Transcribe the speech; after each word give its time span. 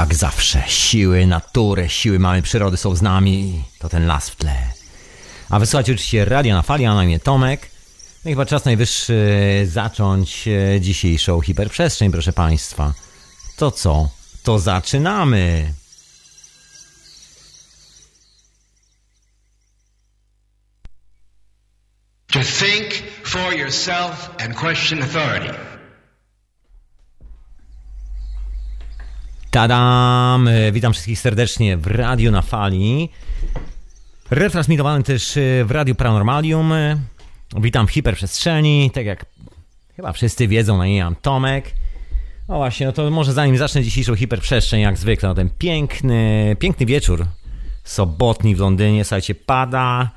Jak 0.00 0.14
zawsze, 0.14 0.62
siły 0.66 1.26
natury, 1.26 1.88
siły 1.88 2.18
mamy 2.18 2.42
przyrody 2.42 2.76
są 2.76 2.96
z 2.96 3.02
nami. 3.02 3.64
To 3.78 3.88
ten 3.88 4.06
las 4.06 4.30
w 4.30 4.36
tle. 4.36 4.72
A 5.50 5.58
wysłuchajcie 5.58 5.92
oczywiście 5.92 6.24
radia 6.24 6.54
na 6.54 6.62
fali, 6.62 6.86
a 6.86 6.94
na 6.94 7.04
imię 7.04 7.20
Tomek. 7.20 7.70
No 8.24 8.30
i 8.30 8.34
chyba 8.34 8.46
czas 8.46 8.64
najwyższy 8.64 9.16
zacząć 9.70 10.48
e, 10.48 10.80
dzisiejszą 10.80 11.40
hiperprzestrzeń, 11.40 12.12
proszę 12.12 12.32
Państwa. 12.32 12.94
To 13.56 13.70
co? 13.70 14.08
To 14.42 14.58
zaczynamy! 14.58 15.72
To 22.26 22.40
think 22.40 23.02
for 23.24 23.54
yourself 23.54 24.30
and 24.38 24.56
question 24.56 25.02
authority. 25.02 25.75
Tadam! 29.56 30.48
E, 30.48 30.72
Witam 30.72 30.92
wszystkich 30.92 31.18
serdecznie 31.18 31.76
w 31.76 31.86
Radiu 31.86 32.30
na 32.30 32.42
Fali. 32.42 33.08
Retransmitowany 34.30 35.04
też 35.04 35.36
e, 35.36 35.64
w 35.64 35.70
Radiu 35.70 35.94
Paranormalium. 35.94 36.72
E, 36.72 36.96
Witam 37.60 37.86
w 37.86 37.90
hiperprzestrzeni. 37.90 38.90
Tak 38.94 39.06
jak 39.06 39.26
chyba 39.96 40.12
wszyscy 40.12 40.48
wiedzą, 40.48 40.78
na 40.78 40.86
imię 40.86 41.04
mam 41.04 41.16
Tomek. 41.16 41.74
No 42.48 42.56
właśnie, 42.56 42.86
no 42.86 42.92
to 42.92 43.10
może 43.10 43.32
zanim 43.32 43.56
zacznę 43.56 43.82
dzisiejszą 43.82 44.14
hiperprzestrzeń, 44.14 44.80
jak 44.80 44.98
zwykle, 44.98 45.28
no 45.28 45.34
ten 45.34 45.50
piękny, 45.58 46.56
piękny 46.58 46.86
wieczór 46.86 47.26
sobotni 47.84 48.56
w 48.56 48.58
Londynie. 48.58 49.04
Słuchajcie, 49.04 49.34
pada, 49.34 50.10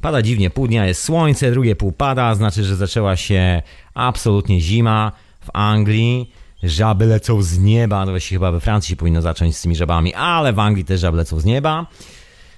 pada 0.00 0.22
dziwnie, 0.22 0.50
pół 0.50 0.66
dnia 0.66 0.86
jest 0.86 1.02
słońce, 1.02 1.50
drugie 1.50 1.76
pół 1.76 1.92
pada, 1.92 2.34
znaczy, 2.34 2.64
że 2.64 2.76
zaczęła 2.76 3.16
się 3.16 3.62
absolutnie 3.94 4.60
zima 4.60 5.12
w 5.40 5.50
Anglii. 5.52 6.39
Żaby 6.62 7.06
lecą 7.06 7.42
z 7.42 7.58
nieba, 7.58 8.04
no 8.04 8.10
właściwie 8.12 8.38
chyba 8.38 8.52
we 8.52 8.60
Francji 8.60 8.90
się 8.90 8.96
powinno 8.96 9.22
zacząć 9.22 9.56
z 9.56 9.62
tymi 9.62 9.76
żabami, 9.76 10.14
ale 10.14 10.52
w 10.52 10.58
Anglii 10.58 10.84
też 10.84 11.00
żaby 11.00 11.16
lecą 11.16 11.40
z 11.40 11.44
nieba. 11.44 11.86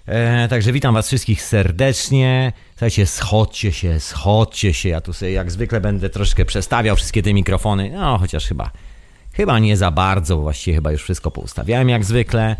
E, 0.07 0.49
także 0.49 0.73
witam 0.73 0.95
was 0.95 1.07
wszystkich 1.07 1.43
serdecznie. 1.43 2.53
Słuchajcie, 2.71 3.07
schodźcie 3.07 3.73
się, 3.73 4.01
schodźcie 4.01 4.75
się. 4.75 4.89
Ja 4.89 5.01
tu 5.01 5.13
sobie 5.13 5.33
jak 5.33 5.51
zwykle 5.51 5.81
będę 5.81 6.11
troszkę 6.11 6.45
przestawiał 6.45 6.97
wszystkie 6.97 7.23
te 7.23 7.35
mikrofony, 7.35 7.91
no 7.91 8.19
chociaż 8.19 8.47
chyba, 8.47 8.71
chyba 9.33 9.59
nie 9.59 9.77
za 9.77 9.91
bardzo, 9.91 10.37
bo 10.37 10.43
właściwie 10.43 10.75
chyba 10.75 10.93
już 10.93 11.03
wszystko 11.03 11.31
poustawiałem 11.31 11.89
jak 11.89 12.05
zwykle. 12.05 12.57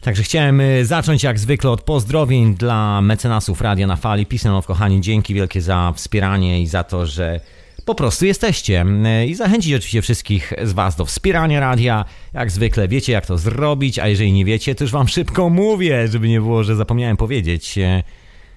Także 0.00 0.22
chciałem 0.22 0.60
y, 0.60 0.86
zacząć 0.86 1.22
jak 1.22 1.38
zwykle 1.38 1.70
od 1.70 1.82
pozdrowień 1.82 2.54
dla 2.54 3.00
mecenasów 3.00 3.60
Radia 3.60 3.86
na 3.86 3.96
Fali. 3.96 4.26
Pisano, 4.26 4.62
kochani, 4.62 5.00
dzięki 5.00 5.34
wielkie 5.34 5.62
za 5.62 5.92
wspieranie 5.96 6.62
i 6.62 6.66
za 6.66 6.84
to, 6.84 7.06
że 7.06 7.40
po 7.84 7.94
prostu 7.94 8.26
jesteście. 8.26 8.84
I 9.26 9.34
zachęcić 9.34 9.74
oczywiście 9.74 10.02
wszystkich 10.02 10.52
z 10.62 10.72
Was 10.72 10.96
do 10.96 11.04
wspierania 11.04 11.60
radia. 11.60 12.04
Jak 12.34 12.50
zwykle 12.50 12.88
wiecie, 12.88 13.12
jak 13.12 13.26
to 13.26 13.38
zrobić, 13.38 13.98
a 13.98 14.08
jeżeli 14.08 14.32
nie 14.32 14.44
wiecie, 14.44 14.74
to 14.74 14.84
już 14.84 14.90
Wam 14.92 15.08
szybko 15.08 15.48
mówię, 15.50 16.08
żeby 16.08 16.28
nie 16.28 16.40
było, 16.40 16.64
że 16.64 16.76
zapomniałem 16.76 17.16
powiedzieć. 17.16 17.78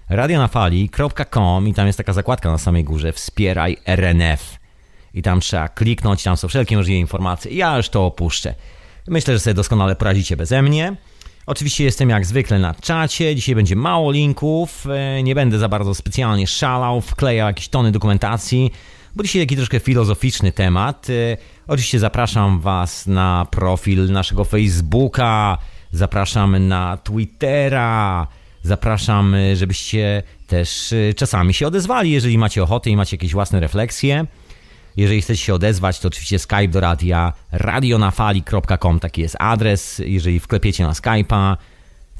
Radionafali.com 0.10 1.68
i 1.68 1.74
tam 1.74 1.88
jest 1.88 1.98
taka 1.98 2.14
zakładka 2.14 2.52
na 2.52 2.58
samej 2.58 2.84
górze 2.84 3.12
Wspieraj 3.14 3.78
RNF. 3.86 4.60
I 5.14 5.22
tam 5.22 5.40
trzeba 5.40 5.70
kliknąć, 5.70 6.24
tam 6.24 6.38
są 6.38 6.48
wszelkie 6.48 6.78
możliwe 6.78 7.00
informacje. 7.00 7.52
Ja 7.52 7.78
już 7.78 7.90
to 7.90 8.06
opuszczę. 8.06 8.56
Myślę, 9.08 9.34
że 9.34 9.40
sobie 9.40 9.54
doskonale 9.54 9.96
poradzicie 9.96 10.38
beze 10.38 10.62
mnie. 10.62 10.96
Oczywiście 11.46 11.84
jestem 11.84 12.10
jak 12.10 12.26
zwykle 12.26 12.60
na 12.60 12.74
czacie. 12.74 13.36
Dzisiaj 13.36 13.56
będzie 13.56 13.76
mało 13.76 14.12
linków. 14.12 14.88
e, 14.90 15.24
Nie 15.24 15.36
będę 15.36 15.60
za 15.60 15.70
bardzo 15.70 15.96
specjalnie 15.96 16.48
szalał, 16.48 17.02
wklejał 17.02 17.48
jakieś 17.48 17.68
tony 17.68 17.92
dokumentacji, 17.92 18.72
bo 19.16 19.24
dzisiaj 19.24 19.42
taki 19.42 19.56
troszkę 19.56 19.80
filozoficzny 19.80 20.52
temat. 20.52 21.08
E, 21.10 21.38
Oczywiście 21.72 22.00
zapraszam 22.00 22.60
Was 22.60 23.08
na 23.08 23.48
profil 23.52 24.12
naszego 24.12 24.44
Facebooka, 24.44 25.58
zapraszam 25.92 26.68
na 26.68 26.98
Twittera, 26.98 28.28
zapraszam, 28.64 29.36
e, 29.36 29.56
żebyście 29.56 30.24
też 30.48 30.94
e, 30.94 31.14
czasami 31.14 31.54
się 31.54 31.68
odezwali, 31.68 32.12
jeżeli 32.12 32.38
macie 32.38 32.64
ochotę 32.64 32.90
i 32.90 32.96
macie 32.96 33.16
jakieś 33.16 33.34
własne 33.34 33.60
refleksje. 33.60 34.26
Jeżeli 34.98 35.22
chcecie 35.22 35.42
się 35.42 35.54
odezwać, 35.54 36.00
to 36.00 36.08
oczywiście 36.08 36.40
Skype 36.40 36.68
do 36.68 36.80
radia 36.80 37.34
radionafali.com, 37.52 39.00
taki 39.00 39.22
jest 39.22 39.36
adres. 39.40 40.02
Jeżeli 40.06 40.40
wklepiecie 40.40 40.84
na 40.84 40.94
Skype'a, 40.94 41.58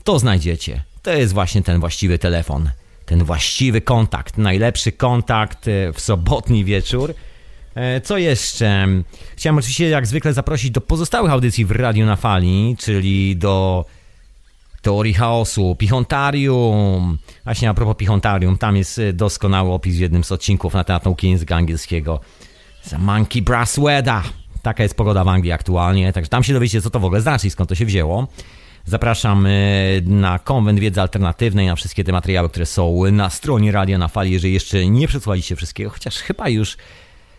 to 0.04 0.20
znajdziecie. 0.20 0.84
To 1.02 1.14
jest 1.14 1.34
właśnie 1.34 1.62
ten 1.62 1.80
właściwy 1.80 2.20
telefon, 2.20 2.70
ten 3.12 3.24
właściwy 3.24 3.82
kontakt, 3.82 4.38
najlepszy 4.38 4.92
kontakt 4.92 5.68
e, 5.68 5.94
w 5.94 6.00
sobotni 6.02 6.66
wieczór. 6.66 7.14
E, 7.76 8.02
Co 8.02 8.18
jeszcze? 8.18 8.88
Chciałem 9.36 9.58
oczywiście 9.58 9.90
jak 9.90 10.08
zwykle 10.08 10.34
zaprosić 10.34 10.72
do 10.72 10.82
pozostałych 10.82 11.32
audycji 11.32 11.66
w 11.66 11.72
Radiu 11.72 12.06
na 12.06 12.16
Fali, 12.16 12.76
czyli 12.80 13.36
do 13.36 13.86
Teorii 14.82 15.14
Chaosu, 15.14 15.76
Pichontarium. 15.76 17.18
Właśnie 17.44 17.70
a 17.70 17.74
propos 17.74 17.98
Pichontarium, 17.98 18.58
tam 18.58 18.76
jest 18.76 19.00
e, 19.00 19.14
doskonały 19.14 19.72
opis 19.72 19.96
w 19.96 20.00
jednym 20.00 20.24
z 20.24 20.32
odcinków 20.32 20.74
na 20.74 20.84
temat 20.84 21.06
nauki 21.06 21.30
języka 21.30 21.56
angielskiego. 21.56 22.20
The 22.90 22.98
Monkey 22.98 23.42
Brass. 23.42 23.80
Taka 24.62 24.84
jest 24.84 24.96
pogoda 24.96 25.24
w 25.24 25.28
Anglii 25.28 25.52
aktualnie, 25.52 26.14
także 26.14 26.30
tam 26.30 26.44
się 26.44 26.54
dowiecie, 26.54 26.82
co 26.82 26.90
to 26.90 27.00
w 27.00 27.06
ogóle 27.06 27.22
znaczy 27.22 27.48
i 27.48 27.50
skąd 27.50 27.70
to 27.70 27.76
się 27.76 27.86
wzięło. 27.86 28.28
Zapraszam 28.86 29.46
e, 29.46 29.50
na 30.06 30.40
konwent 30.40 30.80
wiedzy 30.80 31.02
alternatywnej, 31.02 31.68
na 31.68 31.76
wszystkie 31.76 32.04
te 32.04 32.12
materiały, 32.12 32.50
które 32.50 32.66
są 32.66 33.12
na 33.12 33.30
stronie 33.30 33.72
Radia 33.72 33.98
na 33.98 34.08
Fali, 34.08 34.32
jeżeli 34.32 34.54
jeszcze 34.54 34.88
nie 34.88 35.08
przesłuchaliście 35.08 35.56
wszystkiego, 35.56 35.90
chociaż 35.90 36.18
chyba 36.18 36.50
już, 36.50 36.78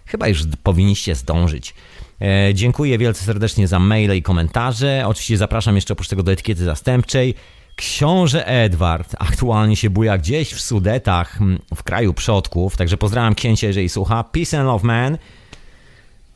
chyba 0.07 0.29
już 0.29 0.43
powinniście 0.63 1.15
zdążyć. 1.15 1.75
E, 2.21 2.55
Dziękuję 2.55 2.99
wielce 2.99 3.25
serdecznie 3.25 3.69
za 3.69 3.79
maile 3.79 4.17
i 4.17 4.23
komentarze. 4.23 5.03
Oczywiście 5.07 5.37
zapraszam 5.37 5.75
jeszcze 5.75 5.93
oprócz 5.93 6.09
tego 6.09 6.23
do 6.23 6.33
etykiety 6.33 6.65
zastępczej. 6.65 7.35
Książę 7.77 8.47
Edward 8.47 9.17
aktualnie 9.19 9.77
się 9.77 9.91
buja 9.91 10.19
gdzieś 10.19 10.53
w 10.53 10.61
Sudetach, 10.61 11.41
mm, 11.41 11.59
w 11.75 11.83
kraju 11.83 12.15
przodków, 12.15 12.77
także 12.77 12.97
pozdrawiam 12.97 13.35
księcia, 13.35 13.67
jeżeli 13.67 13.89
słucha. 13.89 14.25
Peace 14.25 14.59
and 14.59 14.67
love, 14.67 14.87
man. 14.87 15.19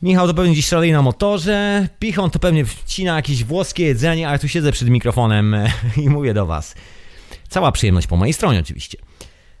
Michał 0.01 0.27
to 0.27 0.33
pewnie 0.33 0.55
dziś 0.55 0.67
szaleje 0.67 0.93
na 0.93 1.01
motorze, 1.01 1.87
Pichon 1.99 2.29
to 2.29 2.39
pewnie 2.39 2.65
wcina 2.65 3.15
jakieś 3.15 3.43
włoskie 3.43 3.83
jedzenie, 3.83 4.29
ale 4.29 4.39
tu 4.39 4.47
siedzę 4.47 4.71
przed 4.71 4.89
mikrofonem 4.89 5.55
i 6.03 6.09
mówię 6.09 6.33
do 6.33 6.45
was. 6.45 6.75
Cała 7.49 7.71
przyjemność 7.71 8.07
po 8.07 8.17
mojej 8.17 8.33
stronie 8.33 8.59
oczywiście. 8.59 8.97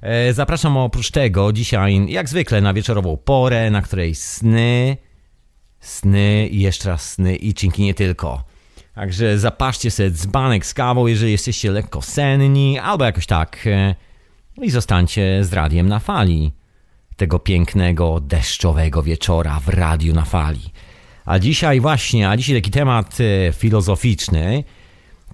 E, 0.01 0.33
Zapraszam 0.33 0.77
oprócz 0.77 1.11
tego 1.11 1.53
dzisiaj, 1.53 2.05
jak 2.07 2.29
zwykle, 2.29 2.61
na 2.61 2.73
wieczorową 2.73 3.17
porę, 3.17 3.71
na 3.71 3.81
której 3.81 4.15
sny, 4.15 4.97
sny 5.79 6.47
i 6.51 6.61
jeszcze 6.61 6.89
raz 6.89 7.11
sny 7.11 7.35
i 7.35 7.53
czynki 7.53 7.83
nie 7.83 7.93
tylko. 7.93 8.43
Także 8.95 9.39
zapaszcie 9.39 9.91
sobie 9.91 10.11
dzbanek 10.11 10.65
z 10.65 10.73
kawą, 10.73 11.07
jeżeli 11.07 11.31
jesteście 11.31 11.71
lekko 11.71 12.01
senni, 12.01 12.79
albo 12.79 13.05
jakoś 13.05 13.25
tak. 13.25 13.67
e, 13.67 13.95
I 14.61 14.69
zostańcie 14.69 15.43
z 15.43 15.53
radiem 15.53 15.87
na 15.87 15.99
fali 15.99 16.51
tego 17.17 17.39
pięknego, 17.39 18.19
deszczowego 18.19 19.03
wieczora 19.03 19.59
w 19.59 19.67
radiu 19.69 20.13
na 20.13 20.25
fali. 20.25 20.71
A 21.25 21.39
dzisiaj 21.39 21.79
właśnie, 21.79 22.29
a 22.29 22.37
dzisiaj 22.37 22.55
taki 22.55 22.71
temat 22.71 23.17
e, 23.19 23.53
filozoficzny, 23.53 24.63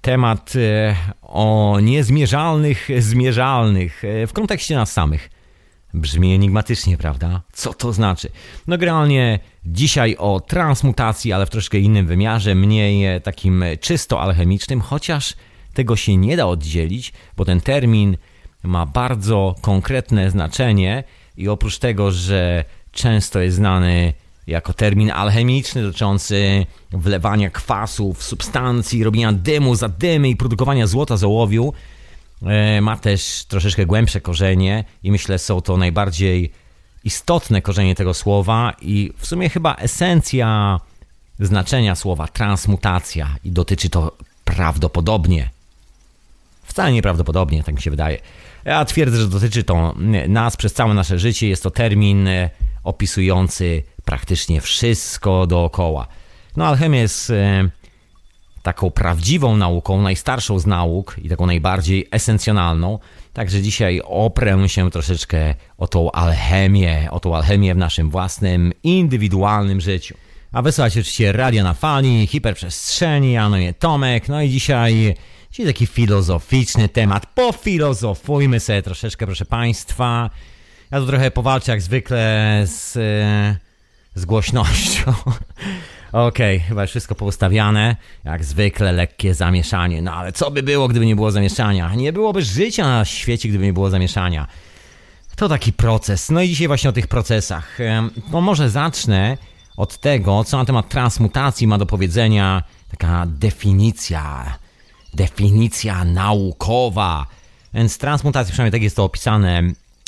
temat 0.01 0.53
e, 0.55 0.95
o 1.21 1.77
niezmierzalnych 1.81 2.89
zmierzalnych 2.99 4.03
e, 4.03 4.27
w 4.27 4.33
kontekście 4.33 4.75
nas 4.75 4.91
samych. 4.91 5.29
Brzmi 5.93 6.33
enigmatycznie, 6.33 6.97
prawda? 6.97 7.41
Co 7.53 7.73
to 7.73 7.93
znaczy? 7.93 8.29
No 8.67 8.77
generalnie 8.77 9.39
dzisiaj 9.65 10.15
o 10.17 10.39
transmutacji, 10.39 11.33
ale 11.33 11.45
w 11.45 11.49
troszkę 11.49 11.79
innym 11.79 12.07
wymiarze, 12.07 12.55
mniej 12.55 13.21
takim 13.21 13.63
czysto 13.81 14.21
alchemicznym, 14.21 14.81
chociaż 14.81 15.33
tego 15.73 15.95
się 15.95 16.17
nie 16.17 16.37
da 16.37 16.45
oddzielić, 16.45 17.13
bo 17.37 17.45
ten 17.45 17.61
termin 17.61 18.17
ma 18.63 18.85
bardzo 18.85 19.55
konkretne 19.61 20.31
znaczenie 20.31 21.03
i 21.37 21.47
oprócz 21.47 21.77
tego, 21.77 22.11
że 22.11 22.65
często 22.91 23.39
jest 23.39 23.57
znany 23.57 24.13
jako 24.47 24.73
termin 24.73 25.11
alchemiczny 25.11 25.81
dotyczący 25.81 26.65
wlewania 26.91 27.49
kwasów, 27.49 28.23
substancji, 28.23 29.03
robienia 29.03 29.33
dymu 29.33 29.75
za 29.75 29.89
dymy 29.89 30.29
i 30.29 30.35
produkowania 30.35 30.87
złota 30.87 31.17
z 31.17 31.23
ołowiu, 31.23 31.73
e, 32.45 32.81
ma 32.81 32.97
też 32.97 33.45
troszeczkę 33.47 33.85
głębsze 33.85 34.21
korzenie 34.21 34.83
i 35.03 35.11
myślę 35.11 35.39
są 35.39 35.61
to 35.61 35.77
najbardziej 35.77 36.51
istotne 37.03 37.61
korzenie 37.61 37.95
tego 37.95 38.13
słowa 38.13 38.73
i 38.81 39.11
w 39.17 39.27
sumie 39.27 39.49
chyba 39.49 39.75
esencja 39.75 40.79
znaczenia 41.39 41.95
słowa 41.95 42.27
transmutacja 42.27 43.35
i 43.43 43.51
dotyczy 43.51 43.89
to 43.89 44.17
prawdopodobnie 44.45 45.49
Wcale 46.63 46.91
nieprawdopodobnie, 46.91 47.63
tak 47.63 47.75
mi 47.75 47.81
się 47.81 47.91
wydaje. 47.91 48.17
Ja 48.65 48.85
twierdzę, 48.85 49.17
że 49.17 49.27
dotyczy 49.27 49.63
to 49.63 49.95
nas 50.27 50.57
przez 50.57 50.73
całe 50.73 50.93
nasze 50.93 51.19
życie. 51.19 51.47
Jest 51.47 51.63
to 51.63 51.71
termin 51.71 52.27
e, 52.27 52.49
opisujący 52.83 53.83
praktycznie 54.05 54.61
wszystko 54.61 55.47
dookoła. 55.47 56.07
No, 56.57 56.67
alchemia 56.67 57.01
jest 57.01 57.29
e, 57.29 57.69
taką 58.63 58.91
prawdziwą 58.91 59.57
nauką, 59.57 60.01
najstarszą 60.01 60.59
z 60.59 60.65
nauk 60.65 61.15
i 61.23 61.29
taką 61.29 61.45
najbardziej 61.45 62.07
esencjonalną. 62.11 62.99
Także 63.33 63.61
dzisiaj 63.61 64.01
oprę 64.05 64.69
się 64.69 64.91
troszeczkę 64.91 65.55
o 65.77 65.87
tą 65.87 66.11
alchemię, 66.11 67.07
o 67.11 67.19
tą 67.19 67.35
alchemię 67.35 67.75
w 67.75 67.77
naszym 67.77 68.09
własnym, 68.09 68.73
indywidualnym 68.83 69.81
życiu. 69.81 70.15
A 70.51 70.61
wysłać 70.61 70.97
oczywiście 70.97 71.31
Radio 71.31 71.63
na 71.63 71.73
Fali, 71.73 72.27
Hiperprzestrzeni, 72.27 73.31
ja 73.31 73.49
no 73.49 73.57
Tomek, 73.79 74.29
no 74.29 74.41
i 74.41 74.49
dzisiaj, 74.49 75.15
dzisiaj 75.53 75.65
taki 75.65 75.87
filozoficzny 75.87 76.89
temat. 76.89 77.25
Pofilozofujmy 77.25 78.59
sobie 78.59 78.81
troszeczkę, 78.81 79.25
proszę 79.25 79.45
Państwa. 79.45 80.29
Ja 80.91 80.99
tu 80.99 81.07
trochę 81.07 81.31
powalczę 81.31 81.71
jak 81.71 81.81
zwykle 81.81 82.61
z, 82.65 82.93
z 84.15 84.25
głośnością. 84.25 85.13
Okej, 86.11 86.57
okay, 86.57 86.59
chyba 86.59 86.81
już 86.81 86.89
wszystko 86.89 87.15
poustawiane. 87.15 87.95
Jak 88.23 88.45
zwykle 88.45 88.91
lekkie 88.91 89.33
zamieszanie. 89.33 90.01
No 90.01 90.13
ale 90.13 90.31
co 90.31 90.51
by 90.51 90.63
było, 90.63 90.87
gdyby 90.87 91.05
nie 91.05 91.15
było 91.15 91.31
zamieszania? 91.31 91.95
Nie 91.95 92.13
byłoby 92.13 92.41
życia 92.41 92.83
na 92.83 93.05
świecie, 93.05 93.49
gdyby 93.49 93.65
nie 93.65 93.73
było 93.73 93.89
zamieszania. 93.89 94.47
To 95.35 95.49
taki 95.49 95.73
proces. 95.73 96.29
No 96.29 96.41
i 96.41 96.49
dzisiaj 96.49 96.67
właśnie 96.67 96.89
o 96.89 96.93
tych 96.93 97.07
procesach. 97.07 97.77
No 98.31 98.41
może 98.41 98.69
zacznę 98.69 99.37
od 99.77 99.97
tego, 99.97 100.43
co 100.43 100.57
na 100.57 100.65
temat 100.65 100.89
transmutacji 100.89 101.67
ma 101.67 101.77
do 101.77 101.85
powiedzenia 101.85 102.63
taka 102.91 103.25
definicja. 103.27 104.62
Definicja 105.13 106.05
naukowa. 106.05 107.25
Więc 107.73 107.97
transmutacja, 107.97 108.51
przynajmniej 108.51 108.71
tak 108.71 108.83
jest 108.83 108.95
to 108.95 109.03
opisane 109.03 109.63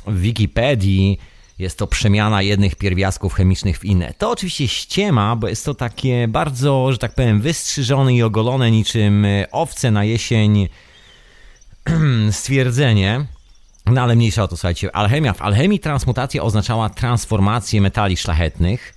w 0.07 0.19
Wikipedii, 0.19 1.19
jest 1.60 1.78
to 1.78 1.88
przemiana 1.88 2.42
jednych 2.42 2.75
pierwiastków 2.75 3.34
chemicznych 3.34 3.78
w 3.78 3.86
inne. 3.86 4.13
To 4.18 4.31
oczywiście 4.31 4.68
ściema, 4.68 5.36
bo 5.36 5.48
jest 5.48 5.66
to 5.66 5.74
takie 5.74 6.28
bardzo, 6.28 6.92
że 6.92 6.98
tak 6.98 7.16
powiem, 7.16 7.42
wystrzyżone 7.42 8.13
i 8.13 8.24
ogolone 8.24 8.72
niczym 8.72 9.25
e, 9.25 9.52
owce 9.52 9.92
na 9.92 10.04
jesień 10.04 10.68
stwierdzenie. 12.31 13.25
No 13.86 14.01
ale 14.01 14.16
mniejsza 14.16 14.44
o 14.44 14.48
to, 14.48 14.58
słuchajcie. 14.58 14.96
Alchemia. 14.96 15.34
W 15.34 15.42
alchemii 15.42 15.80
transmutacja 15.80 16.44
oznaczała 16.44 16.90
transformację 16.90 17.81
metali 17.81 18.18
szlachetnych, 18.18 18.96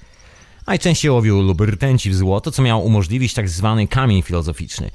najczęściej 0.67 1.11
łowił 1.11 1.43
lub 1.43 1.61
rtęci 1.61 2.11
w 2.11 2.17
złoto, 2.17 2.51
co 2.51 2.63
miało 2.63 2.83
umożliwić 2.83 3.35
tak 3.35 3.49
zwany 3.49 3.89
kamień 3.89 4.23
filozoficzny. 4.23 4.91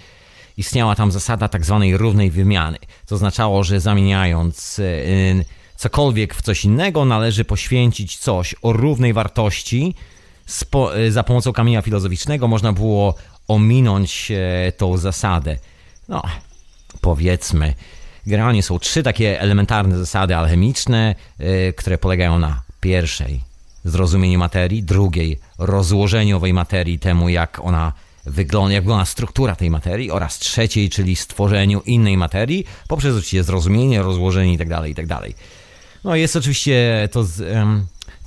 Istniała 0.57 0.95
tam 0.95 1.11
zasada 1.11 1.47
tak 1.47 1.65
zwanej 1.65 1.97
równej 1.97 2.31
wymiany, 2.31 2.77
co 3.05 3.15
oznaczało, 3.15 3.63
że 3.63 3.79
zamieniając... 3.79 4.77
Yy, 4.77 5.45
cokolwiek 5.83 6.35
w 6.35 6.41
coś 6.41 6.65
innego, 6.65 7.05
należy 7.05 7.45
poświęcić 7.45 8.17
coś 8.17 8.55
o 8.61 8.73
równej 8.73 9.13
wartości. 9.13 9.95
E, 10.95 11.11
za 11.11 11.23
pomocą 11.23 11.53
kamienia 11.53 11.81
filozoficznego 11.81 12.47
można 12.47 12.73
było 12.73 13.15
ominąć 13.47 14.31
e, 14.31 14.71
tą 14.71 14.97
zasadę. 14.97 15.57
No, 16.09 16.23
powiedzmy. 17.01 17.73
Generalnie 18.27 18.63
są 18.63 18.79
trzy 18.79 19.03
takie 19.03 19.41
elementarne 19.41 19.97
zasady 19.97 20.35
alchemiczne, 20.35 21.15
e, 21.39 21.73
które 21.73 21.97
polegają 21.97 22.39
na 22.39 22.61
pierwszej 22.81 23.41
zrozumieniu 23.85 24.39
materii, 24.39 24.83
drugiej 24.83 25.39
rozłożeniu 25.57 26.37
owej 26.37 26.53
materii, 26.53 26.99
temu 26.99 27.29
jak 27.29 27.59
ona 27.63 27.93
wygląda, 28.25 28.73
jak 28.73 28.83
wygląda 28.83 29.05
struktura 29.05 29.55
tej 29.55 29.69
materii 29.69 30.11
oraz 30.11 30.39
trzeciej, 30.39 30.89
czyli 30.89 31.15
stworzeniu 31.15 31.81
innej 31.85 32.17
materii 32.17 32.65
poprzez 32.87 33.15
oczywiście 33.15 33.43
zrozumienie, 33.43 34.01
rozłożenie 34.01 34.51
itd., 34.51 34.75
tak 34.75 34.87
itd. 34.87 35.15
Tak 35.15 35.31
no 36.03 36.15
jest 36.15 36.35
oczywiście 36.35 37.09
to, 37.11 37.25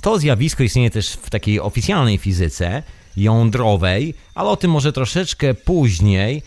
to 0.01 0.19
zjawisko 0.19 0.63
istnieje 0.63 0.89
też 0.89 1.13
w 1.13 1.29
takiej 1.29 1.59
oficjalnej 1.59 2.17
fizyce 2.17 2.83
jądrowej, 3.17 4.13
ale 4.35 4.49
o 4.49 4.57
tym 4.57 4.71
może 4.71 4.93
troszeczkę 4.93 5.53
później. 5.53 6.43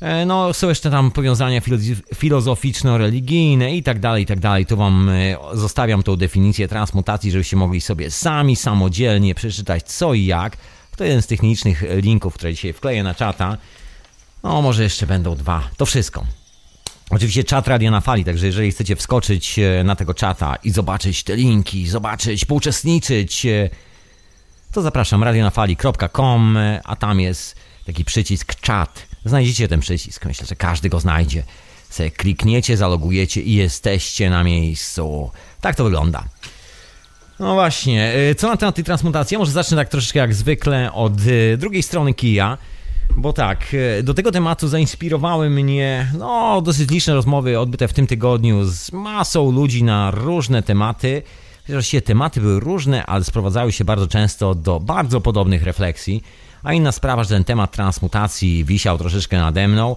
E, 0.00 0.26
no, 0.26 0.52
są 0.52 0.68
jeszcze 0.68 0.90
tam 0.90 1.10
powiązania 1.10 1.60
filozoficzno-religijne 2.14 3.76
i 3.76 3.82
tak 3.82 4.00
dalej, 4.00 4.22
i 4.22 4.26
tak 4.26 4.40
dalej. 4.40 4.66
Tu 4.66 4.76
wam 4.76 5.08
e, 5.08 5.36
zostawiam 5.52 6.02
tą 6.02 6.16
definicję 6.16 6.68
transmutacji, 6.68 7.30
żebyście 7.30 7.56
mogli 7.56 7.80
sobie 7.80 8.10
sami, 8.10 8.56
samodzielnie 8.56 9.34
przeczytać 9.34 9.82
co 9.82 10.14
i 10.14 10.24
jak. 10.24 10.56
To 11.02 11.06
jeden 11.06 11.22
z 11.22 11.26
technicznych 11.26 11.84
linków, 12.02 12.34
które 12.34 12.54
dzisiaj 12.54 12.72
wkleję 12.72 13.02
na 13.02 13.14
czata. 13.14 13.58
No, 14.42 14.62
może 14.62 14.82
jeszcze 14.82 15.06
będą 15.06 15.36
dwa. 15.36 15.70
To 15.76 15.86
wszystko. 15.86 16.26
Oczywiście 17.10 17.44
czat 17.44 17.68
Radia 17.68 17.90
na 17.90 18.00
Fali, 18.00 18.24
także 18.24 18.46
jeżeli 18.46 18.70
chcecie 18.70 18.96
wskoczyć 18.96 19.58
e, 19.58 19.84
na 19.84 19.96
tego 19.96 20.14
czata 20.14 20.56
i 20.64 20.70
zobaczyć 20.70 21.22
te 21.22 21.36
linki, 21.36 21.88
zobaczyć, 21.88 22.44
pouczestniczyć, 22.44 23.46
e, 23.46 23.70
to 24.72 24.82
zapraszam 24.82 25.24
radionafali.com, 25.24 26.56
e, 26.56 26.80
a 26.84 26.96
tam 26.96 27.20
jest 27.20 27.56
taki 27.86 28.04
przycisk 28.04 28.54
czat. 28.60 29.06
Znajdziecie 29.24 29.68
ten 29.68 29.80
przycisk, 29.80 30.24
myślę, 30.24 30.46
że 30.46 30.56
każdy 30.56 30.88
go 30.88 31.00
znajdzie. 31.00 31.42
Se 31.90 32.10
klikniecie, 32.10 32.76
zalogujecie 32.76 33.40
i 33.42 33.54
jesteście 33.54 34.30
na 34.30 34.44
miejscu. 34.44 35.30
Tak 35.60 35.76
to 35.76 35.84
wygląda. 35.84 36.24
No 37.42 37.54
właśnie, 37.54 38.12
co 38.36 38.48
na 38.48 38.56
temat 38.56 38.74
tej 38.74 38.84
transmutacji? 38.84 39.34
Ja 39.34 39.38
może 39.38 39.52
zacznę 39.52 39.76
tak 39.76 39.88
troszeczkę 39.88 40.18
jak 40.18 40.34
zwykle 40.34 40.92
od 40.92 41.14
drugiej 41.56 41.82
strony 41.82 42.14
kija. 42.14 42.58
Bo 43.16 43.32
tak, 43.32 43.66
e, 43.98 44.02
do 44.02 44.14
tego 44.14 44.32
tematu 44.32 44.68
zainspirowały 44.68 45.50
mnie 45.50 46.10
no, 46.18 46.60
dosyć 46.60 46.90
liczne 46.90 47.14
rozmowy 47.14 47.58
odbyte 47.58 47.88
w 47.88 47.92
tym 47.92 48.06
tygodniu 48.06 48.64
z 48.64 48.92
masą 48.92 49.52
ludzi 49.52 49.84
na 49.84 50.10
różne 50.10 50.62
tematy. 50.62 51.22
Oczywiście 51.64 52.02
tematy 52.02 52.40
były 52.40 52.60
różne, 52.60 53.06
ale 53.06 53.24
sprowadzały 53.24 53.72
się 53.72 53.84
bardzo 53.84 54.06
często 54.06 54.54
do 54.54 54.80
bardzo 54.80 55.20
podobnych 55.20 55.62
refleksji. 55.62 56.22
A 56.62 56.72
inna 56.72 56.92
sprawa, 56.92 57.24
że 57.24 57.34
ten 57.34 57.44
temat 57.44 57.72
transmutacji 57.72 58.64
wisiał 58.64 58.98
troszeczkę 58.98 59.38
nade 59.38 59.68
mną. 59.68 59.96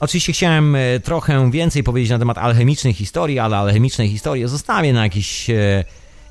Oczywiście 0.00 0.32
chciałem 0.32 0.76
e, 0.76 1.00
trochę 1.00 1.50
więcej 1.50 1.82
powiedzieć 1.82 2.10
na 2.10 2.18
temat 2.18 2.38
alchemicznej 2.38 2.92
historii, 2.92 3.38
ale 3.38 3.56
alchemicznej 3.56 4.08
historii 4.08 4.48
zostawię 4.48 4.92
na 4.92 5.02
jakiś 5.02 5.50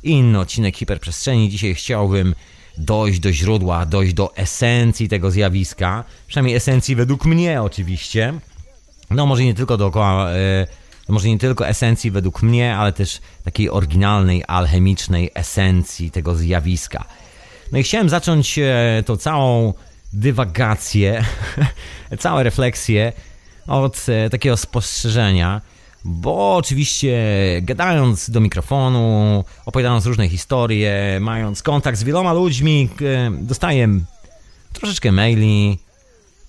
inny 0.04 0.40
odcinek 0.40 0.78
hiperprzestrzeni. 0.78 1.50
Dzisiaj 1.50 1.76
chciałbym 1.76 2.36
dojść 2.78 3.20
do 3.20 3.34
źródła, 3.34 3.86
dojść 3.86 4.14
do 4.14 4.36
esencji 4.36 5.10
tego 5.10 5.32
zjawiska, 5.32 6.04
przynajmniej 6.28 6.56
esencji 6.56 6.96
według 6.96 7.26
mnie 7.26 7.62
oczywiście. 7.62 8.34
No 9.10 9.26
może 9.26 9.44
nie 9.44 9.54
tylko 9.54 9.78
dookoła, 9.78 10.32
e, 10.32 10.68
może 11.10 11.28
nie 11.28 11.40
tylko 11.40 11.68
esencji 11.68 12.12
według 12.12 12.42
mnie, 12.42 12.76
ale 12.76 12.94
też 12.94 13.22
takiej 13.44 13.70
oryginalnej, 13.70 14.44
alchemicznej 14.48 15.32
esencji 15.34 16.12
tego 16.12 16.36
zjawiska. 16.36 17.06
No 17.72 17.78
i 17.78 17.84
chciałem 17.84 18.10
zacząć 18.10 18.60
e, 18.60 19.04
tą 19.06 19.18
całą 19.18 19.74
dywagację, 20.14 21.26
całe 22.20 22.44
refleksje 22.44 23.14
od 23.68 24.06
e, 24.10 24.30
takiego 24.30 24.58
spostrzeżenia, 24.58 25.62
bo 26.06 26.56
oczywiście 26.56 27.18
gadając 27.62 28.30
do 28.30 28.42
mikrofonu, 28.42 29.44
opowiadając 29.66 30.06
różne 30.06 30.30
historie, 30.30 31.18
mając 31.22 31.64
kontakt 31.64 31.98
z 31.98 32.04
wieloma 32.04 32.34
ludźmi, 32.34 32.90
dostaję 33.32 33.88
troszeczkę 34.74 35.12
maili, 35.12 35.78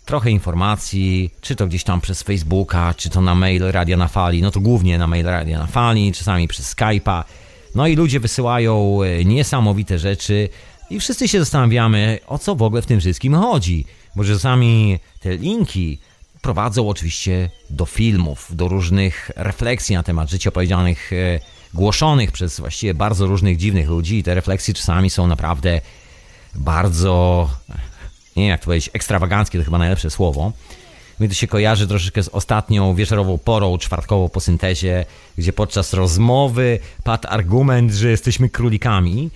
trochę 0.04 0.30
informacji, 0.30 1.30
czy 1.40 1.56
to 1.56 1.66
gdzieś 1.66 1.84
tam 1.84 2.00
przez 2.00 2.22
Facebooka, 2.22 2.94
czy 2.94 3.10
to 3.10 3.20
na 3.20 3.34
mail 3.34 3.62
Radia 3.70 3.96
na 3.96 4.08
Fali, 4.08 4.42
no 4.42 4.50
to 4.50 4.60
głównie 4.60 4.98
na 4.98 5.06
mail 5.06 5.26
Radia 5.26 5.58
na 5.58 5.66
Fali, 5.66 6.12
czasami 6.12 6.48
przez 6.48 6.76
Skype'a. 6.76 7.24
No 7.74 7.86
i 7.86 7.96
ludzie 7.96 8.20
wysyłają 8.20 9.02
e, 9.02 9.24
niesamowite 9.24 9.98
rzeczy 9.98 10.48
i 10.90 11.00
wszyscy 11.00 11.28
się 11.28 11.40
zastanawiamy, 11.40 12.18
o 12.26 12.38
co 12.38 12.54
w 12.54 12.62
ogóle 12.62 12.82
w 12.82 12.86
tym 12.86 13.00
wszystkim 13.00 13.34
chodzi. 13.34 13.84
Bo 14.16 14.24
czasami 14.24 14.98
te 15.20 15.36
linki 15.36 15.98
prowadzą 16.44 16.88
oczywiście 16.88 17.50
do 17.70 17.86
filmów, 17.86 18.48
do 18.50 18.68
różnych 18.68 19.30
refleksji 19.36 19.96
na 19.96 20.02
temat 20.02 20.30
życia 20.30 20.48
opowiedzianych, 20.48 21.12
e, 21.12 21.40
głoszonych 21.74 22.32
przez 22.32 22.60
właściwie 22.60 22.94
bardzo 22.94 23.26
różnych 23.26 23.56
dziwnych 23.56 23.88
ludzi. 23.88 24.18
I 24.18 24.22
te 24.22 24.34
refleksje 24.34 24.74
czasami 24.74 25.10
są 25.10 25.26
naprawdę 25.26 25.80
bardzo, 26.54 27.50
nie 28.36 28.42
wiem 28.42 28.50
jak 28.50 28.60
to 28.60 28.64
powiedzieć, 28.64 28.90
ekstrawaganckie 28.92 29.58
to 29.58 29.64
chyba 29.64 29.78
najlepsze 29.78 30.10
słowo. 30.10 30.52
Mi 31.20 31.28
to 31.28 31.34
się 31.34 31.46
kojarzy 31.46 31.88
troszeczkę 31.88 32.22
z 32.22 32.28
ostatnią 32.28 32.94
wieczorową 32.94 33.38
porą, 33.38 33.78
czwartkową 33.78 34.28
po 34.28 34.40
syntezie, 34.40 35.04
gdzie 35.38 35.52
podczas 35.52 35.92
rozmowy 35.92 36.78
padł 37.04 37.28
argument, 37.28 37.92
że 37.92 38.10
jesteśmy 38.10 38.48
królikami. 38.48 39.30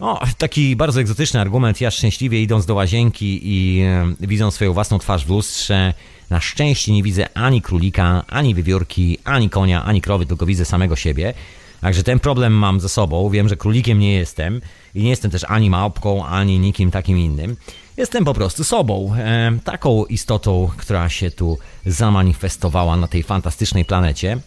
O, 0.00 0.20
taki 0.38 0.76
bardzo 0.76 1.00
egzotyczny 1.00 1.40
argument. 1.40 1.80
Ja 1.80 1.90
szczęśliwie 1.90 2.42
idąc 2.42 2.66
do 2.66 2.74
łazienki 2.74 3.40
i 3.42 3.80
e, 3.80 4.14
widząc 4.20 4.54
swoją 4.54 4.72
własną 4.72 4.98
twarz 4.98 5.24
w 5.24 5.28
lustrze, 5.28 5.94
na 6.30 6.40
szczęście 6.40 6.92
nie 6.92 7.02
widzę 7.02 7.36
ani 7.36 7.62
królika, 7.62 8.24
ani 8.28 8.54
wiewiórki, 8.54 9.18
ani 9.24 9.50
konia, 9.50 9.84
ani 9.84 10.00
krowy, 10.00 10.26
tylko 10.26 10.46
widzę 10.46 10.64
samego 10.64 10.96
siebie. 10.96 11.34
Także 11.80 12.02
ten 12.02 12.20
problem 12.20 12.52
mam 12.52 12.80
ze 12.80 12.88
sobą. 12.88 13.30
Wiem, 13.30 13.48
że 13.48 13.56
królikiem 13.56 13.98
nie 13.98 14.12
jestem 14.12 14.60
i 14.94 15.02
nie 15.02 15.10
jestem 15.10 15.30
też 15.30 15.44
ani 15.48 15.70
małpką, 15.70 16.26
ani 16.26 16.58
nikim 16.58 16.90
takim 16.90 17.18
innym. 17.18 17.56
Jestem 17.96 18.24
po 18.24 18.34
prostu 18.34 18.64
sobą, 18.64 19.14
e, 19.14 19.52
taką 19.64 20.04
istotą, 20.04 20.70
która 20.76 21.08
się 21.08 21.30
tu 21.30 21.58
zamanifestowała 21.86 22.96
na 22.96 23.08
tej 23.08 23.22
fantastycznej 23.22 23.84
planecie. 23.84 24.38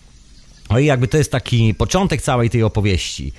No 0.69 0.79
i 0.79 0.85
jakby 0.85 1.07
to 1.07 1.17
jest 1.17 1.31
taki 1.31 1.73
początek 1.73 2.21
całej 2.21 2.49
tej 2.49 2.63
opowieści. 2.63 3.33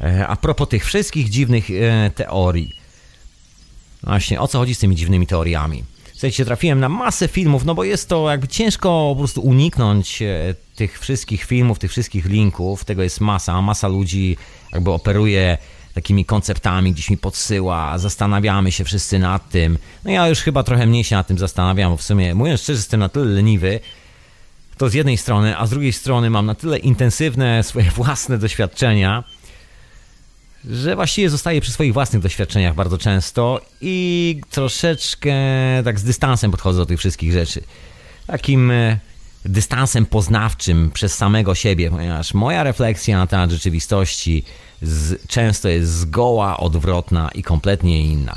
E, 0.00 0.26
a 0.26 0.36
propos 0.36 0.68
tych 0.68 0.84
wszystkich 0.84 1.28
dziwnych 1.30 1.70
e, 1.70 2.10
teorii. 2.14 2.72
Właśnie, 4.02 4.40
o 4.40 4.48
co 4.48 4.58
chodzi 4.58 4.74
z 4.74 4.78
tymi 4.78 4.96
dziwnymi 4.96 5.26
teoriami? 5.26 5.84
Słuchajcie, 6.12 6.44
trafiłem 6.44 6.80
na 6.80 6.88
masę 6.88 7.28
filmów, 7.28 7.64
no 7.64 7.74
bo 7.74 7.84
jest 7.84 8.08
to 8.08 8.30
jakby 8.30 8.48
ciężko 8.48 8.88
po 8.88 9.18
prostu 9.18 9.40
uniknąć 9.40 10.22
e, 10.22 10.54
tych 10.74 11.00
wszystkich 11.00 11.44
filmów, 11.44 11.78
tych 11.78 11.90
wszystkich 11.90 12.24
linków, 12.24 12.84
tego 12.84 13.02
jest 13.02 13.20
masa, 13.20 13.62
masa 13.62 13.88
ludzi 13.88 14.36
jakby 14.72 14.90
operuje 14.90 15.58
takimi 15.94 16.24
konceptami 16.24 16.92
gdzieś 16.92 17.10
mi 17.10 17.16
podsyła, 17.16 17.98
zastanawiamy 17.98 18.72
się 18.72 18.84
wszyscy 18.84 19.18
nad 19.18 19.50
tym. 19.50 19.78
No 20.04 20.10
ja 20.10 20.28
już 20.28 20.40
chyba 20.40 20.62
trochę 20.62 20.86
mniej 20.86 21.04
się 21.04 21.16
nad 21.16 21.26
tym 21.26 21.38
zastanawiam, 21.38 21.90
bo 21.90 21.96
w 21.96 22.02
sumie, 22.02 22.34
mówiąc 22.34 22.60
szczerze, 22.60 22.78
jestem 22.78 23.00
na 23.00 23.08
tyle 23.08 23.24
leniwy, 23.24 23.80
to 24.76 24.88
z 24.88 24.94
jednej 24.94 25.16
strony, 25.16 25.58
a 25.58 25.66
z 25.66 25.70
drugiej 25.70 25.92
strony 25.92 26.30
mam 26.30 26.46
na 26.46 26.54
tyle 26.54 26.78
intensywne 26.78 27.62
swoje 27.62 27.90
własne 28.00 28.38
doświadczenia, 28.38 29.24
że 30.70 30.96
właściwie 30.96 31.30
zostaję 31.30 31.60
przy 31.60 31.72
swoich 31.72 31.92
własnych 31.92 32.22
doświadczeniach 32.22 32.74
bardzo 32.74 32.98
często 32.98 33.60
i 33.80 34.40
troszeczkę 34.50 35.34
tak 35.84 36.00
z 36.00 36.04
dystansem 36.04 36.50
podchodzę 36.50 36.78
do 36.78 36.86
tych 36.86 36.98
wszystkich 36.98 37.32
rzeczy. 37.32 37.62
Takim 38.26 38.70
e, 38.70 38.98
dystansem 39.44 40.06
poznawczym 40.06 40.90
przez 40.90 41.14
samego 41.14 41.54
siebie, 41.54 41.90
ponieważ 41.90 42.34
moja 42.34 42.62
refleksja 42.62 43.18
na 43.18 43.26
temat 43.26 43.50
rzeczywistości 43.50 44.44
z, 44.82 45.26
często 45.26 45.68
jest 45.68 45.92
zgoła 45.92 46.56
odwrotna 46.56 47.30
i 47.34 47.42
kompletnie 47.42 48.00
inna. 48.00 48.36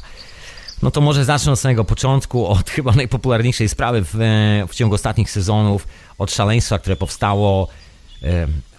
No 0.81 0.91
to 0.91 1.01
może 1.01 1.25
zacznę 1.25 1.51
od 1.51 1.59
samego 1.59 1.85
początku, 1.85 2.47
od 2.57 2.69
chyba 2.69 2.91
najpopularniejszej 2.91 3.69
sprawy 3.69 4.01
w, 4.05 4.13
w 4.69 4.75
ciągu 4.75 4.95
ostatnich 4.95 5.31
sezonów, 5.31 5.87
od 6.17 6.31
szaleństwa, 6.31 6.79
które 6.79 6.95
powstało, 6.95 7.67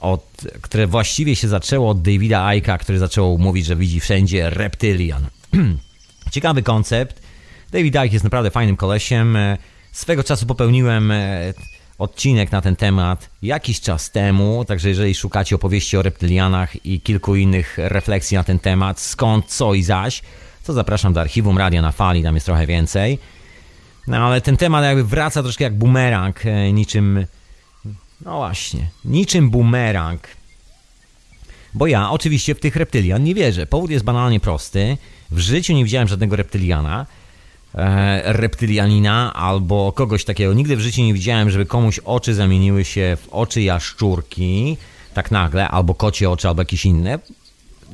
od, 0.01 0.27
które 0.61 0.87
właściwie 0.87 1.37
się 1.37 1.49
zaczęło 1.49 1.91
od 1.91 2.03
Davida 2.03 2.45
Aika, 2.45 2.79
który 2.79 2.99
zaczął 2.99 3.39
mówić, 3.39 3.67
że 3.67 3.77
widzi 3.77 4.01
wszędzie 4.01 4.51
reptylian. 4.51 5.27
Ciekawy 6.31 6.63
koncept. 6.63 7.23
David 7.73 7.95
Icke 7.95 8.13
jest 8.13 8.25
naprawdę 8.25 8.51
fajnym 8.51 8.77
kolesiem. 8.77 9.37
E, 9.37 9.59
swego 9.93 10.25
czasu 10.25 10.47
popełniłem 10.47 11.11
e, 11.11 11.55
odcinek 11.99 12.53
na 12.53 12.61
ten 12.61 12.77
temat 12.77 13.31
jakiś 13.43 13.81
czas 13.81 14.11
temu, 14.11 14.65
także 14.65 14.89
jeżeli 14.89 15.15
szukacie 15.15 15.57
opowieści 15.57 15.97
o 15.97 16.03
reptylianach 16.03 16.87
i 16.87 17.01
kilku 17.01 17.37
innych 17.37 17.79
refleksji 17.79 18.37
na 18.37 18.45
ten 18.45 18.59
temat, 18.59 19.01
skąd, 19.01 19.47
co 19.47 19.75
i 19.75 19.83
zaś, 19.83 20.23
to 20.67 20.73
zapraszam 20.73 21.13
do 21.13 21.21
archiwum 21.21 21.59
Radia 21.59 21.83
na 21.83 21.93
Fali, 21.93 22.23
tam 22.23 22.35
jest 22.35 22.47
trochę 22.47 22.67
więcej. 22.67 23.19
No 24.07 24.17
ale 24.17 24.41
ten 24.41 24.57
temat 24.57 24.85
jakby 24.85 25.05
wraca 25.05 25.43
troszkę 25.43 25.65
jak 25.65 25.75
bumerang, 25.75 26.47
e, 26.47 26.73
niczym... 26.73 27.27
No 28.25 28.37
właśnie, 28.37 28.87
niczym 29.05 29.51
bumerang. 29.51 30.29
Bo 31.75 31.87
ja 31.87 32.11
oczywiście 32.11 32.55
w 32.55 32.61
tych 32.61 32.77
reptylian 32.77 33.25
nie 33.25 33.35
wierzę. 33.35 33.67
Powód 33.67 33.91
jest 33.91 34.05
banalnie 34.05 34.41
prosty. 34.41 34.97
W 35.31 35.39
życiu 35.39 35.73
nie 35.73 35.85
widziałem 35.85 36.09
żadnego 36.09 36.37
reptyliana, 36.37 37.07
e, 37.75 38.33
reptylianina 38.33 39.35
albo 39.35 39.93
kogoś 39.93 40.25
takiego. 40.25 40.55
Nigdy 40.55 40.77
w 40.77 40.81
życiu 40.81 41.03
nie 41.03 41.15
widziałem, 41.15 41.51
żeby 41.51 41.67
komuś 41.67 41.99
oczy 41.99 42.35
zamieniły 42.35 42.85
się 42.85 43.17
w 43.23 43.29
oczy 43.29 43.63
jaszczurki, 43.63 44.77
tak 45.15 45.31
nagle, 45.31 45.69
albo 45.69 45.95
kocie 45.95 46.31
oczy, 46.31 46.49
albo 46.49 46.63
jakieś 46.63 46.85
inne 46.85 47.19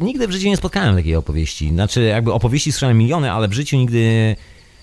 nigdy 0.01 0.29
w 0.29 0.31
życiu 0.31 0.49
nie 0.49 0.57
spotkałem 0.57 0.97
takiej 0.97 1.17
opowieści. 1.17 1.69
Znaczy, 1.69 2.03
jakby 2.03 2.33
opowieści 2.33 2.73
słyszałem 2.73 2.99
miliony, 2.99 3.33
ale 3.33 3.49
w 3.49 3.53
życiu 3.53 3.77
nigdy 3.77 4.37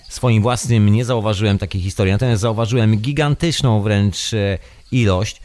swoim 0.09 0.41
własnym 0.41 0.89
nie 0.89 1.05
zauważyłem 1.05 1.57
takiej 1.57 1.81
historii. 1.81 2.13
Natomiast 2.13 2.41
zauważyłem 2.41 2.97
gigantyczną 2.97 3.81
wręcz 3.81 4.33
e, 4.33 4.57
ilość 4.93 5.41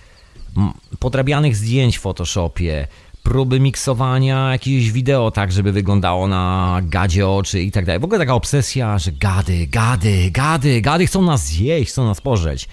podrabianych 0.98 1.56
zdjęć 1.56 1.98
w 1.98 2.00
Photoshopie, 2.00 2.86
próby 3.22 3.60
miksowania 3.60 4.52
jakiegoś 4.52 4.92
wideo 4.92 5.30
tak, 5.30 5.52
żeby 5.52 5.72
wyglądało 5.72 6.28
na 6.28 6.80
gadzie 6.82 7.28
oczy 7.28 7.62
i 7.62 7.70
tak 7.70 7.84
dalej. 7.84 8.00
W 8.00 8.04
ogóle 8.04 8.18
taka 8.18 8.34
obsesja, 8.34 8.98
że 8.98 9.12
gady, 9.12 9.66
gady, 9.66 10.30
gady, 10.30 10.80
gady 10.80 11.06
chcą 11.06 11.22
nas 11.22 11.46
zjeść, 11.46 11.90
chcą 11.90 12.06
nas 12.06 12.20
pożreć. 12.20 12.68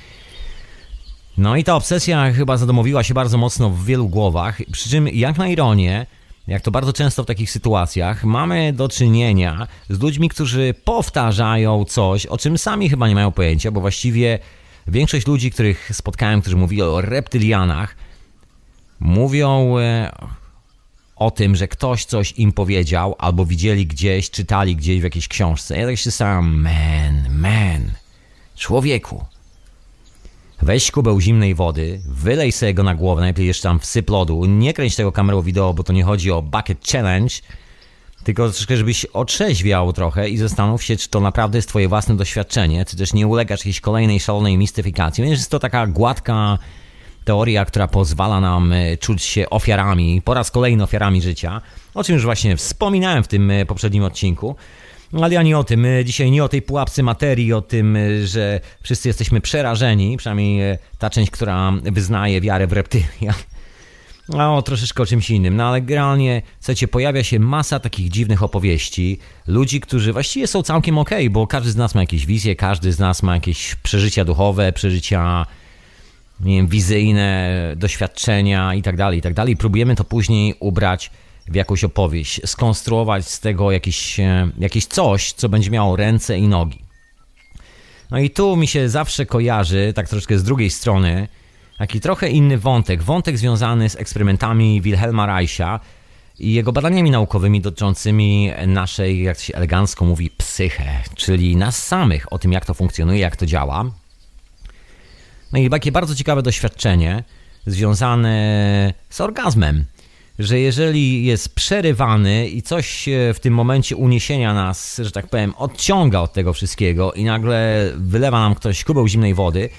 No 1.38 1.56
i 1.56 1.64
ta 1.64 1.76
obsesja 1.76 2.32
chyba 2.34 2.58
zadomowiła 2.58 3.04
się 3.04 3.14
bardzo 3.14 3.38
mocno 3.38 3.70
w 3.70 3.86
wielu 3.86 4.10
głowach, 4.10 4.58
przy 4.72 4.90
czym 4.90 5.08
jak 5.08 5.38
na 5.38 5.48
ironię, 5.48 6.06
jak 6.48 6.62
to 6.62 6.72
bardzo 6.72 6.94
często 6.94 7.24
w 7.24 7.26
takich 7.26 7.52
sytuacjach, 7.52 8.24
mamy 8.24 8.74
do 8.74 8.90
czynienia 8.90 9.68
z 9.90 10.00
ludźmi, 10.00 10.30
którzy 10.30 10.76
powtarzają 10.84 11.86
coś, 11.86 12.26
o 12.26 12.38
czym 12.38 12.58
sami 12.58 12.90
chyba 12.90 13.08
nie 13.08 13.16
mają 13.16 13.32
pojęcia, 13.32 13.72
bo 13.72 13.82
właściwie 13.82 14.40
większość 14.88 15.28
ludzi, 15.28 15.52
których 15.52 15.90
spotkałem, 15.94 16.42
którzy 16.42 16.56
mówili 16.56 16.82
o 16.82 17.02
reptylianach, 17.02 17.96
mówią 19.00 19.78
e, 19.78 20.12
o 21.16 21.32
tym, 21.32 21.56
że 21.56 21.68
ktoś 21.68 22.06
coś 22.06 22.32
im 22.32 22.52
powiedział, 22.52 23.16
albo 23.18 23.46
widzieli 23.46 23.88
gdzieś, 23.88 24.30
czytali 24.30 24.76
gdzieś 24.76 25.00
w 25.00 25.04
jakiejś 25.04 25.28
książce. 25.28 25.78
Ja 25.78 25.86
tak 25.86 25.98
się 25.98 26.12
sam, 26.12 26.62
man, 26.62 27.40
man, 27.40 27.92
człowieku, 28.56 29.26
Weź 30.62 30.92
kubeł 30.92 31.22
zimnej 31.22 31.56
wody, 31.56 32.02
wylej 32.08 32.52
sobie 32.52 32.74
go 32.74 32.84
na 32.84 32.96
głowę, 32.96 33.22
najpierw 33.22 33.48
jeszcze 33.48 33.64
tam 33.64 33.80
wsyp 33.80 34.10
lodu. 34.10 34.46
Nie 34.46 34.74
kręć 34.74 34.96
tego 34.96 35.12
kamerą 35.12 35.42
wideo, 35.42 35.74
bo 35.74 35.84
to 35.84 35.94
nie 35.94 36.04
chodzi 36.04 36.32
o 36.32 36.42
bucket 36.42 36.88
challenge, 36.88 37.36
tylko 38.26 38.52
żebyś 38.70 39.06
otrzeźwiał 39.06 39.94
trochę 39.94 40.30
i 40.30 40.38
zastanów 40.38 40.84
się, 40.84 40.98
czy 40.98 41.10
to 41.10 41.20
naprawdę 41.20 41.58
jest 41.58 41.70
twoje 41.70 41.88
własne 41.88 42.18
doświadczenie, 42.18 42.86
czy 42.86 42.98
też 42.98 43.14
nie 43.14 43.28
ulegasz 43.28 43.60
jakiejś 43.60 43.82
kolejnej 43.82 44.20
szalonej 44.20 44.58
mistyfikacji. 44.58 45.24
Więc 45.24 45.38
jest 45.38 45.52
to 45.52 45.60
taka 45.60 45.88
gładka 45.88 46.58
teoria, 47.26 47.66
która 47.66 47.88
pozwala 47.88 48.42
nam 48.42 48.74
e, 48.74 48.98
czuć 48.98 49.24
się 49.24 49.50
ofiarami, 49.50 50.22
po 50.22 50.34
raz 50.34 50.52
kolejny 50.52 50.84
ofiarami 50.84 51.22
życia, 51.22 51.62
o 51.94 52.04
czym 52.04 52.16
już 52.16 52.24
właśnie 52.24 52.58
wspominałem 52.58 53.24
w 53.24 53.28
tym 53.28 53.52
e, 53.52 53.66
poprzednim 53.66 54.04
odcinku. 54.04 54.56
Ale 55.14 55.34
ja 55.34 55.44
nie 55.44 55.58
o 55.58 55.64
tym. 55.64 55.88
Dzisiaj 56.04 56.32
nie 56.32 56.44
o 56.44 56.50
tej 56.50 56.62
pułapce 56.62 57.04
materii, 57.04 57.54
o 57.54 57.62
tym, 57.62 57.98
że 58.24 58.60
wszyscy 58.82 59.10
jesteśmy 59.10 59.42
przerażeni, 59.42 60.18
przynajmniej 60.18 60.62
e, 60.62 60.78
ta 61.00 61.10
część, 61.10 61.32
która 61.32 61.74
wyznaje 61.84 62.42
wiarę 62.42 62.68
w 62.68 62.74
reptylia. 62.74 63.34
A 64.34 64.56
o 64.56 64.62
troszeczkę 64.62 65.04
o 65.04 65.06
czymś 65.06 65.30
innym. 65.30 65.56
No 65.56 65.68
ale 65.68 65.82
generalnie, 65.82 66.42
słuchajcie, 66.60 66.88
pojawia 66.88 67.24
się 67.24 67.40
masa 67.40 67.80
takich 67.80 68.10
dziwnych 68.10 68.44
opowieści. 68.44 69.20
Ludzi, 69.48 69.80
którzy 69.80 70.14
właściwie 70.14 70.48
są 70.48 70.64
całkiem 70.64 70.98
okej, 70.98 71.26
okay, 71.26 71.30
bo 71.30 71.48
każdy 71.48 71.72
z 71.72 71.76
nas 71.76 71.96
ma 71.96 72.02
jakieś 72.02 72.26
wizje, 72.26 72.56
każdy 72.56 72.94
z 72.94 73.00
nas 73.00 73.24
ma 73.24 73.34
jakieś 73.34 73.76
przeżycia 73.76 74.26
duchowe, 74.26 74.74
przeżycia 74.74 75.46
nie 76.40 76.56
wiem, 76.56 76.68
wizyjne, 76.68 77.52
doświadczenia 77.76 78.74
i 78.74 78.82
tak 78.82 78.98
dalej, 78.98 79.20
i 79.20 79.22
tak 79.22 79.34
dalej. 79.34 79.58
Próbujemy 79.58 79.96
to 79.96 80.04
później 80.04 80.56
ubrać 80.60 81.12
w 81.48 81.56
jakąś 81.56 81.84
opowieść, 81.84 82.42
skonstruować 82.46 83.28
z 83.28 83.40
tego 83.40 83.72
jakieś, 83.72 84.20
e, 84.20 84.50
jakieś 84.60 84.86
coś, 84.86 85.32
co 85.32 85.50
będzie 85.50 85.72
miało 85.72 85.96
ręce 85.96 86.38
i 86.38 86.48
nogi. 86.48 86.80
No 88.12 88.20
i 88.20 88.30
tu 88.30 88.58
mi 88.58 88.68
się 88.68 88.90
zawsze 88.90 89.26
kojarzy, 89.26 89.94
tak 89.96 90.10
troszkę 90.10 90.38
z 90.38 90.44
drugiej 90.44 90.70
strony, 90.70 91.28
taki 91.78 92.00
trochę 92.00 92.30
inny 92.30 92.58
wątek. 92.58 93.04
Wątek 93.04 93.38
związany 93.38 93.90
z 93.90 93.96
eksperymentami 93.96 94.82
Wilhelma 94.82 95.26
Reicha 95.26 95.80
i 96.40 96.54
jego 96.54 96.72
badaniami 96.72 97.12
naukowymi 97.12 97.62
dotyczącymi 97.62 98.52
naszej, 98.68 99.24
jak 99.24 99.40
się 99.40 99.56
elegancko 99.56 100.06
mówi, 100.06 100.30
psychę, 100.30 101.04
czyli 101.16 101.56
nas 101.56 101.84
samych, 101.84 102.34
o 102.34 102.40
tym 102.40 102.52
jak 102.52 102.66
to 102.66 102.74
funkcjonuje, 102.74 103.20
jak 103.20 103.36
to 103.36 103.46
działa. 103.46 103.86
No 105.54 105.60
i 105.60 105.70
takie 105.70 105.92
bardzo 105.92 106.16
ciekawe 106.16 106.42
doświadczenie 106.42 107.24
związane 107.66 108.94
z 109.10 109.22
orgazmem 109.22 109.86
że 110.40 110.60
jeżeli 110.60 111.26
jest 111.26 111.56
przerywany 111.56 112.50
i 112.50 112.62
coś 112.62 113.10
w 113.34 113.40
tym 113.40 113.54
momencie 113.54 113.96
uniesienia 113.96 114.54
nas, 114.54 115.02
że 115.04 115.12
tak 115.12 115.28
powiem, 115.28 115.54
odciąga 115.58 116.20
od 116.20 116.34
tego 116.34 116.54
wszystkiego 116.54 117.14
i 117.14 117.24
nagle 117.24 117.92
wylewa 117.96 118.40
nam 118.40 118.56
ktoś 118.56 118.84
kubeł 118.84 119.08
zimnej 119.08 119.34
wody, 119.34 119.70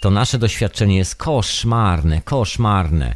to 0.00 0.10
nasze 0.10 0.38
doświadczenie 0.38 0.96
jest 0.96 1.16
koszmarne, 1.16 2.22
koszmarne. 2.22 3.14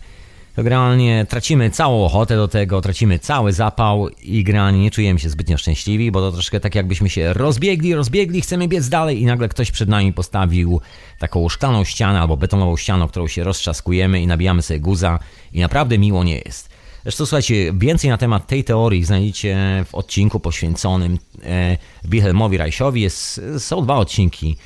To 0.57 0.62
generalnie 0.62 1.27
tracimy 1.29 1.71
całą 1.71 2.05
ochotę 2.05 2.37
do 2.37 2.49
tego, 2.49 2.81
tracimy 2.81 3.19
cały 3.19 3.53
zapał 3.53 4.09
i 4.09 4.45
generalnie 4.45 4.81
nie 4.81 4.91
czujemy 4.91 5.21
się 5.21 5.29
zbytnio 5.29 5.59
szczęśliwi, 5.59 6.11
bo 6.11 6.21
to 6.21 6.33
troszkę 6.33 6.61
tak 6.61 6.75
jakbyśmy 6.75 7.11
się 7.11 7.33
rozbiegli, 7.33 7.95
rozbiegli, 7.95 8.41
chcemy 8.41 8.69
biec 8.69 8.89
dalej 8.89 9.23
i 9.23 9.27
nagle 9.27 9.49
ktoś 9.49 9.71
przed 9.71 9.89
nami 9.89 10.12
postawił 10.12 10.81
taką 11.19 11.49
szklaną 11.49 11.85
ścianę 11.85 12.21
albo 12.21 12.37
betonową 12.37 12.77
ścianę, 12.77 13.09
którą 13.09 13.29
się 13.29 13.45
roztrzaskujemy 13.45 14.23
i 14.23 14.27
nabijamy 14.27 14.62
sobie 14.62 14.81
guza 14.81 15.19
i 15.53 15.61
naprawdę 15.61 15.99
miło 15.99 16.25
nie 16.25 16.39
jest. 16.39 16.69
Zresztą 17.03 17.27
słuchajcie, 17.27 17.73
więcej 17.73 18.11
na 18.11 18.19
temat 18.19 18.47
tej 18.47 18.65
teorii 18.65 19.05
znajdziecie 19.05 19.85
w 19.89 19.95
odcinku 19.95 20.41
poświęconym 20.41 21.19
e, 21.45 21.77
Wilhelmowi 22.05 22.59
Reichowi. 22.59 23.01
Jest, 23.01 23.41
są 23.59 23.83
dwa 23.83 23.97
odcinki 23.97 24.57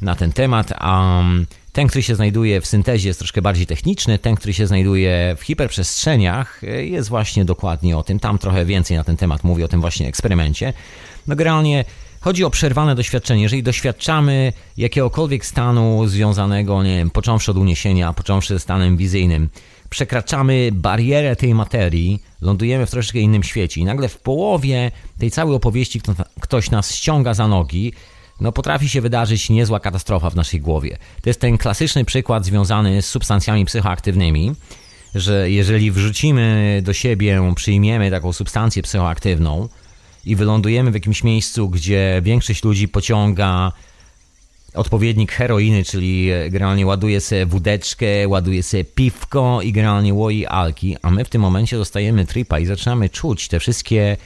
na 0.00 0.14
ten 0.14 0.32
temat, 0.32 0.72
a 0.78 1.18
um, 1.18 1.46
ten, 1.72 1.86
który 1.86 2.02
się 2.02 2.14
znajduje 2.14 2.60
w 2.60 2.66
syntezie 2.66 3.08
jest 3.08 3.18
troszkę 3.18 3.42
bardziej 3.42 3.66
techniczny, 3.66 4.18
ten, 4.18 4.34
który 4.34 4.52
się 4.52 4.66
znajduje 4.66 5.36
w 5.38 5.42
hiperprzestrzeniach 5.42 6.64
e, 6.64 6.84
jest 6.84 7.08
właśnie 7.08 7.44
dokładnie 7.44 7.98
o 7.98 8.02
tym. 8.02 8.20
Tam 8.20 8.38
trochę 8.38 8.64
więcej 8.64 8.96
na 8.96 9.04
ten 9.04 9.16
temat 9.16 9.44
mówi, 9.44 9.64
o 9.64 9.68
tym 9.68 9.80
właśnie 9.80 10.08
eksperymencie. 10.08 10.72
No 11.26 11.36
generalnie 11.36 11.84
chodzi 12.20 12.44
o 12.44 12.50
przerwane 12.50 12.94
doświadczenie. 12.94 13.42
Jeżeli 13.42 13.62
doświadczamy 13.62 14.52
jakiegokolwiek 14.76 15.46
stanu 15.46 16.08
związanego, 16.08 16.82
nie 16.82 16.96
wiem, 16.96 17.10
począwszy 17.10 17.50
od 17.50 17.56
uniesienia, 17.56 18.12
począwszy 18.12 18.54
ze 18.54 18.60
stanem 18.60 18.96
wizyjnym, 18.96 19.48
przekraczamy 19.90 20.70
barierę 20.72 21.36
tej 21.36 21.54
materii, 21.54 22.22
lądujemy 22.40 22.86
w 22.86 22.90
troszeczkę 22.90 23.18
innym 23.18 23.42
świecie 23.42 23.80
i 23.80 23.84
nagle 23.84 24.08
w 24.08 24.18
połowie 24.18 24.90
tej 25.18 25.30
całej 25.30 25.56
opowieści 25.56 26.00
ktoś 26.40 26.70
nas 26.70 26.94
ściąga 26.94 27.34
za 27.34 27.48
nogi, 27.48 27.92
no 28.40 28.52
potrafi 28.52 28.88
się 28.88 29.00
wydarzyć 29.00 29.50
niezła 29.50 29.80
katastrofa 29.80 30.30
w 30.30 30.36
naszej 30.36 30.60
głowie. 30.60 30.98
To 31.22 31.30
jest 31.30 31.40
ten 31.40 31.58
klasyczny 31.58 32.04
przykład 32.04 32.44
związany 32.44 33.02
z 33.02 33.06
substancjami 33.06 33.64
psychoaktywnymi, 33.64 34.52
że 35.14 35.50
jeżeli 35.50 35.90
wrzucimy 35.90 36.80
do 36.84 36.92
siebie, 36.92 37.52
przyjmiemy 37.54 38.10
taką 38.10 38.32
substancję 38.32 38.82
psychoaktywną 38.82 39.68
i 40.24 40.36
wylądujemy 40.36 40.90
w 40.90 40.94
jakimś 40.94 41.24
miejscu, 41.24 41.68
gdzie 41.68 42.20
większość 42.24 42.64
ludzi 42.64 42.88
pociąga 42.88 43.72
odpowiednik 44.74 45.32
heroiny, 45.32 45.84
czyli 45.84 46.30
generalnie 46.50 46.86
ładuje 46.86 47.20
sobie 47.20 47.46
wódeczkę, 47.46 48.28
ładuje 48.28 48.62
sobie 48.62 48.84
piwko 48.84 49.62
i 49.62 49.72
generalnie 49.72 50.14
łoi 50.14 50.46
alki, 50.46 50.96
a 51.02 51.10
my 51.10 51.24
w 51.24 51.28
tym 51.28 51.42
momencie 51.42 51.76
dostajemy 51.76 52.26
tripa 52.26 52.58
i 52.58 52.66
zaczynamy 52.66 53.08
czuć 53.08 53.48
te 53.48 53.60
wszystkie 53.60 54.16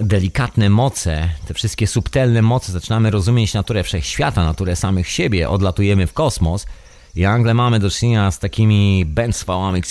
delikatne 0.00 0.70
moce, 0.70 1.28
te 1.46 1.54
wszystkie 1.54 1.86
subtelne 1.86 2.42
moce, 2.42 2.72
zaczynamy 2.72 3.10
rozumieć 3.10 3.54
naturę 3.54 3.82
wszechświata, 3.82 4.44
naturę 4.44 4.76
samych 4.76 5.08
siebie, 5.08 5.48
odlatujemy 5.48 6.06
w 6.06 6.12
kosmos 6.12 6.66
i 7.14 7.22
nagle 7.22 7.54
mamy 7.54 7.78
do 7.78 7.90
czynienia 7.90 8.30
z 8.30 8.38
takimi 8.38 9.04
bęcwałami, 9.04 9.82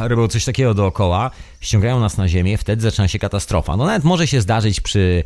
robią 0.00 0.28
coś 0.28 0.44
takiego 0.44 0.74
dookoła, 0.74 1.30
ściągają 1.60 2.00
nas 2.00 2.16
na 2.16 2.28
ziemię, 2.28 2.58
wtedy 2.58 2.82
zaczyna 2.82 3.08
się 3.08 3.18
katastrofa. 3.18 3.76
No 3.76 3.86
nawet 3.86 4.04
może 4.04 4.26
się 4.26 4.40
zdarzyć 4.40 4.80
przy 4.80 5.24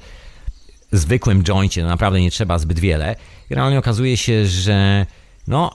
zwykłym 0.92 1.42
joincie, 1.42 1.82
no 1.82 1.88
naprawdę 1.88 2.20
nie 2.20 2.30
trzeba 2.30 2.58
zbyt 2.58 2.78
wiele. 2.78 3.16
I 3.50 3.54
realnie 3.54 3.78
okazuje 3.78 4.16
się, 4.16 4.46
że 4.46 5.06
no, 5.48 5.72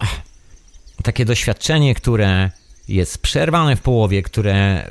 takie 1.03 1.25
doświadczenie, 1.25 1.95
które 1.95 2.49
jest 2.87 3.17
przerwane 3.17 3.75
w 3.75 3.81
połowie, 3.81 4.23
które, 4.23 4.87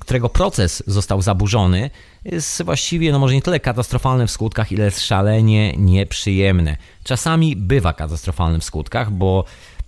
którego 0.00 0.28
proces 0.28 0.82
został 0.86 1.22
zaburzony, 1.22 1.90
jest 2.24 2.62
właściwie, 2.62 3.12
no 3.12 3.18
może 3.18 3.34
nie 3.34 3.42
tyle 3.42 3.60
katastrofalne 3.60 4.26
w 4.26 4.30
skutkach, 4.30 4.72
ile 4.72 4.90
szalenie 4.90 5.72
nieprzyjemne. 5.76 6.76
Czasami 7.04 7.56
bywa 7.56 7.92
katastrofalne 7.92 8.58
w 8.58 8.64
skutkach, 8.64 9.10
bo 9.10 9.44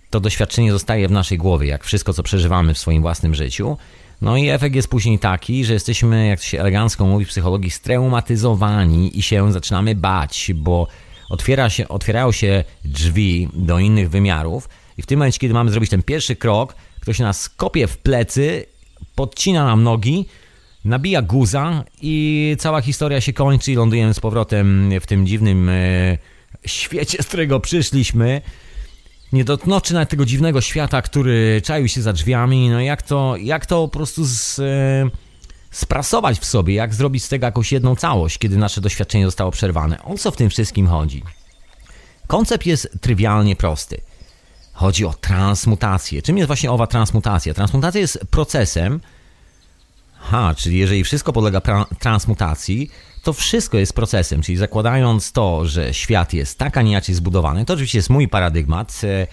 to 0.09 0.19
doświadczenie 0.19 0.71
zostaje 0.71 1.07
w 1.07 1.11
naszej 1.11 1.37
głowie, 1.37 1.67
jak 1.67 1.83
wszystko, 1.83 2.13
co 2.13 2.23
przeżywamy 2.23 2.73
w 2.73 2.77
swoim 2.77 3.01
własnym 3.01 3.35
życiu. 3.35 3.77
No 4.21 4.37
i 4.37 4.49
efekt 4.49 4.75
jest 4.75 4.87
później 4.87 5.19
taki, 5.19 5.65
że 5.65 5.73
jesteśmy, 5.73 6.27
jak 6.27 6.39
to 6.39 6.45
się 6.45 6.59
elegancko 6.59 7.05
mówi 7.05 7.25
w 7.25 7.29
psychologii, 7.29 7.71
straumatyzowani 7.71 9.19
i 9.19 9.21
się 9.21 9.51
zaczynamy 9.51 9.95
bać, 9.95 10.51
bo 10.55 10.87
otwiera 11.29 11.69
się, 11.69 11.87
otwierają 11.87 12.31
się 12.31 12.63
drzwi 12.85 13.49
do 13.53 13.79
innych 13.79 14.09
wymiarów 14.09 14.69
i 14.97 15.01
w 15.01 15.05
tym 15.05 15.19
momencie, 15.19 15.39
kiedy 15.39 15.53
mamy 15.53 15.71
zrobić 15.71 15.89
ten 15.89 16.03
pierwszy 16.03 16.35
krok, 16.35 16.75
ktoś 16.99 17.19
nas 17.19 17.49
kopie 17.49 17.87
w 17.87 17.97
plecy, 17.97 18.65
podcina 19.15 19.65
nam 19.65 19.83
nogi, 19.83 20.25
nabija 20.85 21.21
guza 21.21 21.83
i 22.01 22.55
cała 22.59 22.81
historia 22.81 23.21
się 23.21 23.33
kończy 23.33 23.71
i 23.71 23.75
lądujemy 23.75 24.13
z 24.13 24.19
powrotem 24.19 24.89
w 25.01 25.07
tym 25.07 25.27
dziwnym 25.27 25.69
e, 25.69 26.17
świecie, 26.65 27.23
z 27.23 27.27
którego 27.27 27.59
przyszliśmy 27.59 28.41
nie 29.33 29.43
dotknąwszy 29.43 29.93
nawet 29.93 30.09
tego 30.09 30.25
dziwnego 30.25 30.61
świata, 30.61 31.01
który 31.01 31.61
czaił 31.63 31.87
się 31.87 32.01
za 32.01 32.13
drzwiami, 32.13 32.69
no 32.69 32.81
jak 32.81 33.01
to, 33.01 33.35
jak 33.37 33.65
to 33.65 33.87
po 33.87 33.97
prostu 33.97 34.25
z, 34.25 34.59
e, 34.59 35.09
sprasować 35.71 36.39
w 36.39 36.45
sobie, 36.45 36.73
jak 36.73 36.93
zrobić 36.93 37.23
z 37.23 37.29
tego 37.29 37.45
jakąś 37.45 37.71
jedną 37.71 37.95
całość, 37.95 38.37
kiedy 38.37 38.57
nasze 38.57 38.81
doświadczenie 38.81 39.25
zostało 39.25 39.51
przerwane. 39.51 40.03
O 40.03 40.17
co 40.17 40.31
w 40.31 40.35
tym 40.35 40.49
wszystkim 40.49 40.87
chodzi? 40.87 41.23
Koncept 42.27 42.65
jest 42.65 42.89
trywialnie 43.01 43.55
prosty. 43.55 44.01
Chodzi 44.75 45.05
o 45.05 45.13
transmutację. 45.13 46.21
Czym 46.21 46.37
jest 46.37 46.47
właśnie 46.47 46.71
owa 46.71 46.87
transmutacja? 46.87 47.53
Transmutacja 47.53 48.01
jest 48.01 48.19
procesem, 48.31 48.99
ha, 50.19 50.55
czyli 50.57 50.77
jeżeli 50.77 51.03
wszystko 51.03 51.33
podlega 51.33 51.61
transmutacji, 51.99 52.91
to 53.23 53.33
wszystko 53.33 53.77
jest 53.77 53.93
procesem, 53.93 54.41
czyli 54.41 54.57
zakładając 54.57 55.31
to, 55.31 55.65
że 55.65 55.93
świat 55.93 56.33
jest 56.33 56.57
tak, 56.57 56.77
a 56.77 56.81
nie 56.81 56.91
inaczej 56.91 57.15
zbudowany, 57.15 57.65
to 57.65 57.73
oczywiście 57.73 57.97
jest 57.97 58.09
mój 58.09 58.27
paradygmat. 58.27 59.01
E, 59.03 59.27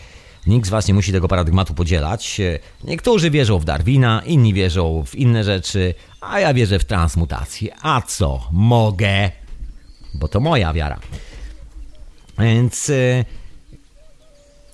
nikt 0.47 0.67
z 0.67 0.71
Was 0.71 0.89
nie 0.89 0.95
musi 0.95 1.13
tego 1.13 1.29
paradygmatu 1.29 1.75
podzielać. 1.75 2.41
E, 2.41 2.59
niektórzy 2.85 3.31
wierzą 3.31 3.59
w 3.59 3.65
Darwina, 3.65 4.23
inni 4.27 4.55
wierzą 4.55 5.05
w 5.07 5.15
inne 5.15 5.45
rzeczy, 5.45 5.95
a 6.21 6.41
ja 6.41 6.55
wierzę 6.55 6.79
w 6.79 6.85
transmutację. 6.85 7.75
A 7.83 8.03
co? 8.03 8.49
Mogę, 8.53 9.31
bo 10.15 10.29
to 10.29 10.41
moja 10.41 10.73
wiara. 10.73 11.01
Więc. 12.39 12.93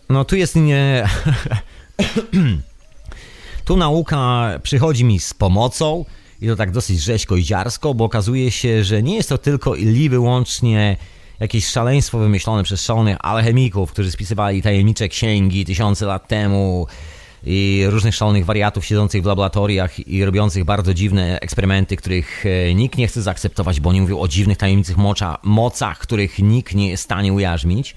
No 0.08 0.24
tu 0.24 0.36
jest 0.36 0.56
nie. 0.56 1.08
tu 3.64 3.76
nauka 3.76 4.50
przychodzi 4.62 5.04
mi 5.04 5.20
z 5.20 5.34
pomocą 5.34 6.04
i 6.40 6.46
to 6.46 6.56
tak 6.56 6.70
dosyć 6.70 7.00
rzeźko 7.00 7.36
i 7.36 7.44
dziarsko, 7.44 7.94
bo 7.94 8.04
okazuje 8.04 8.50
się, 8.50 8.84
że 8.84 9.02
nie 9.02 9.16
jest 9.16 9.28
to 9.28 9.38
tylko 9.38 9.74
i 9.74 10.08
wyłącznie 10.08 10.96
jakieś 11.40 11.66
szaleństwo 11.66 12.18
wymyślone 12.18 12.62
przez 12.62 12.82
szalonych 12.82 13.16
alchemików, 13.20 13.92
którzy 13.92 14.10
spisywali 14.10 14.62
tajemnicze 14.62 15.08
księgi 15.08 15.64
tysiące 15.64 16.06
lat 16.06 16.28
temu 16.28 16.86
i 17.44 17.84
różnych 17.86 18.14
szalonych 18.14 18.44
wariatów 18.44 18.86
siedzących 18.86 19.22
w 19.22 19.26
laboratoriach 19.26 20.08
i 20.08 20.24
robiących 20.24 20.64
bardzo 20.64 20.94
dziwne 20.94 21.40
eksperymenty, 21.40 21.96
których 21.96 22.44
e, 22.46 22.74
nikt 22.74 22.98
nie 22.98 23.08
chce 23.08 23.22
zaakceptować, 23.22 23.80
bo 23.80 23.90
oni 23.90 24.00
mówią 24.00 24.18
o 24.18 24.28
dziwnych 24.28 24.58
tajemniczych 24.58 24.96
mocach, 25.42 25.98
których 25.98 26.38
nikt 26.38 26.74
nie 26.74 26.90
jest 26.90 27.02
w 27.02 27.04
stanie 27.04 27.32
ujarzmić. 27.32 27.94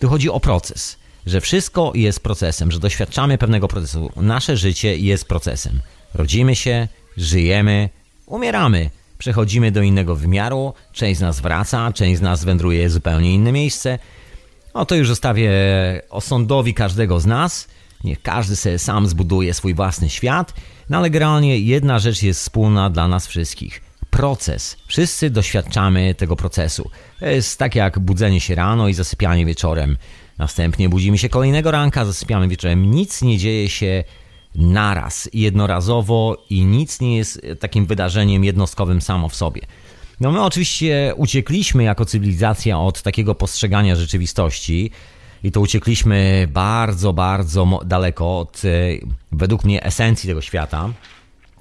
Tu 0.00 0.08
chodzi 0.08 0.30
o 0.30 0.40
proces, 0.40 0.99
że 1.26 1.40
wszystko 1.40 1.92
jest 1.94 2.20
procesem, 2.20 2.70
że 2.70 2.78
doświadczamy 2.78 3.38
pewnego 3.38 3.68
procesu. 3.68 4.12
Nasze 4.16 4.56
życie 4.56 4.96
jest 4.96 5.28
procesem. 5.28 5.80
Rodzimy 6.14 6.56
się, 6.56 6.88
żyjemy, 7.16 7.88
umieramy. 8.26 8.90
Przechodzimy 9.18 9.72
do 9.72 9.82
innego 9.82 10.16
wymiaru, 10.16 10.74
część 10.92 11.18
z 11.18 11.22
nas 11.22 11.40
wraca, 11.40 11.92
część 11.92 12.18
z 12.18 12.22
nas 12.22 12.44
wędruje 12.44 12.88
w 12.88 12.92
zupełnie 12.92 13.34
inne 13.34 13.52
miejsce. 13.52 13.98
No 14.74 14.86
to 14.86 14.94
już 14.94 15.08
zostawię 15.08 15.50
osądowi 16.10 16.74
każdego 16.74 17.20
z 17.20 17.26
nas. 17.26 17.68
Niech 18.04 18.22
każdy 18.22 18.56
sobie 18.56 18.78
sam 18.78 19.06
zbuduje 19.06 19.54
swój 19.54 19.74
własny 19.74 20.10
świat, 20.10 20.54
no 20.90 20.98
ale 20.98 21.10
generalnie 21.10 21.58
jedna 21.58 21.98
rzecz 21.98 22.22
jest 22.22 22.40
wspólna 22.40 22.90
dla 22.90 23.08
nas 23.08 23.26
wszystkich. 23.26 23.80
Proces. 24.10 24.76
Wszyscy 24.86 25.30
doświadczamy 25.30 26.14
tego 26.14 26.36
procesu. 26.36 26.90
To 27.18 27.26
jest 27.26 27.58
tak 27.58 27.74
jak 27.74 27.98
budzenie 27.98 28.40
się 28.40 28.54
rano 28.54 28.88
i 28.88 28.94
zasypianie 28.94 29.46
wieczorem. 29.46 29.96
Następnie 30.40 30.88
budzimy 30.88 31.18
się 31.18 31.28
kolejnego 31.28 31.70
ranka, 31.70 32.04
zasypiamy 32.04 32.48
wieczorem. 32.48 32.90
Nic 32.90 33.22
nie 33.22 33.38
dzieje 33.38 33.68
się 33.68 34.04
naraz, 34.54 35.28
jednorazowo 35.32 36.44
i 36.50 36.64
nic 36.64 37.00
nie 37.00 37.16
jest 37.16 37.40
takim 37.60 37.86
wydarzeniem 37.86 38.44
jednostkowym 38.44 39.00
samo 39.00 39.28
w 39.28 39.34
sobie. 39.34 39.62
No 40.20 40.30
my 40.32 40.42
oczywiście 40.42 41.12
uciekliśmy 41.16 41.82
jako 41.82 42.04
cywilizacja 42.04 42.78
od 42.78 43.02
takiego 43.02 43.34
postrzegania 43.34 43.96
rzeczywistości 43.96 44.90
i 45.42 45.52
to 45.52 45.60
uciekliśmy 45.60 46.48
bardzo, 46.50 47.12
bardzo 47.12 47.80
daleko 47.84 48.38
od 48.38 48.62
e, 48.64 48.68
według 49.32 49.64
mnie 49.64 49.84
esencji 49.84 50.28
tego 50.28 50.40
świata, 50.40 50.90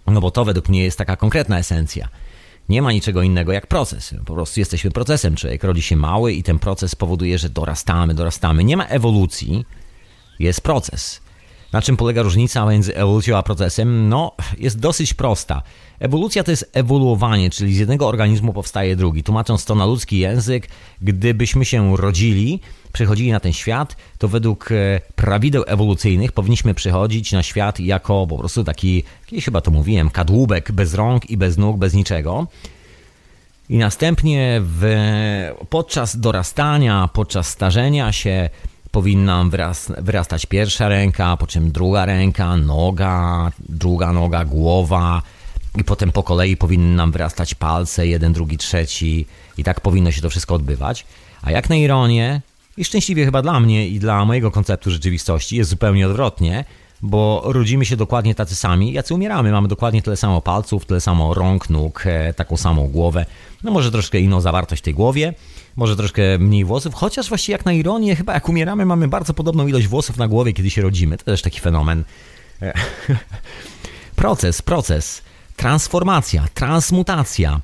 no 0.08 0.22
bo 0.22 0.32
to 0.32 0.46
według 0.46 0.70
mnie 0.70 0.84
jest 0.84 0.98
taka 0.98 1.16
konkretna 1.16 1.60
esencja. 1.60 2.08
Nie 2.70 2.82
ma 2.82 2.92
niczego 2.92 3.22
innego 3.22 3.52
jak 3.52 3.68
proces. 3.68 4.16
Po 4.26 4.34
prostu 4.34 4.60
jesteśmy 4.60 4.92
procesem. 4.92 5.36
Człowiek 5.36 5.64
rodzi 5.64 5.82
się 5.82 5.96
mały 5.96 6.34
i 6.34 6.44
ten 6.44 6.60
proces 6.60 6.96
powoduje, 6.96 7.38
że 7.38 7.50
dorastamy, 7.50 8.14
dorastamy. 8.14 8.64
Nie 8.64 8.78
ma 8.78 8.86
ewolucji, 8.86 9.66
jest 10.40 10.62
proces. 10.62 11.22
Na 11.74 11.82
czym 11.82 11.98
polega 11.98 12.22
różnica 12.22 12.66
między 12.66 12.96
ewolucją 12.96 13.38
a 13.38 13.44
procesem? 13.44 14.10
No, 14.10 14.36
jest 14.58 14.80
dosyć 14.80 15.14
prosta. 15.14 15.62
Ewolucja 16.00 16.44
to 16.44 16.52
jest 16.52 16.70
ewoluowanie, 16.74 17.50
czyli 17.50 17.76
z 17.76 17.80
jednego 17.80 18.08
organizmu 18.08 18.54
powstaje 18.54 18.96
drugi. 18.96 19.24
Tłumacząc 19.24 19.66
to 19.66 19.76
na 19.76 19.86
ludzki 19.86 20.20
język, 20.20 20.68
gdybyśmy 21.02 21.66
się 21.66 21.98
rodzili, 21.98 22.60
przychodzili 22.94 23.32
na 23.32 23.40
ten 23.40 23.54
świat, 23.54 23.96
to 24.18 24.28
według 24.28 24.72
e, 24.72 25.02
prawideł 25.16 25.64
ewolucyjnych 25.68 26.32
powinniśmy 26.32 26.74
przychodzić 26.74 27.32
na 27.32 27.44
świat 27.44 27.80
jako 27.80 28.28
po 28.28 28.38
prostu 28.38 28.64
taki, 28.64 29.04
kiedyś 29.26 29.46
chyba 29.46 29.62
to 29.62 29.72
mówiłem, 29.72 30.10
kadłubek 30.10 30.72
bez 30.72 30.94
rąk 30.94 31.30
i 31.30 31.38
bez 31.38 31.58
nóg, 31.58 31.78
bez 31.78 31.94
niczego. 31.94 32.48
I 33.70 33.78
następnie 33.78 34.62
w, 34.64 34.86
podczas 35.70 36.20
dorastania, 36.20 37.10
podczas 37.14 37.48
starzenia 37.48 38.12
się, 38.12 38.50
powinna 38.92 39.46
wyrastać 39.98 40.46
pierwsza 40.46 40.88
ręka, 40.88 41.38
po 41.38 41.48
czym 41.48 41.72
druga 41.72 42.06
ręka, 42.06 42.58
noga, 42.58 43.52
druga 43.70 44.14
noga, 44.14 44.46
głowa 44.46 45.22
i 45.78 45.84
potem 45.84 46.12
po 46.12 46.24
kolei 46.24 46.58
powinny 46.58 46.96
nam 46.96 47.12
wyrastać 47.12 47.56
palce, 47.56 48.08
jeden, 48.08 48.34
drugi, 48.34 48.58
trzeci 48.58 49.26
i 49.58 49.64
tak 49.64 49.82
powinno 49.82 50.12
się 50.12 50.22
to 50.22 50.30
wszystko 50.30 50.56
odbywać. 50.56 51.06
A 51.42 51.52
jak 51.52 51.70
na 51.70 51.76
ironię, 51.76 52.42
i 52.78 52.86
szczęśliwie 52.86 53.26
chyba 53.26 53.42
dla 53.42 53.60
mnie 53.60 53.88
i 53.88 54.00
dla 54.00 54.26
mojego 54.26 54.52
konceptu 54.52 54.92
rzeczywistości 54.92 55.56
jest 55.56 55.70
zupełnie 55.70 56.08
odwrotnie, 56.08 56.66
bo 57.02 57.42
rodzimy 57.46 57.86
się 57.86 57.98
dokładnie 57.98 58.36
tacy 58.36 58.56
sami, 58.56 58.94
jacy 58.94 59.14
umieramy. 59.14 59.52
Mamy 59.52 59.68
dokładnie 59.68 60.02
tyle 60.02 60.18
samo 60.18 60.42
palców, 60.42 60.86
tyle 60.86 61.02
samo 61.02 61.34
rąk, 61.34 61.70
nóg, 61.70 62.04
e, 62.06 62.34
taką 62.34 62.58
samą 62.58 62.88
głowę. 62.88 63.26
No 63.64 63.72
może 63.72 63.92
troszkę 63.92 64.20
inną 64.20 64.42
zawartość 64.42 64.82
tej 64.82 64.94
głowie, 64.94 65.34
może 65.76 65.96
troszkę 65.96 66.22
mniej 66.40 66.66
włosów, 66.66 66.94
chociaż 66.94 67.30
właściwie 67.30 67.52
jak 67.52 67.66
na 67.66 67.74
ironię, 67.74 68.16
chyba 68.16 68.34
jak 68.34 68.50
umieramy, 68.50 68.86
mamy 68.86 69.08
bardzo 69.08 69.34
podobną 69.34 69.68
ilość 69.68 69.88
włosów 69.88 70.18
na 70.18 70.28
głowie, 70.28 70.54
kiedy 70.54 70.70
się 70.70 70.82
rodzimy. 70.82 71.18
To 71.18 71.24
też 71.24 71.42
taki 71.42 71.60
fenomen. 71.60 72.04
E, 72.62 72.74
proces, 74.16 74.62
proces, 74.62 75.22
transformacja, 75.56 76.46
transmutacja. 76.54 77.62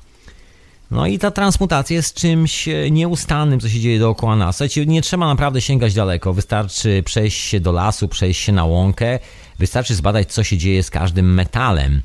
No 0.90 1.06
i 1.06 1.18
ta 1.18 1.30
transmutacja 1.30 1.96
jest 1.96 2.14
czymś 2.14 2.68
e, 2.68 2.90
nieustannym, 2.90 3.60
co 3.60 3.68
się 3.68 3.80
dzieje 3.80 3.98
dookoła 3.98 4.36
nas. 4.36 4.56
Słuchajcie, 4.56 4.86
nie 4.86 5.02
trzeba 5.02 5.26
naprawdę 5.26 5.60
sięgać 5.60 5.94
daleko. 5.94 6.32
Wystarczy 6.32 7.02
przejść 7.02 7.40
się 7.40 7.60
do 7.60 7.72
lasu, 7.72 8.08
przejść 8.08 8.40
się 8.40 8.52
na 8.52 8.64
łąkę. 8.64 9.18
Wystarczy 9.58 9.94
zbadać, 9.94 10.32
co 10.32 10.44
się 10.44 10.58
dzieje 10.58 10.82
z 10.82 10.90
każdym 10.90 11.34
metalem 11.34 12.02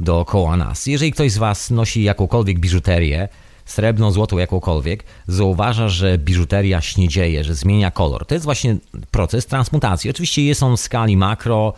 dookoła 0.00 0.56
nas. 0.56 0.86
Jeżeli 0.86 1.12
ktoś 1.12 1.32
z 1.32 1.38
Was 1.38 1.70
nosi 1.70 2.02
jakąkolwiek 2.02 2.58
biżuterię, 2.58 3.28
srebrną, 3.64 4.10
złotą, 4.10 4.38
jakąkolwiek, 4.38 5.04
zauważa, 5.26 5.88
że 5.88 6.18
biżuteria 6.18 6.80
śniedzieje, 6.80 7.44
że 7.44 7.54
zmienia 7.54 7.90
kolor. 7.90 8.26
To 8.26 8.34
jest 8.34 8.44
właśnie 8.44 8.76
proces 9.10 9.46
transmutacji. 9.46 10.10
Oczywiście 10.10 10.44
jest 10.44 10.62
on 10.62 10.76
w 10.76 10.80
skali 10.80 11.16
makro, 11.16 11.72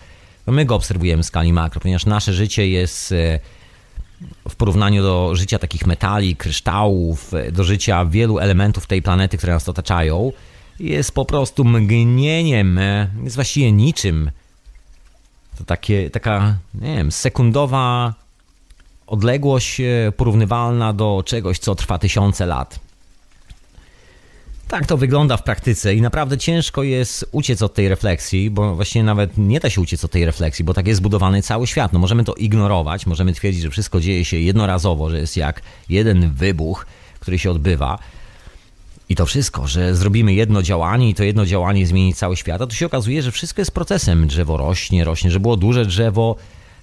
my 0.47 0.65
go 0.65 0.75
obserwujemy 0.75 1.23
w 1.23 1.27
skali 1.27 1.53
makro, 1.53 1.81
ponieważ 1.81 2.07
nasze 2.07 2.33
życie 2.33 2.69
jest 2.69 3.13
e, 3.13 3.41
w 4.49 4.57
porównaniu 4.57 5.03
do 5.03 5.37
życia 5.37 5.59
takich 5.59 5.87
metali, 5.87 6.37
kryształów, 6.37 7.35
e, 7.35 7.53
do 7.53 7.65
życia 7.65 8.05
wielu 8.05 8.39
elementów 8.39 8.87
tej 8.87 9.03
planety, 9.03 9.39
które 9.39 9.53
nas 9.53 9.69
otaczają, 9.69 10.33
jest 10.81 11.13
po 11.13 11.25
prostu 11.25 11.65
mgnieniem, 11.65 12.79
e, 12.79 13.11
jest 13.25 13.35
właściwie 13.35 13.73
niczym. 13.73 14.31
To 15.59 15.65
takie, 15.65 16.11
taka, 16.11 16.57
nie 16.75 16.97
wiem, 16.97 17.13
sekundowa 17.13 18.15
odległość 19.07 19.81
e, 19.81 20.13
porównywalna 20.17 20.93
do 20.93 21.23
czegoś, 21.27 21.59
co 21.59 21.75
trwa 21.75 21.99
tysiące 21.99 22.47
lat. 22.47 22.90
Tak 24.71 24.87
to 24.87 24.97
wygląda 24.97 25.37
w 25.37 25.43
praktyce 25.43 25.95
i 25.95 26.01
naprawdę 26.01 26.39
ciężko 26.39 26.83
jest 26.83 27.29
uciec 27.33 27.63
od 27.63 27.75
tej 27.75 27.89
refleksji, 27.89 28.51
bo 28.51 28.75
właściwie 28.75 29.03
nawet 29.03 29.39
nie 29.39 29.61
da 29.61 29.71
się 29.71 29.81
uciec 29.81 30.05
od 30.05 30.11
tej 30.11 30.25
refleksji, 30.25 30.65
bo 30.65 30.75
tak 30.75 30.87
jest 30.87 30.99
zbudowany 30.99 31.43
cały 31.43 31.67
świat. 31.67 31.93
No 31.93 31.99
możemy 31.99 32.25
to 32.25 32.35
ignorować, 32.35 33.07
możemy 33.07 33.33
twierdzić, 33.33 33.63
że 33.63 33.71
wszystko 33.71 34.01
dzieje 34.01 34.25
się 34.25 34.37
jednorazowo, 34.37 35.11
że 35.11 35.19
jest 35.19 35.37
jak 35.37 35.63
jeden 35.89 36.31
wybuch, 36.31 36.87
który 37.21 37.39
się 37.39 37.51
odbywa. 37.51 37.99
I 39.09 39.17
to 39.17 39.27
wszystko, 39.27 39.67
że 39.67 39.95
zrobimy 39.95 40.35
jedno 40.35 40.63
działanie 40.63 41.11
i 41.11 41.15
to 41.15 41.25
jedno 41.25 41.47
działanie 41.47 41.87
zmieni 41.87 42.15
cały 42.15 42.37
świat, 42.37 42.63
a 42.63 42.67
tu 42.67 42.75
się 42.75 42.87
okazuje, 42.87 43.23
że 43.23 43.33
wszystko 43.33 43.61
jest 43.61 43.73
procesem. 43.73 44.27
Drzewo 44.27 44.57
rośnie, 44.57 45.05
rośnie, 45.05 45.31
że 45.31 45.41
było 45.41 45.57
duże 45.57 45.87
drzewo, 45.87 46.37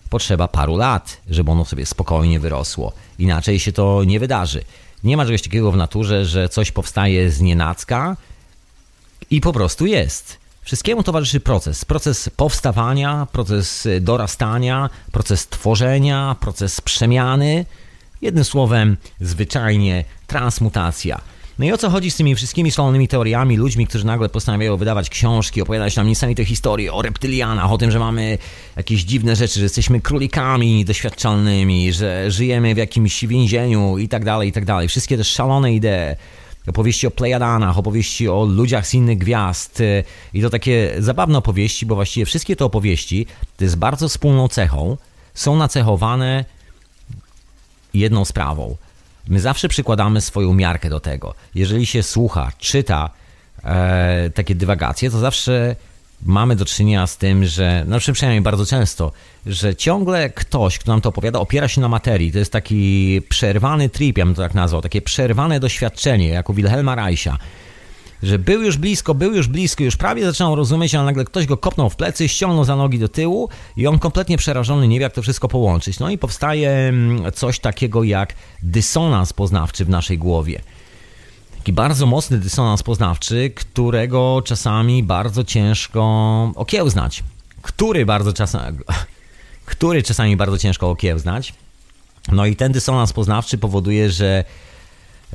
potrzeba 0.10 0.47
paru 0.47 0.78
lat, 0.78 1.21
żeby 1.30 1.52
ono 1.52 1.65
sobie 1.65 1.86
spokojnie 1.86 2.39
wyrosło. 2.39 2.93
Inaczej 3.19 3.60
się 3.60 3.71
to 3.71 4.04
nie 4.04 4.19
wydarzy. 4.19 4.63
Nie 5.03 5.17
ma 5.17 5.25
czegoś 5.25 5.41
takiego 5.41 5.71
w 5.71 5.77
naturze, 5.77 6.25
że 6.25 6.49
coś 6.49 6.71
powstaje 6.71 7.31
z 7.31 7.41
nienacka 7.41 8.17
i 9.29 9.41
po 9.41 9.53
prostu 9.53 9.86
jest. 9.86 10.38
Wszystkiemu 10.62 11.03
towarzyszy 11.03 11.39
proces. 11.39 11.86
Proces 11.86 12.29
powstawania, 12.29 13.27
proces 13.31 13.88
dorastania, 14.01 14.89
proces 15.12 15.47
tworzenia, 15.47 16.36
proces 16.39 16.81
przemiany. 16.81 17.65
Jednym 18.21 18.43
słowem, 18.43 18.97
zwyczajnie 19.21 20.05
transmutacja. 20.27 21.21
No 21.60 21.65
i 21.65 21.72
o 21.72 21.78
co 21.78 21.89
chodzi 21.89 22.12
z 22.12 22.15
tymi 22.15 22.36
wszystkimi 22.36 22.72
szalonymi 22.72 23.08
teoriami, 23.08 23.58
ludźmi, 23.58 23.88
którzy 23.88 24.06
nagle 24.06 24.30
postanawiają 24.30 24.78
wydawać 24.78 25.10
książki, 25.10 25.62
opowiadać 25.62 25.96
nam 25.96 26.08
niesamowite 26.08 26.46
historie 26.46 26.93
o 26.93 27.02
reptylianach, 27.02 27.72
o 27.72 27.78
tym, 27.78 27.91
że 27.91 28.00
mamy 28.00 28.38
jakieś 28.76 29.04
dziwne 29.04 29.36
rzeczy, 29.36 29.54
że 29.54 29.63
jesteśmy 29.63 30.02
królikami 30.02 30.86
doświadczalnymi, 30.86 31.93
że 31.93 32.32
żyjemy 32.32 32.76
w 32.76 32.78
jakimś 32.78 33.26
więzieniu 33.26 33.98
i 33.98 34.08
tak 34.08 34.26
dalej, 34.26 34.50
i 34.50 34.52
tak 34.52 34.65
dalej. 34.65 34.88
Wszystkie 34.88 35.17
te 35.17 35.24
szalone 35.24 35.74
idee 35.74 36.15
opowieści 36.67 37.08
o 37.08 37.12
Plejadanach, 37.12 37.78
opowieści 37.78 38.30
o 38.30 38.46
ludziach 38.46 38.88
z 38.88 38.93
innych 38.93 39.17
gwiazd 39.17 39.84
i 40.34 40.41
to 40.41 40.50
takie 40.50 40.96
zabawne 41.00 41.38
opowieści, 41.38 41.86
bo 41.86 41.96
właściwie 41.96 42.26
wszystkie 42.26 42.56
te 42.56 42.65
opowieści 42.65 43.28
to 43.58 43.63
jest 43.63 43.76
bardzo 43.78 44.10
wspólną 44.10 44.48
cechą, 44.48 44.98
są 45.34 45.56
nacechowane 45.56 46.46
jedną 47.93 48.26
sprawą– 48.26 48.76
My 49.28 49.40
zawsze 49.40 49.68
przykładamy 49.68 50.22
swoją 50.22 50.54
miarkę 50.54 50.90
do 50.90 51.00
tego. 51.00 51.34
Jeżeli 51.56 51.86
się 51.86 52.04
słucha, 52.04 52.52
czyta 52.58 53.10
e, 53.63 54.30
takie 54.30 54.56
dywagacje, 54.56 55.12
to 55.12 55.20
zawsze 55.20 55.76
mamy 56.26 56.56
do 56.56 56.66
czynienia 56.66 57.08
z 57.08 57.18
tym, 57.18 57.46
że, 57.46 57.84
no 57.88 58.00
przynajmniej 58.00 58.42
bardzo 58.42 58.66
często, 58.66 59.12
że 59.46 59.76
ciągle 59.76 60.30
ktoś, 60.30 60.80
kto 60.80 60.92
nam 60.92 61.02
to 61.02 61.10
opowiada, 61.10 61.40
opiera 61.40 61.68
się 61.68 61.82
na 61.82 61.90
materii. 61.90 62.32
To 62.32 62.40
jest 62.40 62.52
taki 62.52 63.22
przerwany 63.30 63.90
trip, 63.90 64.18
ja 64.18 64.26
bym 64.26 64.36
to 64.36 64.42
tak 64.42 64.54
nazwał, 64.54 64.82
takie 64.82 65.02
przerwane 65.02 65.60
doświadczenie, 65.60 66.28
jak 66.28 66.50
u 66.50 66.54
Wilhelma 66.54 66.96
Reicha 66.96 67.38
że 68.23 68.39
był 68.39 68.62
już 68.62 68.77
blisko, 68.77 69.13
był 69.13 69.34
już 69.34 69.47
blisko, 69.47 69.84
już 69.84 69.95
prawie 69.95 70.25
zaczynał 70.25 70.56
rozumieć, 70.56 70.95
ale 70.95 71.06
nagle 71.06 71.25
ktoś 71.25 71.45
go 71.45 71.58
kopnął 71.58 71.89
w 71.89 71.95
plecy, 71.95 72.30
ściągnął 72.30 72.63
za 72.63 72.75
nogi 72.75 72.99
do 72.99 73.10
tyłu 73.10 73.49
i 73.77 73.88
on 73.88 73.99
kompletnie 73.99 74.38
przerażony 74.38 74.88
nie 74.88 74.99
wie, 74.99 75.03
jak 75.03 75.13
to 75.13 75.21
wszystko 75.21 75.47
połączyć. 75.47 75.99
No 75.99 76.10
i 76.10 76.17
powstaje 76.17 76.71
mm, 76.71 77.32
coś 77.32 77.60
takiego 77.60 78.03
jak 78.03 78.34
dysonans 78.63 79.34
poznawczy 79.34 79.86
w 79.86 79.89
naszej 79.89 80.17
głowie. 80.17 80.62
Taki 81.58 81.73
bardzo 81.73 82.06
mocny 82.06 82.38
dysonans 82.38 82.84
poznawczy, 82.84 83.51
którego 83.56 84.41
czasami 84.45 85.03
bardzo 85.03 85.43
ciężko 85.43 86.03
okiełznać. 86.56 87.23
Który 87.62 88.06
bardzo 88.06 88.34
czasami, 88.34 88.77
który 89.65 90.03
czasami 90.03 90.38
bardzo 90.38 90.58
ciężko 90.58 90.89
okiełznać. 90.89 91.53
No 92.32 92.45
i 92.45 92.56
ten 92.56 92.71
dysonans 92.71 93.13
poznawczy 93.13 93.58
powoduje, 93.58 94.12
że 94.12 94.43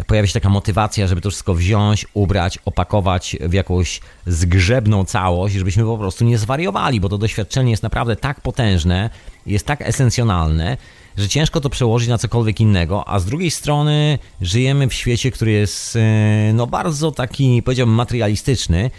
pojawia 0.06 0.26
się 0.26 0.32
taka 0.32 0.48
motywacja, 0.48 1.06
żeby 1.06 1.20
to 1.20 1.30
wszystko 1.30 1.54
wziąć, 1.54 2.06
ubrać, 2.14 2.58
opakować 2.64 3.36
w 3.40 3.52
jakąś 3.52 4.00
zgrzebną 4.26 5.04
całość, 5.04 5.54
żebyśmy 5.54 5.84
po 5.84 5.98
prostu 5.98 6.24
nie 6.24 6.38
zwariowali, 6.38 7.00
bo 7.00 7.08
to 7.08 7.18
doświadczenie 7.18 7.70
jest 7.70 7.82
naprawdę 7.82 8.16
tak 8.16 8.40
potężne, 8.40 9.10
jest 9.46 9.66
tak 9.66 9.82
esencjonalne, 9.82 10.76
że 11.16 11.28
ciężko 11.28 11.60
to 11.60 11.70
przełożyć 11.70 12.08
na 12.08 12.18
cokolwiek 12.18 12.60
innego, 12.60 13.08
a 13.08 13.18
z 13.18 13.24
drugiej 13.24 13.50
strony 13.50 14.18
żyjemy 14.40 14.88
w 14.88 14.94
świecie, 14.94 15.30
który 15.30 15.52
jest 15.52 15.96
e, 15.96 16.52
no 16.54 16.66
bardzo 16.66 17.12
taki, 17.12 17.62
powiedziałbym, 17.62 17.94
materialistyczny 17.94 18.90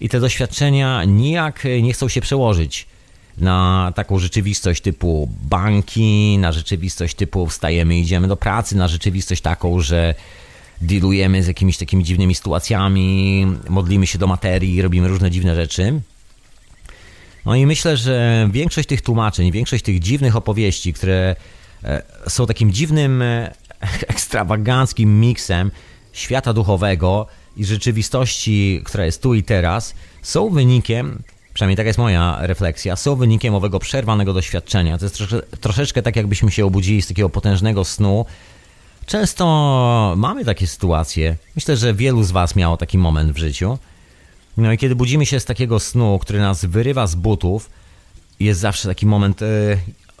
i 0.00 0.08
te 0.08 0.20
doświadczenia 0.20 1.04
nijak 1.04 1.62
nie 1.82 1.92
chcą 1.92 2.08
się 2.08 2.20
przełożyć 2.20 2.86
na 3.40 3.92
taką 3.94 4.18
rzeczywistość 4.18 4.82
typu 4.82 5.28
banki, 5.42 6.38
na 6.38 6.52
rzeczywistość 6.52 7.14
typu 7.14 7.46
wstajemy, 7.46 7.98
idziemy 7.98 8.28
do 8.28 8.36
pracy, 8.36 8.76
na 8.76 8.88
rzeczywistość 8.88 9.42
taką, 9.42 9.80
że 9.80 10.14
dealujemy 10.80 11.42
z 11.42 11.46
jakimiś 11.46 11.78
takimi 11.78 12.04
dziwnymi 12.04 12.34
sytuacjami, 12.34 13.46
modlimy 13.68 14.06
się 14.06 14.18
do 14.18 14.26
materii, 14.26 14.82
robimy 14.82 15.08
różne 15.08 15.30
dziwne 15.30 15.54
rzeczy. 15.54 16.00
No 17.46 17.54
i 17.54 17.66
myślę, 17.66 17.96
że 17.96 18.48
większość 18.52 18.88
tych 18.88 19.02
tłumaczeń, 19.02 19.52
większość 19.52 19.84
tych 19.84 20.00
dziwnych 20.00 20.36
opowieści, 20.36 20.92
które 20.92 21.36
e, 21.84 22.02
są 22.28 22.46
takim 22.46 22.72
dziwnym, 22.72 23.22
e, 23.22 23.54
ekstrawaganckim 24.08 25.20
miksem 25.20 25.70
świata 26.12 26.52
duchowego 26.52 27.26
i 27.56 27.64
rzeczywistości, 27.64 28.82
która 28.84 29.04
jest 29.04 29.22
tu 29.22 29.34
i 29.34 29.42
teraz, 29.42 29.94
są 30.22 30.50
wynikiem 30.50 31.22
przynajmniej 31.60 31.76
taka 31.76 31.86
jest 31.86 31.98
moja 31.98 32.38
refleksja, 32.40 32.96
są 32.96 33.16
wynikiem 33.16 33.54
owego 33.54 33.78
przerwanego 33.78 34.32
doświadczenia. 34.32 34.98
To 34.98 35.04
jest 35.04 35.14
trosze, 35.14 35.42
troszeczkę 35.42 36.02
tak, 36.02 36.16
jakbyśmy 36.16 36.50
się 36.50 36.66
obudzili 36.66 37.02
z 37.02 37.06
takiego 37.06 37.28
potężnego 37.28 37.84
snu. 37.84 38.26
Często 39.06 40.14
mamy 40.16 40.44
takie 40.44 40.66
sytuacje. 40.66 41.36
Myślę, 41.56 41.76
że 41.76 41.94
wielu 41.94 42.22
z 42.22 42.30
Was 42.30 42.56
miało 42.56 42.76
taki 42.76 42.98
moment 42.98 43.32
w 43.32 43.36
życiu. 43.36 43.78
No 44.56 44.72
i 44.72 44.78
kiedy 44.78 44.94
budzimy 44.94 45.26
się 45.26 45.40
z 45.40 45.44
takiego 45.44 45.80
snu, 45.80 46.18
który 46.18 46.38
nas 46.38 46.64
wyrywa 46.64 47.06
z 47.06 47.14
butów, 47.14 47.70
jest 48.40 48.60
zawsze 48.60 48.88
taki 48.88 49.06
moment 49.06 49.42
e, 49.42 49.46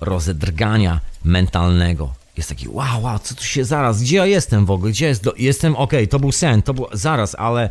rozedrgania 0.00 1.00
mentalnego. 1.24 2.12
Jest 2.36 2.48
taki, 2.48 2.68
wow, 2.68 3.02
wow, 3.02 3.18
co 3.18 3.34
tu 3.34 3.44
się 3.44 3.64
zaraz, 3.64 4.02
gdzie 4.02 4.16
ja 4.16 4.26
jestem 4.26 4.66
w 4.66 4.70
ogóle, 4.70 4.92
gdzie 4.92 5.06
jest, 5.06 5.22
do, 5.22 5.34
jestem, 5.38 5.76
okej, 5.76 5.98
okay, 5.98 6.06
to 6.06 6.18
był 6.18 6.32
sen, 6.32 6.62
to 6.62 6.74
był, 6.74 6.86
zaraz, 6.92 7.34
ale 7.34 7.70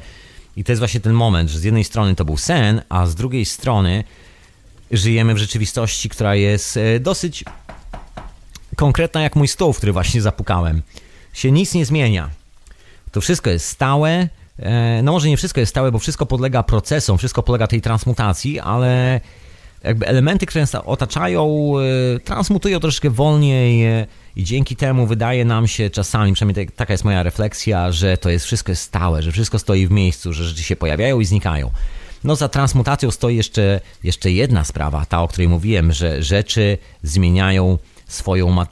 i 0.60 0.64
to 0.64 0.72
jest 0.72 0.80
właśnie 0.80 1.00
ten 1.00 1.14
moment, 1.14 1.50
że 1.50 1.60
z 1.60 1.64
jednej 1.64 1.84
strony 1.84 2.16
to 2.16 2.26
był 2.26 2.38
sen, 2.38 2.82
a 2.90 3.06
z 3.06 3.16
drugiej 3.16 3.46
strony 3.46 4.04
żyjemy 4.92 5.34
w 5.34 5.38
rzeczywistości, 5.38 6.10
która 6.10 6.36
jest 6.36 6.78
e, 6.78 7.00
dosyć 7.00 7.44
konkretna 8.76 9.22
jak 9.22 9.36
mój 9.36 9.48
stół, 9.48 9.74
w 9.74 9.78
który 9.78 9.94
właśnie 9.94 10.22
zapukałem. 10.22 10.82
Się 11.34 11.52
nic 11.52 11.74
nie 11.74 11.86
zmienia. 11.86 12.30
To 13.12 13.22
wszystko 13.22 13.50
jest 13.50 13.66
stałe. 13.66 14.30
E, 14.60 15.02
no 15.04 15.12
może 15.12 15.28
nie 15.28 15.38
wszystko 15.38 15.60
jest 15.60 15.70
stałe, 15.70 15.92
bo 15.92 16.00
wszystko 16.00 16.26
podlega 16.26 16.64
procesom, 16.64 17.18
wszystko 17.18 17.44
podlega 17.44 17.68
tej 17.68 17.82
transmutacji, 17.82 18.60
ale 18.60 19.22
jakby 19.84 20.08
elementy, 20.08 20.46
które 20.46 20.62
nas 20.62 20.76
otaczają, 20.76 21.74
e, 22.16 22.20
transmutują 22.20 22.80
troszkę 22.80 23.10
wolniej 23.10 23.86
i 24.36 24.44
dzięki 24.44 24.76
temu 24.76 25.08
wydaje 25.08 25.46
nam 25.46 25.68
się 25.68 25.90
czasami, 25.90 26.34
przynajmniej 26.34 26.68
taka 26.68 26.94
jest 26.94 27.06
moja 27.06 27.24
refleksja, 27.24 27.92
że 27.92 28.18
to 28.18 28.30
jest 28.30 28.46
wszystko 28.46 28.76
stałe, 28.76 29.24
że 29.24 29.32
wszystko 29.32 29.60
stoi 29.60 29.88
w 29.88 29.92
miejscu, 29.92 30.34
że 30.34 30.44
rzeczy 30.46 30.64
się 30.64 30.76
pojawiają 30.76 31.20
i 31.20 31.26
znikają. 31.26 31.72
No 32.24 32.36
za 32.36 32.50
transmutacją 32.50 33.12
stoi 33.12 33.36
jeszcze, 33.36 33.82
jeszcze 34.04 34.32
jedna 34.32 34.64
sprawa, 34.64 35.06
ta 35.06 35.22
o 35.22 35.28
której 35.28 35.48
mówiłem, 35.48 35.92
że 35.92 36.24
rzeczy 36.24 36.78
zmieniają 37.04 37.78
swoją 38.08 38.66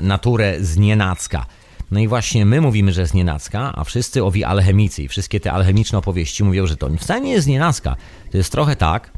naturę 0.00 0.56
z 0.60 0.76
nienacka. 0.76 1.46
No 1.90 2.00
i 2.00 2.08
właśnie 2.08 2.46
my 2.46 2.60
mówimy, 2.60 2.92
że 2.92 3.00
jest 3.00 3.14
nienacka, 3.14 3.72
a 3.74 3.84
wszyscy 3.84 4.24
owi 4.24 4.44
alchemicy 4.44 5.02
i 5.02 5.08
wszystkie 5.08 5.40
te 5.40 5.52
alchemiczne 5.52 5.98
opowieści 5.98 6.44
mówią, 6.44 6.66
że 6.66 6.76
to 6.76 6.90
wcale 7.00 7.20
nie 7.20 7.32
jest 7.32 7.46
nienacka. 7.46 7.96
To 8.30 8.36
jest 8.36 8.52
trochę 8.52 8.76
tak, 8.76 9.10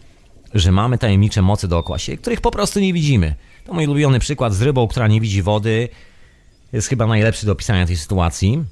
że 0.54 0.72
mamy 0.72 0.98
tajemnicze 0.98 1.42
mocy 1.42 1.68
dookoła 1.68 1.98
siebie, 1.98 2.18
których 2.18 2.40
po 2.40 2.50
prostu 2.50 2.80
nie 2.80 2.92
widzimy. 2.92 3.34
To 3.64 3.72
mój 3.72 3.86
ulubiony 3.86 4.18
przykład 4.18 4.54
z 4.54 4.62
rybą, 4.62 4.88
która 4.88 5.08
nie 5.08 5.20
widzi 5.20 5.42
wody. 5.42 5.88
jest 6.72 6.88
chyba 6.88 7.06
najlepszy 7.06 7.46
do 7.46 7.52
opisania 7.52 7.86
tej 7.86 7.96
sytuacji. 7.96 8.64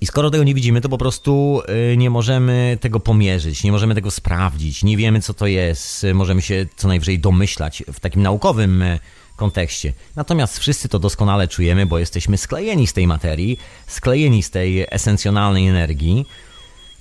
I 0.00 0.06
skoro 0.06 0.30
tego 0.30 0.44
nie 0.44 0.54
widzimy, 0.54 0.80
to 0.80 0.88
po 0.88 0.98
prostu 0.98 1.62
y, 1.92 1.96
nie 1.96 2.10
możemy 2.10 2.78
tego 2.80 3.00
pomierzyć, 3.00 3.64
nie 3.64 3.72
możemy 3.72 3.94
tego 3.94 4.10
sprawdzić, 4.10 4.84
nie 4.84 4.96
wiemy 4.96 5.22
co 5.22 5.34
to 5.34 5.46
jest, 5.46 6.06
możemy 6.14 6.42
się 6.42 6.66
co 6.76 6.88
najwyżej 6.88 7.18
domyślać 7.18 7.84
w 7.92 8.00
takim 8.00 8.22
naukowym 8.22 8.82
y, 8.82 8.98
kontekście. 9.36 9.92
Natomiast 10.16 10.58
wszyscy 10.58 10.88
to 10.88 10.98
doskonale 10.98 11.48
czujemy, 11.48 11.86
bo 11.86 11.98
jesteśmy 11.98 12.38
sklejeni 12.38 12.86
z 12.86 12.92
tej 12.92 13.06
materii, 13.06 13.58
sklejeni 13.86 14.42
z 14.42 14.50
tej 14.50 14.86
esencjonalnej 14.90 15.68
energii 15.68 16.26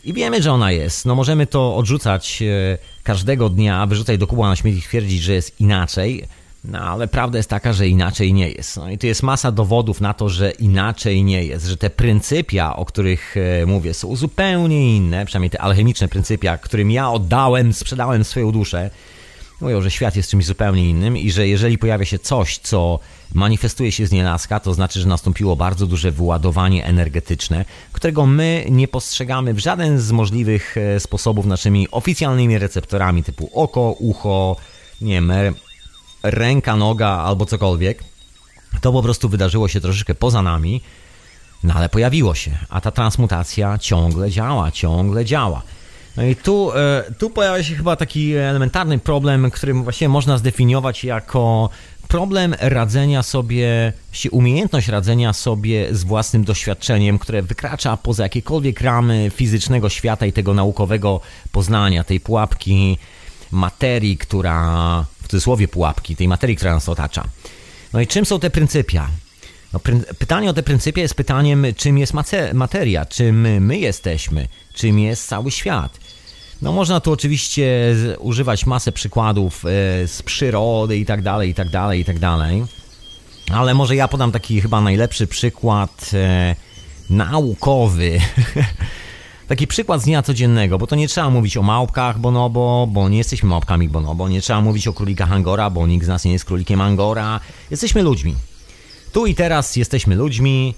i 0.08 0.14
wiemy, 0.14 0.42
że 0.42 0.52
ona 0.54 0.72
jest. 0.72 1.06
No 1.06 1.16
możemy 1.16 1.48
to 1.48 1.76
odrzucać 1.76 2.42
y, 2.42 2.78
każdego 3.04 3.50
dnia, 3.50 3.86
wyrzucać 3.86 4.18
do 4.18 4.28
kuba 4.28 4.48
na 4.50 4.56
śmieci 4.56 4.80
i 4.80 4.82
twierdzić, 4.82 5.22
że 5.22 5.34
jest 5.34 5.62
inaczej, 5.62 6.24
no 6.64 6.80
ale 6.80 7.08
prawda 7.08 7.38
jest 7.38 7.50
taka, 7.50 7.74
że 7.74 7.88
inaczej 7.88 8.34
nie 8.34 8.50
jest. 8.50 8.78
No 8.78 8.90
i 8.90 8.98
tu 8.98 9.08
jest 9.08 9.24
masa 9.24 9.52
dowodów 9.52 10.02
na 10.02 10.14
to, 10.14 10.30
że 10.30 10.52
inaczej 10.52 11.24
nie 11.24 11.44
jest, 11.44 11.66
że 11.66 11.78
te 11.78 11.90
pryncypia, 11.90 12.76
o 12.76 12.86
których 12.86 13.36
e, 13.38 13.66
mówię, 13.66 13.94
są 13.94 14.16
zupełnie 14.16 14.96
inne, 14.98 15.26
przynajmniej 15.26 15.50
te 15.50 15.62
alchemiczne 15.62 16.08
pryncypia, 16.08 16.58
którym 16.58 16.92
ja 16.92 17.12
oddałem, 17.12 17.74
sprzedałem 17.74 18.24
swoją 18.24 18.52
duszę. 18.52 18.90
Mówią, 19.62 19.82
że 19.82 19.92
świat 19.92 20.16
jest 20.16 20.30
czymś 20.30 20.46
zupełnie 20.46 20.90
innym 20.90 21.18
i 21.18 21.32
że 21.32 21.48
jeżeli 21.48 21.78
pojawia 21.78 22.06
się 22.06 22.20
coś, 22.20 22.58
co 22.58 23.00
manifestuje 23.34 23.92
się 23.92 24.08
z 24.08 24.12
nienacka, 24.12 24.60
to 24.60 24.74
znaczy, 24.74 25.00
że 25.00 25.08
nastąpiło 25.08 25.56
bardzo 25.56 25.88
duże 25.88 26.12
wyładowanie 26.12 26.86
energetyczne, 26.86 27.66
którego 27.92 28.26
my 28.26 28.66
nie 28.70 28.88
postrzegamy 28.88 29.54
w 29.54 29.60
żaden 29.60 30.00
z 30.00 30.12
możliwych 30.12 30.76
e, 30.78 31.00
sposobów 31.00 31.46
naszymi 31.46 31.88
oficjalnymi 31.92 32.58
receptorami 32.58 33.24
typu 33.24 33.50
oko, 33.54 33.92
ucho, 33.92 34.56
nie 35.02 35.14
wiem, 35.14 35.32
ręka, 36.24 36.76
noga 36.76 37.10
albo 37.10 37.46
cokolwiek. 37.46 38.04
To 38.82 38.92
po 38.92 39.04
prostu 39.04 39.30
wydarzyło 39.30 39.68
się 39.68 39.82
troszeczkę 39.82 40.16
poza 40.16 40.42
nami, 40.42 40.82
no 41.64 41.74
ale 41.74 41.90
pojawiło 41.90 42.36
się, 42.36 42.52
a 42.70 42.82
ta 42.82 42.92
transmutacja 42.92 43.78
ciągle 43.78 44.32
działa, 44.32 44.72
ciągle 44.72 45.26
działa. 45.26 45.62
No 46.18 46.24
i 46.24 46.36
tu, 46.36 46.72
e, 46.76 47.04
tu 47.18 47.30
pojawia 47.30 47.64
się 47.64 47.76
chyba 47.76 47.96
taki 47.96 48.34
elementarny 48.34 49.00
problem, 49.00 49.52
który 49.52 49.74
właściwie 49.74 50.10
można 50.10 50.38
zdefiniować 50.38 51.04
jako 51.04 51.70
problem 52.08 52.56
radzenia 52.60 53.24
sobie, 53.24 53.94
umiejętność 54.32 54.88
radzenia 54.88 55.34
sobie 55.34 55.96
z 55.96 56.04
własnym 56.04 56.44
doświadczeniem, 56.44 57.20
które 57.20 57.42
wykracza 57.42 57.98
poza 57.98 58.24
jakiekolwiek 58.24 58.82
ramy 58.82 59.32
fizycznego 59.36 59.90
świata 59.90 60.26
i 60.26 60.34
tego 60.34 60.54
naukowego 60.54 61.22
poznania, 61.52 62.04
tej 62.04 62.20
pułapki 62.20 62.98
materii, 63.52 64.18
która 64.18 65.06
w 65.24 65.28
cudzysłowie 65.28 65.68
pułapki, 65.68 66.16
tej 66.16 66.28
materii, 66.28 66.56
która 66.56 66.74
nas 66.74 66.90
otacza. 66.90 67.24
No 67.94 68.02
i 68.02 68.08
czym 68.08 68.26
są 68.26 68.40
te 68.40 68.50
pryncypia? 68.50 69.10
No, 69.74 69.80
pytanie 70.20 70.50
o 70.50 70.54
te 70.54 70.64
pryncypia 70.64 71.02
jest 71.02 71.14
pytaniem, 71.14 71.66
czym 71.76 71.98
jest 71.98 72.14
materia, 72.54 73.06
czym 73.06 73.66
my 73.66 73.78
jesteśmy, 73.78 74.48
czym 74.74 75.00
jest 75.00 75.28
cały 75.28 75.52
świat. 75.52 76.00
No 76.62 76.72
można 76.72 77.00
tu 77.00 77.12
oczywiście 77.12 77.96
używać 78.20 78.66
masę 78.66 78.92
przykładów 78.92 79.66
e, 79.66 79.70
z 80.08 80.22
przyrody 80.26 80.98
i 80.98 81.06
tak 81.06 81.22
dalej, 81.22 81.50
i 81.50 81.54
tak 81.54 81.70
dalej, 81.70 82.02
i 82.02 82.06
tak 82.06 82.20
dalej. 82.20 82.64
Ale 83.52 83.74
może 83.74 83.96
ja 83.96 84.08
podam 84.08 84.32
taki 84.32 84.62
chyba 84.62 84.82
najlepszy 84.82 85.28
przykład 85.28 86.12
e, 86.14 86.56
naukowy 87.10 88.20
taki 89.48 89.68
przykład 89.68 90.02
z 90.02 90.06
dnia 90.06 90.22
codziennego, 90.22 90.78
bo 90.78 90.88
to 90.88 90.96
nie 90.96 91.08
trzeba 91.08 91.30
mówić 91.30 91.58
o 91.58 91.62
małpkach 91.62 92.20
bonobo, 92.20 92.88
bo 92.92 93.10
nie 93.10 93.18
jesteśmy 93.18 93.50
małpkami 93.50 93.90
bonobo, 93.90 94.30
nie 94.30 94.42
trzeba 94.42 94.62
mówić 94.62 94.88
o 94.88 94.94
królikach 94.94 95.32
Angora, 95.32 95.70
bo 95.70 95.88
nikt 95.88 96.06
z 96.06 96.08
nas 96.08 96.26
nie 96.26 96.32
jest 96.32 96.46
królikiem 96.46 96.82
Angora. 96.82 97.40
Jesteśmy 97.72 98.02
ludźmi. 98.02 98.36
Tu 99.14 99.26
i 99.26 99.36
teraz 99.36 99.76
jesteśmy 99.76 100.16
ludźmi. 100.16 100.76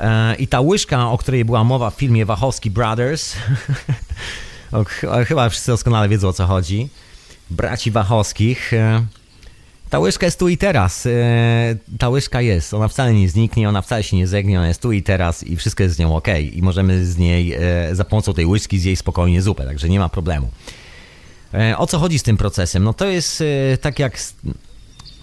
E, 0.00 0.34
I 0.34 0.48
ta 0.48 0.60
łyżka, 0.60 1.10
o 1.10 1.18
której 1.18 1.44
była 1.44 1.64
mowa 1.64 1.90
w 1.90 1.94
filmie 1.94 2.26
Wachowski 2.26 2.70
Brothers, 2.70 3.32
chyba 5.26 5.48
wszyscy 5.48 5.72
doskonale 5.72 6.08
wiedzą 6.08 6.28
o 6.28 6.32
co 6.32 6.46
chodzi, 6.46 6.88
braci 7.50 7.90
Wachowskich, 7.90 8.72
e, 8.72 9.06
ta 9.90 9.98
łyżka 9.98 10.26
jest 10.26 10.38
tu 10.38 10.48
i 10.48 10.56
teraz. 10.56 11.06
E, 11.06 11.10
ta 11.98 12.08
łyżka 12.08 12.40
jest. 12.40 12.74
Ona 12.74 12.88
wcale 12.88 13.12
nie 13.14 13.28
zniknie, 13.28 13.68
ona 13.68 13.82
wcale 13.82 14.02
się 14.02 14.16
nie 14.16 14.26
zegnie, 14.26 14.58
ona 14.58 14.68
jest 14.68 14.82
tu 14.82 14.92
i 14.92 15.02
teraz 15.02 15.42
i 15.42 15.56
wszystko 15.56 15.82
jest 15.82 15.96
z 15.96 15.98
nią 15.98 16.16
ok. 16.16 16.28
I 16.52 16.62
możemy 16.62 17.06
z 17.06 17.16
niej 17.16 17.54
e, 17.54 17.94
za 17.94 18.04
pomocą 18.04 18.34
tej 18.34 18.46
łyżki 18.46 18.78
zjeść 18.78 19.00
spokojnie 19.00 19.42
zupę, 19.42 19.64
także 19.64 19.88
nie 19.88 19.98
ma 19.98 20.08
problemu. 20.08 20.50
O 21.76 21.86
co 21.86 21.98
chodzi 21.98 22.18
z 22.18 22.22
tym 22.22 22.36
procesem? 22.36 22.84
No 22.84 22.94
to 22.94 23.06
jest 23.06 23.42
tak 23.80 23.98
jak 23.98 24.18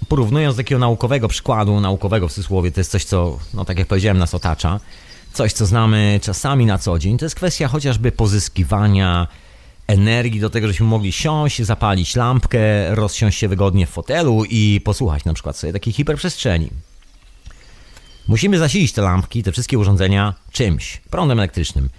porównując 0.07 0.55
do 0.55 0.63
takiego 0.63 0.79
naukowego 0.79 1.27
przykładu, 1.27 1.79
naukowego 1.79 2.27
w 2.27 2.33
cudzysłowie, 2.33 2.71
to 2.71 2.79
jest 2.79 2.91
coś, 2.91 3.03
co, 3.05 3.39
no 3.53 3.65
tak 3.65 3.79
jak 3.79 3.87
powiedziałem, 3.87 4.17
nas 4.17 4.33
otacza. 4.33 4.79
Coś, 5.33 5.53
co 5.53 5.65
znamy 5.65 6.19
czasami 6.23 6.65
na 6.65 6.77
co 6.77 6.99
dzień. 6.99 7.17
To 7.17 7.25
jest 7.25 7.35
kwestia 7.35 7.67
chociażby 7.67 8.11
pozyskiwania 8.11 9.27
energii 9.87 10.39
do 10.39 10.49
tego, 10.49 10.67
żebyśmy 10.67 10.85
mogli 10.85 11.11
siąść, 11.11 11.61
zapalić 11.61 12.15
lampkę, 12.15 12.95
rozsiąść 12.95 13.39
się 13.39 13.47
wygodnie 13.47 13.87
w 13.87 13.89
fotelu 13.89 14.43
i 14.49 14.81
posłuchać 14.85 15.25
na 15.25 15.33
przykład 15.33 15.57
sobie 15.57 15.73
takiej 15.73 15.93
hiperprzestrzeni. 15.93 16.69
Musimy 18.27 18.57
zasilić 18.57 18.91
te 18.91 19.01
lampki, 19.01 19.43
te 19.43 19.51
wszystkie 19.51 19.77
urządzenia 19.77 20.33
czymś, 20.51 21.01
prądem 21.09 21.39
elektrycznym. 21.39 21.89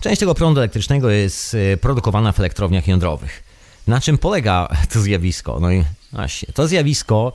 Część 0.00 0.20
tego 0.20 0.34
prądu 0.34 0.60
elektrycznego 0.60 1.10
jest 1.10 1.54
y, 1.54 1.78
produkowana 1.80 2.32
w 2.32 2.40
elektrowniach 2.40 2.88
jądrowych. 2.88 3.42
Na 3.86 4.00
czym 4.00 4.18
polega 4.18 4.68
to 4.92 5.00
zjawisko? 5.00 5.60
No 5.60 5.72
i 5.72 5.84
właśnie, 6.12 6.52
to 6.54 6.68
zjawisko, 6.68 7.32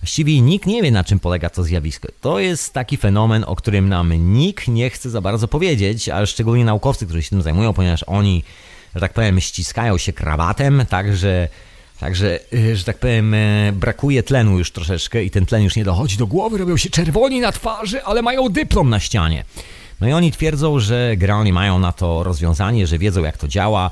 właściwie 0.00 0.40
nikt 0.40 0.66
nie 0.66 0.82
wie 0.82 0.90
na 0.90 1.04
czym 1.04 1.20
polega 1.20 1.50
to 1.50 1.62
zjawisko. 1.62 2.08
To 2.20 2.38
jest 2.38 2.72
taki 2.72 2.96
fenomen, 2.96 3.44
o 3.46 3.56
którym 3.56 3.88
nam 3.88 4.12
nikt 4.34 4.68
nie 4.68 4.90
chce 4.90 5.10
za 5.10 5.20
bardzo 5.20 5.48
powiedzieć, 5.48 6.08
a 6.08 6.26
szczególnie 6.26 6.64
naukowcy, 6.64 7.06
którzy 7.06 7.22
się 7.22 7.30
tym 7.30 7.42
zajmują, 7.42 7.72
ponieważ 7.72 8.02
oni 8.02 8.42
że 8.96 9.00
tak 9.00 9.12
powiem, 9.12 9.40
ściskają 9.40 9.98
się 9.98 10.12
krawatem, 10.12 10.86
także, 10.88 11.48
także 12.00 12.40
y, 12.52 12.76
że 12.76 12.84
tak 12.84 12.98
powiem, 12.98 13.34
y, 13.34 13.72
brakuje 13.72 14.22
tlenu 14.22 14.58
już 14.58 14.72
troszeczkę 14.72 15.24
i 15.24 15.30
ten 15.30 15.46
tlen 15.46 15.62
już 15.62 15.76
nie 15.76 15.84
dochodzi 15.84 16.16
do 16.16 16.26
głowy, 16.26 16.58
robią 16.58 16.76
się 16.76 16.90
czerwoni 16.90 17.40
na 17.40 17.52
twarzy, 17.52 18.04
ale 18.04 18.22
mają 18.22 18.48
dyplom 18.48 18.90
na 18.90 19.00
ścianie. 19.00 19.44
No 20.00 20.08
i 20.08 20.12
oni 20.12 20.32
twierdzą, 20.32 20.80
że 20.80 21.14
generalnie 21.16 21.52
mają 21.52 21.78
na 21.78 21.92
to 21.92 22.22
rozwiązanie, 22.22 22.86
że 22.86 22.98
wiedzą 22.98 23.22
jak 23.22 23.38
to 23.38 23.48
działa, 23.48 23.90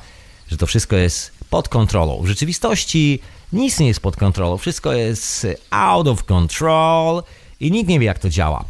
że 0.48 0.56
to 0.56 0.66
wszystko 0.66 0.96
jest 0.96 1.32
pod 1.50 1.68
kontrolą. 1.68 2.22
W 2.22 2.26
rzeczywistości 2.26 3.20
nic 3.54 3.80
nie 3.80 3.86
jest 3.86 4.00
pod 4.00 4.16
kontrolą, 4.16 4.56
wszystko 4.56 4.92
jest 4.92 5.46
out 5.70 6.08
of 6.08 6.24
control 6.24 7.22
i 7.60 7.70
nikt 7.70 7.88
nie 7.88 8.00
wie 8.00 8.06
jak 8.06 8.18
to 8.18 8.28
działa. 8.28 8.64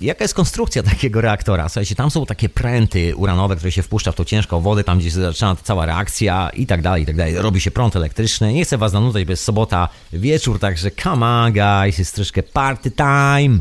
Jaka 0.00 0.24
jest 0.24 0.34
konstrukcja 0.34 0.82
takiego 0.92 1.20
reaktora? 1.20 1.68
Słuchajcie, 1.68 1.94
tam 1.94 2.10
są 2.10 2.26
takie 2.26 2.48
pręty 2.48 3.16
uranowe, 3.16 3.56
które 3.56 3.72
się 3.72 3.82
wpuszcza 3.82 4.12
w 4.12 4.14
tą 4.14 4.24
ciężką 4.24 4.60
wodę, 4.60 4.84
tam 4.84 4.98
gdzie 4.98 5.10
zaczyna 5.10 5.56
cała 5.62 5.86
reakcja 5.86 6.50
i 6.54 6.66
tak 6.66 6.82
dalej, 6.82 7.02
i 7.02 7.06
tak 7.06 7.16
dalej. 7.16 7.34
Robi 7.38 7.60
się 7.60 7.70
prąd 7.70 7.96
elektryczny. 7.96 8.52
Nie 8.52 8.64
chcę 8.64 8.78
was 8.78 8.92
zanudzać, 8.92 9.24
bo 9.24 9.32
jest 9.32 9.44
sobota 9.44 9.88
wieczór, 10.12 10.58
także 10.58 10.90
come 10.90 11.26
on 11.26 11.52
guys, 11.52 11.98
jest 11.98 12.14
troszkę 12.14 12.42
party 12.42 12.90
time. 12.90 13.58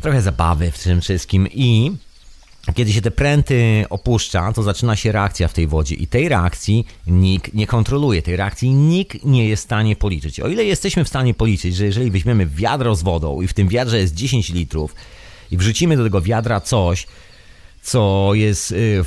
Trochę 0.00 0.22
zabawy 0.22 0.70
w 0.70 0.82
tym 0.82 1.00
wszystkim 1.00 1.48
i 1.48 1.92
kiedy 2.74 2.92
się 2.92 3.02
te 3.02 3.10
pręty 3.10 3.84
opuszcza, 3.90 4.52
to 4.52 4.62
zaczyna 4.62 4.96
się 4.96 5.12
reakcja 5.12 5.48
w 5.48 5.52
tej 5.52 5.66
wodzie 5.66 5.94
i 5.94 6.06
tej 6.06 6.28
reakcji 6.28 6.86
nikt 7.06 7.54
nie 7.54 7.66
kontroluje, 7.66 8.22
tej 8.22 8.36
reakcji 8.36 8.70
nikt 8.70 9.24
nie 9.24 9.48
jest 9.48 9.62
w 9.62 9.64
stanie 9.64 9.96
policzyć. 9.96 10.40
O 10.40 10.48
ile 10.48 10.64
jesteśmy 10.64 11.04
w 11.04 11.08
stanie 11.08 11.34
policzyć, 11.34 11.76
że 11.76 11.84
jeżeli 11.84 12.10
weźmiemy 12.10 12.46
wiadro 12.46 12.94
z 12.94 13.02
wodą 13.02 13.40
i 13.40 13.48
w 13.48 13.54
tym 13.54 13.68
wiadrze 13.68 13.98
jest 13.98 14.14
10 14.14 14.48
litrów 14.48 14.94
i 15.50 15.56
wrzucimy 15.56 15.96
do 15.96 16.04
tego 16.04 16.20
wiadra 16.20 16.60
coś, 16.60 17.06
co 17.82 18.30
jest 18.34 18.72
y, 18.72 19.04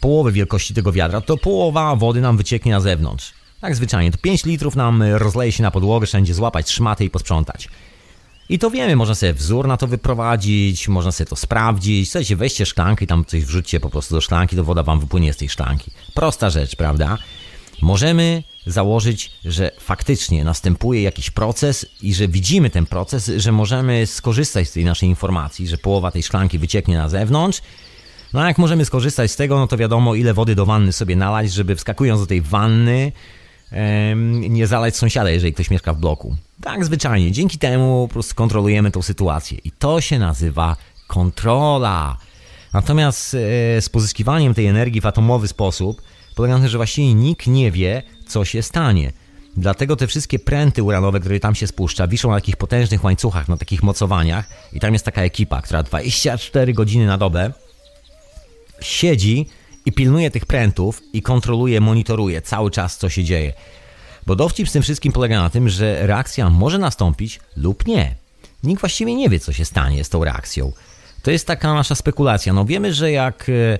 połowy 0.00 0.32
wielkości 0.32 0.74
tego 0.74 0.92
wiadra, 0.92 1.20
to 1.20 1.36
połowa 1.36 1.96
wody 1.96 2.20
nam 2.20 2.36
wycieknie 2.36 2.72
na 2.72 2.80
zewnątrz. 2.80 3.32
Tak 3.60 3.76
zwyczajnie, 3.76 4.10
to 4.10 4.18
5 4.18 4.44
litrów 4.44 4.76
nam 4.76 5.02
rozleje 5.02 5.52
się 5.52 5.62
na 5.62 5.70
podłogę, 5.70 6.06
wszędzie 6.06 6.34
złapać 6.34 6.70
szmaty 6.70 7.04
i 7.04 7.10
posprzątać. 7.10 7.68
I 8.48 8.58
to 8.58 8.70
wiemy, 8.70 8.96
można 8.96 9.14
sobie 9.14 9.32
wzór 9.32 9.68
na 9.68 9.76
to 9.76 9.86
wyprowadzić, 9.86 10.88
można 10.88 11.12
sobie 11.12 11.30
to 11.30 11.36
sprawdzić. 11.36 12.10
Słuchajcie, 12.10 12.36
weźcie 12.36 12.66
szklankę 12.66 13.04
i 13.04 13.08
tam 13.08 13.24
coś 13.24 13.44
wrzućcie 13.44 13.80
po 13.80 13.90
prostu 13.90 14.14
do 14.14 14.20
szklanki, 14.20 14.56
to 14.56 14.64
woda 14.64 14.82
wam 14.82 15.00
wypłynie 15.00 15.32
z 15.32 15.36
tej 15.36 15.48
szklanki. 15.48 15.90
Prosta 16.14 16.50
rzecz, 16.50 16.76
prawda? 16.76 17.18
Możemy 17.82 18.42
założyć, 18.66 19.30
że 19.44 19.70
faktycznie 19.78 20.44
następuje 20.44 21.02
jakiś 21.02 21.30
proces 21.30 21.86
i 22.02 22.14
że 22.14 22.28
widzimy 22.28 22.70
ten 22.70 22.86
proces, 22.86 23.30
że 23.36 23.52
możemy 23.52 24.06
skorzystać 24.06 24.68
z 24.68 24.72
tej 24.72 24.84
naszej 24.84 25.08
informacji, 25.08 25.68
że 25.68 25.78
połowa 25.78 26.10
tej 26.10 26.22
szklanki 26.22 26.58
wycieknie 26.58 26.96
na 26.96 27.08
zewnątrz. 27.08 27.60
No 28.32 28.40
a 28.40 28.48
jak 28.48 28.58
możemy 28.58 28.84
skorzystać 28.84 29.30
z 29.30 29.36
tego, 29.36 29.58
no 29.58 29.66
to 29.66 29.76
wiadomo, 29.76 30.14
ile 30.14 30.34
wody 30.34 30.54
do 30.54 30.66
wanny 30.66 30.92
sobie 30.92 31.16
nalać, 31.16 31.52
żeby 31.52 31.76
wskakując 31.76 32.20
do 32.20 32.26
tej 32.26 32.42
wanny, 32.42 33.12
nie 34.30 34.66
zalać 34.66 34.96
sąsiada, 34.96 35.30
jeżeli 35.30 35.52
ktoś 35.52 35.70
mieszka 35.70 35.94
w 35.94 35.98
bloku. 35.98 36.36
Tak 36.62 36.84
zwyczajnie. 36.84 37.32
Dzięki 37.32 37.58
temu 37.58 38.08
po 38.08 38.12
prostu 38.12 38.34
kontrolujemy 38.34 38.90
tą 38.90 39.02
sytuację. 39.02 39.58
I 39.64 39.70
to 39.70 40.00
się 40.00 40.18
nazywa 40.18 40.76
kontrola. 41.06 42.16
Natomiast 42.72 43.34
e, 43.34 43.38
z 43.80 43.88
pozyskiwaniem 43.88 44.54
tej 44.54 44.66
energii 44.66 45.00
w 45.00 45.06
atomowy 45.06 45.48
sposób 45.48 46.02
polega 46.34 46.54
na 46.54 46.60
tym, 46.60 46.68
że 46.68 46.76
właściwie 46.76 47.14
nikt 47.14 47.46
nie 47.46 47.70
wie, 47.70 48.02
co 48.28 48.44
się 48.44 48.62
stanie. 48.62 49.12
Dlatego 49.56 49.96
te 49.96 50.06
wszystkie 50.06 50.38
pręty 50.38 50.82
uranowe, 50.82 51.20
które 51.20 51.40
tam 51.40 51.54
się 51.54 51.66
spuszcza, 51.66 52.06
wiszą 52.06 52.30
na 52.30 52.36
takich 52.36 52.56
potężnych 52.56 53.04
łańcuchach, 53.04 53.48
na 53.48 53.56
takich 53.56 53.82
mocowaniach 53.82 54.48
i 54.72 54.80
tam 54.80 54.92
jest 54.92 55.04
taka 55.04 55.22
ekipa, 55.22 55.62
która 55.62 55.82
24 55.82 56.72
godziny 56.72 57.06
na 57.06 57.18
dobę 57.18 57.52
siedzi 58.80 59.46
i 59.86 59.92
pilnuje 59.92 60.30
tych 60.30 60.46
prętów 60.46 61.02
i 61.12 61.22
kontroluje, 61.22 61.80
monitoruje 61.80 62.42
cały 62.42 62.70
czas, 62.70 62.98
co 62.98 63.08
się 63.08 63.24
dzieje. 63.24 63.52
Bo 64.26 64.36
dowcip 64.36 64.68
z 64.68 64.72
tym 64.72 64.82
wszystkim 64.82 65.12
polega 65.12 65.42
na 65.42 65.50
tym, 65.50 65.68
że 65.68 66.06
reakcja 66.06 66.50
może 66.50 66.78
nastąpić 66.78 67.40
lub 67.56 67.86
nie. 67.86 68.14
Nikt 68.62 68.80
właściwie 68.80 69.14
nie 69.14 69.28
wie, 69.28 69.40
co 69.40 69.52
się 69.52 69.64
stanie 69.64 70.04
z 70.04 70.08
tą 70.08 70.24
reakcją. 70.24 70.72
To 71.22 71.30
jest 71.30 71.46
taka 71.46 71.74
nasza 71.74 71.94
spekulacja. 71.94 72.52
No 72.52 72.64
wiemy, 72.64 72.94
że 72.94 73.12
jak 73.12 73.48
e, 73.48 73.78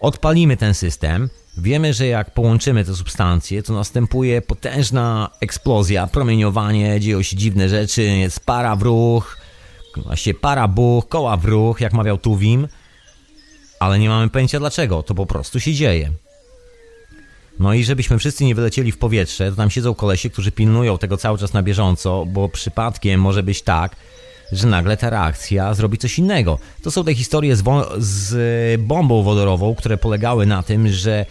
odpalimy 0.00 0.56
ten 0.56 0.74
system, 0.74 1.30
wiemy, 1.58 1.94
że 1.94 2.06
jak 2.06 2.34
połączymy 2.34 2.84
te 2.84 2.94
substancje, 2.94 3.62
to 3.62 3.72
następuje 3.72 4.42
potężna 4.42 5.30
eksplozja, 5.40 6.06
promieniowanie, 6.06 7.00
dzieją 7.00 7.22
się 7.22 7.36
dziwne 7.36 7.68
rzeczy, 7.68 8.02
jest 8.02 8.40
para 8.40 8.76
w 8.76 8.82
ruch, 8.82 9.36
właściwie 9.96 10.40
para 10.40 10.68
buch, 10.68 11.08
koła 11.08 11.36
w 11.36 11.44
ruch, 11.44 11.80
jak 11.80 11.92
mawiał 11.92 12.18
Tuwim, 12.18 12.68
ale 13.82 13.98
nie 13.98 14.08
mamy 14.08 14.28
pojęcia 14.28 14.58
dlaczego, 14.58 15.02
to 15.02 15.14
po 15.14 15.26
prostu 15.26 15.60
się 15.60 15.72
dzieje. 15.72 16.10
No 17.58 17.74
i 17.74 17.84
żebyśmy 17.84 18.18
wszyscy 18.18 18.44
nie 18.44 18.54
wylecieli 18.54 18.92
w 18.92 18.98
powietrze, 18.98 19.50
to 19.50 19.56
tam 19.56 19.70
siedzą 19.70 19.94
kolesie, 19.94 20.30
którzy 20.30 20.52
pilnują 20.52 20.98
tego 20.98 21.16
cały 21.16 21.38
czas 21.38 21.52
na 21.52 21.62
bieżąco, 21.62 22.24
bo 22.26 22.48
przypadkiem 22.48 23.20
może 23.20 23.42
być 23.42 23.62
tak, 23.62 23.96
że 24.52 24.66
nagle 24.66 24.96
ta 24.96 25.10
reakcja 25.10 25.74
zrobi 25.74 25.98
coś 25.98 26.18
innego. 26.18 26.58
To 26.82 26.90
są 26.90 27.04
te 27.04 27.14
historie 27.14 27.56
z, 27.56 27.62
z 27.98 28.80
bombą 28.80 29.22
wodorową, 29.22 29.74
które 29.74 29.96
polegały 29.96 30.46
na 30.46 30.62
tym, 30.62 30.88
że 30.88 31.26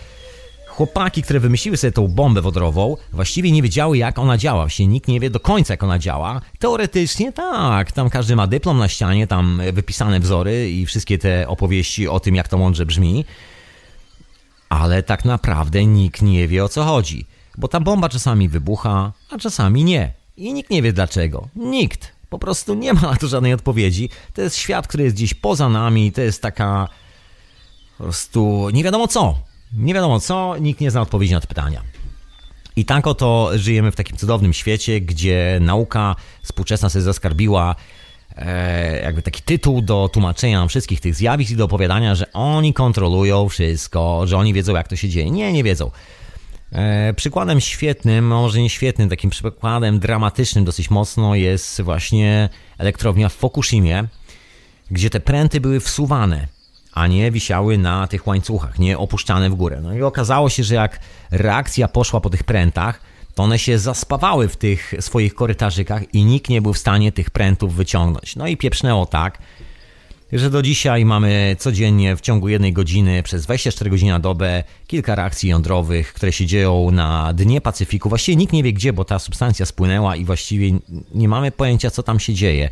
chłopaki, 0.71 1.23
które 1.23 1.39
wymyśliły 1.39 1.77
sobie 1.77 1.91
tą 1.91 2.07
bombę 2.07 2.41
wodorową, 2.41 2.97
właściwie 3.13 3.51
nie 3.51 3.61
wiedziały, 3.61 3.97
jak 3.97 4.19
ona 4.19 4.37
działa. 4.37 4.61
Właściwie 4.61 4.87
nikt 4.87 5.07
nie 5.07 5.19
wie 5.19 5.29
do 5.29 5.39
końca, 5.39 5.73
jak 5.73 5.83
ona 5.83 5.99
działa. 5.99 6.41
Teoretycznie 6.59 7.31
tak, 7.31 7.91
tam 7.91 8.09
każdy 8.09 8.35
ma 8.35 8.47
dyplom 8.47 8.77
na 8.77 8.87
ścianie, 8.87 9.27
tam 9.27 9.61
wypisane 9.73 10.19
wzory 10.19 10.71
i 10.71 10.85
wszystkie 10.85 11.17
te 11.17 11.47
opowieści 11.47 12.07
o 12.07 12.19
tym, 12.19 12.35
jak 12.35 12.47
to 12.47 12.57
mądrze 12.57 12.85
brzmi. 12.85 13.25
Ale 14.69 15.03
tak 15.03 15.25
naprawdę 15.25 15.85
nikt 15.85 16.21
nie 16.21 16.47
wie, 16.47 16.63
o 16.63 16.69
co 16.69 16.83
chodzi. 16.83 17.25
Bo 17.57 17.67
ta 17.67 17.79
bomba 17.79 18.09
czasami 18.09 18.49
wybucha, 18.49 19.11
a 19.29 19.37
czasami 19.37 19.83
nie. 19.83 20.13
I 20.37 20.53
nikt 20.53 20.69
nie 20.69 20.81
wie 20.81 20.93
dlaczego. 20.93 21.47
Nikt. 21.55 22.11
Po 22.29 22.39
prostu 22.39 22.73
nie 22.73 22.93
ma 22.93 23.01
na 23.01 23.15
to 23.15 23.27
żadnej 23.27 23.53
odpowiedzi. 23.53 24.09
To 24.33 24.41
jest 24.41 24.55
świat, 24.57 24.87
który 24.87 25.03
jest 25.03 25.15
gdzieś 25.15 25.33
poza 25.33 25.69
nami, 25.69 26.11
to 26.11 26.21
jest 26.21 26.41
taka 26.41 26.87
po 27.97 28.03
prostu 28.03 28.69
nie 28.73 28.83
wiadomo 28.83 29.07
co. 29.07 29.50
Nie 29.73 29.93
wiadomo 29.93 30.19
co, 30.19 30.57
nikt 30.57 30.81
nie 30.81 30.91
zna 30.91 31.01
odpowiedzi 31.01 31.33
na 31.33 31.39
te 31.39 31.47
pytania. 31.47 31.81
I 32.75 32.85
tak 32.85 33.07
oto 33.07 33.49
żyjemy 33.55 33.91
w 33.91 33.95
takim 33.95 34.17
cudownym 34.17 34.53
świecie, 34.53 35.01
gdzie 35.01 35.57
nauka 35.61 36.15
współczesna 36.43 36.89
sobie 36.89 37.03
zaskarbiła 37.03 37.75
e, 38.35 39.01
jakby 39.01 39.21
taki 39.21 39.41
tytuł 39.41 39.81
do 39.81 40.09
tłumaczenia 40.13 40.67
wszystkich 40.67 40.99
tych 40.99 41.15
zjawisk 41.15 41.51
i 41.51 41.55
do 41.55 41.65
opowiadania, 41.65 42.15
że 42.15 42.33
oni 42.33 42.73
kontrolują 42.73 43.49
wszystko, 43.49 44.27
że 44.27 44.37
oni 44.37 44.53
wiedzą 44.53 44.75
jak 44.75 44.87
to 44.87 44.95
się 44.95 45.09
dzieje. 45.09 45.31
Nie, 45.31 45.53
nie 45.53 45.63
wiedzą. 45.63 45.91
E, 46.71 47.13
przykładem 47.13 47.61
świetnym, 47.61 48.27
może 48.27 48.61
nie 48.61 48.69
świetnym, 48.69 49.09
takim 49.09 49.29
przykładem 49.29 49.99
dramatycznym 49.99 50.65
dosyć 50.65 50.89
mocno 50.89 51.35
jest 51.35 51.81
właśnie 51.81 52.49
elektrownia 52.77 53.29
w 53.29 53.33
Fukushimie, 53.33 54.07
gdzie 54.91 55.09
te 55.09 55.19
pręty 55.19 55.61
były 55.61 55.79
wsuwane, 55.79 56.47
a 56.93 57.07
nie 57.07 57.31
wisiały 57.31 57.77
na 57.77 58.07
tych 58.07 58.27
łańcuchach, 58.27 58.79
nie 58.79 58.97
opuszczane 58.97 59.49
w 59.49 59.55
górę. 59.55 59.79
No 59.83 59.93
i 59.93 60.01
okazało 60.01 60.49
się, 60.49 60.63
że 60.63 60.75
jak 60.75 60.99
reakcja 61.31 61.87
poszła 61.87 62.21
po 62.21 62.29
tych 62.29 62.43
prętach, 62.43 63.01
to 63.35 63.43
one 63.43 63.59
się 63.59 63.79
zaspawały 63.79 64.47
w 64.47 64.57
tych 64.57 64.93
swoich 64.99 65.35
korytarzykach 65.35 66.13
i 66.13 66.25
nikt 66.25 66.49
nie 66.49 66.61
był 66.61 66.73
w 66.73 66.77
stanie 66.77 67.11
tych 67.11 67.29
prętów 67.29 67.75
wyciągnąć. 67.75 68.35
No 68.35 68.47
i 68.47 68.57
pieprznęło 68.57 69.05
tak, 69.05 69.37
że 70.31 70.49
do 70.49 70.61
dzisiaj 70.61 71.05
mamy 71.05 71.55
codziennie 71.59 72.15
w 72.15 72.21
ciągu 72.21 72.49
jednej 72.49 72.73
godziny 72.73 73.23
przez 73.23 73.43
24 73.43 73.89
godziny 73.89 74.11
na 74.11 74.19
dobę 74.19 74.63
kilka 74.87 75.15
reakcji 75.15 75.49
jądrowych, 75.49 76.13
które 76.13 76.31
się 76.31 76.45
dzieją 76.45 76.91
na 76.91 77.33
dnie 77.33 77.61
Pacyfiku. 77.61 78.09
Właściwie 78.09 78.35
nikt 78.35 78.53
nie 78.53 78.63
wie 78.63 78.73
gdzie, 78.73 78.93
bo 78.93 79.05
ta 79.05 79.19
substancja 79.19 79.65
spłynęła 79.65 80.15
i 80.15 80.25
właściwie 80.25 80.71
nie 81.13 81.27
mamy 81.27 81.51
pojęcia, 81.51 81.91
co 81.91 82.03
tam 82.03 82.19
się 82.19 82.33
dzieje. 82.33 82.69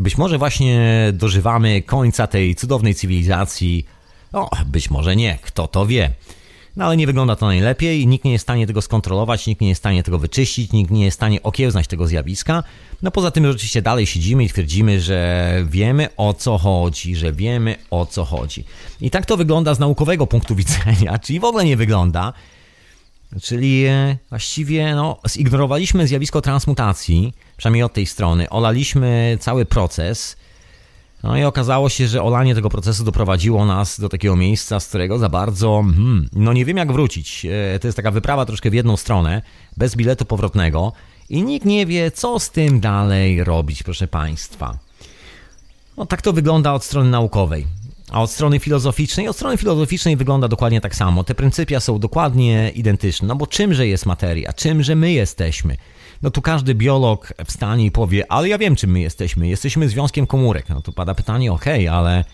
Być 0.00 0.18
może 0.18 0.38
właśnie 0.38 0.80
dożywamy 1.12 1.82
końca 1.82 2.26
tej 2.26 2.54
cudownej 2.54 2.94
cywilizacji. 2.94 3.86
O, 4.32 4.50
być 4.66 4.90
może 4.90 5.16
nie, 5.16 5.38
kto 5.42 5.68
to 5.68 5.86
wie. 5.86 6.10
No 6.76 6.84
ale 6.84 6.96
nie 6.96 7.06
wygląda 7.06 7.36
to 7.36 7.46
najlepiej, 7.46 8.06
nikt 8.06 8.24
nie 8.24 8.32
jest 8.32 8.42
w 8.42 8.46
stanie 8.46 8.66
tego 8.66 8.82
skontrolować, 8.82 9.46
nikt 9.46 9.60
nie 9.60 9.68
jest 9.68 9.78
w 9.78 9.82
stanie 9.82 10.02
tego 10.02 10.18
wyczyścić, 10.18 10.72
nikt 10.72 10.90
nie 10.90 11.04
jest 11.04 11.14
w 11.14 11.18
stanie 11.18 11.42
okiełznać 11.42 11.86
tego 11.86 12.06
zjawiska. 12.06 12.62
No 13.02 13.10
poza 13.10 13.30
tym 13.30 13.50
oczywiście 13.50 13.82
dalej 13.82 14.06
siedzimy 14.06 14.44
i 14.44 14.48
twierdzimy, 14.48 15.00
że 15.00 15.50
wiemy 15.68 16.08
o 16.16 16.34
co 16.34 16.58
chodzi, 16.58 17.16
że 17.16 17.32
wiemy 17.32 17.76
o 17.90 18.06
co 18.06 18.24
chodzi. 18.24 18.64
I 19.00 19.10
tak 19.10 19.26
to 19.26 19.36
wygląda 19.36 19.74
z 19.74 19.78
naukowego 19.78 20.26
punktu 20.26 20.54
widzenia, 20.54 21.18
czyli 21.24 21.40
w 21.40 21.44
ogóle 21.44 21.64
nie 21.64 21.76
wygląda. 21.76 22.32
Czyli 23.42 23.84
e, 23.84 24.16
właściwie 24.28 24.94
no, 24.94 25.18
zignorowaliśmy 25.28 26.06
zjawisko 26.06 26.40
transmutacji, 26.40 27.34
przynajmniej 27.56 27.82
od 27.82 27.92
tej 27.92 28.06
strony, 28.06 28.50
olaliśmy 28.50 29.38
cały 29.40 29.64
proces, 29.64 30.36
no 31.22 31.36
i 31.36 31.44
okazało 31.44 31.88
się, 31.88 32.08
że 32.08 32.22
olanie 32.22 32.54
tego 32.54 32.70
procesu 32.70 33.04
doprowadziło 33.04 33.66
nas 33.66 34.00
do 34.00 34.08
takiego 34.08 34.36
miejsca, 34.36 34.80
z 34.80 34.88
którego 34.88 35.18
za 35.18 35.28
bardzo, 35.28 35.82
hmm, 35.82 36.28
no 36.32 36.52
nie 36.52 36.64
wiem 36.64 36.76
jak 36.76 36.92
wrócić. 36.92 37.46
E, 37.46 37.78
to 37.78 37.88
jest 37.88 37.96
taka 37.96 38.10
wyprawa 38.10 38.46
troszkę 38.46 38.70
w 38.70 38.74
jedną 38.74 38.96
stronę, 38.96 39.42
bez 39.76 39.96
biletu 39.96 40.24
powrotnego 40.24 40.92
i 41.28 41.42
nikt 41.42 41.66
nie 41.66 41.86
wie, 41.86 42.10
co 42.10 42.38
z 42.38 42.50
tym 42.50 42.80
dalej 42.80 43.44
robić, 43.44 43.82
proszę 43.82 44.08
Państwa. 44.08 44.78
No 45.96 46.06
tak 46.06 46.22
to 46.22 46.32
wygląda 46.32 46.72
od 46.72 46.84
strony 46.84 47.10
naukowej. 47.10 47.66
A 48.10 48.22
od 48.22 48.30
strony 48.30 48.58
filozoficznej, 48.58 49.28
od 49.28 49.36
strony 49.36 49.56
filozoficznej 49.56 50.16
wygląda 50.16 50.48
dokładnie 50.48 50.80
tak 50.80 50.96
samo. 50.96 51.24
Te 51.24 51.34
pryncypia 51.34 51.80
są 51.80 51.98
dokładnie 51.98 52.72
identyczne. 52.74 53.28
No 53.28 53.36
bo 53.36 53.46
czymże 53.46 53.86
jest 53.86 54.06
materia? 54.06 54.52
Czymże 54.52 54.94
my 54.94 55.12
jesteśmy? 55.12 55.76
no 56.22 56.30
tu 56.30 56.42
każdy 56.42 56.74
biolog 56.74 57.32
wstanie 57.46 57.84
i 57.84 57.90
powie, 57.90 58.32
ale 58.32 58.48
ja 58.48 58.58
wiem, 58.58 58.76
czym 58.76 58.90
my 58.90 59.00
jesteśmy. 59.00 59.48
Jesteśmy 59.48 59.88
związkiem 59.88 60.26
komórek. 60.26 60.68
No 60.68 60.82
tu 60.82 60.92
pada 60.92 61.14
pytanie, 61.14 61.52
okej, 61.52 61.88
okay, 61.88 61.98
ale 61.98 62.24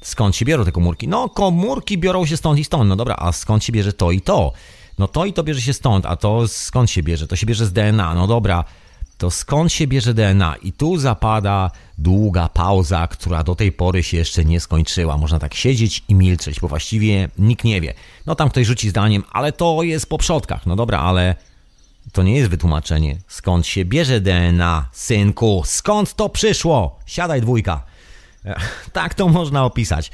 skąd 0.00 0.36
się 0.36 0.44
biorą 0.44 0.64
te 0.64 0.72
komórki? 0.72 1.08
No, 1.08 1.28
komórki 1.28 1.98
biorą 1.98 2.26
się 2.26 2.36
stąd 2.36 2.58
i 2.58 2.64
stąd. 2.64 2.88
No 2.88 2.96
dobra, 2.96 3.16
a 3.18 3.32
skąd 3.32 3.64
się 3.64 3.72
bierze 3.72 3.92
to 3.92 4.10
i 4.10 4.20
to? 4.20 4.52
No 4.98 5.08
to 5.08 5.24
i 5.24 5.32
to 5.32 5.42
bierze 5.42 5.60
się 5.60 5.72
stąd, 5.72 6.06
a 6.06 6.16
to 6.16 6.48
skąd 6.48 6.90
się 6.90 7.02
bierze? 7.02 7.26
To 7.26 7.36
się 7.36 7.46
bierze 7.46 7.66
z 7.66 7.72
DNA. 7.72 8.14
No 8.14 8.26
dobra, 8.26 8.64
to 9.18 9.30
skąd 9.30 9.72
się 9.72 9.86
bierze 9.86 10.14
DNA? 10.14 10.56
I 10.62 10.72
tu 10.72 10.98
zapada 10.98 11.70
długa 11.98 12.48
pauza, 12.48 13.06
która 13.06 13.44
do 13.44 13.54
tej 13.54 13.72
pory 13.72 14.02
się 14.02 14.16
jeszcze 14.16 14.44
nie 14.44 14.60
skończyła. 14.60 15.16
Można 15.16 15.38
tak 15.38 15.54
siedzieć 15.54 16.04
i 16.08 16.14
milczeć, 16.14 16.60
bo 16.60 16.68
właściwie 16.68 17.28
nikt 17.38 17.64
nie 17.64 17.80
wie. 17.80 17.94
No 18.26 18.34
tam 18.34 18.50
ktoś 18.50 18.66
rzuci 18.66 18.90
zdaniem, 18.90 19.24
ale 19.32 19.52
to 19.52 19.82
jest 19.82 20.08
po 20.08 20.18
przodkach. 20.18 20.66
No 20.66 20.76
dobra, 20.76 21.00
ale 21.00 21.34
to 22.12 22.22
nie 22.22 22.36
jest 22.36 22.50
wytłumaczenie. 22.50 23.18
Skąd 23.28 23.66
się 23.66 23.84
bierze 23.84 24.20
DNA, 24.20 24.88
synku? 24.92 25.62
Skąd 25.66 26.14
to 26.14 26.28
przyszło? 26.28 26.98
Siadaj 27.06 27.40
dwójka. 27.40 27.82
Tak 28.92 29.14
to 29.14 29.28
można 29.28 29.64
opisać. 29.64 30.10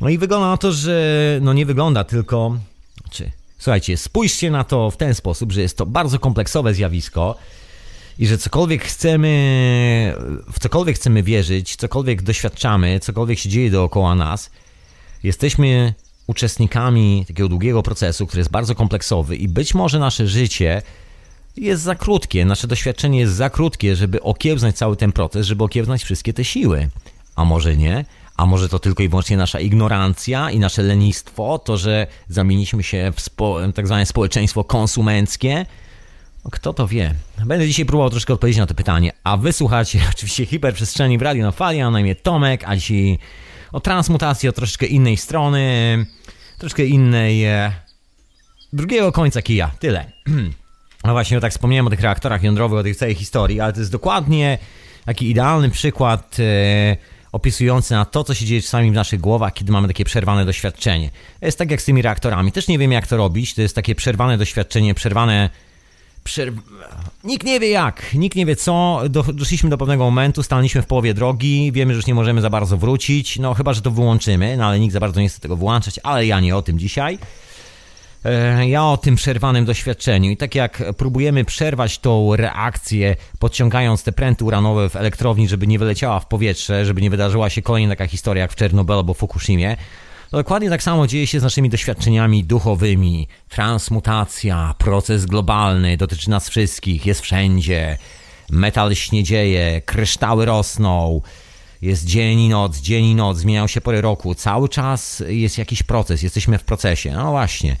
No 0.00 0.08
i 0.08 0.18
wygląda 0.18 0.46
na 0.46 0.56
to, 0.56 0.72
że 0.72 1.38
no 1.42 1.52
nie 1.52 1.66
wygląda 1.66 2.04
tylko. 2.04 2.56
Czy, 3.10 3.30
słuchajcie, 3.58 3.96
spójrzcie 3.96 4.50
na 4.50 4.64
to 4.64 4.90
w 4.90 4.96
ten 4.96 5.14
sposób, 5.14 5.52
że 5.52 5.60
jest 5.60 5.76
to 5.76 5.86
bardzo 5.86 6.18
kompleksowe 6.18 6.74
zjawisko 6.74 7.36
i 8.18 8.26
że 8.26 8.38
cokolwiek 8.38 8.84
chcemy, 8.84 10.14
w 10.52 10.58
cokolwiek 10.58 10.96
chcemy 10.96 11.22
wierzyć, 11.22 11.76
cokolwiek 11.76 12.22
doświadczamy, 12.22 13.00
cokolwiek 13.00 13.38
się 13.38 13.48
dzieje 13.48 13.70
dookoła 13.70 14.14
nas, 14.14 14.50
jesteśmy 15.22 15.94
uczestnikami 16.26 17.24
takiego 17.28 17.48
długiego 17.48 17.82
procesu, 17.82 18.26
który 18.26 18.40
jest 18.40 18.50
bardzo 18.50 18.74
kompleksowy 18.74 19.36
i 19.36 19.48
być 19.48 19.74
może 19.74 19.98
nasze 19.98 20.26
życie 20.26 20.82
jest 21.56 21.82
za 21.82 21.94
krótkie, 21.94 22.44
nasze 22.44 22.66
doświadczenie 22.66 23.18
jest 23.18 23.34
za 23.34 23.50
krótkie, 23.50 23.96
żeby 23.96 24.22
okiełznać 24.22 24.76
cały 24.76 24.96
ten 24.96 25.12
proces, 25.12 25.46
żeby 25.46 25.64
okiełznać 25.64 26.04
wszystkie 26.04 26.32
te 26.32 26.44
siły. 26.44 26.88
A 27.36 27.44
może 27.44 27.76
nie? 27.76 28.04
A 28.36 28.46
może 28.46 28.68
to 28.68 28.78
tylko 28.78 29.02
i 29.02 29.08
wyłącznie 29.08 29.36
nasza 29.36 29.60
ignorancja 29.60 30.50
i 30.50 30.58
nasze 30.58 30.82
lenistwo, 30.82 31.58
to, 31.58 31.76
że 31.76 32.06
zamieniliśmy 32.28 32.82
się 32.82 33.12
w 33.16 33.20
spo, 33.20 33.58
tak 33.74 33.86
zwane 33.86 34.06
społeczeństwo 34.06 34.64
konsumenckie? 34.64 35.66
Kto 36.52 36.72
to 36.72 36.88
wie? 36.88 37.14
Będę 37.46 37.66
dzisiaj 37.66 37.84
próbował 37.84 38.10
troszkę 38.10 38.32
odpowiedzieć 38.32 38.58
na 38.58 38.66
to 38.66 38.74
pytanie. 38.74 39.12
A 39.24 39.36
wysłuchacie 39.36 40.00
oczywiście 40.14 40.46
hiperprzestrzeni 40.46 41.18
w 41.18 41.22
Radio 41.22 41.44
na 41.44 41.52
Fali, 41.52 41.80
a 41.80 41.90
na 41.90 42.00
imię 42.00 42.14
Tomek, 42.14 42.64
a 42.66 42.76
dzisiaj 42.76 43.18
o 43.72 43.80
transmutacji 43.80 44.48
od 44.48 44.56
troszeczkę 44.56 44.86
innej 44.86 45.16
strony, 45.16 46.06
troszkę 46.58 46.84
innej... 46.84 47.44
E, 47.44 47.72
drugiego 48.72 49.12
końca 49.12 49.42
kija. 49.42 49.70
Tyle. 49.78 50.04
No 51.04 51.12
właśnie, 51.12 51.40
tak 51.40 51.52
wspomniałem 51.52 51.86
o 51.86 51.90
tych 51.90 52.00
reaktorach 52.00 52.42
jądrowych, 52.42 52.78
o 52.80 52.82
tej 52.82 52.94
całej 52.94 53.14
historii, 53.14 53.60
ale 53.60 53.72
to 53.72 53.80
jest 53.80 53.92
dokładnie 53.92 54.58
taki 55.04 55.30
idealny 55.30 55.70
przykład 55.70 56.36
e, 56.40 56.96
opisujący 57.32 57.94
na 57.94 58.04
to, 58.04 58.24
co 58.24 58.34
się 58.34 58.44
dzieje 58.44 58.62
czasami 58.62 58.90
w 58.90 58.94
naszych 58.94 59.20
głowach, 59.20 59.52
kiedy 59.52 59.72
mamy 59.72 59.88
takie 59.88 60.04
przerwane 60.04 60.44
doświadczenie. 60.44 61.10
Jest 61.42 61.58
tak 61.58 61.70
jak 61.70 61.82
z 61.82 61.84
tymi 61.84 62.02
reaktorami. 62.02 62.52
Też 62.52 62.68
nie 62.68 62.78
wiem, 62.78 62.92
jak 62.92 63.06
to 63.06 63.16
robić. 63.16 63.54
To 63.54 63.62
jest 63.62 63.74
takie 63.74 63.94
przerwane 63.94 64.38
doświadczenie, 64.38 64.94
przerwane 64.94 65.50
Przerw... 66.30 66.54
Nikt 67.24 67.46
nie 67.46 67.60
wie 67.60 67.70
jak, 67.70 68.14
nikt 68.14 68.36
nie 68.36 68.46
wie 68.46 68.56
co. 68.56 69.02
Do, 69.08 69.22
doszliśmy 69.22 69.70
do 69.70 69.78
pewnego 69.78 70.04
momentu, 70.04 70.42
stanęliśmy 70.42 70.82
w 70.82 70.86
połowie 70.86 71.14
drogi, 71.14 71.72
wiemy, 71.72 71.92
że 71.92 71.96
już 71.96 72.06
nie 72.06 72.14
możemy 72.14 72.40
za 72.40 72.50
bardzo 72.50 72.76
wrócić, 72.76 73.38
no 73.38 73.54
chyba, 73.54 73.72
że 73.72 73.82
to 73.82 73.90
wyłączymy, 73.90 74.56
no 74.56 74.66
ale 74.66 74.80
nikt 74.80 74.92
za 74.92 75.00
bardzo 75.00 75.20
nie 75.20 75.28
chce 75.28 75.40
tego 75.40 75.56
wyłączać, 75.56 76.00
ale 76.02 76.26
ja 76.26 76.40
nie 76.40 76.56
o 76.56 76.62
tym 76.62 76.78
dzisiaj. 76.78 77.18
E, 78.24 78.68
ja 78.68 78.84
o 78.84 78.96
tym 78.96 79.16
przerwanym 79.16 79.64
doświadczeniu 79.64 80.30
i 80.30 80.36
tak 80.36 80.54
jak 80.54 80.82
próbujemy 80.96 81.44
przerwać 81.44 81.98
tą 81.98 82.36
reakcję, 82.36 83.16
podciągając 83.38 84.02
te 84.02 84.12
pręty 84.12 84.44
uranowe 84.44 84.88
w 84.88 84.96
elektrowni, 84.96 85.48
żeby 85.48 85.66
nie 85.66 85.78
wyleciała 85.78 86.20
w 86.20 86.26
powietrze, 86.26 86.86
żeby 86.86 87.02
nie 87.02 87.10
wydarzyła 87.10 87.50
się 87.50 87.62
kolejna 87.62 87.92
taka 87.92 88.06
historia 88.06 88.42
jak 88.42 88.52
w 88.52 88.56
Czernobylu 88.56 88.98
albo 88.98 89.14
Fukushimie, 89.14 89.76
dokładnie 90.32 90.70
tak 90.70 90.82
samo 90.82 91.06
dzieje 91.06 91.26
się 91.26 91.40
z 91.40 91.42
naszymi 91.42 91.70
doświadczeniami 91.70 92.44
duchowymi. 92.44 93.28
Transmutacja, 93.48 94.74
proces 94.78 95.26
globalny, 95.26 95.96
dotyczy 95.96 96.30
nas 96.30 96.48
wszystkich, 96.48 97.06
jest 97.06 97.20
wszędzie. 97.20 97.98
Metal 98.50 98.94
śniedzieje, 98.94 99.80
kryształy 99.80 100.44
rosną, 100.44 101.20
jest 101.82 102.04
dzień 102.04 102.40
i 102.40 102.48
noc, 102.48 102.76
dzień 102.76 103.04
i 103.04 103.14
noc, 103.14 103.38
zmieniają 103.38 103.66
się 103.66 103.80
pory 103.80 104.00
roku. 104.00 104.34
Cały 104.34 104.68
czas 104.68 105.22
jest 105.28 105.58
jakiś 105.58 105.82
proces, 105.82 106.22
jesteśmy 106.22 106.58
w 106.58 106.64
procesie. 106.64 107.12
No 107.12 107.30
właśnie. 107.30 107.76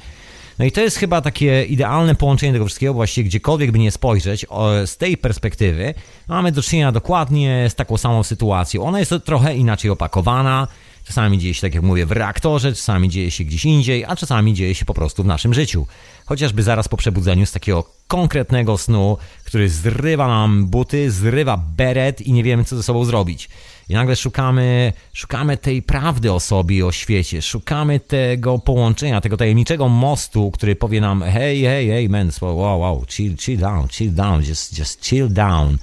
No 0.58 0.64
i 0.64 0.72
to 0.72 0.80
jest 0.80 0.96
chyba 0.96 1.20
takie 1.20 1.64
idealne 1.64 2.14
połączenie 2.14 2.52
tego 2.52 2.66
wszystkiego, 2.66 2.94
właściwie 2.94 3.28
gdziekolwiek 3.28 3.70
by 3.70 3.78
nie 3.78 3.90
spojrzeć, 3.90 4.46
z 4.86 4.96
tej 4.96 5.16
perspektywy 5.16 5.94
mamy 6.28 6.52
do 6.52 6.62
czynienia 6.62 6.92
dokładnie 6.92 7.66
z 7.68 7.74
taką 7.74 7.96
samą 7.96 8.22
sytuacją. 8.22 8.82
Ona 8.82 8.98
jest 8.98 9.12
trochę 9.24 9.56
inaczej 9.56 9.90
opakowana, 9.90 10.68
Czasami 11.10 11.38
dzieje 11.38 11.54
się, 11.54 11.60
tak 11.60 11.74
jak 11.74 11.82
mówię, 11.82 12.06
w 12.06 12.12
reaktorze, 12.12 12.74
czasami 12.74 13.08
dzieje 13.08 13.30
się 13.30 13.44
gdzieś 13.44 13.64
indziej, 13.64 14.04
a 14.04 14.16
czasami 14.16 14.54
dzieje 14.54 14.74
się 14.74 14.84
po 14.84 14.94
prostu 14.94 15.22
w 15.22 15.26
naszym 15.26 15.54
życiu. 15.54 15.86
Chociażby 16.26 16.62
zaraz 16.62 16.88
po 16.88 16.96
przebudzeniu 16.96 17.46
z 17.46 17.52
takiego 17.52 17.84
konkretnego 18.06 18.78
snu, 18.78 19.18
który 19.44 19.68
zrywa 19.68 20.28
nam 20.28 20.66
buty, 20.66 21.10
zrywa 21.10 21.56
beret 21.76 22.20
i 22.20 22.32
nie 22.32 22.42
wiemy, 22.42 22.64
co 22.64 22.76
ze 22.76 22.82
sobą 22.82 23.04
zrobić. 23.04 23.48
I 23.88 23.94
nagle 23.94 24.16
szukamy, 24.16 24.92
szukamy 25.12 25.56
tej 25.56 25.82
prawdy 25.82 26.32
o 26.32 26.40
sobie 26.40 26.76
i 26.76 26.82
o 26.82 26.92
świecie, 26.92 27.42
szukamy 27.42 28.00
tego 28.00 28.58
połączenia, 28.58 29.20
tego 29.20 29.36
tajemniczego 29.36 29.88
mostu, 29.88 30.50
który 30.50 30.76
powie 30.76 31.00
nam 31.00 31.22
hej, 31.22 31.62
hej, 31.62 31.88
hej, 31.88 32.08
man, 32.08 32.30
wow, 32.40 32.80
wow, 32.80 33.04
chill, 33.08 33.36
chill 33.36 33.58
down, 33.58 33.88
chill 33.88 34.14
down, 34.14 34.44
just, 34.44 34.78
just 34.78 35.04
chill 35.04 35.32
down. 35.32 35.78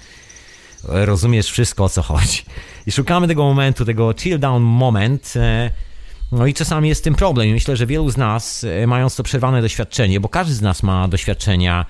Rozumiesz 0.83 1.51
wszystko, 1.51 1.83
o 1.83 1.89
co 1.89 2.01
chodzi. 2.01 2.41
I 2.87 2.91
szukamy 2.91 3.27
tego 3.27 3.43
momentu, 3.43 3.85
tego 3.85 4.13
chill 4.13 4.39
down 4.39 4.63
moment. 4.63 5.33
E, 5.35 5.71
no 6.31 6.47
i 6.47 6.53
czasami 6.53 6.89
jest 6.89 7.03
tym 7.03 7.15
problem. 7.15 7.49
Myślę, 7.49 7.75
że 7.75 7.85
wielu 7.85 8.09
z 8.09 8.17
nas, 8.17 8.63
e, 8.63 8.87
mając 8.87 9.15
to 9.15 9.23
przerwane 9.23 9.61
doświadczenie, 9.61 10.19
bo 10.19 10.29
każdy 10.29 10.53
z 10.53 10.61
nas 10.61 10.83
ma 10.83 11.07
doświadczenia 11.07 11.85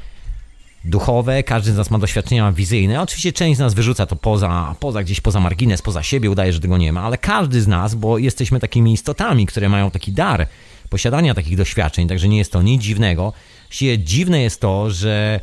duchowe, 0.85 1.43
każdy 1.43 1.71
z 1.71 1.77
nas 1.77 1.91
ma 1.91 1.99
doświadczenia 1.99 2.51
wizyjne. 2.51 3.01
Oczywiście 3.01 3.33
część 3.33 3.57
z 3.57 3.59
nas 3.59 3.73
wyrzuca 3.73 4.05
to 4.05 4.15
poza, 4.15 4.75
poza 4.79 5.03
gdzieś 5.03 5.21
poza 5.21 5.39
margines, 5.39 5.81
poza 5.81 6.03
siebie, 6.03 6.31
udaje, 6.31 6.53
że 6.53 6.59
tego 6.59 6.77
nie 6.77 6.93
ma, 6.93 7.01
ale 7.01 7.17
każdy 7.17 7.61
z 7.61 7.67
nas, 7.67 7.95
bo 7.95 8.17
jesteśmy 8.17 8.59
takimi 8.59 8.93
istotami, 8.93 9.45
które 9.45 9.69
mają 9.69 9.91
taki 9.91 10.11
dar 10.11 10.47
posiadania 10.89 11.33
takich 11.33 11.57
doświadczeń, 11.57 12.07
także 12.07 12.27
nie 12.27 12.37
jest 12.37 12.51
to 12.51 12.61
nic 12.61 12.81
dziwnego. 12.81 13.33
Właściwie 13.67 13.99
dziwne 13.99 14.41
jest 14.41 14.61
to, 14.61 14.89
że 14.89 15.39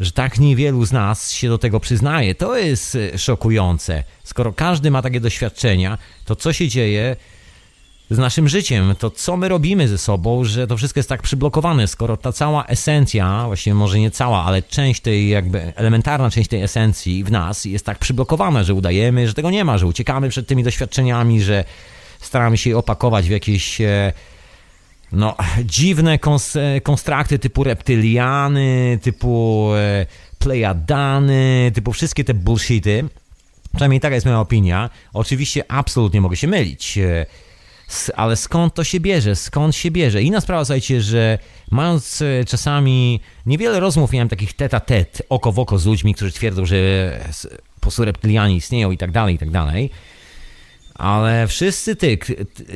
że 0.00 0.12
tak 0.12 0.38
niewielu 0.38 0.84
z 0.84 0.92
nas 0.92 1.32
się 1.32 1.48
do 1.48 1.58
tego 1.58 1.80
przyznaje. 1.80 2.34
To 2.34 2.56
jest 2.56 2.94
e, 2.94 3.18
szokujące. 3.18 4.04
Skoro 4.24 4.52
każdy 4.52 4.90
ma 4.90 5.02
takie 5.02 5.20
doświadczenia, 5.20 5.98
to 6.24 6.36
co 6.36 6.52
się 6.52 6.68
dzieje 6.68 7.16
z 8.10 8.18
naszym 8.18 8.48
życiem, 8.48 8.94
to 8.98 9.10
co 9.10 9.36
my 9.36 9.48
robimy 9.48 9.88
ze 9.88 9.98
sobą, 9.98 10.44
że 10.44 10.66
to 10.66 10.76
wszystko 10.76 11.00
jest 11.00 11.08
tak 11.08 11.22
przyblokowane, 11.22 11.86
skoro 11.86 12.16
ta 12.16 12.32
cała 12.32 12.66
esencja, 12.66 13.44
właściwie 13.46 13.74
może 13.74 13.98
nie 13.98 14.10
cała, 14.10 14.44
ale 14.44 14.62
część 14.62 15.00
tej 15.00 15.28
jakby 15.28 15.72
elementarna 15.76 16.30
część 16.30 16.48
tej 16.48 16.62
esencji 16.62 17.24
w 17.24 17.30
nas 17.30 17.64
jest 17.64 17.86
tak 17.86 17.98
przyblokowana, 17.98 18.64
że 18.64 18.74
udajemy, 18.74 19.28
że 19.28 19.34
tego 19.34 19.50
nie 19.50 19.64
ma, 19.64 19.78
że 19.78 19.86
uciekamy 19.86 20.28
przed 20.28 20.46
tymi 20.46 20.62
doświadczeniami, 20.62 21.42
że 21.42 21.64
staramy 22.20 22.58
się 22.58 22.70
je 22.70 22.78
opakować 22.78 23.26
w 23.26 23.30
jakieś 23.30 23.80
e, 23.80 24.12
no, 25.12 25.36
dziwne 25.64 26.18
kons 26.18 26.56
konstrakty 26.82 27.38
typu 27.38 27.64
reptyliany, 27.64 28.98
typu 29.02 29.70
e, 29.74 30.06
plejadany, 30.38 31.72
typu 31.74 31.92
wszystkie 31.92 32.24
te 32.24 32.34
bullshity. 32.34 33.08
Przynajmniej 33.72 34.00
taka 34.00 34.14
jest 34.14 34.26
moja 34.26 34.40
opinia. 34.40 34.90
Oczywiście 35.12 35.64
absolutnie 35.68 36.20
mogę 36.20 36.36
się 36.36 36.46
mylić. 36.46 36.98
E, 36.98 37.26
ale 38.16 38.36
skąd 38.36 38.74
to 38.74 38.84
się 38.84 39.00
bierze? 39.00 39.36
Skąd 39.36 39.76
się 39.76 39.90
bierze? 39.90 40.22
Inna 40.22 40.40
sprawa, 40.40 40.64
słuchajcie, 40.64 41.02
że 41.02 41.38
mając 41.70 42.22
e, 42.22 42.44
czasami 42.44 43.20
niewiele 43.46 43.80
rozmów, 43.80 44.12
miałem 44.12 44.28
takich 44.28 44.52
teta 44.52 44.80
tet, 44.80 45.22
oko 45.28 45.52
w 45.52 45.58
oko 45.58 45.78
z 45.78 45.86
ludźmi, 45.86 46.14
którzy 46.14 46.32
twierdzą, 46.32 46.66
że 46.66 46.76
po 47.74 47.80
prostu 47.80 48.04
reptylianie 48.04 48.56
istnieją 48.56 48.90
i 48.90 48.98
tak 48.98 49.10
dalej, 49.10 49.34
i 49.34 49.38
tak 49.38 49.50
dalej. 49.50 49.90
Ale 50.94 51.46
wszyscy 51.46 51.96
ty, 51.96 52.18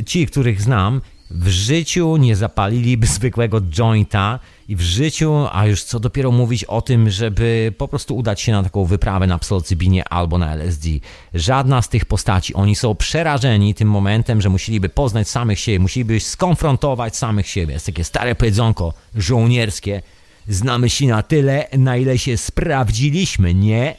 ci, 0.07 0.27
których 0.27 0.63
znam, 0.63 1.01
w 1.35 1.49
życiu 1.49 2.17
nie 2.17 2.37
zapaliliby 2.37 3.07
zwykłego 3.07 3.61
jointa 3.61 4.39
i 4.69 4.77
w 4.77 4.81
życiu, 4.81 5.47
a 5.53 5.67
już 5.67 5.83
co 5.83 6.01
dopiero 6.01 6.31
mówić 6.31 6.65
o 6.65 6.83
tym, 6.83 7.11
żeby 7.11 7.73
po 7.79 7.89
prostu 7.89 8.17
udać 8.17 8.41
się 8.41 8.53
na 8.53 8.63
taką 8.63 8.85
wyprawę 8.85 9.27
na 9.27 9.39
psylocybinie 9.39 10.09
albo 10.09 10.39
na 10.39 10.53
LSD. 10.53 10.89
Żadna 11.35 11.83
z 11.83 11.89
tych 11.89 12.05
postaci, 12.05 12.55
oni 12.55 12.77
są 12.77 12.95
przerażeni 12.95 13.75
tym 13.75 13.89
momentem, 13.89 14.41
że 14.41 14.49
musieliby 14.49 14.89
poznać 14.89 15.29
samych 15.29 15.59
siebie, 15.59 15.79
musieliby 15.79 16.21
skonfrontować 16.21 17.17
samych 17.17 17.49
siebie. 17.49 17.75
Jest 17.75 17.87
takie 17.87 18.05
stare 18.05 18.35
powiedzonko 18.35 18.93
żołnierskie, 19.15 20.03
znamy 20.49 20.91
się 20.91 21.07
na 21.07 21.23
tyle, 21.23 21.69
na 21.79 21.97
ile 21.97 22.19
się 22.19 22.37
sprawdziliśmy, 22.37 23.55
nie? 23.55 23.97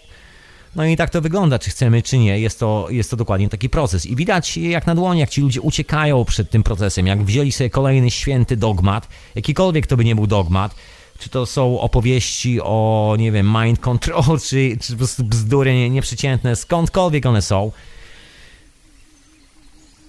No 0.76 0.86
i 0.86 0.96
tak 0.96 1.10
to 1.10 1.22
wygląda, 1.22 1.60
czy 1.60 1.70
chcemy, 1.70 2.02
czy 2.02 2.18
nie. 2.18 2.40
Jest 2.40 2.60
to, 2.60 2.88
jest 2.90 3.12
to 3.12 3.18
dokładnie 3.18 3.50
taki 3.50 3.70
proces. 3.70 4.06
I 4.06 4.16
widać 4.16 4.58
jak 4.58 4.88
na 4.88 4.96
dłoni, 4.96 5.20
jak 5.20 5.30
ci 5.30 5.42
ludzie 5.42 5.62
uciekają 5.62 6.26
przed 6.26 6.50
tym 6.50 6.64
procesem, 6.64 7.08
jak 7.08 7.24
wzięli 7.24 7.52
sobie 7.52 7.70
kolejny 7.70 8.12
święty 8.12 8.58
dogmat, 8.58 9.08
jakikolwiek 9.36 9.88
to 9.88 9.98
by 9.98 10.06
nie 10.06 10.16
był 10.16 10.28
dogmat, 10.28 10.76
czy 11.20 11.30
to 11.30 11.46
są 11.46 11.80
opowieści 11.80 12.62
o, 12.62 13.16
nie 13.20 13.32
wiem, 13.32 13.54
mind 13.62 13.80
control, 13.80 14.40
czy, 14.50 14.78
czy 14.82 14.92
po 14.92 14.98
prostu 14.98 15.24
bzdury 15.24 15.90
nieprzeciętne, 15.90 16.56
skądkolwiek 16.56 17.26
one 17.26 17.42
są, 17.42 17.72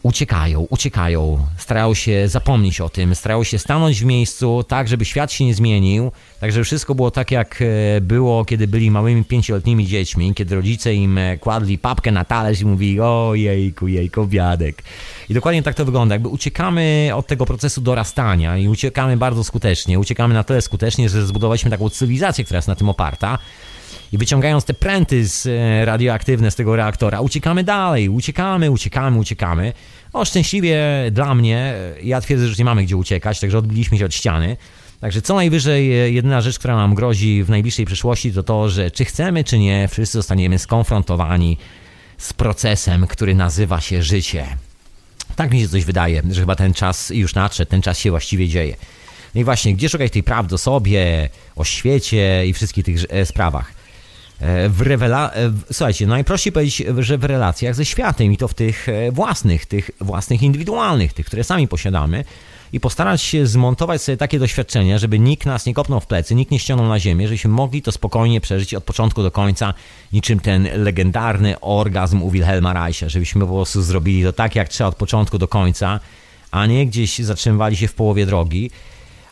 uciekają, 0.06 0.66
uciekają, 0.70 1.46
starają 1.58 1.94
się 1.94 2.28
zapomnieć 2.28 2.80
o 2.80 2.88
tym, 2.88 3.14
starają 3.14 3.44
się 3.44 3.58
stanąć 3.58 4.00
w 4.00 4.04
miejscu 4.04 4.64
tak, 4.68 4.88
żeby 4.88 5.04
świat 5.04 5.32
się 5.32 5.44
nie 5.44 5.54
zmienił, 5.54 6.12
tak, 6.40 6.52
żeby 6.52 6.64
wszystko 6.64 6.94
było 6.94 7.10
tak, 7.10 7.30
jak 7.30 7.62
e, 7.62 8.00
było, 8.00 8.44
kiedy 8.44 8.66
byli 8.66 8.90
małymi 8.90 9.24
pięcioletnimi 9.24 9.86
dziećmi, 9.86 10.34
kiedy 10.34 10.54
rodzice 10.54 10.94
im 10.94 11.18
e, 11.18 11.38
kładli 11.38 11.78
papkę 11.78 12.12
na 12.12 12.24
talerz 12.24 12.60
i 12.60 12.66
mówili, 12.66 13.00
o 13.00 13.32
jejku, 13.34 13.88
jejku, 13.88 14.26
biadek. 14.26 14.82
I 15.28 15.34
dokładnie 15.34 15.62
tak 15.62 15.74
to 15.74 15.84
wygląda, 15.84 16.14
jakby 16.14 16.28
uciekamy 16.28 17.10
od 17.14 17.26
tego 17.26 17.46
procesu 17.46 17.80
dorastania 17.80 18.56
i 18.56 18.68
uciekamy 18.68 19.16
bardzo 19.16 19.44
skutecznie, 19.44 19.98
uciekamy 19.98 20.34
na 20.34 20.44
tyle 20.44 20.62
skutecznie, 20.62 21.08
że 21.08 21.26
zbudowaliśmy 21.26 21.70
taką 21.70 21.90
cywilizację, 21.90 22.44
która 22.44 22.58
jest 22.58 22.68
na 22.68 22.74
tym 22.74 22.88
oparta, 22.88 23.38
i 24.12 24.18
wyciągając 24.18 24.64
te 24.64 24.74
pręty 24.74 25.28
z 25.28 25.46
e, 25.46 25.84
radioaktywne 25.84 26.50
z 26.50 26.54
tego 26.54 26.76
reaktora, 26.76 27.20
uciekamy 27.20 27.64
dalej, 27.64 28.08
uciekamy, 28.08 28.70
uciekamy, 28.70 29.18
uciekamy. 29.18 29.72
O, 30.12 30.24
szczęśliwie 30.24 30.80
dla 31.10 31.34
mnie, 31.34 31.74
ja 32.02 32.20
twierdzę, 32.20 32.44
że 32.44 32.48
już 32.48 32.58
nie 32.58 32.64
mamy 32.64 32.84
gdzie 32.84 32.96
uciekać, 32.96 33.40
także 33.40 33.58
odbiliśmy 33.58 33.98
się 33.98 34.04
od 34.04 34.14
ściany. 34.14 34.56
Także 35.00 35.22
co 35.22 35.34
najwyżej 35.34 36.00
e, 36.00 36.10
jedyna 36.10 36.40
rzecz, 36.40 36.58
która 36.58 36.76
nam 36.76 36.94
grozi 36.94 37.44
w 37.44 37.50
najbliższej 37.50 37.84
przyszłości, 37.84 38.32
to 38.32 38.42
to, 38.42 38.68
że 38.68 38.90
czy 38.90 39.04
chcemy, 39.04 39.44
czy 39.44 39.58
nie, 39.58 39.88
wszyscy 39.88 40.18
zostaniemy 40.18 40.58
skonfrontowani 40.58 41.58
z 42.18 42.32
procesem, 42.32 43.06
który 43.06 43.34
nazywa 43.34 43.80
się 43.80 44.02
życie. 44.02 44.46
Tak 45.36 45.52
mi 45.52 45.60
się 45.60 45.68
coś 45.68 45.84
wydaje, 45.84 46.22
że 46.30 46.40
chyba 46.40 46.56
ten 46.56 46.74
czas 46.74 47.10
już 47.10 47.34
nadszedł, 47.34 47.70
ten 47.70 47.82
czas 47.82 47.98
się 47.98 48.10
właściwie 48.10 48.48
dzieje. 48.48 48.76
No 49.34 49.40
i 49.40 49.44
właśnie, 49.44 49.74
gdzie 49.74 49.88
szukać 49.88 50.12
tej 50.12 50.22
prawdy 50.22 50.54
o 50.54 50.58
sobie, 50.58 51.28
o 51.56 51.64
świecie 51.64 52.46
i 52.46 52.52
wszystkich 52.52 52.84
tych 52.84 52.96
e, 53.08 53.26
sprawach? 53.26 53.72
E, 54.40 54.68
w 54.68 54.80
rewela... 54.80 55.32
E, 55.32 55.52
słuchajcie, 55.72 56.06
najprościej 56.06 56.52
powiedzieć, 56.52 56.82
że 56.98 57.18
w 57.18 57.24
relacjach 57.24 57.74
ze 57.74 57.84
światem 57.84 58.32
i 58.32 58.36
to 58.36 58.48
w 58.48 58.54
tych 58.54 58.88
e, 58.88 59.12
własnych, 59.12 59.66
tych 59.66 59.90
własnych 60.00 60.42
indywidualnych, 60.42 61.12
tych, 61.12 61.26
które 61.26 61.44
sami 61.44 61.68
posiadamy 61.68 62.24
i 62.72 62.80
postarać 62.80 63.22
się 63.22 63.46
zmontować 63.46 64.02
sobie 64.02 64.16
takie 64.16 64.38
doświadczenia, 64.38 64.98
żeby 64.98 65.18
nikt 65.18 65.46
nas 65.46 65.66
nie 65.66 65.74
kopnął 65.74 66.00
w 66.00 66.06
plecy, 66.06 66.34
nikt 66.34 66.50
nie 66.50 66.58
ściągnął 66.58 66.88
na 66.88 67.00
ziemię, 67.00 67.28
żebyśmy 67.28 67.50
mogli 67.50 67.82
to 67.82 67.92
spokojnie 67.92 68.40
przeżyć 68.40 68.74
od 68.74 68.84
początku 68.84 69.22
do 69.22 69.30
końca, 69.30 69.74
niczym 70.12 70.40
ten 70.40 70.68
legendarny 70.74 71.60
orgazm 71.60 72.22
u 72.22 72.30
Wilhelma 72.30 72.72
Reicha, 72.72 73.08
żebyśmy 73.08 73.46
po 73.46 73.52
prostu 73.52 73.82
zrobili 73.82 74.22
to 74.22 74.32
tak, 74.32 74.56
jak 74.56 74.68
trzeba 74.68 74.88
od 74.88 74.96
początku 74.96 75.38
do 75.38 75.48
końca, 75.48 76.00
a 76.50 76.66
nie 76.66 76.86
gdzieś 76.86 77.18
zatrzymywali 77.18 77.76
się 77.76 77.88
w 77.88 77.94
połowie 77.94 78.26
drogi 78.26 78.70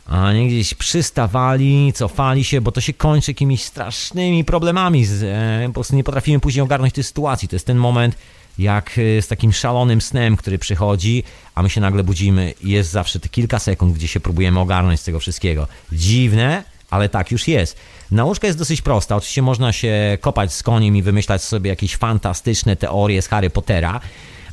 a 0.06 0.32
nie 0.32 0.46
gdzieś 0.48 0.74
przystawali, 0.74 1.92
cofali 1.92 2.44
się, 2.44 2.60
bo 2.60 2.72
to 2.72 2.80
się 2.80 2.92
kończy 2.92 3.30
jakimiś 3.30 3.62
strasznymi 3.62 4.44
problemami. 4.44 5.04
Z, 5.04 5.22
e, 5.22 5.66
po 5.66 5.74
prostu 5.74 5.96
nie 5.96 6.04
potrafimy 6.04 6.40
później 6.40 6.62
ogarnąć 6.62 6.94
tej 6.94 7.04
sytuacji. 7.04 7.48
To 7.48 7.56
jest 7.56 7.66
ten 7.66 7.76
moment, 7.76 8.16
jak 8.58 8.98
e, 9.18 9.22
z 9.22 9.28
takim 9.28 9.52
szalonym 9.52 10.00
snem, 10.00 10.36
który 10.36 10.58
przychodzi, 10.58 11.22
a 11.54 11.62
my 11.62 11.70
się 11.70 11.80
nagle 11.80 12.04
budzimy 12.04 12.54
i 12.62 12.70
jest 12.70 12.90
zawsze 12.90 13.20
te 13.20 13.28
kilka 13.28 13.58
sekund, 13.58 13.94
gdzie 13.94 14.08
się 14.08 14.20
próbujemy 14.20 14.60
ogarnąć 14.60 15.00
z 15.00 15.04
tego 15.04 15.20
wszystkiego. 15.20 15.66
Dziwne, 15.92 16.64
ale 16.90 17.08
tak 17.08 17.30
już 17.30 17.48
jest. 17.48 17.76
Nauczka 18.10 18.46
jest 18.46 18.58
dosyć 18.58 18.82
prosta. 18.82 19.16
Oczywiście 19.16 19.42
można 19.42 19.72
się 19.72 20.18
kopać 20.20 20.52
z 20.52 20.62
koniem 20.62 20.96
i 20.96 21.02
wymyślać 21.02 21.42
sobie 21.42 21.70
jakieś 21.70 21.96
fantastyczne 21.96 22.76
teorie 22.76 23.22
z 23.22 23.28
Harry 23.28 23.50
Pottera, 23.50 24.00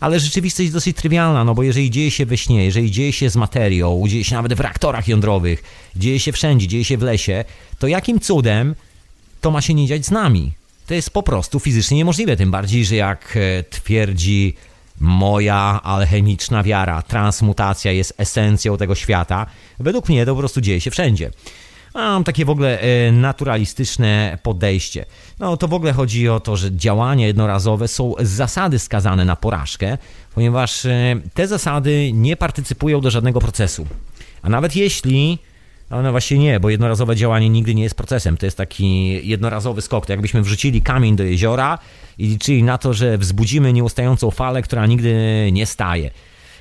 ale 0.01 0.19
rzeczywistość 0.19 0.71
dosyć 0.71 0.97
trywialna, 0.97 1.43
no 1.43 1.55
bo 1.55 1.63
jeżeli 1.63 1.91
dzieje 1.91 2.11
się 2.11 2.25
we 2.25 2.37
śnie, 2.37 2.65
jeżeli 2.65 2.91
dzieje 2.91 3.13
się 3.13 3.29
z 3.29 3.35
materią, 3.35 4.03
dzieje 4.07 4.23
się 4.23 4.35
nawet 4.35 4.53
w 4.53 4.59
reaktorach 4.59 5.07
jądrowych, 5.07 5.63
dzieje 5.95 6.19
się 6.19 6.31
wszędzie, 6.31 6.67
dzieje 6.67 6.85
się 6.85 6.97
w 6.97 7.01
lesie, 7.01 7.45
to 7.79 7.87
jakim 7.87 8.19
cudem 8.19 8.75
to 9.41 9.51
ma 9.51 9.61
się 9.61 9.73
nie 9.73 9.87
dziać 9.87 10.05
z 10.05 10.11
nami? 10.11 10.51
To 10.87 10.93
jest 10.93 11.09
po 11.09 11.23
prostu 11.23 11.59
fizycznie 11.59 11.97
niemożliwe, 11.97 12.37
tym 12.37 12.51
bardziej, 12.51 12.85
że 12.85 12.95
jak 12.95 13.37
e, 13.37 13.63
twierdzi 13.63 14.55
moja 14.99 15.79
alchemiczna 15.83 16.63
wiara, 16.63 17.01
transmutacja 17.01 17.91
jest 17.91 18.13
esencją 18.17 18.77
tego 18.77 18.95
świata, 18.95 19.45
według 19.79 20.09
mnie 20.09 20.25
to 20.25 20.33
po 20.33 20.39
prostu 20.39 20.61
dzieje 20.61 20.81
się 20.81 20.91
wszędzie. 20.91 21.31
Mam 21.93 22.23
takie 22.23 22.45
w 22.45 22.49
ogóle 22.49 22.79
e, 22.79 23.11
naturalistyczne 23.11 24.37
podejście. 24.43 25.05
No 25.39 25.57
to 25.57 25.67
w 25.67 25.73
ogóle 25.73 25.93
chodzi 25.93 26.29
o 26.29 26.39
to, 26.39 26.57
że 26.57 26.75
działania 26.75 27.27
jednorazowe 27.27 27.87
są 27.87 28.13
z 28.19 28.29
zasady 28.29 28.79
skazane 28.79 29.25
na 29.25 29.35
porażkę, 29.35 29.97
ponieważ 30.35 30.85
e, 30.85 31.15
te 31.33 31.47
zasady 31.47 32.11
nie 32.13 32.37
partycypują 32.37 33.01
do 33.01 33.11
żadnego 33.11 33.39
procesu. 33.39 33.87
A 34.41 34.49
nawet 34.49 34.75
jeśli 34.75 35.39
no, 35.89 36.01
no 36.01 36.11
właśnie 36.11 36.37
nie, 36.37 36.59
bo 36.59 36.69
jednorazowe 36.69 37.15
działanie 37.15 37.49
nigdy 37.49 37.75
nie 37.75 37.83
jest 37.83 37.95
procesem. 37.95 38.37
To 38.37 38.45
jest 38.45 38.57
taki 38.57 39.19
jednorazowy 39.27 39.81
skok. 39.81 40.05
To 40.05 40.13
jakbyśmy 40.13 40.41
wrzucili 40.41 40.81
kamień 40.81 41.15
do 41.15 41.23
jeziora 41.23 41.79
i 42.17 42.27
liczyli 42.27 42.63
na 42.63 42.77
to, 42.77 42.93
że 42.93 43.17
wzbudzimy 43.17 43.73
nieustającą 43.73 44.31
falę, 44.31 44.61
która 44.61 44.85
nigdy 44.85 45.15
nie 45.51 45.65
staje. 45.65 46.11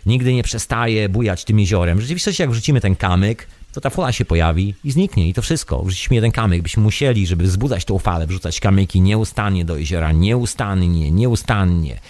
Nigdy 0.06 0.34
nie 0.34 0.42
przestaje 0.42 1.08
bujać 1.08 1.44
tym 1.44 1.60
jeziorem. 1.60 1.98
W 1.98 2.00
rzeczywistości, 2.00 2.42
jak 2.42 2.50
wrzucimy 2.50 2.80
ten 2.80 2.96
kamyk, 2.96 3.46
to 3.72 3.80
ta 3.80 3.90
fala 3.90 4.12
się 4.12 4.24
pojawi 4.24 4.74
i 4.84 4.90
zniknie 4.90 5.28
i 5.28 5.34
to 5.34 5.42
wszystko. 5.42 5.82
Wrzuciliśmy 5.82 6.14
jeden 6.14 6.32
kamyk, 6.32 6.62
byśmy 6.62 6.82
musieli, 6.82 7.26
żeby 7.26 7.44
wzbudzać 7.44 7.84
tą 7.84 7.98
falę, 7.98 8.26
wrzucać 8.26 8.60
kamyki 8.60 9.00
nieustannie 9.00 9.64
do 9.64 9.76
jeziora, 9.76 10.12
nieustannie, 10.12 11.10
nieustannie. 11.10 12.00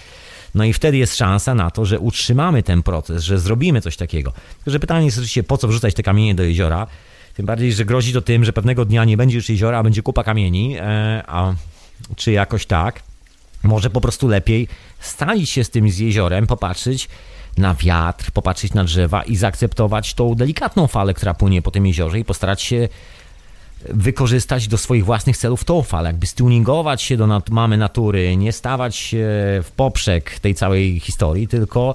No 0.54 0.64
i 0.64 0.72
wtedy 0.72 0.96
jest 0.96 1.16
szansa 1.16 1.54
na 1.54 1.70
to, 1.70 1.84
że 1.84 2.00
utrzymamy 2.00 2.62
ten 2.62 2.82
proces, 2.82 3.22
że 3.22 3.38
zrobimy 3.38 3.80
coś 3.80 3.96
takiego. 3.96 4.32
Tylko, 4.56 4.70
że 4.70 4.80
pytanie 4.80 5.04
jest 5.04 5.18
oczywiście, 5.18 5.42
po 5.42 5.58
co 5.58 5.68
wrzucać 5.68 5.94
te 5.94 6.02
kamienie 6.02 6.34
do 6.34 6.42
jeziora? 6.42 6.86
Tym 7.34 7.46
bardziej, 7.46 7.72
że 7.72 7.84
grozi 7.84 8.12
to 8.12 8.20
tym, 8.20 8.44
że 8.44 8.52
pewnego 8.52 8.84
dnia 8.84 9.04
nie 9.04 9.16
będzie 9.16 9.36
już 9.36 9.48
jeziora, 9.48 9.78
a 9.78 9.82
będzie 9.82 10.02
kupa 10.02 10.24
kamieni, 10.24 10.76
e, 10.78 11.22
a 11.26 11.54
czy 12.16 12.32
jakoś 12.32 12.66
tak. 12.66 13.02
Może 13.62 13.90
po 13.90 14.00
prostu 14.00 14.28
lepiej 14.28 14.68
stalić 15.00 15.50
się 15.50 15.64
z 15.64 15.70
tym 15.70 15.90
z 15.90 15.98
jeziorem, 15.98 16.46
popatrzeć 16.46 17.08
na 17.58 17.74
wiatr, 17.74 18.30
popatrzeć 18.30 18.74
na 18.74 18.84
drzewa 18.84 19.22
i 19.22 19.36
zaakceptować 19.36 20.14
tą 20.14 20.34
delikatną 20.34 20.86
falę, 20.86 21.14
która 21.14 21.34
płynie 21.34 21.62
po 21.62 21.70
tym 21.70 21.86
jeziorze 21.86 22.18
i 22.18 22.24
postarać 22.24 22.62
się 22.62 22.88
wykorzystać 23.88 24.68
do 24.68 24.78
swoich 24.78 25.04
własnych 25.04 25.36
celów 25.36 25.64
tą 25.64 25.82
falę, 25.82 26.08
jakby 26.08 26.26
stuningować 26.26 27.02
się 27.02 27.16
do 27.16 27.26
nat 27.26 27.50
mamy 27.50 27.76
natury, 27.76 28.36
nie 28.36 28.52
stawać 28.52 28.96
się 28.96 29.26
w 29.62 29.70
poprzek 29.76 30.38
tej 30.40 30.54
całej 30.54 31.00
historii, 31.00 31.48
tylko 31.48 31.94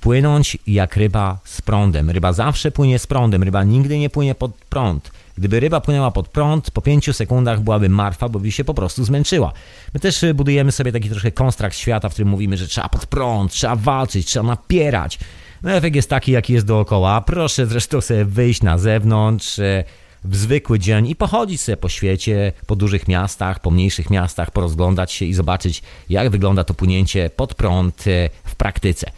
płynąć 0.00 0.58
jak 0.66 0.96
ryba 0.96 1.38
z 1.44 1.62
prądem. 1.62 2.10
Ryba 2.10 2.32
zawsze 2.32 2.70
płynie 2.70 2.98
z 2.98 3.06
prądem, 3.06 3.42
ryba 3.42 3.64
nigdy 3.64 3.98
nie 3.98 4.10
płynie 4.10 4.34
pod 4.34 4.52
prąd. 4.52 5.10
Gdyby 5.38 5.60
ryba 5.60 5.80
płynęła 5.80 6.10
pod 6.10 6.28
prąd, 6.28 6.70
po 6.70 6.82
pięciu 6.82 7.12
sekundach 7.12 7.60
byłaby 7.60 7.88
martwa, 7.88 8.28
bo 8.28 8.40
by 8.40 8.52
się 8.52 8.64
po 8.64 8.74
prostu 8.74 9.04
zmęczyła. 9.04 9.52
My 9.94 10.00
też 10.00 10.24
budujemy 10.34 10.72
sobie 10.72 10.92
taki 10.92 11.10
trochę 11.10 11.32
konstrakt 11.32 11.76
świata, 11.76 12.08
w 12.08 12.12
którym 12.12 12.28
mówimy, 12.28 12.56
że 12.56 12.68
trzeba 12.68 12.88
pod 12.88 13.06
prąd, 13.06 13.52
trzeba 13.52 13.76
walczyć, 13.76 14.26
trzeba 14.26 14.46
napierać. 14.46 15.18
No 15.62 15.72
efekt 15.72 15.96
jest 15.96 16.10
taki, 16.10 16.32
jaki 16.32 16.52
jest 16.52 16.66
dookoła. 16.66 17.20
Proszę 17.20 17.66
zresztą 17.66 18.00
sobie 18.00 18.24
wyjść 18.24 18.62
na 18.62 18.78
zewnątrz 18.78 19.58
e, 19.58 19.84
w 20.24 20.36
zwykły 20.36 20.78
dzień 20.78 21.06
i 21.06 21.16
pochodzić 21.16 21.60
sobie 21.60 21.76
po 21.76 21.88
świecie, 21.88 22.52
po 22.66 22.76
dużych 22.76 23.08
miastach, 23.08 23.60
po 23.60 23.70
mniejszych 23.70 24.10
miastach, 24.10 24.50
porozglądać 24.50 25.12
się 25.12 25.24
i 25.24 25.34
zobaczyć, 25.34 25.82
jak 26.08 26.30
wygląda 26.30 26.64
to 26.64 26.74
płynięcie 26.74 27.30
pod 27.30 27.54
prąd 27.54 28.04
e, 28.06 28.30
w 28.44 28.54
praktyce. 28.54 29.10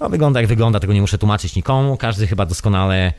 No 0.00 0.08
wygląda 0.08 0.40
jak 0.40 0.48
wygląda, 0.48 0.80
tego 0.80 0.92
nie 0.92 1.00
muszę 1.00 1.18
tłumaczyć 1.18 1.56
nikomu. 1.56 1.96
Każdy 1.96 2.26
chyba 2.26 2.46
doskonale, 2.46 3.12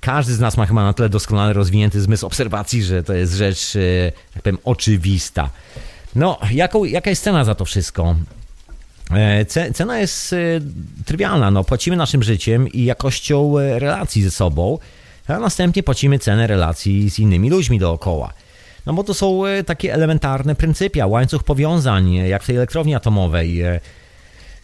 każdy 0.00 0.34
z 0.34 0.40
nas 0.40 0.56
ma 0.56 0.66
chyba 0.66 0.84
na 0.84 0.92
tyle 0.92 1.08
doskonale 1.08 1.52
rozwinięty 1.52 2.00
zmysł 2.00 2.26
obserwacji, 2.26 2.82
że 2.82 3.02
to 3.02 3.14
jest 3.14 3.32
rzecz, 3.32 3.76
e, 3.76 4.12
tak 4.34 4.42
powiem, 4.42 4.58
oczywista. 4.64 5.50
No, 6.14 6.38
jaką, 6.50 6.84
jaka 6.84 7.10
jest 7.10 7.22
cena 7.22 7.44
za 7.44 7.54
to 7.54 7.64
wszystko? 7.64 8.16
E, 9.10 9.44
cena 9.74 9.98
jest 9.98 10.34
trywialna. 11.04 11.50
No, 11.50 11.64
płacimy 11.64 11.96
naszym 11.96 12.22
życiem 12.22 12.68
i 12.68 12.84
jakością 12.84 13.54
relacji 13.58 14.22
ze 14.22 14.30
sobą, 14.30 14.78
a 15.28 15.38
następnie 15.38 15.82
płacimy 15.82 16.18
cenę 16.18 16.46
relacji 16.46 17.10
z 17.10 17.18
innymi 17.18 17.50
ludźmi 17.50 17.78
dookoła. 17.78 18.32
No 18.86 18.92
bo 18.92 19.04
to 19.04 19.14
są 19.14 19.42
takie 19.66 19.94
elementarne 19.94 20.54
pryncypia, 20.54 21.06
łańcuch 21.06 21.44
powiązań, 21.44 22.12
jak 22.12 22.42
w 22.42 22.46
tej 22.46 22.56
elektrowni 22.56 22.94
atomowej. 22.94 23.62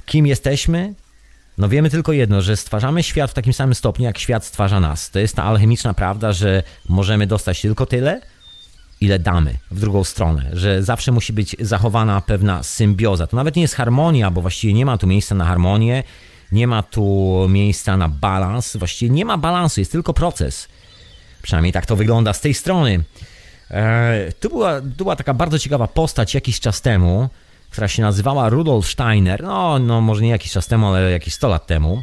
Kim 0.07 0.26
jesteśmy? 0.26 0.95
No 1.59 1.69
wiemy 1.69 1.91
tylko 1.91 2.13
jedno, 2.13 2.41
że 2.43 2.57
stwarzamy 2.57 3.03
świat 3.03 3.31
w 3.31 3.35
takim 3.35 3.53
samym 3.53 3.75
stopniu, 3.75 4.05
jak 4.05 4.19
świat 4.19 4.45
stwarza 4.45 4.81
nas. 4.81 5.11
To 5.11 5.19
jest 5.19 5.37
ta 5.37 5.45
alchemiczna 5.45 5.95
prawda, 5.95 6.33
że 6.33 6.63
możemy 6.89 7.27
dostać 7.27 7.61
tylko 7.61 7.87
tyle, 7.87 8.21
ile 9.01 9.19
damy 9.19 9.55
w 9.71 9.81
drugą 9.81 10.05
stronę, 10.05 10.51
że 10.53 10.83
zawsze 10.83 11.13
musi 11.13 11.33
być 11.33 11.57
zachowana 11.61 12.21
pewna 12.21 12.63
symbioza. 12.63 13.27
To 13.27 13.37
nawet 13.37 13.57
nie 13.57 13.63
jest 13.63 13.75
harmonia, 13.75 14.31
bo 14.31 14.41
właściwie 14.41 14.75
nie 14.75 14.87
ma 14.87 14.99
tu 14.99 15.07
miejsca 15.07 15.35
na 15.35 15.45
harmonię, 15.45 16.03
nie 16.53 16.67
ma 16.67 16.83
tu 16.83 17.37
miejsca 17.49 17.97
na 17.97 18.09
balans, 18.09 18.77
właściwie 18.77 19.15
nie 19.15 19.25
ma 19.25 19.39
balansu, 19.39 19.81
jest 19.81 19.93
tylko 19.93 20.15
proces. 20.15 20.69
Przynajmniej 21.43 21.73
tak 21.73 21.87
to 21.87 21.97
wygląda 21.97 22.33
z 22.33 22.41
tej 22.41 22.55
strony. 22.55 23.05
Eee, 23.71 24.33
tu, 24.33 24.49
była, 24.49 24.81
tu 24.81 24.87
była 24.97 25.17
taka 25.17 25.35
bardzo 25.35 25.59
ciekawa 25.59 25.89
postać 25.89 26.35
jakiś 26.35 26.61
czas 26.61 26.81
temu, 26.81 27.29
która 27.75 27.89
się 27.89 28.03
nazywała 28.03 28.49
Rudolf 28.49 28.87
Steiner, 28.87 29.43
no, 29.43 29.79
no 29.79 30.01
może 30.01 30.22
nie 30.22 30.29
jakiś 30.29 30.53
czas 30.53 30.66
temu, 30.66 30.87
ale 30.87 31.11
jakieś 31.11 31.35
100 31.35 31.49
lat 31.49 31.66
temu, 31.66 32.03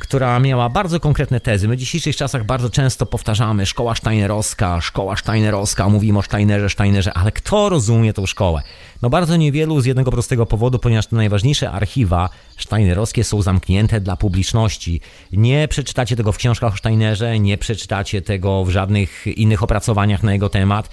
która 0.00 0.40
miała 0.40 0.68
bardzo 0.68 1.00
konkretne 1.00 1.40
tezy. 1.40 1.68
My 1.68 1.76
w 1.76 1.78
dzisiejszych 1.78 2.16
czasach 2.16 2.44
bardzo 2.44 2.70
często 2.70 3.06
powtarzamy 3.06 3.66
szkoła 3.66 3.94
Steinerowska, 3.94 4.80
szkoła 4.80 5.16
Steinerowska, 5.16 5.88
mówimy 5.88 6.18
o 6.18 6.22
Steinerze, 6.22 6.70
Steinerze, 6.70 7.12
ale 7.14 7.32
kto 7.32 7.68
rozumie 7.68 8.12
tą 8.12 8.26
szkołę? 8.26 8.62
No 9.02 9.10
bardzo 9.10 9.36
niewielu 9.36 9.80
z 9.80 9.86
jednego 9.86 10.10
prostego 10.10 10.46
powodu, 10.46 10.78
ponieważ 10.78 11.06
te 11.06 11.16
najważniejsze 11.16 11.70
archiwa 11.70 12.28
Steinerowskie 12.58 13.24
są 13.24 13.42
zamknięte 13.42 14.00
dla 14.00 14.16
publiczności. 14.16 15.00
Nie 15.32 15.68
przeczytacie 15.68 16.16
tego 16.16 16.32
w 16.32 16.36
książkach 16.36 16.74
o 16.74 16.76
Steinerze, 16.76 17.38
nie 17.38 17.58
przeczytacie 17.58 18.22
tego 18.22 18.64
w 18.64 18.70
żadnych 18.70 19.26
innych 19.26 19.62
opracowaniach 19.62 20.22
na 20.22 20.32
jego 20.32 20.48
temat 20.48 20.88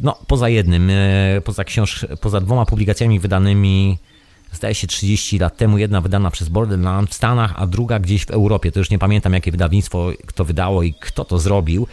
no, 0.00 0.18
poza 0.26 0.48
jednym, 0.48 0.90
e, 0.90 1.40
poza, 1.44 1.64
książ 1.64 2.06
poza 2.20 2.40
dwoma 2.40 2.66
publikacjami 2.66 3.20
wydanymi, 3.20 3.98
zdaje 4.52 4.74
się 4.74 4.86
30 4.86 5.38
lat 5.38 5.56
temu, 5.56 5.78
jedna 5.78 6.00
wydana 6.00 6.30
przez 6.30 6.48
Borderland 6.48 7.10
w 7.10 7.14
Stanach, 7.14 7.54
a 7.56 7.66
druga 7.66 7.98
gdzieś 7.98 8.24
w 8.26 8.30
Europie. 8.30 8.72
To 8.72 8.78
już 8.78 8.90
nie 8.90 8.98
pamiętam, 8.98 9.32
jakie 9.32 9.50
wydawnictwo 9.50 10.10
kto 10.26 10.44
wydało 10.44 10.82
i 10.82 10.94
kto 10.94 11.24
to 11.24 11.38
zrobił. 11.38 11.86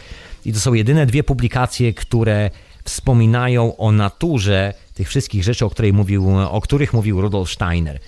I 0.44 0.52
to 0.52 0.60
są 0.60 0.74
jedyne 0.74 1.06
dwie 1.06 1.24
publikacje, 1.24 1.94
które 1.94 2.50
wspominają 2.84 3.76
o 3.76 3.92
naturze 3.92 4.74
tych 4.94 5.08
wszystkich 5.08 5.44
rzeczy, 5.44 5.64
o, 5.64 5.70
której 5.70 5.92
mówił, 5.92 6.38
o 6.50 6.60
których 6.60 6.92
mówił 6.92 7.20
Rudolf 7.20 7.50
Steiner. 7.50 7.98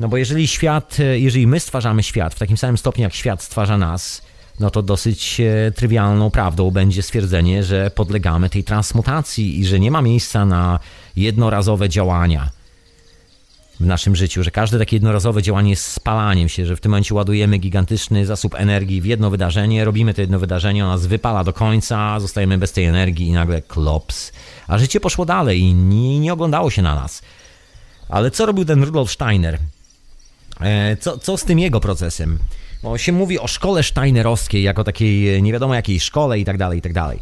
No 0.00 0.08
bo 0.08 0.16
jeżeli 0.16 0.46
świat, 0.46 0.96
jeżeli 1.14 1.46
my 1.46 1.60
stwarzamy 1.60 2.02
świat 2.02 2.34
w 2.34 2.38
takim 2.38 2.56
samym 2.56 2.78
stopniu, 2.78 3.02
jak 3.02 3.14
świat 3.14 3.42
stwarza 3.42 3.78
nas, 3.78 4.22
no 4.62 4.70
to 4.70 4.82
dosyć 4.82 5.40
e, 5.40 5.72
trywialną 5.72 6.30
prawdą 6.30 6.70
będzie 6.70 7.02
stwierdzenie, 7.02 7.64
że 7.64 7.90
podlegamy 7.90 8.50
tej 8.50 8.64
transmutacji 8.64 9.60
i 9.60 9.66
że 9.66 9.80
nie 9.80 9.90
ma 9.90 10.02
miejsca 10.02 10.44
na 10.44 10.78
jednorazowe 11.16 11.88
działania 11.88 12.50
w 13.80 13.86
naszym 13.86 14.16
życiu, 14.16 14.42
że 14.42 14.50
każde 14.50 14.78
takie 14.78 14.96
jednorazowe 14.96 15.42
działanie 15.42 15.70
jest 15.70 15.84
spalaniem 15.84 16.48
się, 16.48 16.66
że 16.66 16.76
w 16.76 16.80
tym 16.80 16.90
momencie 16.90 17.14
ładujemy 17.14 17.58
gigantyczny 17.58 18.26
zasób 18.26 18.54
energii 18.54 19.00
w 19.00 19.04
jedno 19.04 19.30
wydarzenie, 19.30 19.84
robimy 19.84 20.14
to 20.14 20.20
jedno 20.20 20.38
wydarzenie, 20.38 20.84
ono 20.84 20.92
nas 20.92 21.06
wypala 21.06 21.44
do 21.44 21.52
końca, 21.52 22.20
zostajemy 22.20 22.58
bez 22.58 22.72
tej 22.72 22.84
energii 22.84 23.26
i 23.26 23.32
nagle 23.32 23.62
klops. 23.62 24.32
A 24.68 24.78
życie 24.78 25.00
poszło 25.00 25.24
dalej 25.24 25.60
i 25.60 25.74
nie, 25.74 26.20
nie 26.20 26.32
oglądało 26.32 26.70
się 26.70 26.82
na 26.82 26.94
nas. 26.94 27.22
Ale 28.08 28.30
co 28.30 28.46
robił 28.46 28.64
ten 28.64 28.84
Rudolf 28.84 29.12
Steiner? 29.12 29.58
E, 30.60 30.96
co, 30.96 31.18
co 31.18 31.36
z 31.36 31.44
tym 31.44 31.58
jego 31.58 31.80
procesem? 31.80 32.38
Bo 32.82 32.98
się 32.98 33.12
mówi 33.12 33.38
o 33.38 33.48
szkole 33.48 33.82
steinerowskiej 33.82 34.62
jako 34.62 34.84
takiej 34.84 35.34
e, 35.34 35.42
nie 35.42 35.52
wiadomo 35.52 35.74
jakiej 35.74 36.00
szkole 36.00 36.38
i 36.38 36.44
tak 36.44 36.58
dalej, 36.58 36.78
i 36.78 36.82
tak 36.82 36.92
dalej. 36.92 37.20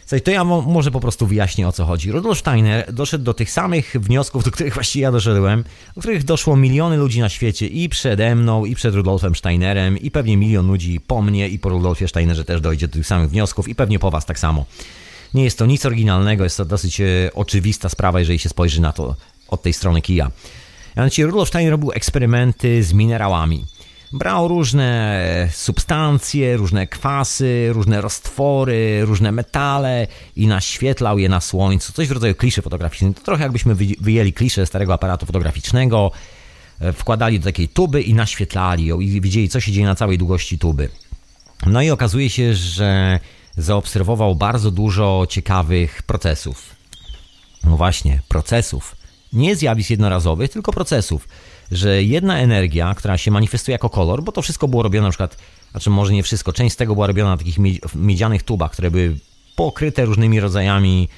Słuchaj, 0.00 0.22
to 0.22 0.30
ja 0.30 0.44
może 0.44 0.90
po 0.90 1.00
prostu 1.00 1.26
wyjaśnię 1.26 1.68
o 1.68 1.72
co 1.72 1.84
chodzi. 1.84 2.12
Rudolf 2.12 2.38
Steiner 2.38 2.92
doszedł 2.92 3.24
do 3.24 3.34
tych 3.34 3.50
samych 3.50 3.96
wniosków, 4.00 4.44
do 4.44 4.50
których 4.50 4.74
właściwie 4.74 5.02
ja 5.02 5.12
doszedłem, 5.12 5.64
do 5.94 6.00
których 6.00 6.24
doszło 6.24 6.56
miliony 6.56 6.96
ludzi 6.96 7.20
na 7.20 7.28
świecie 7.28 7.66
i 7.66 7.88
przede 7.88 8.34
mną, 8.34 8.64
i 8.64 8.74
przed 8.74 8.94
Rudolfem 8.94 9.34
Steinerem, 9.34 9.98
i 9.98 10.10
pewnie 10.10 10.36
milion 10.36 10.66
ludzi 10.66 11.00
po 11.00 11.22
mnie 11.22 11.48
i 11.48 11.58
po 11.58 11.68
Rudolfie 11.68 12.08
Steinerze 12.08 12.44
też 12.44 12.60
dojdzie 12.60 12.88
do 12.88 12.94
tych 12.94 13.06
samych 13.06 13.30
wniosków 13.30 13.68
i 13.68 13.74
pewnie 13.74 13.98
po 13.98 14.10
was 14.10 14.26
tak 14.26 14.38
samo. 14.38 14.64
Nie 15.34 15.44
jest 15.44 15.58
to 15.58 15.66
nic 15.66 15.86
oryginalnego, 15.86 16.44
jest 16.44 16.56
to 16.56 16.64
dosyć 16.64 17.00
e, 17.00 17.06
oczywista 17.34 17.88
sprawa, 17.88 18.18
jeżeli 18.18 18.38
się 18.38 18.48
spojrzy 18.48 18.80
na 18.80 18.92
to 18.92 19.16
od 19.48 19.62
tej 19.62 19.72
strony 19.72 20.02
kija. 20.02 20.30
Mianowicie 20.96 21.26
Rudolf 21.26 21.48
Steiner 21.48 21.70
robił 21.70 21.92
eksperymenty 21.92 22.82
z 22.82 22.92
minerałami. 22.92 23.64
Brał 24.12 24.48
różne 24.48 25.48
substancje, 25.52 26.56
różne 26.56 26.86
kwasy, 26.86 27.68
różne 27.72 28.00
roztwory, 28.00 29.04
różne 29.04 29.32
metale 29.32 30.06
i 30.36 30.46
naświetlał 30.46 31.18
je 31.18 31.28
na 31.28 31.40
słońcu. 31.40 31.92
Coś 31.92 32.08
w 32.08 32.12
rodzaju 32.12 32.34
kliszy 32.34 32.62
fotograficznej. 32.62 33.14
To 33.14 33.22
trochę 33.22 33.42
jakbyśmy 33.42 33.74
wyjęli 33.74 34.32
kliszę 34.32 34.66
starego 34.66 34.94
aparatu 34.94 35.26
fotograficznego, 35.26 36.10
e, 36.80 36.92
wkładali 36.92 37.38
do 37.38 37.44
takiej 37.44 37.68
tuby 37.68 38.02
i 38.02 38.14
naświetlali 38.14 38.86
ją 38.86 39.00
i 39.00 39.20
widzieli, 39.20 39.48
co 39.48 39.60
się 39.60 39.72
dzieje 39.72 39.86
na 39.86 39.94
całej 39.94 40.18
długości 40.18 40.58
tuby. 40.58 40.88
No 41.66 41.82
i 41.82 41.90
okazuje 41.90 42.30
się, 42.30 42.54
że 42.54 43.20
zaobserwował 43.56 44.34
bardzo 44.34 44.70
dużo 44.70 45.26
ciekawych 45.28 46.02
procesów. 46.02 46.74
No 47.64 47.76
właśnie, 47.76 48.20
procesów. 48.28 48.96
Nie 49.32 49.56
zjawisk 49.56 49.90
jednorazowych, 49.90 50.50
tylko 50.50 50.72
procesów 50.72 51.28
że 51.70 52.02
jedna 52.02 52.38
energia, 52.38 52.94
która 52.94 53.18
się 53.18 53.30
manifestuje 53.30 53.72
jako 53.72 53.90
kolor, 53.90 54.22
bo 54.22 54.32
to 54.32 54.42
wszystko 54.42 54.68
było 54.68 54.82
robione 54.82 55.06
na 55.06 55.10
przykład, 55.10 55.36
znaczy 55.70 55.90
może 55.90 56.12
nie 56.12 56.22
wszystko, 56.22 56.52
część 56.52 56.74
z 56.74 56.76
tego 56.76 56.94
była 56.94 57.06
robiona 57.06 57.30
na 57.30 57.36
takich 57.36 57.58
miedzianych 57.94 58.42
tubach, 58.42 58.72
które 58.72 58.90
były 58.90 59.16
pokryte 59.56 60.04
różnymi 60.04 60.40
rodzajami 60.40 61.08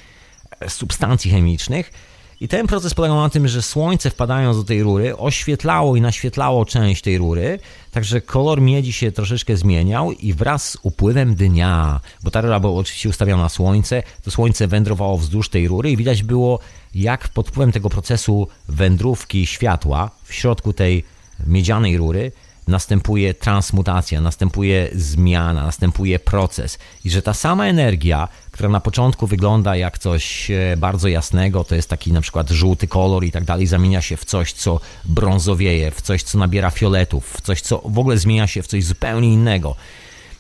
e, 0.61 0.71
substancji 0.71 1.31
chemicznych. 1.31 1.93
I 2.41 2.49
ten 2.49 2.67
proces 2.67 2.95
polegał 2.95 3.17
na 3.17 3.29
tym, 3.29 3.49
że 3.49 3.63
słońce 3.63 4.11
wpadając 4.11 4.57
do 4.57 4.65
tej 4.65 4.83
rury 4.83 5.17
oświetlało 5.17 5.97
i 5.97 6.01
naświetlało 6.01 6.65
część 6.65 7.03
tej 7.03 7.19
rury, 7.19 7.59
także 7.91 8.21
kolor 8.21 8.61
miedzi 8.61 8.93
się 8.93 9.13
troszeczkę 9.13 9.57
zmieniał 9.57 10.13
i 10.13 10.33
wraz 10.33 10.71
z 10.71 10.77
upływem 10.83 11.35
dnia, 11.35 12.01
bo 12.23 12.31
ta 12.31 12.41
rura 12.41 12.61
była 12.61 12.73
oczywiście 12.73 13.09
ustawiona 13.09 13.43
na 13.43 13.49
słońce, 13.49 14.03
to 14.23 14.31
słońce 14.31 14.69
wędrowało 14.69 15.19
wzdłuż 15.19 15.49
tej 15.49 15.69
rury 15.69 15.91
i 15.91 15.97
widać 15.97 16.23
było 16.23 16.59
jak 16.95 17.29
pod 17.29 17.49
wpływem 17.49 17.73
tego 17.73 17.91
procesu 17.91 18.49
wędrówki 18.69 19.47
światła 19.47 20.11
w 20.25 20.35
środku 20.35 20.73
tej 20.73 21.05
miedzianej 21.47 21.97
rury 21.97 22.33
następuje 22.69 23.35
transmutacja, 23.35 24.21
następuje 24.21 24.89
zmiana, 24.95 25.63
następuje 25.63 26.19
proces 26.19 26.79
i 27.05 27.11
że 27.11 27.23
ta 27.23 27.35
sama 27.35 27.67
energia, 27.67 28.29
która 28.51 28.69
na 28.69 28.81
początku 28.81 29.27
wygląda 29.27 29.77
jak 29.77 29.99
coś 29.99 30.51
e, 30.51 30.77
bardzo 30.77 31.09
jasnego, 31.09 31.65
to 31.65 31.75
jest 31.75 31.89
taki 31.89 32.13
na 32.13 32.21
przykład 32.21 32.51
żółty 32.51 32.89
kolor 32.89 33.25
i 33.25 33.33
tak 33.33 33.45
dalej, 33.45 33.67
zamienia 33.67 34.03
się 34.03 34.17
w 34.17 34.25
coś, 34.25 34.53
co 34.53 34.81
brązowieje, 35.05 35.91
w 35.91 36.03
coś, 36.03 36.23
co 36.23 36.39
nabiera 36.39 36.71
fioletów, 36.71 37.33
w 37.37 37.41
coś, 37.41 37.61
co 37.61 37.83
w 37.85 37.99
ogóle 37.99 38.19
zmienia 38.19 38.47
się 38.47 38.63
w 38.63 38.67
coś 38.67 38.85
zupełnie 38.85 39.33
innego. 39.33 39.77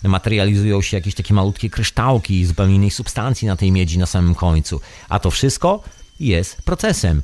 Materializują 0.03 0.82
się 0.82 0.96
jakieś 0.96 1.14
takie 1.14 1.34
malutkie 1.34 1.70
kryształki 1.70 2.44
zupełnie 2.44 2.74
innej 2.74 2.90
substancji 2.90 3.48
na 3.48 3.57
tej 3.57 3.72
miedzi 3.72 3.98
na 3.98 4.07
samym 4.07 4.34
końcu. 4.34 4.80
A 5.09 5.18
to 5.18 5.30
wszystko 5.30 5.82
jest 6.20 6.62
procesem. 6.62 7.22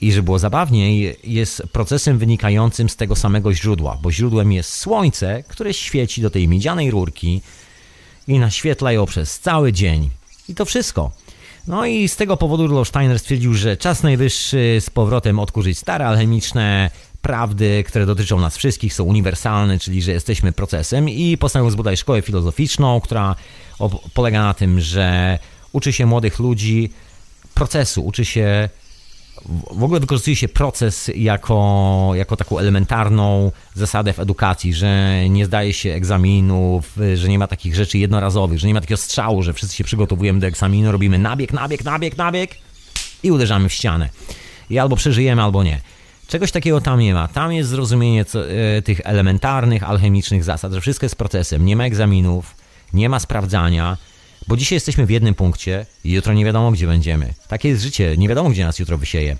I 0.00 0.12
żeby 0.12 0.22
było 0.22 0.38
zabawniej, 0.38 1.16
jest 1.24 1.62
procesem 1.72 2.18
wynikającym 2.18 2.88
z 2.88 2.96
tego 2.96 3.16
samego 3.16 3.54
źródła, 3.54 3.98
bo 4.02 4.12
źródłem 4.12 4.52
jest 4.52 4.72
słońce, 4.72 5.44
które 5.48 5.74
świeci 5.74 6.22
do 6.22 6.30
tej 6.30 6.48
miedzianej 6.48 6.90
rurki 6.90 7.42
i 8.28 8.38
naświetla 8.38 8.92
ją 8.92 9.06
przez 9.06 9.40
cały 9.40 9.72
dzień. 9.72 10.10
I 10.48 10.54
to 10.54 10.64
wszystko. 10.64 11.10
No 11.66 11.86
i 11.86 12.08
z 12.08 12.16
tego 12.16 12.36
powodu 12.36 12.66
Rudolf 12.66 12.88
Steiner 12.88 13.18
stwierdził, 13.18 13.54
że 13.54 13.76
czas 13.76 14.02
najwyższy 14.02 14.78
z 14.80 14.90
powrotem 14.90 15.38
odkurzyć 15.38 15.78
stare 15.78 16.06
alchemiczne 16.06 16.90
prawdy, 17.22 17.84
które 17.86 18.06
dotyczą 18.06 18.40
nas 18.40 18.56
wszystkich, 18.56 18.94
są 18.94 19.04
uniwersalne, 19.04 19.78
czyli 19.78 20.02
że 20.02 20.12
jesteśmy 20.12 20.52
procesem 20.52 21.08
i 21.08 21.38
postanowił 21.38 21.70
zbudować 21.70 21.98
szkołę 21.98 22.22
filozoficzną, 22.22 23.00
która 23.00 23.34
polega 24.14 24.42
na 24.42 24.54
tym, 24.54 24.80
że 24.80 25.38
uczy 25.72 25.92
się 25.92 26.06
młodych 26.06 26.38
ludzi 26.38 26.90
procesu, 27.54 28.06
uczy 28.06 28.24
się, 28.24 28.68
w 29.70 29.82
ogóle 29.82 30.00
wykorzystuje 30.00 30.36
się 30.36 30.48
proces 30.48 31.10
jako, 31.14 32.10
jako 32.14 32.36
taką 32.36 32.58
elementarną 32.58 33.52
zasadę 33.74 34.12
w 34.12 34.20
edukacji, 34.20 34.74
że 34.74 35.14
nie 35.28 35.46
zdaje 35.46 35.72
się 35.72 35.92
egzaminów, 35.92 36.96
że 37.14 37.28
nie 37.28 37.38
ma 37.38 37.46
takich 37.46 37.74
rzeczy 37.74 37.98
jednorazowych, 37.98 38.58
że 38.58 38.66
nie 38.66 38.74
ma 38.74 38.80
takiego 38.80 38.98
strzału, 38.98 39.42
że 39.42 39.52
wszyscy 39.52 39.76
się 39.76 39.84
przygotowujemy 39.84 40.40
do 40.40 40.46
egzaminu, 40.46 40.92
robimy 40.92 41.18
nabieg, 41.18 41.52
nabieg, 41.52 41.84
nabieg, 41.84 42.16
nabieg 42.16 42.50
i 43.22 43.30
uderzamy 43.30 43.68
w 43.68 43.72
ścianę. 43.72 44.08
I 44.70 44.78
albo 44.78 44.96
przeżyjemy, 44.96 45.42
albo 45.42 45.62
nie. 45.62 45.80
Czegoś 46.28 46.52
takiego 46.52 46.80
tam 46.80 47.00
nie 47.00 47.14
ma. 47.14 47.28
Tam 47.28 47.52
jest 47.52 47.70
zrozumienie 47.70 48.24
co, 48.24 48.50
e, 48.50 48.82
tych 48.82 49.00
elementarnych, 49.04 49.82
alchemicznych 49.82 50.44
zasad, 50.44 50.72
że 50.72 50.80
wszystko 50.80 51.06
jest 51.06 51.16
procesem. 51.16 51.64
Nie 51.64 51.76
ma 51.76 51.84
egzaminów, 51.84 52.54
nie 52.92 53.08
ma 53.08 53.20
sprawdzania, 53.20 53.96
bo 54.48 54.56
dzisiaj 54.56 54.76
jesteśmy 54.76 55.06
w 55.06 55.10
jednym 55.10 55.34
punkcie 55.34 55.86
i 56.04 56.12
jutro 56.12 56.32
nie 56.32 56.44
wiadomo, 56.44 56.70
gdzie 56.70 56.86
będziemy. 56.86 57.34
Takie 57.48 57.68
jest 57.68 57.82
życie, 57.82 58.16
nie 58.16 58.28
wiadomo, 58.28 58.50
gdzie 58.50 58.64
nas 58.64 58.78
jutro 58.78 58.98
wysieje. 58.98 59.36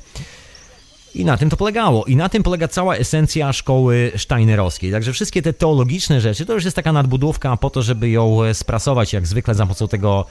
I 1.15 1.25
na 1.25 1.37
tym 1.37 1.51
to 1.51 1.57
polegało. 1.57 2.05
I 2.05 2.17
na 2.17 2.29
tym 2.29 2.43
polega 2.43 2.69
cała 2.69 2.97
esencja 2.97 3.53
szkoły 3.53 4.13
steinerowskiej. 4.17 4.93
Także 4.93 5.13
wszystkie 5.13 5.43
te 5.43 5.53
teologiczne 5.53 6.21
rzeczy 6.21 6.47
to 6.47 6.55
już 6.55 6.65
jest 6.65 6.77
taka 6.77 6.93
nadbudówka 6.93 7.57
po 7.57 7.71
to, 7.71 7.83
żeby 7.83 8.11
ją 8.11 8.43
e, 8.43 8.55
sprasować, 8.55 9.13
jak 9.13 9.27
zwykle 9.27 9.55
za 9.55 9.63
pomocą 9.63 9.89
tego, 9.89 10.27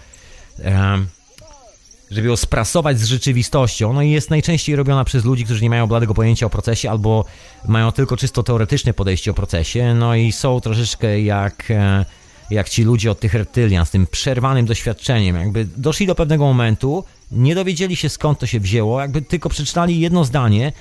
żeby 2.12 2.28
ją 2.28 2.36
sprasować 2.36 3.00
z 3.00 3.06
rzeczywistością. 3.06 3.94
No 3.94 4.02
i 4.02 4.12
jest 4.12 4.30
najczęściej 4.30 4.76
robiona 4.76 5.04
przez 5.04 5.26
ludzi, 5.26 5.46
którzy 5.46 5.64
nie 5.64 5.70
mają 5.70 5.88
bladego 5.88 6.14
pojęcia 6.14 6.46
o 6.46 6.50
procesie 6.50 6.90
albo 6.90 7.26
mają 7.68 7.92
tylko 7.92 8.18
czysto 8.18 8.44
teoretyczne 8.44 8.94
podejście 8.94 9.32
o 9.32 9.34
procesie. 9.34 9.94
No 9.94 10.16
i 10.16 10.32
są 10.32 10.62
troszeczkę 10.62 11.22
jak 11.22 11.72
e, 11.72 12.06
jak 12.52 12.70
ci 12.70 12.84
ludzie 12.84 13.12
od 13.12 13.20
tych 13.20 13.34
reptylian 13.34 13.86
z 13.86 13.92
tym 13.92 14.08
przerwanym 14.08 14.66
doświadczeniem, 14.66 15.36
jakby 15.36 15.68
doszli 15.78 16.08
do 16.08 16.16
pewnego 16.16 16.46
momentu, 16.46 17.04
nie 17.32 17.56
dowiedzieli 17.56 17.96
się 17.96 18.10
skąd 18.10 18.40
to 18.40 18.46
się 18.46 18.60
wzięło, 18.60 19.02
jakby 19.02 19.22
tylko 19.22 19.50
przeczytali 19.50 20.00
jedno 20.00 20.26
zdanie, 20.26 20.72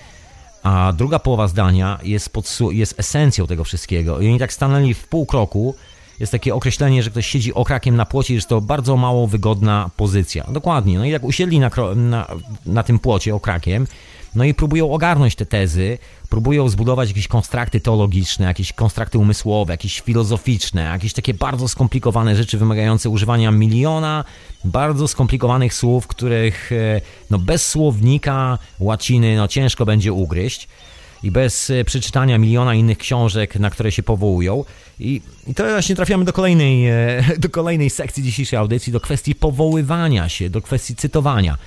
a 0.63 0.93
druga 0.97 1.19
połowa 1.19 1.49
zdania 1.49 1.99
jest, 2.03 2.31
jest 2.71 3.01
esencją 3.01 3.47
tego 3.47 3.65
wszystkiego. 3.65 4.21
I 4.21 4.29
oni 4.29 4.39
tak 4.39 4.53
stanęli 4.53 4.95
w 4.95 5.09
pół 5.09 5.27
kroku. 5.27 5.75
Jest 6.21 6.33
takie 6.33 6.55
określenie, 6.55 7.03
że 7.03 7.11
ktoś 7.11 7.27
siedzi 7.27 7.55
okrakiem 7.55 7.97
na 7.97 8.07
płocie, 8.07 8.35
jest 8.35 8.49
to 8.49 8.61
bardzo 8.61 8.97
mało 8.97 9.27
wygodna 9.27 9.91
pozycja. 9.97 10.45
Dokładnie. 10.45 10.99
No 10.99 11.05
i 11.05 11.11
jak 11.11 11.25
usiedli 11.25 11.61
na, 11.61 11.71
na, 11.97 12.27
na 12.67 12.83
tym 12.83 12.99
płocie 12.99 13.35
okrakiem, 13.35 13.87
no 14.39 14.45
i 14.45 14.55
próbują 14.55 14.93
ogarnąć 14.93 15.35
te 15.35 15.47
tezy, 15.47 15.99
próbują 16.29 16.69
zbudować 16.69 17.09
jakieś 17.09 17.29
konstrakty 17.29 17.81
teologiczne, 17.81 18.47
jakieś 18.47 18.73
konstrakty 18.73 19.19
umysłowe, 19.19 19.73
jakieś 19.73 20.01
filozoficzne, 20.01 20.83
jakieś 20.83 21.13
takie 21.13 21.35
bardzo 21.35 21.69
skomplikowane 21.69 22.37
rzeczy 22.37 22.59
wymagające 22.59 23.11
używania 23.11 23.51
miliona 23.51 24.25
bardzo 24.65 25.09
skomplikowanych 25.09 25.75
słów, 25.75 26.07
których 26.07 26.73
e, 26.73 27.01
no, 27.31 27.39
bez 27.39 27.69
słownika 27.69 28.59
łaciny 28.81 29.37
no, 29.37 29.49
ciężko 29.49 29.87
będzie 29.87 30.13
ugryźć 30.13 30.69
i 31.23 31.31
bez 31.31 31.71
e, 31.71 31.85
przeczytania 31.85 32.39
miliona 32.39 32.75
innych 32.75 32.99
książek, 32.99 33.57
na 33.57 33.71
które 33.71 33.93
się 33.93 34.03
powołują. 34.03 34.65
I, 35.01 35.21
I, 35.47 35.55
to 35.55 35.65
właśnie 35.65 35.97
trafiamy 35.97 36.25
do 36.25 36.33
kolejnej, 36.33 36.89
e, 36.89 37.25
do 37.39 37.49
kolejnej 37.49 37.91
sekcji 37.91 38.23
dzisiejszej 38.23 38.59
audycji, 38.59 38.93
do 38.93 39.01
kwestii 39.01 39.35
powoływania 39.35 40.29
się, 40.29 40.51
do 40.51 40.63
kwestii 40.63 40.97
cytowania. 40.97 41.59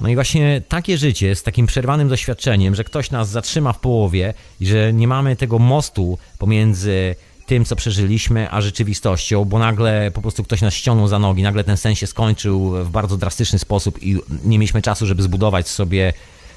No 0.00 0.08
i 0.08 0.14
właśnie 0.14 0.62
takie 0.68 0.98
życie 0.98 1.34
z 1.34 1.42
takim 1.42 1.66
przerwanym 1.66 2.08
doświadczeniem, 2.08 2.74
że 2.74 2.84
ktoś 2.84 3.10
nas 3.10 3.28
zatrzyma 3.28 3.72
w 3.72 3.78
połowie 3.78 4.34
i 4.60 4.66
że 4.66 4.92
nie 4.92 5.08
mamy 5.08 5.36
tego 5.36 5.58
mostu 5.58 6.18
pomiędzy 6.38 7.14
tym, 7.46 7.64
co 7.64 7.76
przeżyliśmy, 7.76 8.50
a 8.50 8.60
rzeczywistością, 8.60 9.44
bo 9.44 9.58
nagle 9.58 10.10
po 10.14 10.22
prostu 10.22 10.44
ktoś 10.44 10.60
nas 10.60 10.74
ściągnął 10.74 11.08
za 11.08 11.18
nogi, 11.18 11.42
nagle 11.42 11.64
ten 11.64 11.76
sen 11.76 11.94
się 11.94 12.06
skończył 12.06 12.84
w 12.84 12.90
bardzo 12.90 13.16
drastyczny 13.16 13.58
sposób 13.58 14.02
i 14.02 14.18
nie 14.44 14.58
mieliśmy 14.58 14.82
czasu, 14.82 15.06
żeby 15.06 15.22
zbudować 15.22 15.68
sobie 15.68 16.12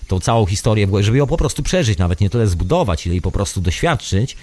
tą 0.08 0.20
całą 0.20 0.46
historię, 0.46 0.88
żeby 1.00 1.18
ją 1.18 1.28
po 1.28 1.38
prostu 1.38 1.64
przeżyć, 1.64 1.98
nawet 1.98 2.22
nie 2.22 2.30
tyle 2.30 2.48
zbudować, 2.48 3.06
ile 3.06 3.16
jej 3.16 3.22
po 3.22 3.32
prostu 3.32 3.62
doświadczyć, 3.62 4.38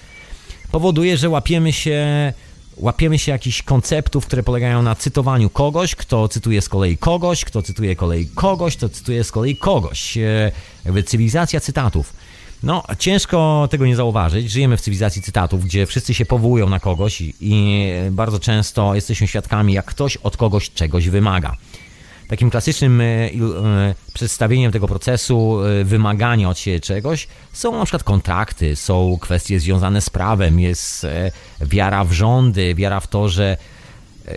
powoduje, 0.72 1.16
że 1.16 1.28
łapiemy 1.28 1.72
się 1.72 2.32
łapiemy 2.80 3.18
się 3.18 3.32
jakichś 3.32 3.62
konceptów, 3.62 4.26
które 4.26 4.42
polegają 4.42 4.82
na 4.82 4.94
cytowaniu 4.94 5.50
kogoś, 5.50 5.94
kto 5.94 6.28
cytuje 6.28 6.62
z 6.62 6.68
kolei 6.68 6.96
kogoś, 6.96 7.44
kto 7.44 7.62
cytuje 7.62 7.96
kolei 7.96 8.26
kogoś, 8.34 8.76
kto 8.76 8.88
cytuje 8.88 9.24
z 9.24 9.32
kolei 9.32 9.56
kogoś. 9.56 10.16
E, 10.16 10.52
jakby 10.84 11.02
cywilizacja 11.02 11.60
cytatów. 11.60 12.12
No, 12.62 12.82
ciężko 12.98 13.68
tego 13.70 13.86
nie 13.86 13.96
zauważyć. 13.96 14.50
Żyjemy 14.50 14.76
w 14.76 14.80
cywilizacji 14.80 15.22
cytatów, 15.22 15.64
gdzie 15.64 15.86
wszyscy 15.86 16.14
się 16.14 16.26
powołują 16.26 16.68
na 16.68 16.80
kogoś 16.80 17.22
i 17.40 17.84
bardzo 18.10 18.38
często 18.38 18.94
jesteśmy 18.94 19.26
świadkami, 19.26 19.72
jak 19.72 19.84
ktoś 19.84 20.16
od 20.16 20.36
kogoś 20.36 20.70
czegoś 20.70 21.08
wymaga. 21.08 21.56
Takim 22.30 22.50
klasycznym 22.50 23.00
e, 23.00 23.04
e, 23.04 23.30
przedstawieniem 24.14 24.72
tego 24.72 24.88
procesu 24.88 25.64
e, 25.64 25.84
wymagania 25.84 26.48
od 26.48 26.58
siebie 26.58 26.80
czegoś 26.80 27.28
są 27.52 27.72
na 27.72 27.84
przykład 27.84 28.04
kontrakty, 28.04 28.76
są 28.76 29.18
kwestie 29.20 29.60
związane 29.60 30.00
z 30.00 30.10
prawem, 30.10 30.60
jest 30.60 31.06
wiara 31.60 32.04
w 32.04 32.12
rządy, 32.12 32.74
wiara 32.74 33.00
w 33.00 33.06
to, 33.06 33.28
że 33.28 33.56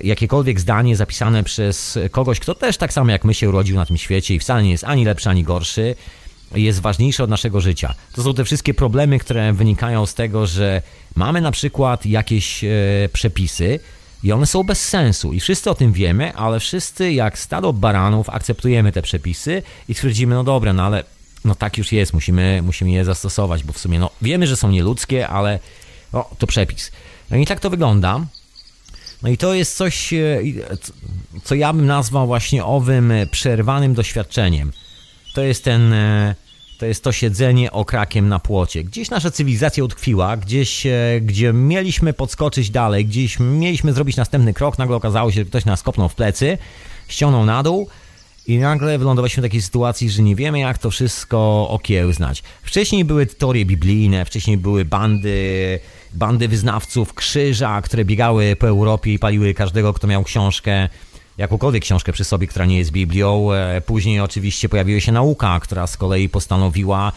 jakiekolwiek 0.04 0.60
zdanie 0.60 0.96
zapisane 0.96 1.44
przez 1.44 2.00
kogoś, 2.12 2.40
kto 2.40 2.56
też 2.56 2.78
tak 2.78 2.94
samo 2.94 3.12
jak 3.12 3.26
my 3.26 3.34
się 3.34 3.50
urodził 3.50 3.76
na 3.76 3.86
tym 3.86 3.98
świecie 3.98 4.36
i 4.36 4.40
wcale 4.40 4.64
nie 4.64 4.72
jest 4.72 4.84
ani 4.84 5.06
lepszy, 5.06 5.30
ani 5.30 5.44
gorszy, 5.44 5.96
jest 6.56 6.80
ważniejsze 6.80 7.24
od 7.24 7.30
naszego 7.30 7.62
życia. 7.62 7.96
To 8.14 8.24
są 8.24 8.34
te 8.34 8.46
wszystkie 8.46 8.74
problemy, 8.74 9.20
które 9.20 9.54
wynikają 9.54 10.06
z 10.06 10.14
tego, 10.14 10.48
że 10.48 10.82
mamy 11.16 11.42
na 11.42 11.52
przykład 11.52 12.06
jakieś 12.06 12.66
przepisy, 13.14 13.80
i 14.24 14.32
one 14.32 14.46
są 14.46 14.64
bez 14.64 14.86
sensu 14.86 15.34
i 15.34 15.40
wszyscy 15.40 15.70
o 15.70 15.76
tym 15.76 15.94
wiemy, 15.94 16.36
ale 16.36 16.60
wszyscy 16.60 17.14
jak 17.14 17.40
stado 17.40 17.74
baranów 17.74 18.30
akceptujemy 18.30 18.92
te 18.92 19.02
przepisy 19.02 19.64
i 19.90 19.96
twierdzimy, 19.96 20.36
no 20.36 20.44
dobra, 20.44 20.74
no 20.74 20.84
ale 20.84 21.04
no 21.46 21.56
tak 21.56 21.78
już 21.78 21.92
jest, 21.92 22.14
musimy, 22.14 22.62
musimy 22.62 22.92
je 22.92 23.06
zastosować, 23.06 23.64
bo 23.64 23.74
w 23.74 23.78
sumie 23.78 24.00
no 24.00 24.10
wiemy, 24.22 24.48
że 24.48 24.56
są 24.56 24.72
nieludzkie, 24.72 25.28
ale 25.28 25.60
O, 26.14 26.36
to 26.38 26.48
przepis. 26.48 26.92
No 27.32 27.38
i 27.38 27.46
tak 27.46 27.60
to 27.60 27.70
wygląda. 27.70 28.26
No 29.24 29.30
i 29.30 29.38
to 29.38 29.54
jest 29.54 29.78
coś, 29.78 30.14
e, 30.14 30.42
co 31.44 31.56
ja 31.56 31.74
bym 31.74 31.86
nazwał 31.86 32.28
właśnie 32.28 32.66
owym 32.66 33.14
przerwanym 33.32 33.94
doświadczeniem. 33.94 34.74
To 35.34 35.42
jest 35.42 35.64
ten, 35.64 35.94
e, 35.94 36.36
to 36.84 36.88
jest 36.88 37.04
to 37.04 37.12
siedzenie 37.12 37.72
okrakiem 37.72 38.30
na 38.30 38.40
płocie. 38.40 38.84
Gdzieś 38.84 39.10
nasza 39.10 39.32
cywilizacja 39.32 39.84
utkwiła, 39.84 40.38
gdzieś, 40.38 40.86
e, 40.86 41.22
gdzie 41.22 41.54
mieliśmy 41.54 42.14
podskoczyć 42.14 42.70
dalej, 42.70 43.06
gdzieś 43.06 43.40
mieliśmy 43.40 43.94
zrobić 43.94 44.18
następny 44.18 44.54
krok, 44.54 44.78
nagle 44.78 44.96
okazało 44.96 45.32
się, 45.32 45.36
że 45.42 45.46
ktoś 45.46 45.66
nas 45.66 45.84
kopnął 45.84 46.10
w 46.10 46.16
plecy, 46.16 46.58
ściągnął 47.08 47.46
na 47.46 47.64
dół 47.64 47.88
i 48.48 48.58
nagle 48.58 48.98
wylądowaliśmy 48.98 49.42
w 49.42 49.46
takiej 49.46 49.62
sytuacji, 49.62 50.10
że 50.10 50.24
nie 50.24 50.36
wiemy 50.36 50.60
jak 50.60 50.78
to 50.78 50.92
wszystko 50.92 51.70
okiełznać. 51.70 52.44
Wcześniej 52.64 53.06
były 53.06 53.26
teorie 53.26 53.66
biblijne, 53.66 54.26
wcześniej 54.26 54.58
były 54.58 54.86
bandy 54.86 55.80
bandy 56.14 56.48
wyznawców 56.48 57.14
krzyża, 57.14 57.82
które 57.82 58.06
biegały 58.06 58.56
po 58.56 58.68
Europie 58.68 59.14
i 59.14 59.20
paliły 59.20 59.54
każdego, 59.54 59.94
kto 59.94 60.08
miał 60.08 60.24
książkę, 60.24 60.90
jakąkolwiek 61.38 61.84
książkę 61.84 62.14
przy 62.14 62.24
sobie, 62.24 62.48
która 62.48 62.66
nie 62.66 62.78
jest 62.78 62.92
Biblią. 62.92 63.52
E, 63.52 63.82
później 63.82 64.20
oczywiście 64.20 64.70
pojawiła 64.70 65.00
się 65.00 65.12
nauka, 65.12 65.60
która 65.60 65.88
z 65.88 65.98
kolei 65.98 66.30
postanowiła 66.30 67.12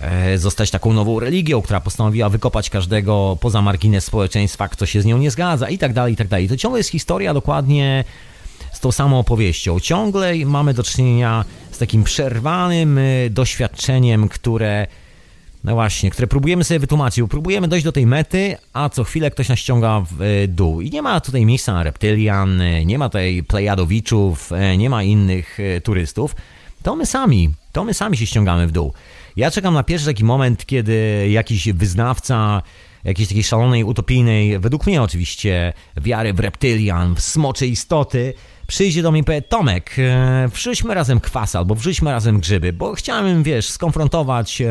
e, 0.00 0.38
zostać 0.38 0.70
taką 0.70 0.92
nową 0.92 1.20
religią, 1.20 1.62
która 1.62 1.80
postanowiła 1.80 2.28
wykopać 2.28 2.70
każdego 2.70 3.38
poza 3.40 3.62
margines 3.62 4.04
społeczeństwa, 4.04 4.68
kto 4.68 4.86
się 4.86 5.02
z 5.02 5.04
nią 5.04 5.18
nie 5.18 5.30
zgadza 5.30 5.68
i 5.68 5.78
tak 5.78 5.92
dalej, 5.92 6.14
i 6.14 6.16
tak 6.16 6.28
dalej. 6.28 6.48
To 6.48 6.56
ciągle 6.56 6.80
jest 6.80 6.90
historia 6.90 7.34
dokładnie 7.34 8.04
z 8.72 8.80
tą 8.80 8.92
samą 8.92 9.18
opowieścią. 9.18 9.80
Ciągle 9.80 10.36
mamy 10.36 10.74
do 10.74 10.82
czynienia 10.82 11.44
z 11.70 11.78
takim 11.78 12.04
przerwanym 12.04 12.98
e, 12.98 13.30
doświadczeniem, 13.30 14.28
które 14.28 14.86
no 15.64 15.74
właśnie, 15.74 16.10
które 16.10 16.26
próbujemy 16.26 16.64
sobie 16.64 16.80
wytłumaczyć. 16.80 17.24
Próbujemy 17.30 17.68
dojść 17.68 17.84
do 17.84 17.92
tej 17.92 18.06
mety, 18.06 18.56
a 18.72 18.88
co 18.88 19.04
chwilę 19.04 19.30
ktoś 19.30 19.48
nas 19.48 19.58
ściąga 19.58 20.00
w 20.00 20.22
e, 20.22 20.48
dół. 20.48 20.80
I 20.80 20.90
nie 20.90 21.02
ma 21.02 21.20
tutaj 21.20 21.46
miejsca 21.46 21.72
na 21.72 21.82
reptylian, 21.82 22.60
e, 22.60 22.84
nie 22.84 22.98
ma 22.98 23.08
tutaj 23.08 23.42
plejadowiczów, 23.42 24.52
e, 24.52 24.76
nie 24.76 24.90
ma 24.90 25.02
innych 25.02 25.58
turystów. 25.84 26.36
To 26.82 26.96
my 26.96 27.06
sami, 27.06 27.50
to 27.72 27.84
my 27.84 27.94
sami 27.94 28.16
się 28.16 28.26
ściągamy 28.26 28.66
w 28.66 28.72
dół. 28.72 28.92
Ja 29.36 29.50
czekam 29.50 29.74
na 29.74 29.82
pierwszy 29.82 30.06
taki 30.06 30.24
moment, 30.24 30.66
kiedy 30.66 31.28
jakiś 31.30 31.72
wyznawca 31.72 32.62
jakiejś 33.04 33.28
takiej 33.28 33.44
szalonej, 33.44 33.84
utopijnej, 33.84 34.58
według 34.58 34.86
mnie 34.86 35.02
oczywiście, 35.02 35.72
wiary 35.96 36.32
w 36.32 36.40
reptylian, 36.40 37.14
w 37.14 37.20
smocze 37.20 37.66
istoty, 37.66 38.34
przyjdzie 38.68 39.02
do 39.02 39.10
mnie 39.10 39.20
i 39.20 39.24
powie, 39.24 39.42
Tomek, 39.42 39.96
e, 39.98 40.48
wrzućmy 40.54 40.94
razem 40.94 41.20
kwas 41.20 41.56
albo 41.56 41.74
wrzućmy 41.74 42.10
razem 42.10 42.40
grzyby, 42.40 42.72
bo 42.72 42.94
chciałem, 42.94 43.42
wiesz, 43.42 43.68
skonfrontować 43.68 44.62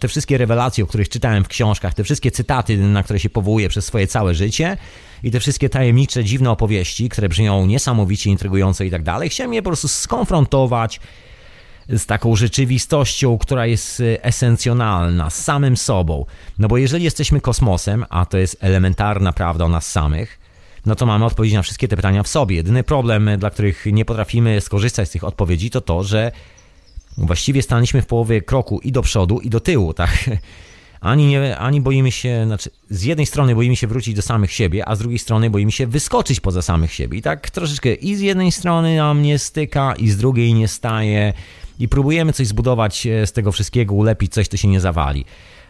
te 0.00 0.08
wszystkie 0.08 0.38
rewelacje, 0.38 0.84
o 0.84 0.86
których 0.86 1.08
czytałem 1.08 1.44
w 1.44 1.48
książkach, 1.48 1.94
te 1.94 2.04
wszystkie 2.04 2.30
cytaty, 2.30 2.76
na 2.78 3.02
które 3.02 3.20
się 3.20 3.30
powołuję 3.30 3.68
przez 3.68 3.84
swoje 3.84 4.06
całe 4.06 4.34
życie 4.34 4.76
i 5.22 5.30
te 5.30 5.40
wszystkie 5.40 5.68
tajemnicze, 5.68 6.24
dziwne 6.24 6.50
opowieści, 6.50 7.08
które 7.08 7.28
brzmią 7.28 7.66
niesamowicie 7.66 8.30
intrygująco 8.30 8.84
i 8.84 8.90
tak 8.90 9.02
dalej. 9.02 9.28
Chciałem 9.28 9.54
je 9.54 9.62
po 9.62 9.70
prostu 9.70 9.88
skonfrontować 9.88 11.00
z 11.88 12.06
taką 12.06 12.36
rzeczywistością, 12.36 13.38
która 13.38 13.66
jest 13.66 14.00
e, 14.00 14.24
esencjonalna, 14.24 15.30
z 15.30 15.44
samym 15.44 15.76
sobą. 15.76 16.26
No 16.58 16.68
bo 16.68 16.78
jeżeli 16.78 17.04
jesteśmy 17.04 17.40
kosmosem, 17.40 18.04
a 18.10 18.26
to 18.26 18.38
jest 18.38 18.56
elementarna 18.60 19.32
prawda 19.32 19.64
o 19.64 19.68
nas 19.68 19.86
samych, 19.86 20.43
no 20.86 20.94
to 20.94 21.06
mamy 21.06 21.24
odpowiedzi 21.24 21.54
na 21.54 21.62
wszystkie 21.62 21.88
te 21.88 21.96
pytania 21.96 22.22
w 22.22 22.28
sobie. 22.28 22.56
Jedyny 22.56 22.84
problem, 22.84 23.30
dla 23.38 23.50
których 23.50 23.86
nie 23.86 24.04
potrafimy 24.04 24.60
skorzystać 24.60 25.08
z 25.08 25.10
tych 25.10 25.24
odpowiedzi, 25.24 25.70
to 25.70 25.80
to, 25.80 26.02
że 26.02 26.32
właściwie 27.18 27.62
staliśmy 27.62 28.02
w 28.02 28.06
połowie 28.06 28.42
kroku 28.42 28.80
i 28.82 28.92
do 28.92 29.02
przodu, 29.02 29.40
i 29.40 29.50
do 29.50 29.60
tyłu, 29.60 29.94
tak? 29.94 30.10
Ani, 31.00 31.26
nie, 31.26 31.58
ani 31.58 31.80
boimy 31.80 32.12
się, 32.12 32.42
znaczy 32.46 32.70
z 32.90 33.02
jednej 33.02 33.26
strony 33.26 33.54
boimy 33.54 33.76
się 33.76 33.86
wrócić 33.86 34.14
do 34.14 34.22
samych 34.22 34.52
siebie, 34.52 34.88
a 34.88 34.96
z 34.96 34.98
drugiej 34.98 35.18
strony 35.18 35.50
boimy 35.50 35.72
się 35.72 35.86
wyskoczyć 35.86 36.40
poza 36.40 36.62
samych 36.62 36.92
siebie. 36.92 37.18
I 37.18 37.22
tak 37.22 37.50
troszeczkę 37.50 37.94
i 37.94 38.16
z 38.16 38.20
jednej 38.20 38.52
strony 38.52 38.96
nam 38.96 39.22
nie 39.22 39.38
styka, 39.38 39.94
i 39.98 40.08
z 40.08 40.16
drugiej 40.16 40.54
nie 40.54 40.68
staje, 40.68 41.32
i 41.78 41.88
próbujemy 41.88 42.32
coś 42.32 42.46
zbudować 42.46 43.06
e, 43.06 43.26
z 43.26 43.32
tego 43.32 43.52
wszystkiego, 43.52 43.94
ulepić 43.94 44.32
coś, 44.32 44.48
co 44.48 44.56
się 44.56 44.68
nie 44.68 44.80
zawali. 44.80 45.24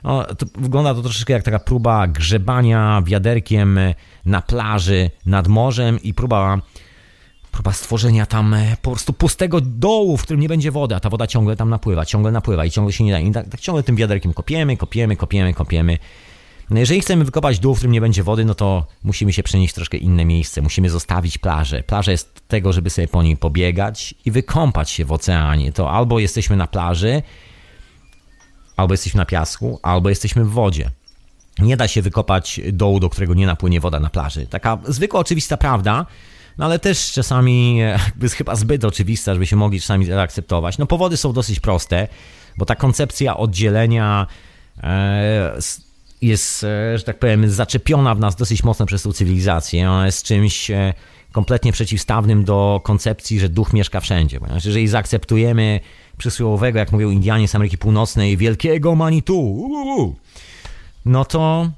No, 0.04 0.24
to 0.24 0.46
wygląda 0.54 0.94
to 0.94 1.02
troszeczkę 1.02 1.32
jak 1.32 1.42
taka 1.42 1.58
próba 1.58 2.06
grzebania 2.06 3.02
wiaderkiem 3.06 3.78
na 4.26 4.42
plaży 4.42 5.10
nad 5.26 5.48
morzem 5.48 6.02
i 6.02 6.14
próba, 6.14 6.58
próba 7.50 7.72
stworzenia 7.72 8.26
tam 8.26 8.54
e, 8.54 8.76
po 8.82 8.90
prostu 8.90 9.12
pustego 9.12 9.60
dołu, 9.60 10.16
w 10.16 10.22
którym 10.22 10.40
nie 10.40 10.48
będzie 10.48 10.70
wody, 10.70 10.94
a 10.94 11.00
ta 11.00 11.10
woda 11.10 11.26
ciągle 11.26 11.56
tam 11.56 11.70
napływa, 11.70 12.04
ciągle 12.04 12.32
napływa 12.32 12.64
i 12.64 12.70
ciągle 12.70 12.92
się 12.92 13.04
nie 13.04 13.12
da. 13.12 13.20
I 13.20 13.32
tak, 13.32 13.48
tak 13.48 13.60
ciągle 13.60 13.82
tym 13.82 13.96
wiaderkiem 13.96 14.32
kopiemy, 14.32 14.76
kopiemy, 14.76 15.16
kopiemy, 15.16 15.54
kopiemy. 15.54 15.98
No 16.70 16.78
jeżeli 16.78 17.00
chcemy 17.00 17.24
wykopać 17.24 17.58
dół, 17.58 17.74
w 17.74 17.78
którym 17.78 17.92
nie 17.92 18.00
będzie 18.00 18.22
wody, 18.22 18.44
no 18.44 18.54
to 18.54 18.86
musimy 19.04 19.32
się 19.32 19.42
przenieść 19.42 19.72
w 19.72 19.74
troszkę 19.74 19.96
inne 19.96 20.24
miejsce. 20.24 20.62
Musimy 20.62 20.90
zostawić 20.90 21.38
plażę. 21.38 21.82
Plaża 21.82 22.10
jest 22.10 22.48
tego, 22.48 22.72
żeby 22.72 22.90
sobie 22.90 23.08
po 23.08 23.22
niej 23.22 23.36
pobiegać 23.36 24.14
i 24.24 24.30
wykąpać 24.30 24.90
się 24.90 25.04
w 25.04 25.12
oceanie. 25.12 25.72
To 25.72 25.90
albo 25.90 26.18
jesteśmy 26.18 26.56
na 26.56 26.66
plaży, 26.66 27.22
albo 28.76 28.94
jesteśmy 28.94 29.18
na 29.18 29.24
piasku, 29.24 29.78
albo 29.82 30.08
jesteśmy 30.08 30.44
w 30.44 30.50
wodzie. 30.50 30.90
Nie 31.58 31.76
da 31.76 31.88
się 31.88 32.02
wykopać 32.02 32.60
dołu, 32.72 33.00
do 33.00 33.10
którego 33.10 33.34
nie 33.34 33.46
napłynie 33.46 33.80
woda 33.80 34.00
na 34.00 34.10
plaży. 34.10 34.46
Taka 34.46 34.78
zwykła, 34.88 35.20
oczywista 35.20 35.56
prawda, 35.56 36.06
no 36.58 36.64
ale 36.64 36.78
też 36.78 37.12
czasami 37.12 37.76
jakby 37.78 38.28
chyba 38.28 38.56
zbyt 38.56 38.84
oczywista, 38.84 39.34
żebyśmy 39.34 39.58
mogli 39.58 39.80
czasami 39.80 40.06
zaakceptować. 40.06 40.78
No 40.78 40.86
powody 40.86 41.16
są 41.16 41.32
dosyć 41.32 41.60
proste, 41.60 42.08
bo 42.56 42.64
ta 42.64 42.74
koncepcja 42.74 43.36
oddzielenia 43.36 44.26
e, 44.82 45.58
jest, 46.22 46.64
e, 46.64 46.98
że 46.98 47.04
tak 47.04 47.18
powiem, 47.18 47.50
zaczepiona 47.50 48.14
w 48.14 48.20
nas 48.20 48.36
dosyć 48.36 48.64
mocno 48.64 48.86
przez 48.86 49.02
tą 49.02 49.12
cywilizację. 49.12 49.90
Ona 49.90 50.06
jest 50.06 50.26
czymś 50.26 50.70
e, 50.70 50.94
kompletnie 51.32 51.72
przeciwstawnym 51.72 52.44
do 52.44 52.80
koncepcji, 52.84 53.40
że 53.40 53.48
duch 53.48 53.72
mieszka 53.72 54.00
wszędzie. 54.00 54.40
Ponieważ 54.40 54.64
jeżeli 54.64 54.88
zaakceptujemy 54.88 55.80
przysłowiowego, 56.18 56.78
jak 56.78 56.92
mówią 56.92 57.10
Indianie 57.10 57.48
z 57.48 57.54
Ameryki 57.54 57.78
Północnej, 57.78 58.36
wielkiego 58.36 58.94
Manitu, 58.94 59.68
no 61.04 61.24
to 61.24 61.70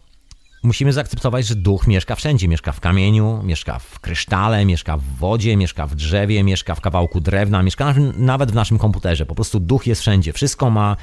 musimy 0.62 0.92
zaakceptować, 0.92 1.46
że 1.46 1.54
duch 1.54 1.86
mieszka 1.86 2.14
wszędzie. 2.14 2.48
Mieszka 2.48 2.72
w 2.72 2.80
kamieniu, 2.80 3.40
mieszka 3.42 3.78
w 3.78 4.00
krysztale, 4.00 4.64
mieszka 4.64 4.96
w 4.96 5.02
wodzie, 5.02 5.56
mieszka 5.56 5.86
w 5.86 5.94
drzewie, 5.94 6.42
mieszka 6.42 6.74
w 6.74 6.80
kawałku 6.80 7.20
drewna, 7.20 7.62
mieszka 7.62 7.94
nawet 8.16 8.52
w 8.52 8.54
naszym 8.54 8.78
komputerze. 8.78 9.26
Po 9.26 9.34
prostu 9.34 9.60
duch 9.60 9.86
jest 9.86 10.00
wszędzie. 10.00 10.32
Wszystko 10.32 10.70
ma 10.70 10.96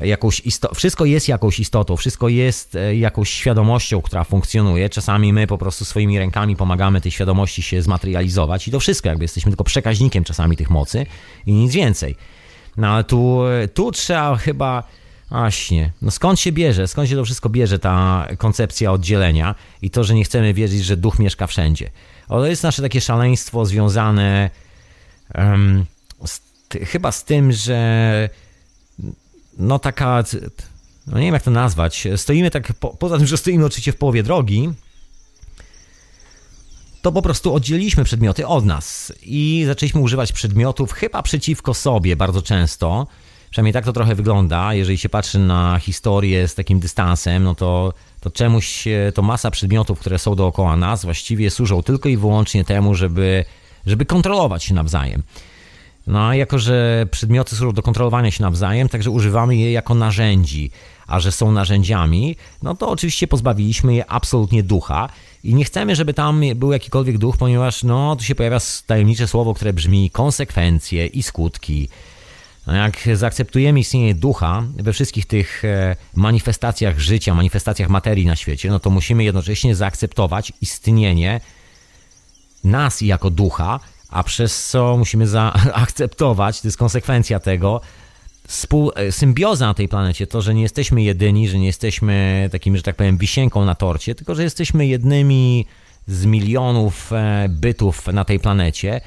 jakąś 0.00 0.40
isto- 0.40 0.74
wszystko 0.74 1.04
jest 1.04 1.28
jakąś 1.28 1.60
istotą, 1.60 1.96
wszystko 1.96 2.28
jest 2.28 2.74
e, 2.74 2.96
jakąś 2.96 3.30
świadomością, 3.30 4.02
która 4.02 4.24
funkcjonuje. 4.24 4.88
Czasami 4.88 5.32
my 5.32 5.46
po 5.46 5.58
prostu 5.58 5.84
swoimi 5.84 6.18
rękami 6.18 6.56
pomagamy 6.56 7.00
tej 7.00 7.12
świadomości 7.12 7.62
się 7.62 7.82
zmaterializować 7.82 8.68
i 8.68 8.70
to 8.70 8.80
wszystko, 8.80 9.08
jakby 9.08 9.24
jesteśmy 9.24 9.50
tylko 9.52 9.64
przekaźnikiem 9.64 10.24
czasami 10.24 10.56
tych 10.56 10.70
mocy 10.70 11.06
i 11.46 11.52
nic 11.52 11.72
więcej. 11.72 12.16
No 12.76 12.88
ale 12.88 13.04
tu, 13.04 13.40
tu 13.74 13.92
trzeba 13.92 14.36
chyba. 14.36 14.82
Właśnie, 15.30 15.90
no 16.02 16.10
skąd 16.10 16.40
się 16.40 16.52
bierze, 16.52 16.88
skąd 16.88 17.08
się 17.08 17.16
to 17.16 17.24
wszystko 17.24 17.48
bierze, 17.48 17.78
ta 17.78 18.28
koncepcja 18.38 18.92
oddzielenia 18.92 19.54
i 19.82 19.90
to, 19.90 20.04
że 20.04 20.14
nie 20.14 20.24
chcemy 20.24 20.54
wierzyć, 20.54 20.84
że 20.84 20.96
duch 20.96 21.18
mieszka 21.18 21.46
wszędzie. 21.46 21.90
To 22.28 22.46
jest 22.46 22.62
nasze 22.62 22.82
takie 22.82 23.00
szaleństwo 23.00 23.66
związane 23.66 24.50
um, 25.34 25.86
z, 26.24 26.40
chyba 26.86 27.12
z 27.12 27.24
tym, 27.24 27.52
że 27.52 28.28
no 29.58 29.78
taka, 29.78 30.24
no 31.06 31.18
nie 31.18 31.24
wiem 31.24 31.34
jak 31.34 31.42
to 31.42 31.50
nazwać, 31.50 32.08
stoimy 32.16 32.50
tak, 32.50 32.72
po, 32.72 32.88
poza 32.88 33.18
tym, 33.18 33.26
że 33.26 33.36
stoimy 33.36 33.64
oczywiście 33.64 33.92
w 33.92 33.96
połowie 33.96 34.22
drogi, 34.22 34.70
to 37.02 37.12
po 37.12 37.22
prostu 37.22 37.54
oddzieliliśmy 37.54 38.04
przedmioty 38.04 38.46
od 38.46 38.64
nas 38.64 39.12
i 39.22 39.64
zaczęliśmy 39.66 40.00
używać 40.00 40.32
przedmiotów 40.32 40.92
chyba 40.92 41.22
przeciwko 41.22 41.74
sobie 41.74 42.16
bardzo 42.16 42.42
często. 42.42 43.06
Przynajmniej 43.50 43.72
tak 43.72 43.84
to 43.84 43.92
trochę 43.92 44.14
wygląda. 44.14 44.74
Jeżeli 44.74 44.98
się 44.98 45.08
patrzy 45.08 45.38
na 45.38 45.78
historię 45.78 46.48
z 46.48 46.54
takim 46.54 46.80
dystansem, 46.80 47.44
no 47.44 47.54
to, 47.54 47.92
to 48.20 48.30
czemuś, 48.30 48.84
to 49.14 49.22
masa 49.22 49.50
przedmiotów, 49.50 49.98
które 49.98 50.18
są 50.18 50.34
dookoła 50.34 50.76
nas, 50.76 51.04
właściwie 51.04 51.50
służą 51.50 51.82
tylko 51.82 52.08
i 52.08 52.16
wyłącznie 52.16 52.64
temu, 52.64 52.94
żeby, 52.94 53.44
żeby 53.86 54.06
kontrolować 54.06 54.64
się 54.64 54.74
nawzajem. 54.74 55.22
No 56.06 56.28
a 56.28 56.34
jako, 56.34 56.58
że 56.58 57.06
przedmioty 57.10 57.56
służą 57.56 57.72
do 57.72 57.82
kontrolowania 57.82 58.30
się 58.30 58.42
nawzajem, 58.42 58.88
także 58.88 59.10
używamy 59.10 59.56
je 59.56 59.72
jako 59.72 59.94
narzędzi, 59.94 60.70
a 61.06 61.20
że 61.20 61.32
są 61.32 61.52
narzędziami, 61.52 62.36
no 62.62 62.74
to 62.74 62.88
oczywiście 62.88 63.26
pozbawiliśmy 63.26 63.94
je 63.94 64.10
absolutnie 64.10 64.62
ducha 64.62 65.08
i 65.44 65.54
nie 65.54 65.64
chcemy, 65.64 65.96
żeby 65.96 66.14
tam 66.14 66.42
był 66.54 66.72
jakikolwiek 66.72 67.18
duch, 67.18 67.36
ponieważ 67.36 67.82
no 67.82 68.16
tu 68.16 68.24
się 68.24 68.34
pojawia 68.34 68.58
tajemnicze 68.86 69.28
słowo, 69.28 69.54
które 69.54 69.72
brzmi 69.72 70.10
konsekwencje 70.10 71.06
i 71.06 71.22
skutki. 71.22 71.88
No 72.66 72.74
jak 72.74 73.08
zaakceptujemy 73.14 73.80
istnienie 73.80 74.14
ducha 74.14 74.62
we 74.76 74.92
wszystkich 74.92 75.26
tych 75.26 75.64
e, 75.64 75.96
manifestacjach 76.14 76.98
życia, 76.98 77.34
manifestacjach 77.34 77.88
materii 77.88 78.26
na 78.26 78.36
świecie, 78.36 78.70
no 78.70 78.78
to 78.78 78.90
musimy 78.90 79.24
jednocześnie 79.24 79.74
zaakceptować 79.74 80.52
istnienie 80.60 81.40
nas 82.64 83.00
jako 83.00 83.30
ducha, 83.30 83.80
a 84.12 84.22
przez 84.22 84.68
co 84.68 84.96
musimy 84.96 85.26
zaakceptować, 85.26 86.60
to 86.60 86.68
jest 86.68 86.78
konsekwencja 86.78 87.40
tego, 87.40 87.80
symbioza 89.10 89.66
na 89.66 89.74
tej 89.74 89.88
planecie, 89.88 90.26
to, 90.26 90.42
że 90.42 90.54
nie 90.54 90.62
jesteśmy 90.62 91.02
jedyni, 91.02 91.48
że 91.48 91.58
nie 91.58 91.66
jesteśmy 91.66 92.48
takim, 92.52 92.76
że 92.76 92.82
tak 92.82 92.96
powiem, 92.96 93.16
wisienką 93.16 93.64
na 93.64 93.74
torcie, 93.74 94.14
tylko 94.14 94.34
że 94.34 94.42
jesteśmy 94.42 94.86
jednymi 94.86 95.66
z 96.06 96.24
milionów 96.24 97.12
e, 97.12 97.46
bytów 97.48 98.06
na 98.06 98.24
tej 98.24 98.40
planecie 98.40 99.00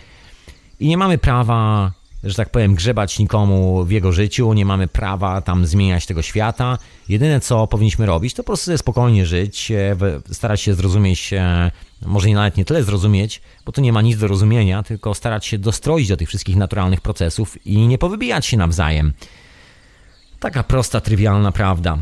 i 0.79 0.87
nie 0.87 0.97
mamy 0.97 1.17
prawa, 1.17 1.91
że 2.23 2.35
tak 2.35 2.49
powiem, 2.49 2.75
grzebać 2.75 3.19
nikomu 3.19 3.85
w 3.85 3.91
jego 3.91 4.11
życiu, 4.11 4.53
nie 4.53 4.65
mamy 4.65 4.87
prawa 4.87 5.41
tam 5.41 5.65
zmieniać 5.65 6.05
tego 6.05 6.21
świata. 6.21 6.77
Jedyne, 7.09 7.39
co 7.39 7.67
powinniśmy 7.67 8.05
robić, 8.05 8.33
to 8.33 8.43
po 8.43 8.47
prostu 8.47 8.77
spokojnie 8.77 9.25
żyć, 9.25 9.71
e, 9.71 9.95
starać 10.31 10.61
się 10.61 10.73
zrozumieć, 10.73 11.33
e, 11.33 11.71
może 12.05 12.29
nawet 12.29 12.57
nie 12.57 12.65
tyle 12.65 12.83
zrozumieć, 12.83 13.41
bo 13.65 13.71
tu 13.71 13.81
nie 13.81 13.93
ma 13.93 14.01
nic 14.01 14.17
do 14.17 14.27
rozumienia, 14.27 14.83
tylko 14.83 15.13
starać 15.13 15.45
się 15.45 15.57
dostroić 15.57 16.07
do 16.07 16.17
tych 16.17 16.27
wszystkich 16.27 16.55
naturalnych 16.55 17.01
procesów 17.01 17.65
i 17.65 17.77
nie 17.77 17.97
powybijać 17.97 18.45
się 18.45 18.57
nawzajem. 18.57 19.13
Taka 20.39 20.63
prosta, 20.63 21.01
trywialna 21.01 21.51
prawda. 21.51 21.97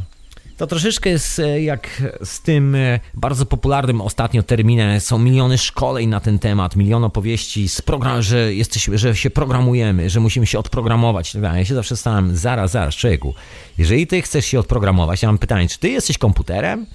To 0.57 0.67
troszeczkę 0.67 1.09
jest 1.09 1.39
e, 1.39 1.61
jak 1.61 2.03
z 2.23 2.41
tym 2.41 2.75
e, 2.75 2.99
bardzo 3.13 3.45
popularnym 3.45 4.01
ostatnio 4.01 4.43
terminem. 4.43 4.99
Są 4.99 5.19
miliony 5.19 5.57
szkoleń 5.57 6.09
na 6.09 6.19
ten 6.19 6.39
temat, 6.39 6.75
milion 6.75 7.03
opowieści, 7.03 7.69
z 7.69 7.81
program, 7.81 8.21
że, 8.21 8.53
jesteśmy, 8.53 8.97
że 8.97 9.15
się 9.15 9.29
programujemy, 9.29 10.09
że 10.09 10.19
musimy 10.19 10.45
się 10.45 10.59
odprogramować. 10.59 11.35
Ja 11.35 11.65
się 11.65 11.75
zawsze 11.75 11.97
stałem, 11.97 12.35
zaraz, 12.35 12.71
zaraz, 12.71 12.95
człowieku. 12.95 13.33
Jeżeli 13.77 14.07
ty 14.07 14.21
chcesz 14.21 14.45
się 14.45 14.59
odprogramować, 14.59 15.21
ja 15.21 15.29
mam 15.29 15.37
pytanie, 15.37 15.67
czy 15.67 15.79
ty 15.79 15.89
jesteś 15.89 16.17
komputerem? 16.17 16.85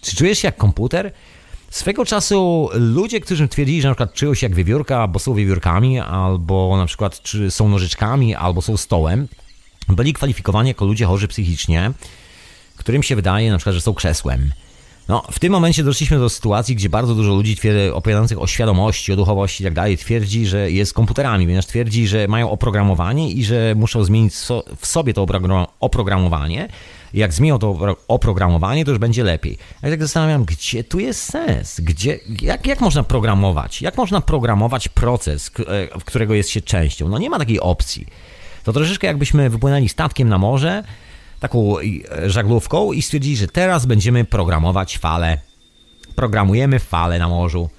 Czy 0.00 0.16
czujesz 0.16 0.38
się 0.38 0.48
jak 0.48 0.56
komputer? 0.56 1.12
Swego 1.70 2.04
czasu 2.04 2.68
ludzie, 2.72 3.20
którzy 3.20 3.48
twierdzili, 3.48 3.82
że 3.82 3.88
na 3.88 3.94
przykład 3.94 4.14
czują 4.14 4.34
się 4.34 4.46
jak 4.46 4.54
wiewiórka, 4.54 5.08
bo 5.08 5.18
są 5.18 5.34
wiewiórkami, 5.34 6.00
albo 6.00 6.76
na 6.76 6.86
przykład 6.86 7.22
czy 7.22 7.50
są 7.50 7.68
nożyczkami, 7.68 8.34
albo 8.34 8.62
są 8.62 8.76
stołem, 8.76 9.28
byli 9.88 10.12
kwalifikowani 10.12 10.68
jako 10.68 10.84
ludzie 10.84 11.06
chorzy 11.06 11.28
psychicznie, 11.28 11.92
którym 12.76 13.02
się 13.02 13.16
wydaje 13.16 13.50
na 13.50 13.58
przykład, 13.58 13.74
że 13.74 13.80
są 13.80 13.94
krzesłem. 13.94 14.52
No, 15.08 15.22
w 15.30 15.38
tym 15.38 15.52
momencie 15.52 15.84
doszliśmy 15.84 16.18
do 16.18 16.28
sytuacji, 16.28 16.76
gdzie 16.76 16.88
bardzo 16.88 17.14
dużo 17.14 17.34
ludzi 17.34 17.56
twierdzi, 17.56 17.90
opowiadających 17.90 18.42
o 18.42 18.46
świadomości, 18.46 19.12
o 19.12 19.16
duchowości 19.16 19.62
i 19.62 19.66
tak 19.66 19.74
dalej, 19.74 19.98
twierdzi, 19.98 20.46
że 20.46 20.70
jest 20.70 20.92
komputerami, 20.94 21.44
ponieważ 21.44 21.66
twierdzi, 21.66 22.06
że 22.06 22.28
mają 22.28 22.50
oprogramowanie 22.50 23.30
i 23.30 23.44
że 23.44 23.74
muszą 23.76 24.04
zmienić 24.04 24.34
w 24.76 24.86
sobie 24.86 25.14
to 25.14 25.26
oprogramowanie. 25.80 26.68
Jak 27.14 27.32
zmienią 27.32 27.58
to 27.58 27.96
oprogramowanie, 28.08 28.84
to 28.84 28.90
już 28.90 29.00
będzie 29.00 29.24
lepiej. 29.24 29.58
Ja 29.82 29.90
tak 29.90 30.02
zastanawiam, 30.02 30.44
gdzie 30.44 30.84
tu 30.84 30.98
jest 30.98 31.22
sens? 31.22 31.80
Gdzie, 31.80 32.18
jak, 32.42 32.66
jak 32.66 32.80
można 32.80 33.02
programować? 33.02 33.82
Jak 33.82 33.96
można 33.96 34.20
programować 34.20 34.88
proces, 34.88 35.50
w 36.00 36.04
którego 36.04 36.34
jest 36.34 36.50
się 36.50 36.60
częścią? 36.60 37.08
No 37.08 37.18
nie 37.18 37.30
ma 37.30 37.38
takiej 37.38 37.60
opcji. 37.60 38.06
To 38.64 38.72
troszeczkę 38.72 39.06
jakbyśmy 39.06 39.50
wypłynęli 39.50 39.88
statkiem 39.88 40.28
na 40.28 40.38
morze, 40.38 40.82
taką 41.40 41.78
e, 41.78 42.30
żaglówką 42.30 42.92
i 42.92 43.02
stwierdzili, 43.02 43.36
że 43.36 43.48
teraz 43.48 43.86
będziemy 43.86 44.24
programować 44.24 44.98
fale. 44.98 45.38
Programujemy 46.14 46.78
fale 46.78 47.18
na 47.18 47.28
morzu. 47.28 47.70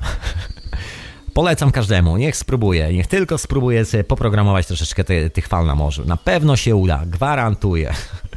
Polecam 1.34 1.70
każdemu, 1.70 2.16
niech 2.16 2.36
spróbuje, 2.36 2.92
niech 2.92 3.06
tylko 3.06 3.38
spróbuje 3.38 3.84
sobie 3.84 4.04
poprogramować 4.04 4.66
troszeczkę 4.66 5.04
te, 5.04 5.30
tych 5.30 5.48
fal 5.48 5.66
na 5.66 5.74
morzu. 5.74 6.04
Na 6.04 6.16
pewno 6.16 6.56
się 6.56 6.76
uda, 6.76 7.02
gwarantuję. 7.06 7.92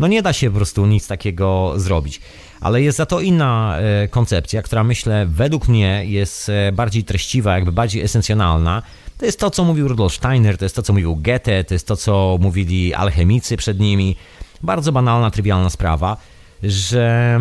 No 0.00 0.06
nie 0.06 0.22
da 0.22 0.32
się 0.32 0.50
po 0.50 0.56
prostu 0.56 0.86
nic 0.86 1.06
takiego 1.06 1.72
zrobić. 1.76 2.20
Ale 2.60 2.82
jest 2.82 2.98
za 2.98 3.06
to 3.06 3.20
inna 3.20 3.78
e, 3.78 4.08
koncepcja, 4.08 4.62
która 4.62 4.84
myślę 4.84 5.26
według 5.26 5.68
mnie 5.68 6.04
jest 6.06 6.48
e, 6.48 6.72
bardziej 6.72 7.04
treściwa, 7.04 7.54
jakby 7.54 7.72
bardziej 7.72 8.02
esencjonalna 8.02 8.82
to 9.20 9.26
jest 9.26 9.40
to, 9.40 9.50
co 9.50 9.64
mówił 9.64 9.88
Rudolf 9.88 10.14
Steiner, 10.14 10.58
to 10.58 10.64
jest 10.64 10.76
to, 10.76 10.82
co 10.82 10.92
mówił 10.92 11.16
Goethe, 11.16 11.64
to 11.64 11.74
jest 11.74 11.86
to, 11.86 11.96
co 11.96 12.38
mówili 12.40 12.94
alchemicy 12.94 13.56
przed 13.56 13.80
nimi. 13.80 14.16
Bardzo 14.62 14.92
banalna, 14.92 15.30
trywialna 15.30 15.70
sprawa, 15.70 16.16
że 16.62 17.40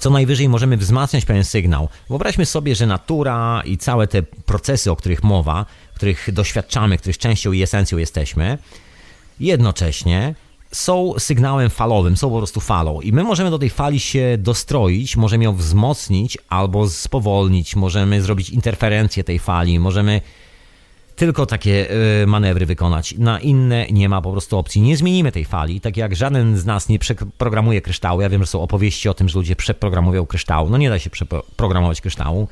co 0.00 0.10
najwyżej 0.10 0.48
możemy 0.48 0.76
wzmacniać 0.76 1.24
pewien 1.24 1.44
sygnał. 1.44 1.88
Wyobraźmy 2.08 2.46
sobie, 2.46 2.74
że 2.74 2.86
natura 2.86 3.62
i 3.64 3.78
całe 3.78 4.06
te 4.06 4.22
procesy, 4.22 4.90
o 4.90 4.96
których 4.96 5.22
mowa, 5.22 5.66
których 5.94 6.32
doświadczamy, 6.32 6.98
których 6.98 7.18
częścią 7.18 7.52
i 7.52 7.62
esencją 7.62 7.98
jesteśmy, 7.98 8.58
jednocześnie 9.40 10.34
są 10.72 11.12
sygnałem 11.18 11.70
falowym, 11.70 12.16
są 12.16 12.30
po 12.30 12.38
prostu 12.38 12.60
falą 12.60 13.00
i 13.00 13.12
my 13.12 13.24
możemy 13.24 13.50
do 13.50 13.58
tej 13.58 13.70
fali 13.70 14.00
się 14.00 14.36
dostroić, 14.38 15.16
możemy 15.16 15.44
ją 15.44 15.54
wzmocnić 15.54 16.38
albo 16.48 16.88
spowolnić, 16.88 17.76
możemy 17.76 18.22
zrobić 18.22 18.50
interferencję 18.50 19.24
tej 19.24 19.38
fali, 19.38 19.78
możemy 19.78 20.20
tylko 21.18 21.46
takie 21.46 21.86
y, 22.22 22.26
manewry 22.26 22.66
wykonać. 22.66 23.14
Na 23.18 23.40
inne 23.40 23.86
nie 23.90 24.08
ma 24.08 24.22
po 24.22 24.32
prostu 24.32 24.58
opcji. 24.58 24.80
Nie 24.80 24.96
zmienimy 24.96 25.32
tej 25.32 25.44
fali, 25.44 25.80
tak 25.80 25.96
jak 25.96 26.16
żaden 26.16 26.58
z 26.58 26.64
nas 26.64 26.88
nie 26.88 26.98
przeprogramuje 26.98 27.80
kryształu. 27.80 28.20
Ja 28.20 28.28
wiem, 28.28 28.42
że 28.42 28.46
są 28.46 28.62
opowieści 28.62 29.08
o 29.08 29.14
tym, 29.14 29.28
że 29.28 29.38
ludzie 29.38 29.56
przeprogramują 29.56 30.26
kryształ. 30.26 30.70
No 30.70 30.78
nie 30.78 30.90
da 30.90 30.98
się 30.98 31.10
przeprogramować 31.10 32.00
kryształu. 32.00 32.48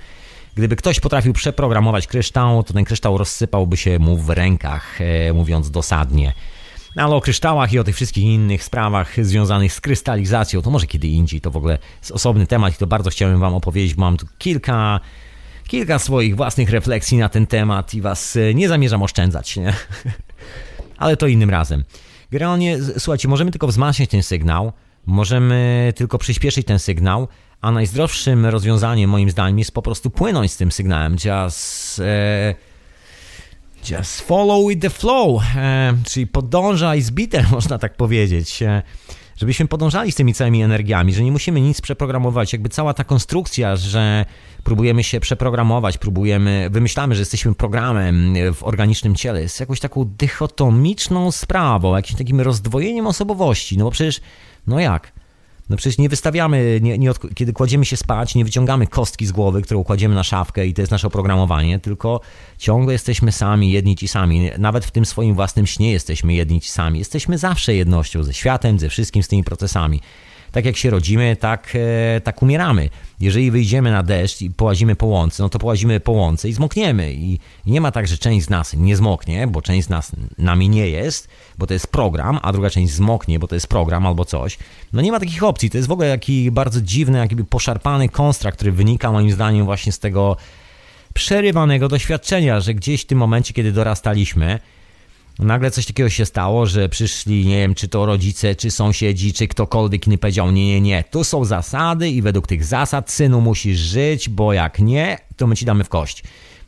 Gdyby 0.55 0.77
ktoś 0.77 1.01
potrafił 1.01 1.33
przeprogramować 1.33 2.07
kryształ, 2.07 2.63
to 2.63 2.73
ten 2.73 2.85
kryształ 2.85 3.19
rozsypałby 3.19 3.77
się 3.77 3.99
mu 3.99 4.17
w 4.17 4.31
rękach, 4.31 5.01
e, 5.01 5.33
mówiąc 5.33 5.71
dosadnie. 5.71 6.33
No, 6.97 7.03
ale 7.03 7.15
o 7.15 7.21
kryształach 7.21 7.73
i 7.73 7.79
o 7.79 7.85
tych 7.85 7.97
wszystkich 7.97 8.25
innych 8.25 8.65
sprawach 8.65 9.25
związanych 9.25 9.73
z 9.73 9.81
krystalizacją, 9.81 10.63
to 10.63 10.71
może 10.71 10.87
kiedy 10.87 11.09
indziej, 11.09 11.41
to 11.41 11.51
w 11.51 11.57
ogóle 11.57 11.79
jest 12.01 12.13
osobny 12.13 12.47
temat 12.47 12.75
i 12.75 12.77
to 12.77 12.87
bardzo 12.87 13.11
chciałem 13.11 13.41
Wam 13.41 13.55
opowiedzieć. 13.55 13.97
Mam 13.97 14.17
tu 14.17 14.27
kilka 14.39 15.01
kilka 15.67 15.99
swoich 15.99 16.37
własnych 16.37 16.71
refleksji 16.71 17.19
na 17.19 17.29
ten 17.29 17.47
temat 17.47 17.95
i 17.95 18.01
was 18.01 18.37
e, 18.37 18.55
nie 18.55 18.69
zamierzam 18.69 19.03
oszczędzać, 19.03 19.57
nie? 19.57 19.75
Ale 20.99 21.17
to 21.17 21.27
innym 21.27 21.51
razem. 21.51 21.85
Generalnie, 22.31 22.79
słuchajcie, 22.99 23.29
możemy 23.29 23.51
tylko 23.51 23.67
wzmacniać 23.67 24.11
ten 24.11 24.23
sygnał, 24.23 24.73
możemy 25.07 25.93
tylko 25.97 26.19
przyspieszyć 26.19 26.67
ten 26.67 26.79
sygnał, 26.79 27.29
a 27.61 27.71
najzdrowszym 27.71 28.47
rozwiązaniem 28.47 29.11
moim 29.11 29.31
zdaniem 29.31 29.59
jest 29.59 29.73
po 29.73 29.83
prostu 29.83 30.11
płynąć 30.11 30.53
z 30.53 30.57
tym 30.57 30.73
sygnałem. 30.73 31.13
Just, 31.13 32.01
e, 32.01 32.55
just 33.91 34.21
follow 34.21 34.69
with 34.69 34.81
the 34.81 34.91
flow, 34.91 35.43
e, 35.57 35.95
czyli 36.11 36.27
podążaj 36.27 37.03
z 37.03 37.11
bitem, 37.11 37.45
można 37.53 37.79
tak 37.79 37.97
powiedzieć. 37.97 38.63
E, 38.63 38.83
żebyśmy 39.37 39.69
podążali 39.69 40.13
z 40.13 40.15
tymi 40.15 40.35
całymi 40.35 40.63
energiami, 40.63 41.15
że 41.15 41.23
nie 41.23 41.33
musimy 41.33 41.61
nic 41.61 41.81
przeprogramować. 41.81 42.53
Jakby 42.53 42.69
cała 42.69 42.95
ta 42.95 43.05
konstrukcja, 43.05 43.77
że 43.77 44.25
próbujemy 44.65 45.05
się 45.05 45.21
przeprogramować, 45.21 45.99
próbujemy, 45.99 46.69
wymyślamy, 46.71 47.15
że 47.15 47.21
jesteśmy 47.21 47.55
programem 47.55 48.35
w 48.55 48.65
organicznym 48.65 49.15
ciele, 49.15 49.43
jest 49.43 49.61
jakąś 49.61 49.81
taką 49.81 50.05
dychotomiczną 50.05 51.33
sprawą, 51.33 51.97
jakimś 51.97 52.19
takim 52.19 52.41
rozdwojeniem 52.41 53.07
osobowości. 53.07 53.79
No 53.79 53.85
bo 53.85 53.91
przecież, 53.91 54.21
no 54.67 54.81
jak? 54.81 55.13
No 55.69 55.77
przecież 55.77 55.99
nie 55.99 56.09
wystawiamy, 56.09 56.79
nie, 56.83 56.99
nie 56.99 57.11
od, 57.11 57.35
kiedy 57.35 57.53
kładziemy 57.53 57.85
się 57.85 57.97
spać, 57.97 58.35
nie 58.35 58.45
wyciągamy 58.45 58.87
kostki 58.87 59.27
z 59.27 59.33
głowy, 59.33 59.63
którą 59.63 59.85
kładziemy 59.85 60.15
na 60.15 60.25
szafkę 60.25 60.67
i 60.67 60.75
to 60.75 60.83
jest 60.83 60.93
nasze 60.93 61.07
oprogramowanie, 61.07 61.79
tylko 61.79 62.21
ciągle 62.59 62.93
jesteśmy 62.93 63.33
sami, 63.33 63.73
jedni 63.73 63.97
ci 63.97 64.09
sami. 64.09 64.51
Nawet 64.59 64.85
w 64.85 64.91
tym 64.91 65.07
swoim 65.07 65.35
własnym 65.35 65.67
śnie 65.67 65.93
jesteśmy 65.93 66.35
jedni 66.35 66.61
ci 66.61 66.71
sami. 66.71 66.99
Jesteśmy 66.99 67.39
zawsze 67.39 67.75
jednością 67.75 68.23
ze 68.23 68.35
światem, 68.35 68.79
ze 68.79 68.89
wszystkim, 68.89 69.23
z 69.23 69.29
tymi 69.29 69.45
procesami 69.45 70.01
tak 70.57 70.65
jak 70.65 70.77
się 70.77 70.91
rodzimy, 70.91 71.37
tak, 71.41 71.73
e, 72.17 72.21
tak 72.21 72.43
umieramy. 72.43 72.89
Jeżeli 73.21 73.51
wyjdziemy 73.51 73.91
na 73.91 74.03
deszcz 74.03 74.43
i 74.43 74.51
połazimy 74.51 74.97
po 74.97 75.07
łące, 75.07 75.43
no 75.43 75.49
to 75.49 75.59
połazimy 75.59 76.01
po 76.01 76.13
łące 76.13 76.49
i 76.49 76.53
zmokniemy. 76.53 77.13
I 77.13 77.39
nie 77.67 77.81
ma 77.81 77.91
tak, 77.91 78.09
że 78.09 78.19
część 78.19 78.47
z 78.47 78.51
nas 78.51 78.75
nie 78.75 78.97
zmoknie, 78.97 79.47
bo 79.47 79.63
część 79.63 79.87
z 79.87 79.91
nas 79.91 80.13
nami 80.39 80.69
nie 80.69 80.89
jest, 80.89 81.29
bo 81.59 81.67
to 81.67 81.75
jest 81.75 81.87
program, 81.87 82.39
a 82.43 82.53
druga 82.53 82.71
część 82.71 82.93
zmoknie, 82.93 83.39
bo 83.39 83.49
to 83.49 83.55
jest 83.55 83.67
program 83.67 84.07
albo 84.07 84.25
coś. 84.25 84.59
No 84.93 85.03
nie 85.03 85.13
ma 85.13 85.21
takich 85.21 85.43
opcji. 85.43 85.71
To 85.71 85.77
jest 85.77 85.89
w 85.89 85.93
ogóle 85.93 86.11
taki 86.11 86.51
bardzo 86.51 86.81
dziwny, 86.81 87.19
jakby 87.19 87.45
poszarpany 87.45 88.09
konstrakt, 88.09 88.57
który 88.57 88.73
wynika 88.73 89.13
moim 89.13 89.31
zdaniem 89.31 89.65
właśnie 89.65 89.93
z 89.93 89.99
tego 89.99 90.37
przerywanego 91.15 91.89
doświadczenia, 91.89 92.61
że 92.61 92.75
gdzieś 92.75 93.03
w 93.03 93.07
tym 93.07 93.19
momencie, 93.19 93.55
kiedy 93.55 93.73
dorastaliśmy, 93.73 94.59
nagle 95.39 95.71
coś 95.71 95.87
takiego 95.87 96.09
się 96.11 96.27
stało, 96.27 96.67
że 96.67 96.89
przyszli, 96.89 97.47
nie 97.47 97.57
wiem, 97.57 97.75
czy 97.75 97.89
to 97.89 98.07
rodzice, 98.07 98.55
czy 98.55 98.71
sąsiedzi, 98.71 99.33
czy 99.33 99.49
ktokolwiek 99.49 100.07
nie 100.07 100.19
powiedział, 100.19 100.51
nie, 100.51 100.67
nie, 100.67 100.81
nie, 100.81 101.05
tu 101.11 101.25
są 101.25 101.45
zasady 101.45 102.11
i 102.11 102.23
według 102.23 102.47
tych 102.47 102.65
zasad, 102.65 103.11
synu, 103.11 103.41
musisz 103.41 103.79
żyć, 103.79 104.29
bo 104.29 104.53
jak 104.53 104.79
nie, 104.79 105.19
to 105.37 105.47
my 105.47 105.57
ci 105.57 105.65
damy 105.65 105.85
w 105.85 105.89
kość. 105.89 106.23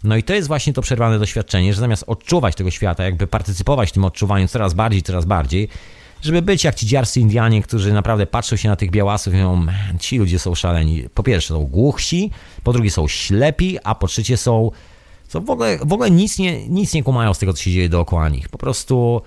No 0.05 0.17
i 0.17 0.23
to 0.23 0.35
jest 0.35 0.49
właśnie 0.49 0.73
to 0.73 0.83
przerwane 0.83 1.19
doświadczenie, 1.19 1.75
że 1.75 1.81
zamiast 1.81 2.05
odczuwać 2.07 2.55
tego 2.55 2.71
świata, 2.71 3.05
jakby 3.05 3.27
partycypować 3.27 3.89
w 3.89 3.93
tym 3.93 4.05
odczuwaniu 4.05 4.49
coraz 4.49 4.75
bardziej, 4.75 5.03
coraz 5.03 5.25
bardziej, 5.25 5.69
żeby 6.23 6.43
być 6.43 6.65
jak 6.65 6.75
ci 6.75 6.87
dziarscy 6.87 7.21
Indianie, 7.21 7.63
którzy 7.63 7.93
naprawdę 7.93 8.27
patrzą 8.27 8.57
się 8.57 8.69
na 8.69 8.77
tych 8.77 8.91
białasów 8.91 9.35
i 9.35 9.37
mówią, 9.37 9.67
ci 10.01 10.19
ludzie 10.19 10.39
są 10.39 10.55
szaleni. 10.55 11.05
Po 11.15 11.23
pierwsze 11.23 11.49
są 11.49 11.65
głuchsi, 11.65 12.31
po 12.65 12.73
drugie 12.73 12.91
są 12.91 13.09
ślepi, 13.09 13.79
a 13.85 13.95
po 13.95 14.07
trzecie 14.07 14.37
są 14.37 14.71
co 15.29 15.41
w 15.41 15.51
ogóle, 15.51 15.79
w 15.79 15.93
ogóle 15.93 16.11
nic, 16.11 16.39
nie, 16.39 16.69
nic 16.69 16.95
nie 16.95 17.03
kumają 17.03 17.35
z 17.35 17.39
tego, 17.39 17.53
co 17.53 17.63
się 17.63 17.71
dzieje 17.71 17.89
dookoła 17.89 18.29
nich. 18.29 18.49
Po 18.49 18.59
prostu 18.59 19.23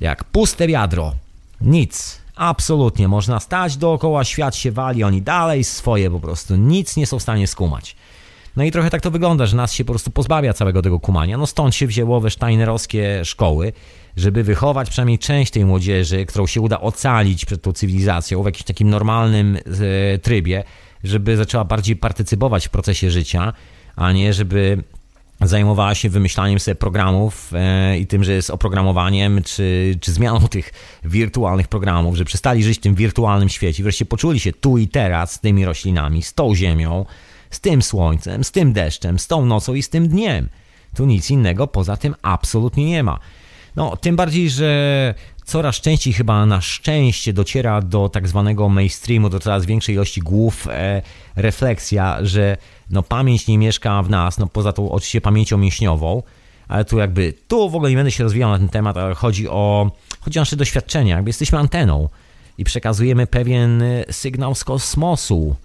jak 0.00 0.24
puste 0.24 0.66
wiadro. 0.66 1.12
Nic. 1.60 2.20
Absolutnie. 2.36 3.08
Można 3.08 3.40
stać 3.40 3.76
dookoła, 3.76 4.24
świat 4.24 4.56
się 4.56 4.72
wali, 4.72 5.04
oni 5.04 5.22
dalej 5.22 5.64
swoje 5.64 6.10
po 6.10 6.20
prostu. 6.20 6.56
Nic 6.56 6.96
nie 6.96 7.06
są 7.06 7.18
w 7.18 7.22
stanie 7.22 7.46
skumać. 7.46 7.96
No 8.56 8.64
i 8.64 8.70
trochę 8.70 8.90
tak 8.90 9.02
to 9.02 9.10
wygląda, 9.10 9.46
że 9.46 9.56
nas 9.56 9.72
się 9.72 9.84
po 9.84 9.92
prostu 9.92 10.10
pozbawia 10.10 10.52
całego 10.52 10.82
tego 10.82 11.00
kumania. 11.00 11.38
No 11.38 11.46
stąd 11.46 11.74
się 11.74 11.86
wzięło 11.86 12.20
we 12.20 12.30
steinerowskie 12.30 13.24
szkoły, 13.24 13.72
żeby 14.16 14.42
wychować 14.42 14.90
przynajmniej 14.90 15.18
część 15.18 15.52
tej 15.52 15.64
młodzieży, 15.64 16.26
którą 16.26 16.46
się 16.46 16.60
uda 16.60 16.80
ocalić 16.80 17.44
przed 17.44 17.62
tą 17.62 17.72
cywilizacją 17.72 18.42
w 18.42 18.46
jakimś 18.46 18.64
takim 18.64 18.90
normalnym 18.90 19.56
e, 19.56 20.18
trybie, 20.18 20.64
żeby 21.04 21.36
zaczęła 21.36 21.64
bardziej 21.64 21.96
partycypować 21.96 22.66
w 22.66 22.70
procesie 22.70 23.10
życia, 23.10 23.52
a 23.96 24.12
nie 24.12 24.32
żeby 24.32 24.82
zajmowała 25.40 25.94
się 25.94 26.08
wymyślaniem 26.08 26.60
sobie 26.60 26.74
programów 26.74 27.52
e, 27.54 27.98
i 27.98 28.06
tym, 28.06 28.24
że 28.24 28.32
jest 28.32 28.50
oprogramowaniem, 28.50 29.42
czy, 29.42 29.98
czy 30.00 30.12
zmianą 30.12 30.48
tych 30.48 30.72
wirtualnych 31.04 31.68
programów, 31.68 32.16
że 32.16 32.24
przestali 32.24 32.62
żyć 32.64 32.78
w 32.78 32.82
tym 32.82 32.94
wirtualnym 32.94 33.48
świecie, 33.48 33.82
wreszcie 33.82 34.04
poczuli 34.04 34.40
się 34.40 34.52
tu 34.52 34.78
i 34.78 34.88
teraz 34.88 35.32
z 35.32 35.40
tymi 35.40 35.64
roślinami, 35.64 36.22
z 36.22 36.34
tą 36.34 36.54
ziemią, 36.54 37.06
z 37.50 37.60
tym 37.60 37.82
słońcem, 37.82 38.44
z 38.44 38.50
tym 38.50 38.72
deszczem, 38.72 39.18
z 39.18 39.26
tą 39.26 39.46
nocą 39.46 39.74
i 39.74 39.82
z 39.82 39.88
tym 39.88 40.08
dniem. 40.08 40.48
Tu 40.94 41.06
nic 41.06 41.30
innego 41.30 41.66
poza 41.66 41.96
tym 41.96 42.14
absolutnie 42.22 42.84
nie 42.86 43.02
ma. 43.02 43.18
No, 43.76 43.96
tym 43.96 44.16
bardziej, 44.16 44.50
że 44.50 45.14
coraz 45.44 45.76
częściej 45.76 46.12
chyba 46.12 46.46
na 46.46 46.60
szczęście 46.60 47.32
dociera 47.32 47.82
do 47.82 48.08
tak 48.08 48.28
zwanego 48.28 48.68
mainstreamu, 48.68 49.28
do 49.28 49.40
coraz 49.40 49.66
większej 49.66 49.94
ilości 49.94 50.20
głów 50.20 50.68
e, 50.70 51.02
refleksja, 51.36 52.18
że 52.22 52.56
no, 52.90 53.02
pamięć 53.02 53.46
nie 53.46 53.58
mieszka 53.58 54.02
w 54.02 54.10
nas, 54.10 54.38
no 54.38 54.46
poza 54.46 54.72
tą 54.72 54.90
oczywiście 54.90 55.20
pamięcią 55.20 55.58
mięśniową, 55.58 56.22
ale 56.68 56.84
tu 56.84 56.98
jakby, 56.98 57.34
tu 57.48 57.70
w 57.70 57.74
ogóle 57.74 57.90
nie 57.90 57.96
będę 57.96 58.10
się 58.10 58.24
rozwijał 58.24 58.50
na 58.50 58.58
ten 58.58 58.68
temat, 58.68 58.96
ale 58.96 59.14
chodzi 59.14 59.48
o, 59.48 59.90
chodzi 60.20 60.38
o 60.38 60.42
nasze 60.42 60.56
doświadczenia, 60.56 61.14
jakby 61.14 61.28
jesteśmy 61.28 61.58
anteną 61.58 62.08
i 62.58 62.64
przekazujemy 62.64 63.26
pewien 63.26 63.82
sygnał 64.10 64.54
z 64.54 64.64
kosmosu. 64.64 65.56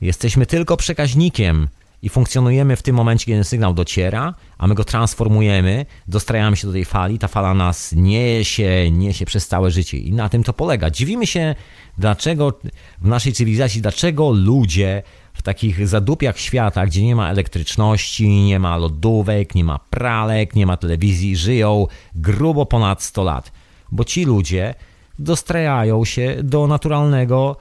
Jesteśmy 0.00 0.46
tylko 0.46 0.76
przekaźnikiem 0.76 1.68
i 2.02 2.08
funkcjonujemy 2.08 2.76
w 2.76 2.82
tym 2.82 2.96
momencie, 2.96 3.26
kiedy 3.26 3.36
ten 3.36 3.44
sygnał 3.44 3.74
dociera, 3.74 4.34
a 4.58 4.66
my 4.66 4.74
go 4.74 4.84
transformujemy, 4.84 5.86
dostrajamy 6.08 6.56
się 6.56 6.66
do 6.66 6.72
tej 6.72 6.84
fali, 6.84 7.18
ta 7.18 7.28
fala 7.28 7.54
nas 7.54 7.92
niesie, 7.92 8.90
niesie 8.90 9.26
przez 9.26 9.48
całe 9.48 9.70
życie 9.70 9.98
i 9.98 10.12
na 10.12 10.28
tym 10.28 10.44
to 10.44 10.52
polega. 10.52 10.90
Dziwimy 10.90 11.26
się, 11.26 11.54
dlaczego 11.98 12.58
w 13.00 13.08
naszej 13.08 13.32
cywilizacji, 13.32 13.82
dlaczego 13.82 14.30
ludzie 14.30 15.02
w 15.32 15.42
takich 15.42 15.88
zadupiach 15.88 16.38
świata, 16.38 16.86
gdzie 16.86 17.02
nie 17.02 17.16
ma 17.16 17.30
elektryczności, 17.30 18.28
nie 18.28 18.58
ma 18.58 18.76
lodówek, 18.76 19.54
nie 19.54 19.64
ma 19.64 19.78
pralek, 19.90 20.54
nie 20.54 20.66
ma 20.66 20.76
telewizji, 20.76 21.36
żyją 21.36 21.86
grubo 22.14 22.66
ponad 22.66 23.02
100 23.02 23.24
lat. 23.24 23.52
Bo 23.92 24.04
ci 24.04 24.24
ludzie 24.24 24.74
dostrajają 25.18 26.04
się 26.04 26.36
do 26.42 26.66
naturalnego 26.66 27.56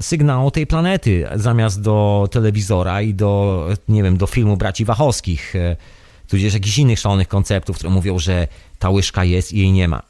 sygnału 0.00 0.50
tej 0.50 0.66
planety, 0.66 1.26
zamiast 1.34 1.82
do 1.82 2.28
telewizora 2.30 3.02
i 3.02 3.14
do, 3.14 3.66
nie 3.88 4.02
wiem, 4.02 4.16
do 4.16 4.26
filmu 4.26 4.56
braci 4.56 4.84
Wachowskich, 4.84 5.56
e, 5.56 5.76
tudzież 6.28 6.54
jakichś 6.54 6.78
innych 6.78 6.98
szalonych 6.98 7.28
konceptów, 7.28 7.76
które 7.76 7.90
mówią, 7.90 8.18
że 8.18 8.48
ta 8.78 8.90
łyżka 8.90 9.24
jest 9.24 9.52
i 9.52 9.58
jej 9.58 9.72
nie 9.72 9.88
ma. 9.88 10.02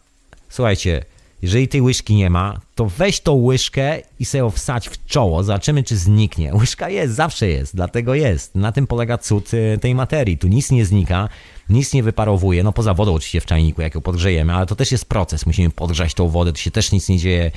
Słuchajcie, 0.49 1.05
jeżeli 1.43 1.69
tej 1.69 1.83
łyżki 1.83 2.15
nie 2.15 2.31
ma, 2.31 2.61
to 2.75 2.87
weź 2.87 3.21
tą 3.21 3.33
łyżkę 3.33 4.01
i 4.19 4.25
sobie 4.25 4.39
ją 4.39 4.51
wsadź 4.51 4.89
w 4.89 5.07
czoło. 5.07 5.45
Zobaczymy, 5.45 5.83
czy 5.83 5.97
zniknie. 5.97 6.55
Łyżka 6.61 6.89
jest, 6.89 7.15
zawsze 7.15 7.49
jest, 7.49 7.77
dlatego 7.77 8.15
jest. 8.15 8.55
Na 8.55 8.73
tym 8.73 8.87
polega 8.87 9.19
cud 9.19 9.51
e, 9.55 9.79
tej 9.79 9.95
materii. 9.95 10.39
Tu 10.39 10.49
nic 10.49 10.71
nie 10.71 10.85
znika, 10.85 11.29
nic 11.69 11.93
nie 11.93 12.03
wyparowuje. 12.03 12.63
No 12.63 12.73
poza 12.73 12.95
wodą 12.95 13.15
oczywiście 13.15 13.41
w 13.41 13.47
czajniku, 13.47 13.83
jak 13.83 13.95
ją 13.95 14.01
podgrzejemy, 14.01 14.55
ale 14.55 14.67
to 14.67 14.77
też 14.77 14.93
jest 14.93 15.05
proces. 15.05 15.47
Musimy 15.47 15.71
podgrzać 15.71 16.15
tą 16.15 16.29
wodę, 16.29 16.53
to 16.53 16.59
się 16.59 16.71
też 16.71 16.93
nic 16.93 17.09
nie 17.09 17.19
dzieje 17.19 17.51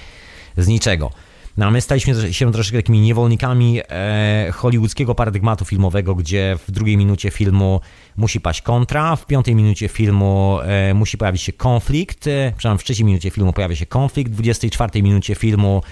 z 0.57 0.67
niczego. 0.67 1.11
No 1.57 1.65
a 1.65 1.71
my 1.71 1.81
staliśmy 1.81 2.33
się 2.33 2.51
troszeczkę 2.51 2.77
takimi 2.77 2.99
niewolnikami 2.99 3.81
e, 3.89 4.51
hollywoodzkiego 4.53 5.15
paradygmatu 5.15 5.65
filmowego, 5.65 6.15
gdzie 6.15 6.57
w 6.67 6.71
drugiej 6.71 6.97
minucie 6.97 7.31
filmu 7.31 7.81
musi 8.17 8.41
paść 8.41 8.61
kontra, 8.61 9.15
w 9.15 9.25
piątej 9.25 9.55
minucie 9.55 9.87
filmu 9.87 10.59
e, 10.63 10.93
musi 10.93 11.17
pojawić 11.17 11.41
się 11.41 11.53
konflikt, 11.53 12.27
e, 12.27 12.51
przepraszam, 12.57 12.77
w 12.77 12.83
trzeciej 12.83 13.05
minucie 13.05 13.29
filmu 13.29 13.53
pojawia 13.53 13.75
się 13.75 13.85
konflikt, 13.85 14.31
w 14.31 14.35
24 14.35 15.03
minucie 15.03 15.35
filmu 15.35 15.83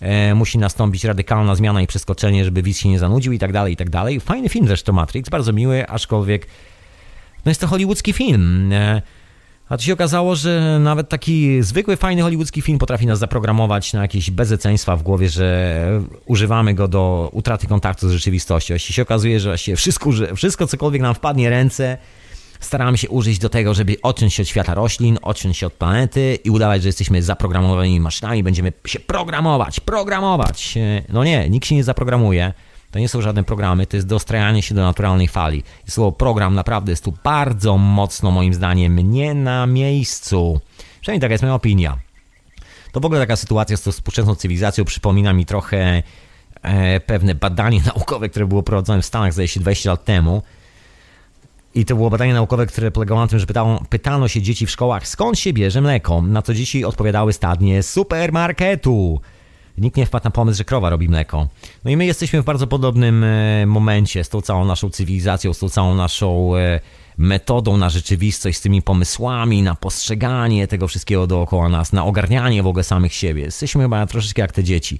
e, 0.00 0.34
musi 0.34 0.58
nastąpić 0.58 1.04
radykalna 1.04 1.54
zmiana 1.54 1.82
i 1.82 1.86
przeskoczenie, 1.86 2.44
żeby 2.44 2.62
widz 2.62 2.78
się 2.78 2.88
nie 2.88 2.98
zanudził 2.98 3.32
i 3.32 3.38
tak 3.38 3.52
dalej, 3.52 3.72
i 3.72 3.76
tak 3.76 3.90
dalej. 3.90 4.20
Fajny 4.20 4.48
film 4.48 4.66
zresztą 4.66 4.92
Matrix, 4.92 5.28
bardzo 5.28 5.52
miły, 5.52 5.88
aczkolwiek 5.88 6.46
no 7.44 7.50
jest 7.50 7.60
to 7.60 7.66
hollywoodzki 7.66 8.12
film. 8.12 8.72
E, 8.72 9.02
a 9.68 9.76
to 9.76 9.82
się 9.82 9.92
okazało, 9.92 10.36
że 10.36 10.78
nawet 10.80 11.08
taki 11.08 11.62
zwykły, 11.62 11.96
fajny 11.96 12.22
hollywoodzki 12.22 12.62
film 12.62 12.78
potrafi 12.78 13.06
nas 13.06 13.18
zaprogramować 13.18 13.92
na 13.92 14.02
jakieś 14.02 14.30
bezeceństwa 14.30 14.96
w 14.96 15.02
głowie, 15.02 15.28
że 15.28 16.00
używamy 16.26 16.74
go 16.74 16.88
do 16.88 17.30
utraty 17.32 17.66
kontaktu 17.66 18.08
z 18.08 18.12
rzeczywistością. 18.12 18.74
Jeśli 18.74 18.94
się 18.94 19.02
okazuje, 19.02 19.40
że 19.40 19.48
właściwie 19.48 19.76
wszystko, 19.76 20.10
wszystko 20.36 20.66
cokolwiek 20.66 21.02
nam 21.02 21.14
wpadnie 21.14 21.50
ręce, 21.50 21.98
staramy 22.60 22.98
się 22.98 23.08
użyć 23.08 23.38
do 23.38 23.48
tego, 23.48 23.74
żeby 23.74 23.96
odciąć 24.02 24.34
się 24.34 24.42
od 24.42 24.48
świata 24.48 24.74
roślin, 24.74 25.18
odciąć 25.22 25.56
się 25.56 25.66
od 25.66 25.72
planety 25.72 26.38
i 26.44 26.50
udawać, 26.50 26.82
że 26.82 26.88
jesteśmy 26.88 27.22
zaprogramowanymi 27.22 28.00
maszynami, 28.00 28.42
będziemy 28.42 28.72
się 28.86 29.00
programować, 29.00 29.80
programować. 29.80 30.74
No 31.08 31.24
nie, 31.24 31.50
nikt 31.50 31.66
się 31.66 31.74
nie 31.74 31.84
zaprogramuje. 31.84 32.52
To 32.94 32.98
nie 32.98 33.08
są 33.08 33.20
żadne 33.20 33.44
programy, 33.44 33.86
to 33.86 33.96
jest 33.96 34.06
dostrajanie 34.06 34.62
się 34.62 34.74
do 34.74 34.82
naturalnej 34.82 35.28
fali. 35.28 35.62
I 35.88 35.90
słowo 35.90 36.12
program 36.12 36.54
naprawdę 36.54 36.92
jest 36.92 37.04
tu 37.04 37.14
bardzo 37.24 37.78
mocno, 37.78 38.30
moim 38.30 38.54
zdaniem, 38.54 39.10
nie 39.10 39.34
na 39.34 39.66
miejscu. 39.66 40.60
Przynajmniej 41.00 41.20
taka 41.20 41.32
jest 41.32 41.42
moja 41.42 41.54
opinia. 41.54 41.98
To 42.92 43.00
w 43.00 43.04
ogóle 43.04 43.20
taka 43.20 43.36
sytuacja 43.36 43.76
z 43.76 43.82
tą 43.82 43.92
współczesną 43.92 44.34
cywilizacją 44.34 44.84
przypomina 44.84 45.32
mi 45.32 45.46
trochę 45.46 46.02
e, 46.62 47.00
pewne 47.00 47.34
badanie 47.34 47.80
naukowe, 47.94 48.28
które 48.28 48.46
było 48.46 48.62
prowadzone 48.62 49.02
w 49.02 49.06
Stanach, 49.06 49.32
zdaje 49.32 49.48
się, 49.48 49.60
20 49.60 49.90
lat 49.90 50.04
temu. 50.04 50.42
I 51.74 51.84
to 51.84 51.96
było 51.96 52.10
badanie 52.10 52.34
naukowe, 52.34 52.66
które 52.66 52.90
polegało 52.90 53.20
na 53.20 53.26
tym, 53.26 53.38
że 53.38 53.46
pytano, 53.46 53.82
pytano 53.88 54.28
się 54.28 54.42
dzieci 54.42 54.66
w 54.66 54.70
szkołach, 54.70 55.08
skąd 55.08 55.38
się 55.38 55.52
bierze 55.52 55.80
mleko. 55.80 56.22
Na 56.22 56.42
co 56.42 56.54
dzieci 56.54 56.84
odpowiadały 56.84 57.32
stadnie 57.32 57.82
supermarketu. 57.82 59.20
Nikt 59.78 59.96
nie 59.96 60.06
wpadł 60.06 60.24
na 60.24 60.30
pomysł, 60.30 60.58
że 60.58 60.64
krowa 60.64 60.90
robi 60.90 61.08
mleko. 61.08 61.48
No 61.84 61.90
i 61.90 61.96
my 61.96 62.06
jesteśmy 62.06 62.42
w 62.42 62.44
bardzo 62.44 62.66
podobnym 62.66 63.24
e, 63.24 63.66
momencie 63.66 64.24
z 64.24 64.28
tą 64.28 64.40
całą 64.40 64.64
naszą 64.64 64.90
cywilizacją, 64.90 65.52
z 65.52 65.58
tą 65.58 65.68
całą 65.68 65.94
naszą 65.94 66.56
e, 66.56 66.80
metodą 67.18 67.76
na 67.76 67.90
rzeczywistość, 67.90 68.58
z 68.58 68.60
tymi 68.60 68.82
pomysłami, 68.82 69.62
na 69.62 69.74
postrzeganie 69.74 70.68
tego 70.68 70.88
wszystkiego 70.88 71.26
dookoła 71.26 71.68
nas, 71.68 71.92
na 71.92 72.04
ogarnianie 72.04 72.62
w 72.62 72.66
ogóle 72.66 72.84
samych 72.84 73.14
siebie. 73.14 73.42
Jesteśmy 73.42 73.82
chyba 73.82 74.06
troszeczkę 74.06 74.42
jak 74.42 74.52
te 74.52 74.64
dzieci, 74.64 74.98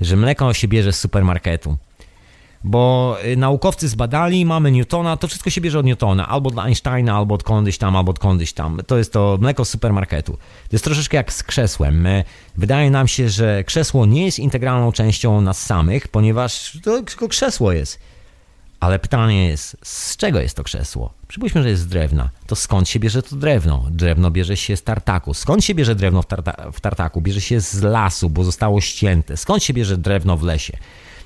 że 0.00 0.16
mleko 0.16 0.54
się 0.54 0.68
bierze 0.68 0.92
z 0.92 1.00
supermarketu 1.00 1.76
bo 2.64 3.16
y, 3.24 3.36
naukowcy 3.36 3.88
zbadali, 3.88 4.46
mamy 4.46 4.72
Newtona, 4.72 5.16
to 5.16 5.28
wszystko 5.28 5.50
się 5.50 5.60
bierze 5.60 5.78
od 5.78 5.86
Newtona, 5.86 6.28
albo 6.28 6.50
od 6.50 6.58
Einsteina, 6.58 7.16
albo 7.16 7.34
od 7.34 7.42
kądyś 7.42 7.78
tam, 7.78 7.96
albo 7.96 8.10
od 8.10 8.18
kądyś 8.18 8.52
tam. 8.52 8.80
To 8.86 8.98
jest 8.98 9.12
to 9.12 9.38
mleko 9.40 9.64
z 9.64 9.68
supermarketu. 9.70 10.32
To 10.32 10.68
jest 10.72 10.84
troszeczkę 10.84 11.16
jak 11.16 11.32
z 11.32 11.42
krzesłem. 11.42 12.08
Wydaje 12.56 12.90
nam 12.90 13.08
się, 13.08 13.28
że 13.28 13.64
krzesło 13.64 14.06
nie 14.06 14.24
jest 14.24 14.38
integralną 14.38 14.92
częścią 14.92 15.40
nas 15.40 15.62
samych, 15.62 16.08
ponieważ 16.08 16.78
to 16.84 17.02
tylko 17.02 17.28
krzesło 17.28 17.72
jest. 17.72 17.98
Ale 18.80 18.98
pytanie 18.98 19.48
jest, 19.48 19.76
z 19.82 20.16
czego 20.16 20.40
jest 20.40 20.56
to 20.56 20.64
krzesło? 20.64 21.12
Przypuśćmy, 21.28 21.62
że 21.62 21.68
jest 21.68 21.82
z 21.82 21.86
drewna. 21.86 22.30
To 22.46 22.56
skąd 22.56 22.88
się 22.88 23.00
bierze 23.00 23.22
to 23.22 23.36
drewno? 23.36 23.84
Drewno 23.90 24.30
bierze 24.30 24.56
się 24.56 24.76
z 24.76 24.82
tartaku. 24.82 25.34
Skąd 25.34 25.64
się 25.64 25.74
bierze 25.74 25.94
drewno 25.94 26.22
w, 26.22 26.26
tarta 26.26 26.70
w 26.72 26.80
tartaku? 26.80 27.20
Bierze 27.20 27.40
się 27.40 27.60
z 27.60 27.82
lasu, 27.82 28.30
bo 28.30 28.44
zostało 28.44 28.80
ścięte. 28.80 29.36
Skąd 29.36 29.64
się 29.64 29.74
bierze 29.74 29.96
drewno 29.96 30.36
w 30.36 30.42
lesie? 30.42 30.76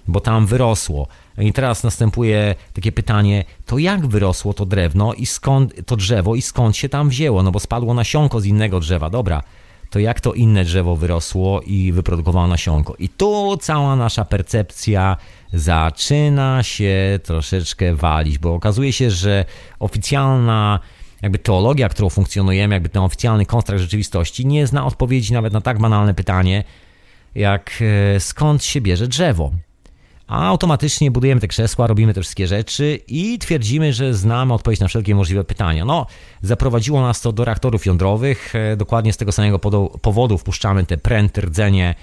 Bo 0.09 0.21
tam 0.21 0.47
wyrosło 0.47 1.09
i 1.43 1.53
teraz 1.53 1.85
następuje 1.85 2.55
takie 2.73 2.93
pytanie, 2.93 3.45
to 3.67 3.79
jak 3.79 4.07
wyrosło 4.07 4.55
to 4.55 4.67
drewno 4.67 5.15
i 5.15 5.27
skąd 5.27 5.87
to 5.87 5.97
drzewo 5.97 6.35
i 6.35 6.43
skąd 6.43 6.77
się 6.77 6.89
tam 6.89 7.09
wzięło? 7.09 7.43
No 7.43 7.51
bo 7.51 7.61
spadło 7.61 7.95
nasionko 7.95 8.41
z 8.41 8.45
innego 8.45 8.81
drzewa, 8.81 9.11
dobra. 9.11 9.43
To 9.91 9.99
jak 9.99 10.21
to 10.21 10.33
inne 10.33 10.65
drzewo 10.65 10.97
wyrosło 10.97 11.61
i 11.61 11.93
wyprodukowało 11.93 12.47
nasionko? 12.47 12.95
I 12.99 13.09
tu 13.09 13.57
cała 13.61 13.97
nasza 13.97 14.25
percepcja 14.25 15.17
zaczyna 15.53 16.63
się 16.63 17.21
troszeczkę 17.23 17.95
walić, 17.95 18.39
bo 18.39 18.55
okazuje 18.55 18.93
się, 18.93 19.11
że 19.11 19.45
oficjalna 19.79 20.81
jakby 21.23 21.39
teologia, 21.39 21.89
którą 21.89 22.09
funkcjonujemy, 22.09 22.75
jakby 22.75 22.89
ten 22.89 23.03
oficjalny 23.03 23.47
kontrakt 23.47 23.81
rzeczywistości 23.81 24.47
nie 24.47 24.67
zna 24.67 24.87
odpowiedzi 24.87 25.33
nawet 25.33 25.53
na 25.53 25.61
tak 25.61 25.79
banalne 25.79 26.15
pytanie, 26.15 26.65
jak 27.35 27.71
e, 28.17 28.21
skąd 28.21 28.65
się 28.65 28.81
bierze 28.81 29.09
drzewo 29.09 29.51
a 30.29 30.47
automatycznie 30.47 31.11
budujemy 31.11 31.41
te 31.41 31.49
krzesła, 31.49 31.87
robimy 31.87 32.15
te 32.15 32.21
wszystkie 32.21 32.47
rzeczy 32.47 33.01
i 33.09 33.39
twierdzimy, 33.39 33.93
że 33.93 34.15
znamy 34.15 34.55
odpowiedź 34.55 34.81
na 34.81 34.89
wszelkie 34.89 35.15
możliwe 35.15 35.45
pytania. 35.45 35.85
No, 35.85 36.07
zaprowadziło 36.43 37.01
nas 37.01 37.21
to 37.21 37.33
do 37.33 37.45
reaktorów 37.45 37.87
jądrowych, 37.87 38.55
e, 38.55 38.77
dokładnie 38.77 39.13
z 39.13 39.17
tego 39.17 39.33
samego 39.33 39.59
powodu 40.03 40.39
wpuszczamy 40.39 40.87
te 40.87 40.99
pręty, 40.99 41.41
rdzenie 41.41 41.95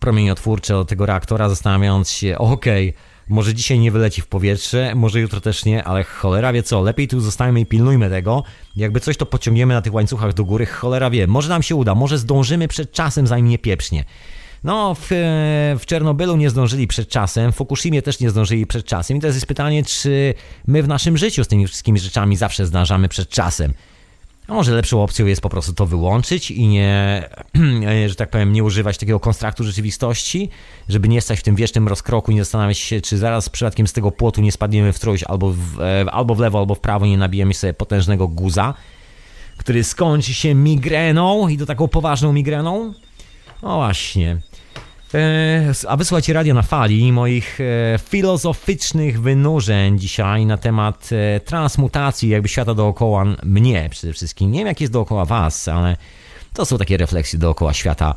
promieniotwórcze 0.00 0.74
do 0.74 0.84
tego 0.84 1.06
reaktora, 1.06 1.48
zastanawiając 1.48 2.10
się, 2.10 2.38
okej, 2.38 2.88
okay, 2.88 3.00
może 3.28 3.54
dzisiaj 3.54 3.78
nie 3.78 3.90
wyleci 3.90 4.20
w 4.22 4.26
powietrze, 4.26 4.92
może 4.94 5.20
jutro 5.20 5.40
też 5.40 5.64
nie, 5.64 5.84
ale 5.84 6.04
cholera 6.04 6.52
wie 6.52 6.62
co, 6.62 6.82
lepiej 6.82 7.08
tu 7.08 7.20
zostajemy 7.20 7.60
i 7.60 7.66
pilnujmy 7.66 8.10
tego. 8.10 8.42
Jakby 8.76 9.00
coś 9.00 9.16
to 9.16 9.26
pociągniemy 9.26 9.74
na 9.74 9.82
tych 9.82 9.94
łańcuchach 9.94 10.32
do 10.32 10.44
góry, 10.44 10.66
cholera 10.66 11.10
wie, 11.10 11.26
może 11.26 11.48
nam 11.48 11.62
się 11.62 11.74
uda, 11.74 11.94
może 11.94 12.18
zdążymy 12.18 12.68
przed 12.68 12.92
czasem, 12.92 13.26
zanim 13.26 13.48
nie 13.48 13.58
pieprznie. 13.58 14.04
No, 14.64 14.94
w, 14.94 15.06
w 15.78 15.86
Czernobylu 15.86 16.36
nie 16.36 16.50
zdążyli 16.50 16.86
przed 16.86 17.08
czasem, 17.08 17.52
w 17.52 17.56
Fukushimie 17.56 18.02
też 18.02 18.20
nie 18.20 18.30
zdążyli 18.30 18.66
przed 18.66 18.86
czasem. 18.86 19.16
I 19.16 19.20
teraz 19.20 19.36
jest 19.36 19.46
pytanie, 19.46 19.84
czy 19.84 20.34
my 20.66 20.82
w 20.82 20.88
naszym 20.88 21.18
życiu 21.18 21.44
z 21.44 21.48
tymi 21.48 21.66
wszystkimi 21.66 21.98
rzeczami 21.98 22.36
zawsze 22.36 22.66
zdążamy 22.66 23.08
przed 23.08 23.28
czasem. 23.28 23.74
A 24.48 24.54
może 24.54 24.72
lepszą 24.72 25.02
opcją 25.02 25.26
jest 25.26 25.40
po 25.40 25.48
prostu 25.48 25.72
to 25.72 25.86
wyłączyć 25.86 26.50
i 26.50 26.66
nie, 26.66 27.22
że 28.06 28.14
tak 28.14 28.30
powiem, 28.30 28.52
nie 28.52 28.64
używać 28.64 28.98
takiego 28.98 29.20
konstraktu 29.20 29.64
rzeczywistości, 29.64 30.50
żeby 30.88 31.08
nie 31.08 31.20
stać 31.20 31.38
w 31.40 31.42
tym 31.42 31.54
wiecznym 31.54 31.88
rozkroku 31.88 32.32
i 32.32 32.34
nie 32.34 32.40
zastanawiać 32.40 32.78
się, 32.78 33.00
czy 33.00 33.18
zaraz 33.18 33.48
przypadkiem 33.48 33.86
z 33.86 33.92
tego 33.92 34.10
płotu 34.10 34.40
nie 34.40 34.52
spadniemy 34.52 34.92
w 34.92 34.98
trójś 34.98 35.24
albo 35.24 35.50
w, 35.50 35.80
e, 35.80 36.10
albo 36.10 36.34
w 36.34 36.38
lewo, 36.38 36.58
albo 36.58 36.74
w 36.74 36.80
prawo, 36.80 37.06
nie 37.06 37.18
nabijemy 37.18 37.54
sobie 37.54 37.74
potężnego 37.74 38.28
guza, 38.28 38.74
który 39.56 39.84
skończy 39.84 40.34
się 40.34 40.54
migreną 40.54 41.48
i 41.48 41.58
to 41.58 41.66
taką 41.66 41.88
poważną 41.88 42.32
migreną. 42.32 42.94
No 43.62 43.76
właśnie. 43.76 44.40
E, 45.14 45.72
a 45.88 45.96
wysłuchajcie 45.96 46.32
radio 46.32 46.54
na 46.54 46.62
fali 46.62 47.12
moich 47.12 47.58
e, 47.60 47.98
filozoficznych 47.98 49.20
wynurzeń 49.20 49.98
dzisiaj 49.98 50.46
na 50.46 50.56
temat 50.56 51.10
e, 51.12 51.40
transmutacji 51.40 52.28
jakby 52.28 52.48
świata 52.48 52.74
dookoła 52.74 53.24
mnie 53.42 53.88
przede 53.90 54.12
wszystkim. 54.12 54.52
Nie 54.52 54.58
wiem 54.58 54.68
jak 54.68 54.80
jest 54.80 54.92
dookoła 54.92 55.24
was, 55.24 55.68
ale 55.68 55.96
to 56.52 56.64
są 56.64 56.78
takie 56.78 56.96
refleksje 56.96 57.38
dookoła 57.38 57.74
świata, 57.74 58.14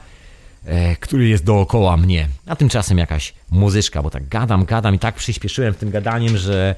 który 0.99 1.27
jest 1.27 1.43
dookoła 1.43 1.97
mnie. 1.97 2.27
A 2.45 2.55
tymczasem 2.55 2.97
jakaś 2.97 3.33
muzyczka, 3.51 4.03
bo 4.03 4.09
tak 4.09 4.27
gadam, 4.27 4.65
gadam 4.65 4.95
i 4.95 4.99
tak 4.99 5.15
przyspieszyłem 5.15 5.73
tym 5.73 5.91
gadaniem, 5.91 6.37
że 6.37 6.75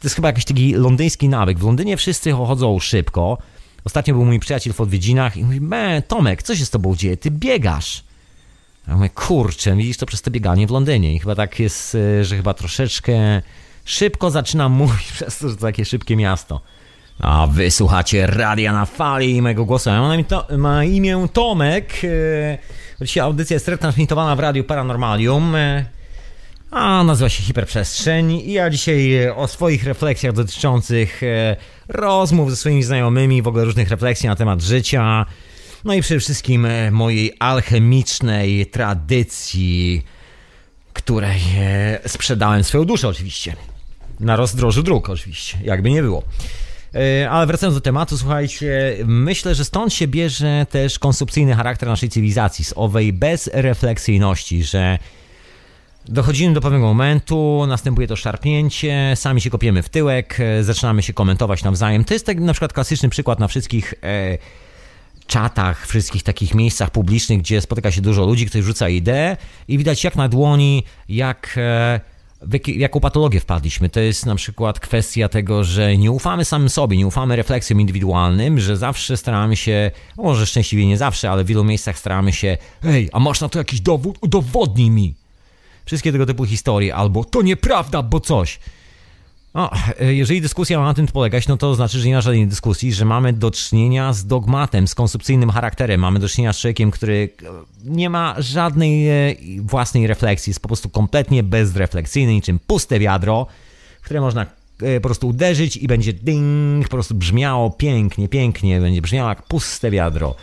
to 0.00 0.06
jest 0.06 0.16
chyba 0.16 0.28
jakiś 0.28 0.44
taki 0.44 0.74
londyński 0.74 1.28
nawyk. 1.28 1.58
W 1.58 1.62
Londynie 1.62 1.96
wszyscy 1.96 2.32
chodzą 2.32 2.78
szybko. 2.78 3.38
Ostatnio 3.84 4.14
był 4.14 4.24
mój 4.24 4.40
przyjaciel 4.40 4.72
w 4.72 4.80
odwiedzinach 4.80 5.36
i 5.36 5.44
mówi, 5.44 5.60
Tomek, 6.08 6.42
co 6.42 6.56
się 6.56 6.64
z 6.64 6.70
tobą 6.70 6.96
dzieje? 6.96 7.16
Ty 7.16 7.30
biegasz. 7.30 8.07
Ja 8.88 8.96
mówię, 8.96 9.08
kurczę, 9.08 9.76
widzisz 9.76 9.96
to 9.96 10.06
przez 10.06 10.22
to 10.22 10.30
bieganie 10.30 10.66
w 10.66 10.70
Londynie. 10.70 11.14
I 11.14 11.18
chyba 11.18 11.34
tak 11.34 11.60
jest, 11.60 11.94
e, 11.94 12.24
że 12.24 12.36
chyba 12.36 12.54
troszeczkę 12.54 13.42
szybko 13.84 14.30
zaczynam 14.30 14.72
mówić 14.82 15.12
przez 15.12 15.38
to, 15.38 15.48
że 15.48 15.56
to 15.56 15.60
takie 15.60 15.84
szybkie 15.84 16.16
miasto. 16.16 16.60
A 17.20 17.46
wy 17.46 17.70
słuchacie 17.70 18.26
radia 18.26 18.72
na 18.72 18.86
fali 18.86 19.42
mojego 19.42 19.64
głosu. 19.64 19.90
Ja 19.90 20.00
mam 20.00 20.24
to, 20.24 20.46
ma 20.58 20.84
imię 20.84 21.26
Tomek. 21.32 21.92
E, 22.04 23.04
dzisiaj 23.04 23.24
audycja 23.24 23.54
jest 23.54 23.68
retransmitowana 23.68 24.36
w 24.36 24.40
Radiu 24.40 24.64
Paranormalium. 24.64 25.54
E, 25.54 25.84
a 26.70 27.04
nazywa 27.04 27.28
się 27.28 27.42
Hiperprzestrzeń. 27.42 28.32
I 28.32 28.52
ja 28.52 28.70
dzisiaj 28.70 29.30
o 29.36 29.48
swoich 29.48 29.84
refleksjach 29.84 30.32
dotyczących 30.32 31.20
rozmów 31.88 32.50
ze 32.50 32.56
swoimi 32.56 32.82
znajomymi, 32.82 33.42
w 33.42 33.48
ogóle 33.48 33.64
różnych 33.64 33.88
refleksji 33.88 34.28
na 34.28 34.36
temat 34.36 34.62
życia, 34.62 35.26
no 35.84 35.94
i 35.94 36.02
przede 36.02 36.20
wszystkim 36.20 36.66
e, 36.66 36.90
mojej 36.90 37.32
alchemicznej 37.38 38.66
tradycji, 38.66 40.02
której 40.92 41.40
e, 41.58 42.08
sprzedałem 42.08 42.64
swoją 42.64 42.84
duszę 42.84 43.08
oczywiście. 43.08 43.56
Na 44.20 44.36
rozdrożu 44.36 44.82
dróg 44.82 45.10
oczywiście, 45.10 45.58
jakby 45.62 45.90
nie 45.90 46.02
było. 46.02 46.22
E, 46.94 47.30
ale 47.30 47.46
wracając 47.46 47.76
do 47.76 47.80
tematu, 47.80 48.18
słuchajcie, 48.18 48.96
myślę, 49.06 49.54
że 49.54 49.64
stąd 49.64 49.94
się 49.94 50.08
bierze 50.08 50.66
też 50.70 50.98
konsumpcyjny 50.98 51.54
charakter 51.54 51.88
naszej 51.88 52.08
cywilizacji, 52.08 52.64
z 52.64 52.72
owej 52.76 53.12
bezrefleksyjności, 53.12 54.64
że 54.64 54.98
dochodzimy 56.08 56.54
do 56.54 56.60
pewnego 56.60 56.84
momentu, 56.84 57.64
następuje 57.68 58.06
to 58.06 58.16
szarpnięcie, 58.16 59.12
sami 59.14 59.40
się 59.40 59.50
kopiemy 59.50 59.82
w 59.82 59.88
tyłek, 59.88 60.38
zaczynamy 60.60 61.02
się 61.02 61.12
komentować 61.12 61.64
nawzajem. 61.64 62.04
To 62.04 62.14
jest 62.14 62.26
tak 62.26 62.40
na 62.40 62.52
przykład 62.52 62.72
klasyczny 62.72 63.08
przykład 63.08 63.40
na 63.40 63.48
wszystkich 63.48 63.94
e, 64.02 64.38
czatach, 65.28 65.86
wszystkich 65.86 66.22
takich 66.22 66.54
miejscach 66.54 66.90
publicznych, 66.90 67.38
gdzie 67.38 67.60
spotyka 67.60 67.90
się 67.90 68.00
dużo 68.00 68.26
ludzi, 68.26 68.46
ktoś 68.46 68.64
rzuca 68.64 68.88
ideę 68.88 69.36
i 69.68 69.78
widać 69.78 70.04
jak 70.04 70.16
na 70.16 70.28
dłoni, 70.28 70.84
jak 71.08 71.54
e, 71.56 72.00
w 72.42 72.68
jaką 72.68 73.00
patologię 73.00 73.40
wpadliśmy. 73.40 73.88
To 73.88 74.00
jest 74.00 74.26
na 74.26 74.34
przykład 74.34 74.80
kwestia 74.80 75.28
tego, 75.28 75.64
że 75.64 75.96
nie 75.96 76.10
ufamy 76.10 76.44
samym 76.44 76.68
sobie, 76.68 76.96
nie 76.96 77.06
ufamy 77.06 77.36
refleksjom 77.36 77.80
indywidualnym, 77.80 78.60
że 78.60 78.76
zawsze 78.76 79.16
staramy 79.16 79.56
się, 79.56 79.90
może 80.16 80.46
szczęśliwie 80.46 80.86
nie 80.86 80.98
zawsze, 80.98 81.30
ale 81.30 81.44
w 81.44 81.46
wielu 81.46 81.64
miejscach 81.64 81.98
staramy 81.98 82.32
się, 82.32 82.56
hej, 82.82 83.08
a 83.12 83.20
masz 83.20 83.40
na 83.40 83.48
to 83.48 83.58
jakiś 83.58 83.80
dowód? 83.80 84.18
Udowodnij 84.20 84.90
mi. 84.90 85.14
Wszystkie 85.84 86.12
tego 86.12 86.26
typu 86.26 86.44
historie, 86.44 86.94
albo 86.94 87.24
to 87.24 87.42
nieprawda, 87.42 88.02
bo 88.02 88.20
coś. 88.20 88.58
No, 89.54 89.70
jeżeli 90.00 90.40
dyskusja 90.40 90.78
ma 90.78 90.84
na 90.84 90.94
tym 90.94 91.06
polegać, 91.06 91.48
no 91.48 91.56
to 91.56 91.74
znaczy, 91.74 91.98
że 91.98 92.08
nie 92.08 92.14
ma 92.14 92.20
żadnej 92.20 92.46
dyskusji, 92.46 92.92
że 92.92 93.04
mamy 93.04 93.32
do 93.32 93.50
czynienia 93.50 94.12
z 94.12 94.26
dogmatem, 94.26 94.88
z 94.88 94.94
konsumpcyjnym 94.94 95.50
charakterem. 95.50 96.00
Mamy 96.00 96.18
do 96.18 96.28
czynienia 96.28 96.52
z 96.52 96.58
człowiekiem, 96.58 96.90
który 96.90 97.28
nie 97.84 98.10
ma 98.10 98.34
żadnej 98.38 99.08
e, 99.08 99.34
własnej 99.60 100.06
refleksji, 100.06 100.50
jest 100.50 100.60
po 100.60 100.68
prostu 100.68 100.88
kompletnie 100.88 101.42
bezrefleksyjny, 101.42 102.34
niczym 102.34 102.58
puste 102.66 102.98
wiadro, 102.98 103.46
które 104.02 104.20
można 104.20 104.46
e, 104.82 105.00
po 105.00 105.08
prostu 105.08 105.28
uderzyć 105.28 105.76
i 105.76 105.86
będzie 105.86 106.12
ding, 106.12 106.84
po 106.84 106.96
prostu 106.96 107.14
brzmiało 107.14 107.70
pięknie, 107.70 108.28
pięknie, 108.28 108.80
będzie 108.80 109.02
brzmiało 109.02 109.28
jak 109.28 109.42
puste 109.42 109.90
wiadro. 109.90 110.34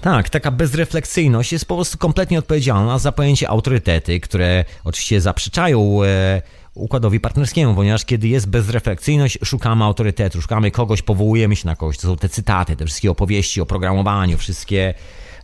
Tak, 0.00 0.28
taka 0.30 0.50
bezrefleksyjność 0.50 1.52
jest 1.52 1.66
po 1.66 1.74
prostu 1.74 1.98
kompletnie 1.98 2.38
odpowiedzialna 2.38 2.98
za 2.98 3.12
pojęcie 3.12 3.48
autorytety, 3.48 4.20
które 4.20 4.64
oczywiście 4.84 5.20
zaprzeczają 5.20 6.04
e, 6.04 6.42
układowi 6.74 7.20
partnerskiemu, 7.20 7.74
ponieważ 7.74 8.04
kiedy 8.04 8.28
jest 8.28 8.48
bezrefleksyjność, 8.48 9.38
szukamy 9.44 9.84
autorytetu, 9.84 10.42
szukamy 10.42 10.70
kogoś, 10.70 11.02
powołujemy 11.02 11.56
się 11.56 11.66
na 11.66 11.76
kogoś. 11.76 11.96
To 11.96 12.02
są 12.02 12.16
te 12.16 12.28
cytaty, 12.28 12.76
te 12.76 12.86
wszystkie 12.86 13.10
opowieści 13.10 13.60
o 13.60 13.66
programowaniu, 13.66 14.38
wszystkie. 14.38 14.94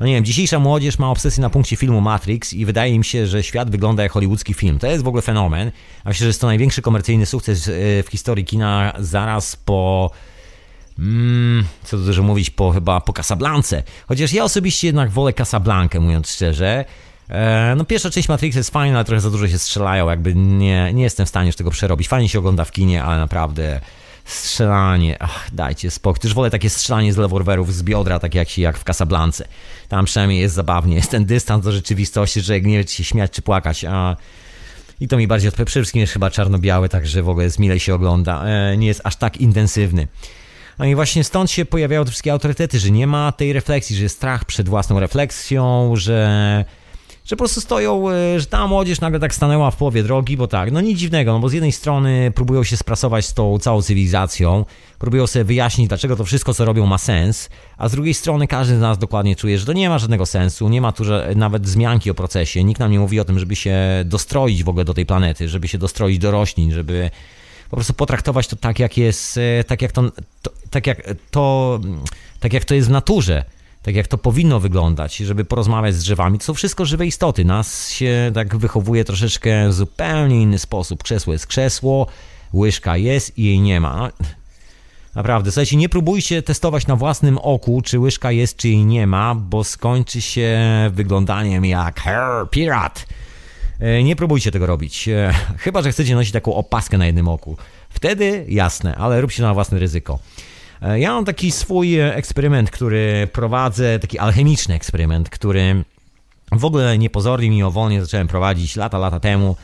No 0.01 0.07
nie 0.07 0.15
wiem, 0.15 0.25
dzisiejsza 0.25 0.59
młodzież 0.59 0.99
ma 0.99 1.11
obsesję 1.11 1.41
na 1.41 1.51
punkcie 1.51 1.77
filmu 1.77 2.01
Matrix 2.01 2.53
i 2.53 2.67
wydaje 2.67 2.99
mi 2.99 3.05
się, 3.05 3.27
że 3.27 3.43
świat 3.43 3.71
wygląda 3.71 4.03
jak 4.03 4.13
hollywoodzki 4.13 4.55
film. 4.55 4.79
To 4.79 4.87
jest 4.87 5.05
w 5.05 5.09
ogóle 5.09 5.23
fenomen. 5.23 5.73
Myślę, 6.05 6.25
że 6.25 6.27
jest 6.27 6.41
to 6.41 6.47
największy 6.47 6.83
komercyjny 6.83 7.27
sukces 7.27 7.69
e, 7.69 7.73
w 8.03 8.07
historii 8.11 8.45
kina 8.45 8.93
zaraz 8.99 9.57
po 9.57 10.11
Mm, 10.99 11.65
co 11.85 11.99
dużo 11.99 12.23
mówić 12.23 12.51
po 12.51 12.71
chyba 12.71 13.01
po 13.01 13.13
Casablance. 13.13 13.83
Chociaż 14.09 14.33
ja 14.33 14.45
osobiście 14.45 14.87
jednak 14.87 15.11
wolę 15.11 15.33
Casablankę, 15.33 16.01
mówiąc 16.01 16.31
szczerze. 16.31 16.85
E, 17.29 17.75
no 17.77 17.85
pierwsza 17.85 18.11
część 18.11 18.29
Matrixa 18.29 18.59
jest 18.59 18.71
fajna, 18.71 18.97
ale 18.97 19.05
trochę 19.05 19.21
za 19.21 19.31
dużo 19.31 19.49
się 19.49 19.59
strzelają, 19.59 20.11
jakby 20.11 20.35
nie, 20.35 20.93
nie 20.95 21.03
jestem 21.03 21.27
w 21.27 21.29
stanie 21.29 21.47
już 21.47 21.57
tego 21.57 21.71
przerobić. 21.71 22.09
Fajnie 22.09 22.29
się 22.29 22.39
ogląda 22.39 22.65
w 22.65 22.73
kinie, 22.73 23.05
ale 23.05 23.19
naprawdę 23.19 23.81
strzelanie, 24.25 25.17
ach, 25.23 25.49
dajcie 25.53 25.91
spokój. 25.91 26.21
Też 26.21 26.35
wolę 26.35 26.51
takie 26.51 26.71
strzelanie 26.71 27.13
z 27.13 27.19
rewolwerów 27.19 27.75
z 27.75 27.83
biodra, 27.83 28.19
tak 28.19 28.35
jak, 28.35 28.49
się, 28.49 28.63
jak 28.63 28.79
w 28.79 28.85
Casablance. 28.85 29.49
Tam 29.89 30.05
przynajmniej 30.05 30.41
jest 30.41 30.55
zabawnie, 30.55 30.97
jest 30.97 31.11
ten 31.11 31.25
dystans 31.25 31.65
do 31.65 31.73
rzeczywistości, 31.73 32.41
że 32.41 32.61
nie 32.61 32.79
wiecie 32.79 32.95
się 32.95 33.05
śmiać 33.05 33.31
czy 33.33 33.43
płakać, 33.43 33.85
a... 33.85 34.17
I 35.01 35.09
to 35.09 35.17
mi 35.17 35.27
bardziej 35.27 35.49
odpowiada. 35.49 35.67
Przede 35.67 35.83
wszystkim 35.83 36.01
jest 36.01 36.13
chyba 36.13 36.31
czarno-biały, 36.31 36.89
także 36.89 37.23
w 37.23 37.29
ogóle 37.29 37.45
jest 37.45 37.59
milej 37.59 37.81
się 37.81 37.95
ogląda. 37.95 38.45
E, 38.45 38.77
nie 38.77 38.87
jest 38.87 39.01
aż 39.05 39.17
tak 39.17 39.37
intensywny. 39.37 40.09
No 40.79 40.85
i 40.85 40.95
właśnie 40.95 41.25
stąd 41.25 41.51
się 41.51 41.65
pojawiają 41.65 42.05
te 42.05 42.11
wszystkie 42.11 42.33
autorytety, 42.33 42.79
że 42.79 42.91
nie 42.91 43.07
ma 43.07 43.33
tej 43.33 43.53
refleksji, 43.53 43.97
że 43.97 44.03
jest 44.03 44.17
strach 44.17 44.45
przed 44.45 44.69
własną 44.69 45.01
refleksją, 45.01 45.93
że 45.97 46.65
że 47.27 47.37
po 47.37 47.39
prostu 47.39 47.61
stoją, 47.61 48.11
e, 48.11 48.41
że 48.41 48.47
ta 48.47 48.67
młodzież 48.67 49.01
nagle 49.01 49.21
tak 49.21 49.35
stanęła 49.35 49.71
w 49.71 49.77
połowie 49.77 50.03
drogi, 50.03 50.37
bo 50.37 50.47
tak, 50.47 50.73
no 50.73 50.81
nic 50.81 50.99
dziwnego, 50.99 51.33
no 51.33 51.39
bo 51.39 51.49
z 51.49 51.53
jednej 51.53 51.73
strony 51.73 52.33
próbują 52.35 52.65
się 52.65 52.77
sprasować 52.77 53.27
z 53.27 53.35
tą 53.35 53.59
całą 53.59 53.83
cywilizacją, 53.83 54.65
próbują 54.99 55.27
sobie 55.27 55.45
wyjaśnić, 55.45 55.89
dlaczego 55.89 56.17
to 56.17 56.25
wszystko, 56.25 56.55
co 56.55 56.65
robią, 56.65 56.87
ma 56.87 56.99
sens, 56.99 57.51
a 57.79 57.89
z 57.89 57.93
drugiej 57.93 58.15
strony 58.15 58.47
każdy 58.47 58.77
z 58.77 58.81
nas 58.81 58.99
dokładnie 58.99 59.37
czuje, 59.37 59.59
że 59.59 59.67
to 59.67 59.73
nie 59.73 59.89
ma 59.89 59.99
żadnego 59.99 60.27
sensu, 60.27 60.69
nie 60.69 60.81
ma 60.81 60.93
tu 60.93 61.05
nawet 61.37 61.63
wzmianki 61.63 62.11
o 62.11 62.15
procesie, 62.15 62.65
nikt 62.65 62.81
nam 62.81 62.93
nie 62.93 63.01
mówi 63.01 63.21
o 63.21 63.25
tym, 63.25 63.39
żeby 63.39 63.57
się 63.57 63.79
dostroić 64.05 64.65
w 64.65 64.69
ogóle 64.69 64.85
do 64.85 64.95
tej 64.95 65.07
planety, 65.07 65.49
żeby 65.49 65.69
się 65.69 65.79
dostroić 65.79 66.19
do 66.19 66.31
roślin, 66.31 66.73
żeby 66.73 67.11
po 67.71 67.77
prostu 67.77 67.95
potraktować 67.95 68.49
to 68.49 68.57
tak, 68.57 68.79
jak 68.79 68.97
jest, 68.97 69.39
e, 69.39 69.65
tak 69.65 69.83
jak 69.83 69.93
to, 69.93 70.03
to, 70.43 70.51
tak 70.71 70.87
jak 70.87 71.03
to, 71.31 71.81
tak 72.41 72.53
jak 72.53 72.65
to 72.65 72.75
jest 72.75 72.89
w 72.89 72.91
naturze, 72.91 73.45
tak 73.83 73.95
jak 73.95 74.09
to 74.09 74.19
powinno 74.19 74.61
wyglądać, 74.61 75.17
żeby 75.17 75.45
porozmawiać 75.45 75.95
z 75.95 75.99
drzewami. 75.99 76.39
To 76.39 76.45
są 76.45 76.55
wszystko 76.55 76.85
żywe 76.85 77.07
istoty. 77.07 77.45
Nas 77.45 77.91
się 77.91 78.31
tak 78.35 78.57
wychowuje 78.57 79.05
troszeczkę 79.05 79.69
w 79.69 79.73
zupełnie 79.73 80.43
inny 80.43 80.59
sposób. 80.59 81.03
Krzesło 81.03 81.33
jest 81.33 81.47
krzesło, 81.47 82.07
łyżka 82.55 82.97
jest 82.97 83.39
i 83.39 83.45
jej 83.45 83.61
nie 83.61 83.81
ma. 83.81 83.97
No, 83.97 84.11
naprawdę, 85.15 85.51
słuchajcie, 85.51 85.77
nie 85.77 85.89
próbujcie 85.89 86.43
testować 86.43 86.87
na 86.87 86.97
własnym 86.97 87.39
oku, 87.39 87.83
czy 87.83 87.99
łyżka 87.99 88.33
jest, 88.33 88.57
czy 88.57 88.69
jej 88.69 88.85
nie 88.85 89.07
ma, 89.07 89.35
bo 89.35 89.65
skończy 89.65 90.21
się 90.21 90.61
wyglądaniem 90.93 91.65
jak 91.65 92.01
her, 92.01 92.51
pirat. 92.51 93.07
E, 93.81 94.03
nie 94.03 94.17
próbujcie 94.17 94.51
tego 94.51 94.67
robić. 94.67 95.09
E, 95.09 95.35
chyba, 95.59 95.83
że 95.83 95.93
chcecie 95.93 96.15
nosić 96.15 96.33
taką 96.33 96.55
opaskę 96.55 96.99
na 96.99 97.07
jednym 97.07 97.29
oku. 97.29 97.57
Wtedy 97.89 98.45
jasne, 98.49 98.95
ale 98.97 99.21
róbcie 99.21 99.43
na 99.43 99.55
własne 99.55 99.79
ryzyko. 99.79 100.19
E, 100.83 101.01
ja 101.01 101.13
mam 101.13 101.25
taki 101.25 101.53
swój 101.53 102.01
eksperyment, 102.01 102.71
który 102.71 103.29
prowadzę, 103.33 103.99
taki 103.99 104.19
alchemiczny 104.19 104.75
eksperyment, 104.75 105.31
który 105.31 105.85
w 106.53 106.65
ogóle 106.65 106.99
niepozornie, 106.99 107.51
mimowolnie 107.51 108.01
zacząłem 108.01 108.29
prowadzić 108.29 108.77
lata, 108.77 108.99
lata 108.99 109.21
temu. 109.21 109.57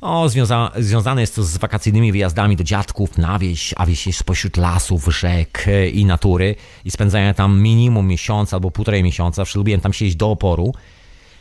O, 0.00 0.28
związa 0.28 0.70
związane 0.78 1.20
jest 1.20 1.36
to 1.36 1.42
z 1.42 1.56
wakacyjnymi 1.56 2.12
wyjazdami 2.12 2.56
do 2.56 2.64
dziadków 2.64 3.18
na 3.18 3.38
wieś, 3.38 3.74
a 3.76 3.86
wieś 3.86 4.06
jest 4.06 4.18
spośród 4.18 4.56
lasów, 4.56 5.04
rzek 5.04 5.66
i 5.92 6.04
natury 6.04 6.54
i 6.84 6.90
spędzania 6.90 7.34
tam 7.34 7.60
minimum 7.60 8.06
miesiąca 8.06 8.56
albo 8.56 8.70
półtorej 8.70 9.02
miesiąca. 9.02 9.42
Lubiłem 9.54 9.80
tam 9.80 9.92
siedzieć 9.92 10.16
do 10.16 10.30
oporu. 10.30 10.74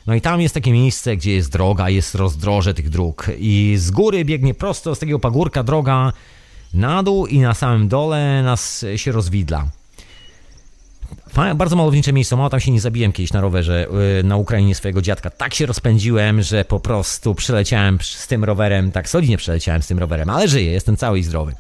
No 0.07 0.15
i 0.15 0.21
tam 0.21 0.41
jest 0.41 0.53
takie 0.53 0.71
miejsce, 0.71 1.17
gdzie 1.17 1.33
jest 1.33 1.51
droga, 1.51 1.89
jest 1.89 2.15
rozdroże 2.15 2.73
tych 2.73 2.89
dróg 2.89 3.27
i 3.39 3.75
z 3.77 3.91
góry 3.91 4.25
biegnie 4.25 4.53
prosto 4.53 4.95
z 4.95 4.99
takiego 4.99 5.19
pagórka 5.19 5.63
droga 5.63 6.13
na 6.73 7.03
dół 7.03 7.27
i 7.27 7.39
na 7.39 7.53
samym 7.53 7.87
dole 7.87 8.43
nas 8.43 8.85
się 8.95 9.11
rozwidla. 9.11 9.65
Bardzo 11.55 11.75
malownicze 11.75 12.13
miejsce, 12.13 12.35
mało 12.35 12.49
tam 12.49 12.59
się 12.59 12.71
nie 12.71 12.81
zabiłem 12.81 13.11
kiedyś 13.11 13.33
na 13.33 13.41
rowerze 13.41 13.87
y, 14.19 14.23
na 14.23 14.37
Ukrainie 14.37 14.75
swojego 14.75 15.01
dziadka. 15.01 15.29
Tak 15.29 15.53
się 15.53 15.65
rozpędziłem, 15.65 16.41
że 16.41 16.65
po 16.65 16.79
prostu 16.79 17.35
przeleciałem 17.35 17.97
z 18.01 18.27
tym 18.27 18.43
rowerem, 18.43 18.91
tak 18.91 19.09
solidnie 19.09 19.37
przeleciałem 19.37 19.81
z 19.81 19.87
tym 19.87 19.99
rowerem, 19.99 20.29
ale 20.29 20.47
żyję, 20.47 20.71
jestem 20.71 20.97
cały 20.97 21.19
i 21.19 21.23
zdrowy. 21.23 21.53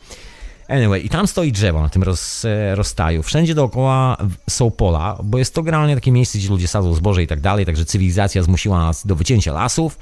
Anyway, 0.69 1.05
i 1.05 1.09
tam 1.09 1.27
stoi 1.27 1.51
drzewo 1.51 1.81
na 1.81 1.89
tym 1.89 2.03
roz, 2.03 2.45
e, 2.45 2.75
rozstaju. 2.75 3.23
Wszędzie 3.23 3.55
dookoła 3.55 4.17
są 4.49 4.71
pola, 4.71 5.17
bo 5.23 5.37
jest 5.37 5.53
to 5.53 5.63
generalnie 5.63 5.95
takie 5.95 6.11
miejsce, 6.11 6.37
gdzie 6.37 6.49
ludzie 6.49 6.67
sadzą 6.67 6.93
zboże 6.93 7.23
i 7.23 7.27
tak 7.27 7.41
dalej, 7.41 7.65
także 7.65 7.85
cywilizacja 7.85 8.43
zmusiła 8.43 8.79
nas 8.79 9.07
do 9.07 9.15
wycięcia 9.15 9.53
lasów. 9.53 9.97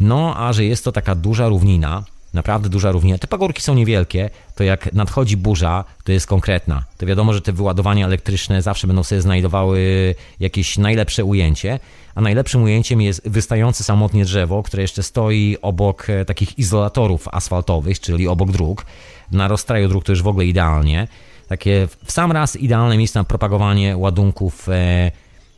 No, 0.00 0.36
a 0.36 0.52
że 0.52 0.64
jest 0.64 0.84
to 0.84 0.92
taka 0.92 1.14
duża 1.14 1.48
równina, 1.48 2.04
naprawdę 2.34 2.68
duża 2.68 2.92
równina. 2.92 3.18
Te 3.18 3.26
pagórki 3.26 3.62
są 3.62 3.74
niewielkie, 3.74 4.30
to 4.54 4.64
jak 4.64 4.92
nadchodzi 4.92 5.36
burza, 5.36 5.84
to 6.04 6.12
jest 6.12 6.26
konkretna. 6.26 6.84
To 6.98 7.06
wiadomo, 7.06 7.32
że 7.32 7.40
te 7.40 7.52
wyładowania 7.52 8.06
elektryczne 8.06 8.62
zawsze 8.62 8.86
będą 8.86 9.02
sobie 9.02 9.22
znajdowały 9.22 10.14
jakieś 10.40 10.78
najlepsze 10.78 11.24
ujęcie, 11.24 11.78
a 12.14 12.20
najlepszym 12.20 12.62
ujęciem 12.62 13.00
jest 13.00 13.28
wystające 13.28 13.84
samotnie 13.84 14.24
drzewo, 14.24 14.62
które 14.62 14.82
jeszcze 14.82 15.02
stoi 15.02 15.56
obok 15.62 16.10
e, 16.10 16.24
takich 16.24 16.58
izolatorów 16.58 17.28
asfaltowych, 17.28 18.00
czyli 18.00 18.28
obok 18.28 18.52
dróg. 18.52 18.86
Na 19.32 19.48
rozstraju 19.48 19.88
dróg 19.88 20.04
to 20.04 20.12
już 20.12 20.22
w 20.22 20.26
ogóle 20.26 20.46
idealnie. 20.46 21.08
Takie 21.48 21.88
w 22.04 22.12
sam 22.12 22.32
raz 22.32 22.56
idealne 22.56 22.98
miejsce 22.98 23.18
na 23.18 23.24
propagowanie 23.24 23.96
ładunków 23.96 24.68
e, 24.68 25.10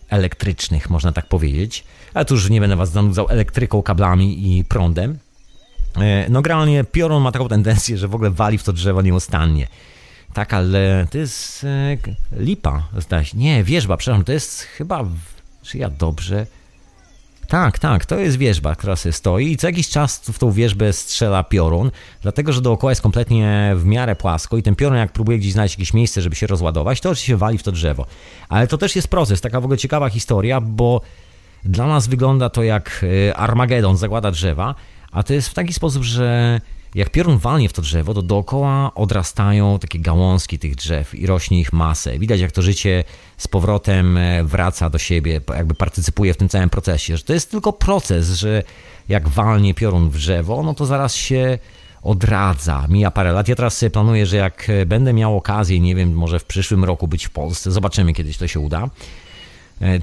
elektrycznych, 0.08 0.90
można 0.90 1.12
tak 1.12 1.26
powiedzieć. 1.26 1.84
Ale 2.14 2.24
tu 2.24 2.34
już 2.34 2.50
nie 2.50 2.60
będę 2.60 2.76
was 2.76 2.90
zanudzał 2.90 3.28
elektryką, 3.28 3.82
kablami 3.82 4.58
i 4.58 4.64
prądem. 4.64 5.18
E, 5.96 6.26
no 6.28 6.42
generalnie 6.42 6.84
piorun 6.84 7.22
ma 7.22 7.32
taką 7.32 7.48
tendencję, 7.48 7.98
że 7.98 8.08
w 8.08 8.14
ogóle 8.14 8.30
wali 8.30 8.58
w 8.58 8.62
to 8.62 8.72
drzewo 8.72 9.02
nieustannie. 9.02 9.68
Tak, 10.34 10.54
ale 10.54 11.06
to 11.10 11.18
jest 11.18 11.64
e, 11.64 11.96
lipa, 12.32 12.88
zdaje 12.98 13.24
się. 13.24 13.38
Nie, 13.38 13.64
wierzba, 13.64 13.96
przepraszam, 13.96 14.24
to 14.24 14.32
jest 14.32 14.60
chyba, 14.62 15.04
czy 15.62 15.78
ja 15.78 15.90
dobrze... 15.90 16.46
Tak, 17.48 17.78
tak, 17.78 18.06
to 18.06 18.18
jest 18.18 18.36
wierzba, 18.36 18.74
która 18.74 18.96
sobie 18.96 19.12
stoi 19.12 19.52
i 19.52 19.56
co 19.56 19.66
jakiś 19.66 19.88
czas 19.88 20.18
w 20.18 20.38
tą 20.38 20.52
wierzbę 20.52 20.92
strzela 20.92 21.44
piorun, 21.44 21.90
dlatego 22.22 22.52
że 22.52 22.60
dookoła 22.60 22.92
jest 22.92 23.02
kompletnie 23.02 23.72
w 23.76 23.84
miarę 23.84 24.16
płasko 24.16 24.56
i 24.56 24.62
ten 24.62 24.74
piorun 24.74 24.98
jak 24.98 25.12
próbuje 25.12 25.38
gdzieś 25.38 25.52
znaleźć 25.52 25.74
jakieś 25.74 25.94
miejsce, 25.94 26.22
żeby 26.22 26.36
się 26.36 26.46
rozładować, 26.46 27.00
to 27.00 27.10
oczywiście 27.10 27.36
wali 27.36 27.58
w 27.58 27.62
to 27.62 27.72
drzewo. 27.72 28.06
Ale 28.48 28.66
to 28.66 28.78
też 28.78 28.96
jest 28.96 29.08
proces, 29.08 29.40
taka 29.40 29.60
w 29.60 29.64
ogóle 29.64 29.78
ciekawa 29.78 30.08
historia, 30.08 30.60
bo 30.60 31.00
dla 31.64 31.86
nas 31.86 32.06
wygląda 32.06 32.50
to 32.50 32.62
jak 32.62 33.04
e, 33.28 33.36
Armagedon, 33.36 33.96
zagłada 33.96 34.30
drzewa, 34.30 34.74
a 35.12 35.22
to 35.22 35.34
jest 35.34 35.48
w 35.48 35.54
taki 35.54 35.72
sposób, 35.72 36.02
że 36.02 36.60
jak 36.94 37.10
piorun 37.10 37.38
walnie 37.38 37.68
w 37.68 37.72
to 37.72 37.82
drzewo, 37.82 38.14
to 38.14 38.22
dookoła 38.22 38.94
odrastają 38.94 39.78
takie 39.78 39.98
gałązki 39.98 40.58
tych 40.58 40.74
drzew 40.74 41.14
i 41.14 41.26
rośnie 41.26 41.60
ich 41.60 41.72
masę. 41.72 42.18
Widać, 42.18 42.40
jak 42.40 42.52
to 42.52 42.62
życie 42.62 43.04
z 43.36 43.48
powrotem 43.48 44.16
e, 44.16 44.44
wraca 44.44 44.90
do 44.90 44.98
siebie, 44.98 45.40
jakby 45.48 45.74
partycypuje 45.74 46.34
w 46.34 46.36
tym 46.36 46.48
całym 46.48 46.70
procesie. 46.70 47.16
Że 47.16 47.24
to 47.24 47.32
jest 47.32 47.50
tylko 47.50 47.72
proces, 47.72 48.30
że 48.30 48.62
jak 49.08 49.28
walnie 49.28 49.74
piorun 49.74 50.10
w 50.10 50.16
drzewo, 50.16 50.62
no 50.62 50.74
to 50.74 50.86
zaraz 50.86 51.14
się 51.14 51.58
odradza. 52.02 52.86
Mija 52.88 53.10
parę 53.10 53.32
lat. 53.32 53.48
Ja 53.48 53.56
teraz 53.56 53.84
planuję, 53.92 54.26
że 54.26 54.36
jak 54.36 54.68
będę 54.86 55.12
miał 55.12 55.36
okazję, 55.36 55.80
nie 55.80 55.94
wiem, 55.94 56.12
może 56.12 56.38
w 56.38 56.44
przyszłym 56.44 56.84
roku 56.84 57.08
być 57.08 57.26
w 57.26 57.30
Polsce, 57.30 57.70
zobaczymy 57.70 58.12
kiedyś 58.12 58.36
to 58.36 58.46
się 58.46 58.60
uda 58.60 58.88
E, 58.88 58.88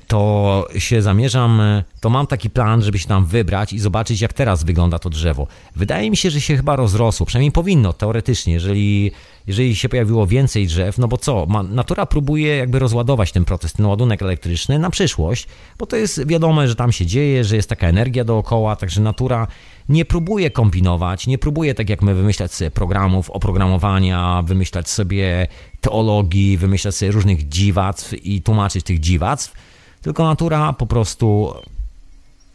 to 0.07 0.67
się 0.77 1.01
zamierzam, 1.01 1.61
e, 1.61 1.83
to 2.01 2.09
mam 2.09 2.27
taki 2.27 2.49
plan, 2.49 2.81
żeby 2.81 2.99
się 2.99 3.07
tam 3.07 3.25
wybrać 3.25 3.73
i 3.73 3.79
zobaczyć, 3.79 4.21
jak 4.21 4.33
teraz 4.33 4.63
wygląda 4.63 4.99
to 4.99 5.09
drzewo. 5.09 5.47
Wydaje 5.75 6.09
mi 6.09 6.17
się, 6.17 6.29
że 6.29 6.41
się 6.41 6.57
chyba 6.57 6.75
rozrosło, 6.75 7.25
przynajmniej 7.25 7.51
powinno 7.51 7.93
teoretycznie, 7.93 8.53
jeżeli, 8.53 9.11
jeżeli 9.47 9.75
się 9.75 9.89
pojawiło 9.89 10.27
więcej 10.27 10.67
drzew, 10.67 10.97
no 10.97 11.07
bo 11.07 11.17
co, 11.17 11.47
natura 11.69 12.05
próbuje 12.05 12.57
jakby 12.57 12.79
rozładować 12.79 13.31
ten 13.31 13.45
proces, 13.45 13.73
ten 13.73 13.85
ładunek 13.85 14.21
elektryczny 14.21 14.79
na 14.79 14.89
przyszłość, 14.89 15.47
bo 15.77 15.85
to 15.85 15.95
jest 15.95 16.27
wiadome, 16.27 16.67
że 16.67 16.75
tam 16.75 16.91
się 16.91 17.05
dzieje, 17.05 17.43
że 17.43 17.55
jest 17.55 17.69
taka 17.69 17.87
energia 17.87 18.23
dookoła, 18.23 18.75
także 18.75 19.01
natura 19.01 19.47
nie 19.89 20.05
próbuje 20.05 20.51
kombinować, 20.51 21.27
nie 21.27 21.37
próbuje 21.37 21.73
tak 21.73 21.89
jak 21.89 22.01
my 22.01 22.13
wymyślać 22.13 22.53
sobie 22.53 22.71
programów, 22.71 23.29
oprogramowania, 23.29 24.41
wymyślać 24.45 24.89
sobie 24.89 25.47
teologii, 25.81 26.57
wymyślać 26.57 26.95
sobie 26.95 27.11
różnych 27.11 27.49
dziwactw 27.49 28.13
i 28.25 28.41
tłumaczyć 28.41 28.85
tych 28.85 28.99
dziwactw, 28.99 29.53
tylko 30.01 30.25
natura 30.25 30.73
po 30.73 30.85
prostu 30.85 31.53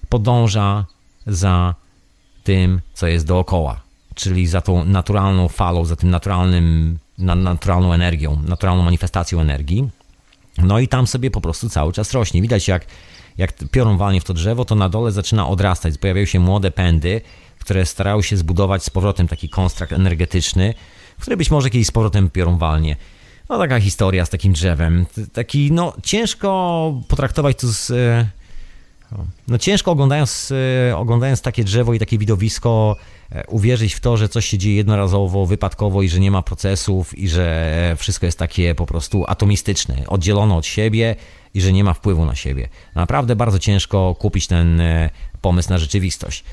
podąża 0.09 0.87
za 1.27 1.75
tym, 2.45 2.81
co 2.95 3.07
jest 3.07 3.27
dookoła, 3.27 3.81
czyli 4.21 4.47
za 4.47 4.61
tą 4.61 4.85
naturalną 4.85 5.49
falą, 5.49 5.85
za 5.85 5.97
tym 5.97 6.11
naturalnym, 6.11 6.99
naturalną 7.19 7.93
energią, 7.93 8.43
naturalną 8.47 8.83
manifestacją 8.83 9.41
energii. 9.41 9.91
No 10.59 10.79
i 10.79 10.89
tam 10.89 11.07
sobie 11.07 11.31
po 11.31 11.41
prostu 11.41 11.69
cały 11.69 11.93
czas 11.93 12.13
rośnie. 12.13 12.43
Widać 12.43 12.69
jak, 12.69 12.87
jak 13.39 13.55
piorun 13.71 13.97
walnie 13.97 14.21
w 14.21 14.25
to 14.25 14.35
drzewo, 14.35 14.65
to 14.65 14.75
na 14.75 14.89
dole 14.89 15.13
zaczyna 15.13 15.49
odrastać. 15.49 15.99
Pojawiają 15.99 16.27
się 16.27 16.41
młode 16.41 16.71
pędy, 16.71 17.21
które 17.59 17.87
starały 17.87 18.23
się 18.23 18.37
zbudować 18.37 18.85
z 18.85 18.91
powrotem 18.91 19.29
taki 19.29 19.49
konstrukt 19.49 19.93
energetyczny, 19.93 20.75
który 21.21 21.37
być 21.37 21.51
może 21.51 21.71
kiedyś 21.71 21.87
z 21.87 21.91
powrotem 21.91 22.31
piorun 22.31 22.59
walnie. 22.59 22.97
No 23.49 23.59
taka 23.59 23.81
historia 23.81 24.27
z 24.27 24.31
takim 24.31 24.53
drzewem. 24.53 25.07
Taki, 25.33 25.73
no 25.73 25.93
ciężko 26.03 27.01
potraktować 27.09 27.57
to 27.57 27.69
z... 27.69 27.91
E, 27.91 28.27
no 29.49 29.59
ciężko 29.59 29.91
oglądając, 29.91 30.53
e, 30.91 30.97
oglądając 30.97 31.43
takie 31.43 31.65
drzewo 31.65 31.95
i 31.95 31.99
takie 31.99 32.19
widowisko 32.19 32.97
uwierzyć 33.49 33.95
w 33.95 34.01
to, 34.01 34.17
że 34.17 34.29
coś 34.29 34.47
się 34.47 34.59
dzieje 34.59 34.77
jednorazowo, 34.77 35.47
wypadkowo 35.47 36.03
i 36.03 36.09
że 36.09 36.21
nie 36.21 36.31
ma 36.31 36.43
procesów 36.43 37.19
i 37.19 37.29
że 37.29 37.97
wszystko 37.99 38.27
jest 38.27 38.39
takie 38.39 38.75
po 38.75 38.87
prostu 38.87 39.25
atomistyczne, 39.29 39.97
oddzielone 40.07 40.55
od 40.55 40.67
siebie 40.67 41.17
i 41.55 41.61
że 41.61 41.73
nie 41.73 41.85
ma 41.85 41.95
wpływu 41.95 42.25
na 42.25 42.35
siebie. 42.35 42.69
Naprawdę 42.95 43.37
bardzo 43.37 43.59
ciężko 43.59 44.17
kupić 44.19 44.47
ten 44.47 44.83
pomysł 45.41 45.71
na 45.71 45.79
rzeczywistość. 45.79 46.45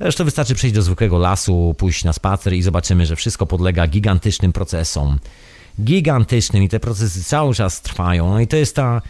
Zresztą 0.00 0.24
wystarczy 0.24 0.54
przejść 0.54 0.74
do 0.74 0.82
zwykłego 0.82 1.18
lasu, 1.18 1.74
pójść 1.78 2.04
na 2.04 2.12
spacer 2.12 2.52
i 2.52 2.62
zobaczymy, 2.62 3.06
że 3.06 3.16
wszystko 3.16 3.46
podlega 3.46 3.86
gigantycznym 3.86 4.52
procesom 4.52 5.18
gigantycznym 5.80 6.62
i 6.62 6.68
te 6.68 6.80
procesy 6.80 7.24
cały 7.24 7.54
czas 7.54 7.82
trwają. 7.82 8.30
No 8.30 8.40
i 8.40 8.46
to 8.46 8.56
jest 8.56 8.76
ta, 8.76 9.02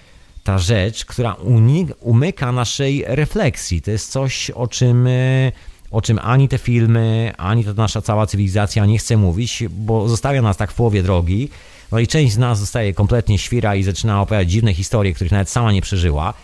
ta 0.44 0.58
rzecz, 0.58 1.04
która 1.04 1.36
umyka 2.00 2.52
naszej 2.52 3.04
refleksji. 3.06 3.82
To 3.82 3.90
jest 3.90 4.10
coś, 4.10 4.50
o 4.50 4.68
czym, 4.68 5.06
e, 5.06 5.52
o 5.94 6.02
czym 6.02 6.18
ani 6.22 6.48
te 6.48 6.58
filmy, 6.58 7.32
ani 7.36 7.64
ta 7.64 7.72
nasza 7.72 8.02
cała 8.02 8.26
cywilizacja 8.26 8.86
nie 8.86 8.98
chce 8.98 9.16
mówić, 9.16 9.64
bo 9.70 10.08
zostawia 10.08 10.42
nas 10.42 10.56
tak 10.56 10.70
w 10.72 10.74
połowie 10.74 11.02
drogi. 11.02 11.48
No 11.92 11.98
i 11.98 12.06
część 12.06 12.32
z 12.32 12.38
nas 12.38 12.58
zostaje 12.58 12.94
kompletnie 12.94 13.38
świra 13.38 13.76
i 13.76 13.82
zaczyna 13.82 14.20
opowiadać 14.22 14.50
dziwne 14.50 14.74
historie, 14.74 15.14
których 15.14 15.32
nawet 15.32 15.50
sama 15.50 15.72
nie 15.72 15.82
przeżyła. 15.82 16.34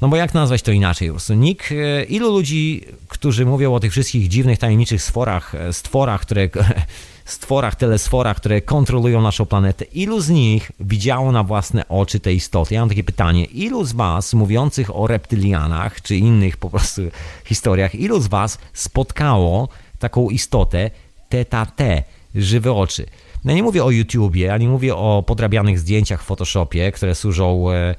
No 0.00 0.08
bo 0.08 0.16
jak 0.16 0.34
nazwać 0.34 0.62
to 0.62 0.72
inaczej? 0.72 1.08
Po 1.08 1.14
prostu 1.14 1.34
nikt, 1.34 1.72
e, 1.72 2.04
ilu 2.04 2.32
ludzi, 2.32 2.84
którzy 3.08 3.46
mówią 3.46 3.74
o 3.74 3.80
tych 3.80 3.92
wszystkich 3.92 4.28
dziwnych, 4.28 4.58
tajemniczych 4.58 5.02
stworach, 5.02 5.54
e, 5.54 5.72
stworach, 5.72 6.20
które 6.20 6.48
stworach, 7.32 7.74
telesforach, 7.74 8.36
które 8.36 8.60
kontrolują 8.60 9.22
naszą 9.22 9.46
planetę, 9.46 9.84
ilu 9.84 10.20
z 10.20 10.28
nich 10.28 10.72
widziało 10.80 11.32
na 11.32 11.44
własne 11.44 11.88
oczy 11.88 12.20
te 12.20 12.32
istoty? 12.32 12.74
Ja 12.74 12.80
mam 12.80 12.88
takie 12.88 13.04
pytanie, 13.04 13.44
ilu 13.44 13.84
z 13.84 13.92
was 13.92 14.34
mówiących 14.34 14.96
o 14.96 15.06
reptylianach, 15.06 16.02
czy 16.02 16.16
innych 16.16 16.56
po 16.56 16.70
prostu 16.70 17.02
historiach, 17.44 17.94
ilu 17.94 18.20
z 18.20 18.26
was 18.26 18.58
spotkało 18.72 19.68
taką 19.98 20.30
istotę 20.30 20.90
teta 21.28 21.66
te, 21.66 22.02
żywe 22.34 22.72
oczy? 22.72 23.06
No 23.44 23.52
nie 23.52 23.62
mówię 23.62 23.84
o 23.84 23.90
YouTubie, 23.90 24.54
ani 24.54 24.68
mówię 24.68 24.96
o 24.96 25.24
podrabianych 25.26 25.78
zdjęciach 25.78 26.22
w 26.22 26.26
Photoshopie, 26.26 26.92
które 26.92 27.14
służą 27.14 27.70
e, 27.70 27.94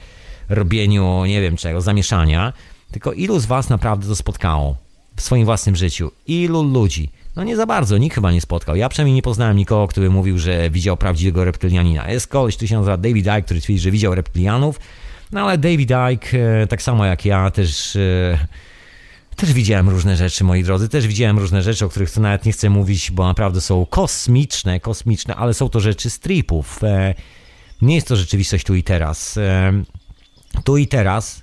robieniu, 0.49 1.25
nie 1.25 1.41
wiem 1.41 1.57
czego, 1.57 1.81
zamieszania, 1.81 2.53
tylko 2.91 3.13
ilu 3.13 3.39
z 3.39 3.45
was 3.45 3.69
naprawdę 3.69 4.07
to 4.07 4.15
spotkało 4.15 4.75
w 5.15 5.21
swoim 5.21 5.45
własnym 5.45 5.75
życiu? 5.75 6.11
Ilu 6.27 6.63
ludzi? 6.63 7.09
No 7.35 7.43
nie 7.43 7.55
za 7.55 7.65
bardzo, 7.65 7.97
nikt 7.97 8.15
chyba 8.15 8.31
nie 8.31 8.41
spotkał. 8.41 8.75
Ja 8.75 8.89
przynajmniej 8.89 9.15
nie 9.15 9.21
poznałem 9.21 9.57
nikogo, 9.57 9.87
który 9.87 10.09
mówił, 10.09 10.39
że 10.39 10.69
widział 10.69 10.97
prawdziwego 10.97 11.45
reptylianina. 11.45 12.11
Jest 12.11 12.27
koleś, 12.27 12.55
który 12.55 12.67
się 12.67 12.75
nazywa 12.75 12.97
David 12.97 13.25
Icke, 13.25 13.41
który 13.41 13.61
twierdzi, 13.61 13.83
że 13.83 13.91
widział 13.91 14.15
reptylianów, 14.15 14.79
no 15.31 15.41
ale 15.41 15.57
David 15.57 15.91
Icke, 16.13 16.37
e, 16.61 16.67
tak 16.67 16.81
samo 16.81 17.05
jak 17.05 17.25
ja, 17.25 17.51
też... 17.51 17.95
E, 17.95 18.47
też 19.35 19.53
widziałem 19.53 19.89
różne 19.89 20.15
rzeczy, 20.15 20.43
moi 20.43 20.63
drodzy, 20.63 20.89
też 20.89 21.07
widziałem 21.07 21.39
różne 21.39 21.63
rzeczy, 21.63 21.85
o 21.85 21.89
których 21.89 22.17
nawet 22.17 22.45
nie 22.45 22.51
chcę 22.51 22.69
mówić, 22.69 23.11
bo 23.11 23.27
naprawdę 23.27 23.61
są 23.61 23.85
kosmiczne, 23.85 24.79
kosmiczne, 24.79 25.35
ale 25.35 25.53
są 25.53 25.69
to 25.69 25.79
rzeczy 25.79 26.09
stripów. 26.09 26.83
E, 26.83 27.15
nie 27.81 27.95
jest 27.95 28.07
to 28.07 28.15
rzeczywistość 28.15 28.65
tu 28.65 28.75
i 28.75 28.83
teraz. 28.83 29.39
Tu 30.63 30.77
i 30.77 30.87
teraz 30.87 31.41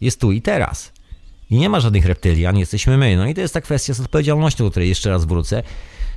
jest 0.00 0.20
tu 0.20 0.32
i 0.32 0.42
teraz. 0.42 0.92
I 1.50 1.56
nie 1.56 1.68
ma 1.68 1.80
żadnych 1.80 2.06
reptylian, 2.06 2.58
jesteśmy 2.58 2.96
my. 2.96 3.16
No 3.16 3.26
i 3.26 3.34
to 3.34 3.40
jest 3.40 3.54
ta 3.54 3.60
kwestia 3.60 3.94
z 3.94 4.00
odpowiedzialnością, 4.00 4.64
do 4.64 4.70
której 4.70 4.88
jeszcze 4.88 5.10
raz 5.10 5.24
wrócę, 5.24 5.62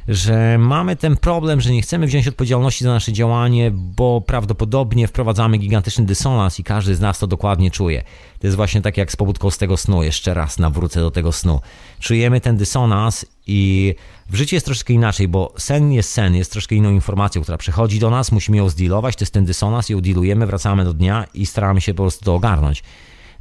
że 0.08 0.58
mamy 0.58 0.96
ten 0.96 1.18
problem, 1.18 1.62
że 1.62 1.72
nie 1.72 1.82
chcemy 1.82 2.08
wziąć 2.08 2.28
odpowiedzialności 2.28 2.84
za 2.84 2.90
nasze 2.90 3.14
działanie, 3.14 3.72
bo 3.74 4.22
prawdopodobnie 4.22 5.08
wprowadzamy 5.08 5.58
gigantyczny 5.58 6.06
dysonans 6.06 6.60
i 6.60 6.64
każdy 6.64 6.96
z 6.96 7.00
nas 7.00 7.20
to 7.20 7.28
dokładnie 7.28 7.72
czuje. 7.72 8.04
To 8.40 8.48
jest 8.48 8.58
właśnie 8.58 8.82
tak 8.82 8.98
jak 8.98 9.12
z 9.12 9.16
pobudką 9.16 9.52
z 9.52 9.58
tego 9.58 9.78
snu. 9.78 10.04
Jeszcze 10.04 10.34
raz 10.34 10.60
nawrócę 10.60 11.00
do 11.00 11.12
tego 11.12 11.32
snu. 11.32 11.62
Czujemy 12.00 12.42
ten 12.42 12.58
dysonans 12.58 13.26
i 13.48 13.96
w 14.30 14.36
życiu 14.36 14.56
jest 14.56 14.66
troszkę 14.66 14.94
inaczej, 14.94 15.28
bo 15.28 15.54
sen 15.58 15.92
jest 15.92 16.12
sen, 16.12 16.36
jest 16.36 16.52
troszkę 16.52 16.76
inną 16.76 16.92
informacją, 16.92 17.42
która 17.42 17.58
przychodzi 17.58 18.00
do 18.00 18.10
nas, 18.10 18.32
musimy 18.32 18.58
ją 18.58 18.70
zdealować, 18.70 19.16
to 19.16 19.24
jest 19.24 19.34
ten 19.34 19.46
dysonans, 19.46 19.90
ją 19.90 20.02
dealujemy, 20.02 20.46
wracamy 20.46 20.84
do 20.84 20.94
dnia 20.94 21.26
i 21.34 21.46
staramy 21.46 21.82
się 21.82 21.94
po 21.94 22.04
prostu 22.04 22.26
to 22.26 22.36
ogarnąć. 22.36 22.84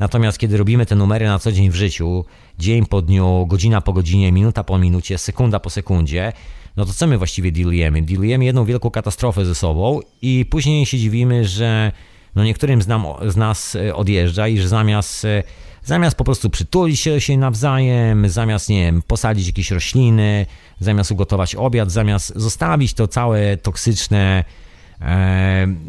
Natomiast 0.01 0.39
kiedy 0.39 0.57
robimy 0.57 0.87
te 0.87 0.95
numery 0.95 1.27
na 1.27 1.39
co 1.39 1.53
dzień 1.53 1.71
w 1.71 1.75
życiu, 1.75 2.25
dzień 2.59 2.87
po 2.87 3.03
dniu, 3.03 3.47
godzina 3.47 3.81
po 3.81 3.93
godzinie, 3.93 4.33
minuta 4.33 4.65
po 4.65 4.79
minucie, 4.79 5.19
sekunda 5.19 5.61
po 5.61 5.71
sekundzie, 5.71 6.33
no 6.77 6.85
to 6.85 6.93
co 6.93 7.07
my 7.07 7.19
właściwie 7.19 7.53
dealujemy? 7.53 8.03
Dealujemy 8.03 8.45
jedną 8.45 8.65
wielką 8.65 8.91
katastrofę 8.91 9.45
ze 9.45 9.55
sobą 9.55 10.01
i 10.23 10.47
później 10.51 10.87
się 10.87 10.99
dziwimy, 10.99 11.45
że 11.45 11.93
no 12.35 12.45
niektórym 12.45 12.83
z, 12.83 12.87
nam, 12.87 13.05
z 13.27 13.37
nas 13.37 13.77
e, 13.77 13.95
odjeżdża 13.95 14.49
i 14.49 14.59
że 14.59 14.69
zamiast, 14.69 15.25
e, 15.25 15.43
zamiast 15.85 16.17
po 16.17 16.25
prostu 16.25 16.51
przytulić 16.51 17.01
się, 17.01 17.21
się 17.21 17.39
nawzajem, 17.39 18.29
zamiast, 18.29 18.69
nie 18.69 18.85
wiem, 18.85 19.03
posadzić 19.03 19.47
jakieś 19.47 19.71
rośliny, 19.71 20.47
zamiast 20.79 21.11
ugotować 21.11 21.55
obiad, 21.55 21.91
zamiast 21.91 22.33
zostawić 22.37 22.95
to 22.95 23.09
całe 23.09 23.57
toksyczne 23.57 24.45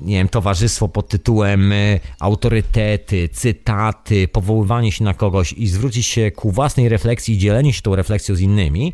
nie 0.01 0.15
wiem, 0.15 0.29
towarzystwo 0.29 0.88
pod 0.88 1.07
tytułem 1.07 1.71
e, 1.71 1.99
autorytety, 2.19 3.29
cytaty, 3.29 4.27
powoływanie 4.27 4.91
się 4.91 5.03
na 5.03 5.13
kogoś 5.13 5.53
i 5.53 5.67
zwrócić 5.67 6.05
się 6.05 6.31
ku 6.31 6.51
własnej 6.51 6.89
refleksji 6.89 7.35
i 7.35 7.38
dzielenie 7.38 7.73
się 7.73 7.81
tą 7.81 7.95
refleksją 7.95 8.35
z 8.35 8.41
innymi, 8.41 8.93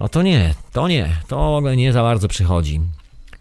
no 0.00 0.08
to 0.08 0.22
nie, 0.22 0.54
to 0.72 0.88
nie, 0.88 1.16
to 1.28 1.60
nie 1.76 1.92
za 1.92 2.02
bardzo 2.02 2.28
przychodzi. 2.28 2.80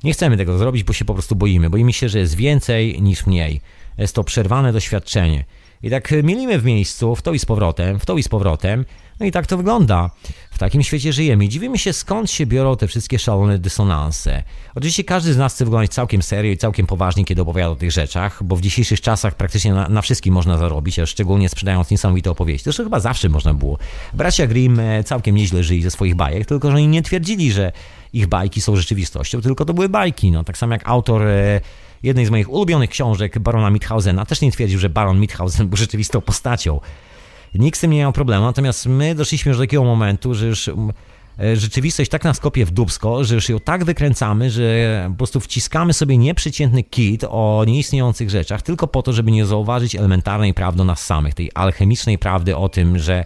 Nie 0.04 0.14
chcemy 0.14 0.38
tego 0.38 0.58
zrobić, 0.58 0.84
bo 0.84 0.94
się 0.94 1.06
po 1.06 1.14
prostu 1.14 1.36
boimy. 1.36 1.70
Boimy 1.70 1.94
się, 1.94 2.10
że 2.10 2.20
jest 2.20 2.36
więcej 2.36 3.02
niż 3.02 3.26
mniej. 3.26 3.62
Jest 3.98 4.16
to 4.16 4.24
przerwane 4.24 4.74
doświadczenie. 4.74 5.44
I 5.84 5.90
tak 5.90 6.12
mielimy 6.24 6.60
w 6.60 6.66
miejscu, 6.66 7.16
w 7.16 7.22
to 7.22 7.34
i 7.34 7.40
z 7.40 7.46
powrotem, 7.46 8.00
w 8.00 8.06
to 8.06 8.18
i 8.18 8.24
z 8.24 8.28
powrotem, 8.28 8.86
no 9.20 9.26
i 9.26 9.32
tak 9.32 9.48
to 9.48 9.58
wygląda. 9.58 10.10
W 10.52 10.58
takim 10.58 10.84
świecie 10.84 11.14
żyjemy 11.14 11.46
i 11.46 11.50
dziwimy 11.50 11.78
się, 11.78 11.94
skąd 11.94 12.32
się 12.32 12.46
biorą 12.46 12.78
te 12.78 12.88
wszystkie 12.88 13.20
szalone 13.20 13.60
dysonanse. 13.60 14.44
Oczywiście 14.76 15.04
każdy 15.04 15.34
z 15.34 15.38
nas 15.38 15.54
chce 15.54 15.66
wyglądać 15.66 15.92
całkiem 15.92 16.22
serio 16.22 16.52
i 16.52 16.58
całkiem 16.58 16.88
poważnie, 16.88 17.26
kiedy 17.26 17.42
opowiada 17.42 17.70
o 17.70 17.76
tych 17.76 17.92
rzeczach, 17.92 18.44
bo 18.44 18.56
w 18.56 18.62
dzisiejszych 18.62 19.02
czasach 19.02 19.36
praktycznie 19.36 19.74
na, 19.74 19.90
na 19.90 20.02
wszystkim 20.02 20.34
można 20.34 20.58
zarobić, 20.58 21.00
a 21.00 21.06
szczególnie 21.06 21.50
sprzedając 21.50 21.92
niesamowite 21.92 22.32
opowieści. 22.32 22.64
Zresztą 22.64 22.84
chyba 22.84 23.00
zawsze 23.00 23.30
można 23.30 23.54
było. 23.54 23.78
Bracia 24.14 24.48
Grimm 24.48 24.80
e, 24.80 25.04
całkiem 25.04 25.36
nieźle 25.36 25.64
żyli 25.64 25.82
ze 25.82 25.92
swoich 25.92 26.16
bajek, 26.16 26.46
tylko 26.46 26.72
że 26.72 26.78
oni 26.78 26.88
nie 26.88 27.02
twierdzili, 27.02 27.52
że 27.52 27.72
ich 28.14 28.28
bajki 28.28 28.62
są 28.62 28.76
rzeczywistością, 28.76 29.42
tylko 29.42 29.66
to 29.66 29.74
były 29.74 29.90
bajki. 29.90 30.32
No, 30.32 30.44
tak 30.44 30.58
samo 30.58 30.74
jak 30.74 30.90
autor 30.90 31.22
e, 31.22 31.62
jednej 32.04 32.26
z 32.26 32.30
moich 32.30 32.50
ulubionych 32.50 32.90
książek, 32.90 33.40
Barona 33.40 33.70
Mithausena, 33.70 34.26
też 34.26 34.42
nie 34.42 34.52
twierdził, 34.52 34.80
że 34.80 34.90
Baron 34.90 35.20
Mithausen 35.20 35.68
był 35.68 35.78
rzeczywistą 35.78 36.22
postacią. 36.22 36.80
Nikt 37.56 37.78
z 37.78 37.82
tym 37.82 37.92
nie 37.92 37.98
miał 37.98 38.14
problemu, 38.14 38.46
natomiast 38.46 38.86
my 38.86 39.16
doszliśmy 39.16 39.50
już 39.50 39.58
do 39.58 39.64
takiego 39.64 39.84
momentu, 39.84 40.34
że 40.34 40.48
już 40.48 40.68
mm, 40.68 40.94
e, 41.40 41.56
rzeczywistość 41.56 42.12
tak 42.12 42.24
nas 42.24 42.40
kopie 42.40 42.66
w 42.66 42.72
dubsko, 42.72 43.24
że 43.24 43.36
już 43.36 43.50
ją 43.50 43.60
tak 43.60 43.86
wykręcamy, 43.86 44.52
że 44.52 45.06
po 45.10 45.18
prostu 45.18 45.40
wciskamy 45.40 45.94
sobie 45.94 46.18
nieprzeciętny 46.18 46.84
kit 46.84 47.24
o 47.30 47.64
nieistniejących 47.68 48.30
rzeczach, 48.30 48.62
tylko 48.62 48.88
po 48.88 49.04
to, 49.04 49.14
żeby 49.14 49.32
nie 49.32 49.46
zauważyć 49.46 49.96
elementarnej 49.96 50.54
prawdy 50.54 50.82
o 50.82 50.86
nas 50.86 51.06
samych, 51.06 51.34
tej 51.34 51.52
alchemicznej 51.56 52.18
prawdy 52.18 52.56
o 52.58 52.70
tym, 52.70 53.00
że 53.00 53.26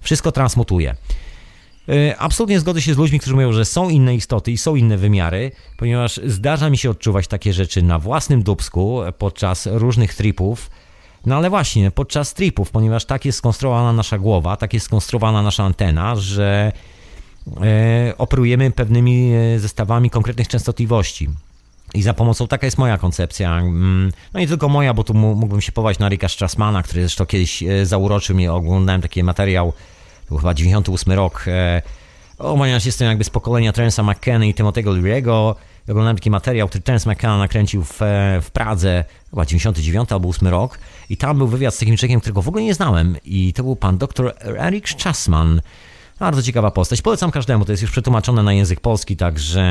wszystko 0.00 0.32
transmutuje. 0.32 0.96
E, 1.88 2.16
absolutnie 2.18 2.60
zgodzę 2.60 2.82
się 2.82 2.94
z 2.94 2.96
ludźmi, 2.96 3.20
którzy 3.20 3.34
mówią, 3.34 3.52
że 3.52 3.64
są 3.64 3.88
inne 3.88 4.14
istoty 4.14 4.52
i 4.52 4.58
są 4.58 4.76
inne 4.76 4.96
wymiary, 4.96 5.50
ponieważ 5.76 6.20
zdarza 6.26 6.70
mi 6.70 6.78
się 6.78 6.90
odczuwać 6.90 7.28
takie 7.28 7.52
rzeczy 7.52 7.82
na 7.82 7.98
własnym 7.98 8.42
dubsku 8.42 9.00
podczas 9.18 9.66
różnych 9.66 10.14
tripów, 10.14 10.70
no 11.26 11.36
ale 11.36 11.50
właśnie, 11.50 11.90
podczas 11.90 12.34
tripów, 12.34 12.70
ponieważ 12.70 13.04
tak 13.04 13.24
jest 13.24 13.38
skonstruowana 13.38 13.92
nasza 13.92 14.18
głowa, 14.18 14.56
tak 14.56 14.74
jest 14.74 14.86
skonstruowana 14.86 15.42
nasza 15.42 15.64
antena, 15.64 16.16
że 16.16 16.72
e, 17.62 18.12
operujemy 18.18 18.70
pewnymi 18.70 19.32
e, 19.32 19.58
zestawami 19.58 20.10
konkretnych 20.10 20.48
częstotliwości. 20.48 21.28
I 21.94 22.02
za 22.02 22.14
pomocą, 22.14 22.46
taka 22.46 22.66
jest 22.66 22.78
moja 22.78 22.98
koncepcja, 22.98 23.58
mm, 23.58 24.12
no 24.34 24.40
nie 24.40 24.48
tylko 24.48 24.68
moja, 24.68 24.94
bo 24.94 25.04
tu 25.04 25.14
mógłbym 25.14 25.60
się 25.60 25.72
powołać 25.72 25.98
na 25.98 26.08
Rika 26.08 26.28
Strassmana, 26.28 26.82
który 26.82 27.02
zresztą 27.02 27.26
kiedyś 27.26 27.64
zauroczył 27.82 28.36
mnie, 28.36 28.52
oglądałem 28.52 29.02
taki 29.02 29.24
materiał, 29.24 29.72
był 30.28 30.38
chyba 30.38 30.54
98 30.54 31.12
rok, 31.12 31.44
o, 32.38 32.56
ponieważ 32.56 32.86
jestem 32.86 33.08
jakby 33.08 33.24
z 33.24 33.30
pokolenia 33.30 33.72
Trensa 33.72 34.02
McKenna 34.02 34.44
i 34.44 34.54
Timothy'ego 34.54 35.00
Leary'ego, 35.00 35.54
oglądałem 35.88 36.16
taki 36.16 36.30
materiał, 36.30 36.68
który 36.68 36.82
Terence 36.82 37.10
McKenna 37.10 37.38
nakręcił 37.38 37.84
w, 37.84 38.00
w 38.42 38.50
Pradze, 38.52 39.04
chyba 39.30 39.46
99 39.46 40.12
albo 40.12 40.28
8 40.28 40.48
rok 40.48 40.78
i 41.10 41.16
tam 41.16 41.38
był 41.38 41.46
wywiad 41.46 41.74
z 41.74 41.78
takim 41.78 41.96
człowiekiem, 41.96 42.20
którego 42.20 42.42
w 42.42 42.48
ogóle 42.48 42.64
nie 42.64 42.74
znałem 42.74 43.16
i 43.24 43.52
to 43.52 43.62
był 43.62 43.76
pan 43.76 43.98
dr 43.98 44.34
Eric 44.58 44.88
Strassman. 44.88 45.60
Bardzo 46.20 46.42
ciekawa 46.42 46.70
postać. 46.70 47.02
Polecam 47.02 47.30
każdemu, 47.30 47.64
to 47.64 47.72
jest 47.72 47.82
już 47.82 47.90
przetłumaczone 47.90 48.42
na 48.42 48.52
język 48.52 48.80
polski, 48.80 49.16
także 49.16 49.64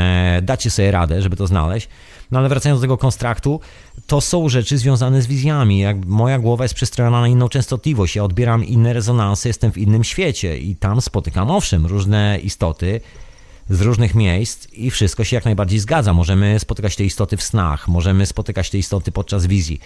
dacie 0.44 0.72
sobie 0.72 0.92
radę, 0.92 1.22
żeby 1.22 1.36
to 1.36 1.48
znaleźć. 1.48 1.90
No 2.32 2.40
ale 2.40 2.50
wracając 2.50 2.82
do 2.82 2.84
tego 2.84 2.98
konstraktu, 2.98 3.60
to 4.08 4.22
są 4.22 4.50
rzeczy 4.50 4.78
związane 4.78 5.22
z 5.22 5.28
wizjami. 5.28 5.80
Jak 5.80 6.06
moja 6.06 6.40
głowa 6.40 6.64
jest 6.64 6.76
przestrojona 6.76 7.22
na 7.22 7.28
inną 7.28 7.50
częstotliwość, 7.50 8.16
ja 8.16 8.24
odbieram 8.24 8.66
inne 8.66 8.94
rezonanse, 8.94 9.50
jestem 9.50 9.72
w 9.72 9.78
innym 9.78 10.04
świecie 10.04 10.58
i 10.58 10.76
tam 10.76 11.02
spotykam, 11.02 11.52
owszem, 11.52 11.86
różne 11.86 12.40
istoty, 12.44 13.02
z 13.70 13.82
różnych 13.82 14.16
miejsc 14.16 14.68
i 14.74 14.92
wszystko 14.92 15.24
się 15.24 15.36
jak 15.36 15.46
najbardziej 15.46 15.80
zgadza. 15.80 16.14
Możemy 16.14 16.60
spotykać 16.60 16.96
te 16.96 17.04
istoty 17.04 17.38
w 17.38 17.44
snach, 17.44 17.88
możemy 17.88 18.26
spotykać 18.26 18.70
te 18.70 18.78
istoty 18.78 19.12
podczas 19.12 19.46
wizji, 19.46 19.80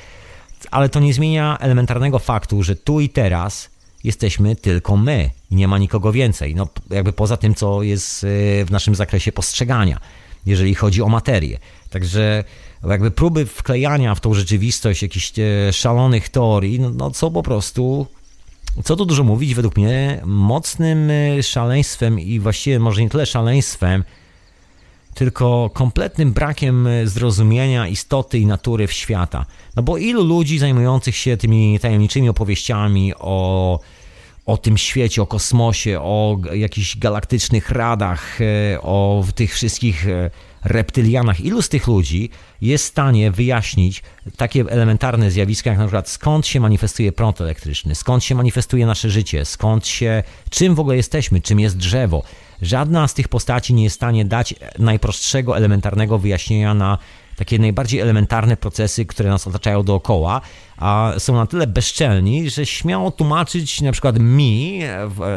ale 0.71 0.89
to 0.89 0.99
nie 0.99 1.13
zmienia 1.13 1.57
elementarnego 1.59 2.19
faktu, 2.19 2.63
że 2.63 2.75
tu 2.75 2.99
i 2.99 3.09
teraz 3.09 3.70
jesteśmy 4.03 4.55
tylko 4.55 4.97
my 4.97 5.29
i 5.51 5.55
nie 5.55 5.67
ma 5.67 5.77
nikogo 5.77 6.11
więcej. 6.11 6.55
No, 6.55 6.67
jakby 6.89 7.13
poza 7.13 7.37
tym, 7.37 7.55
co 7.55 7.83
jest 7.83 8.23
y, 8.23 8.65
w 8.65 8.71
naszym 8.71 8.95
zakresie 8.95 9.31
postrzegania, 9.31 9.99
jeżeli 10.45 10.75
chodzi 10.75 11.01
o 11.01 11.09
materię. 11.09 11.59
Także 11.89 12.43
jakby 12.89 13.11
próby 13.11 13.45
wklejania 13.45 14.15
w 14.15 14.19
tą 14.19 14.33
rzeczywistość 14.33 15.01
jakichś 15.01 15.33
e, 15.39 15.73
szalonych 15.73 16.29
teorii, 16.29 16.79
no, 16.79 16.89
no 16.89 17.13
są 17.13 17.31
po 17.31 17.43
prostu 17.43 18.07
co 18.83 18.95
tu 18.95 19.05
dużo 19.05 19.23
mówić, 19.23 19.55
według 19.55 19.77
mnie 19.77 20.21
mocnym 20.25 21.09
y, 21.09 21.43
szaleństwem 21.43 22.19
i 22.19 22.39
właściwie 22.39 22.79
może 22.79 23.01
nie 23.01 23.09
tyle 23.09 23.25
szaleństwem, 23.25 24.03
tylko 25.13 25.69
kompletnym 25.73 26.33
brakiem 26.33 26.87
y, 26.87 27.07
zrozumienia 27.07 27.87
istoty 27.87 28.39
i 28.39 28.45
natury 28.45 28.87
w 28.87 28.93
świata. 28.93 29.45
No 29.75 29.83
bo 29.83 29.97
ilu 29.97 30.23
ludzi 30.23 30.59
zajmujących 30.59 31.15
się 31.15 31.37
tymi 31.37 31.79
tajemniczymi 31.79 32.29
opowieściami 32.29 33.13
o, 33.19 33.79
o 34.45 34.57
tym 34.57 34.77
świecie, 34.77 35.21
o 35.21 35.27
kosmosie, 35.27 35.99
o 36.01 36.37
jakichś 36.53 36.97
galaktycznych 36.97 37.69
radach, 37.69 38.41
y, 38.41 38.81
o 38.81 39.23
tych 39.35 39.53
wszystkich 39.53 40.07
reptylianach, 40.63 41.41
ilu 41.41 41.61
z 41.61 41.69
tych 41.69 41.87
ludzi 41.87 42.29
jest 42.61 42.83
w 42.83 42.87
stanie 42.87 43.31
wyjaśnić 43.31 44.03
takie 44.37 44.61
elementarne 44.69 45.31
zjawiska, 45.31 45.69
jak 45.69 45.79
na 45.79 45.85
przykład 45.85 46.09
skąd 46.09 46.47
się 46.47 46.59
manifestuje 46.59 47.11
prąd 47.11 47.41
elektryczny, 47.41 47.95
skąd 47.95 48.23
się 48.23 48.35
manifestuje 48.35 48.85
nasze 48.85 49.09
życie, 49.09 49.45
skąd 49.45 49.87
się, 49.87 50.23
czym 50.49 50.75
w 50.75 50.79
ogóle 50.79 50.95
jesteśmy, 50.95 51.41
czym 51.41 51.59
jest 51.59 51.77
drzewo. 51.77 52.23
Żadna 52.61 53.07
z 53.07 53.13
tych 53.13 53.27
postaci 53.27 53.73
nie 53.73 53.83
jest 53.83 53.95
w 53.95 53.99
stanie 53.99 54.25
dać 54.25 54.55
najprostszego, 54.79 55.57
elementarnego 55.57 56.17
wyjaśnienia 56.17 56.73
na 56.73 56.97
takie 57.35 57.59
najbardziej 57.59 57.99
elementarne 57.99 58.57
procesy, 58.57 59.05
które 59.05 59.29
nas 59.29 59.47
otaczają 59.47 59.83
dookoła, 59.83 60.41
a 60.77 61.13
są 61.17 61.35
na 61.35 61.45
tyle 61.45 61.67
bezczelni, 61.67 62.49
że 62.49 62.65
śmiało 62.65 63.11
tłumaczyć 63.11 63.81
na 63.81 63.91
przykład 63.91 64.19
mi 64.19 64.81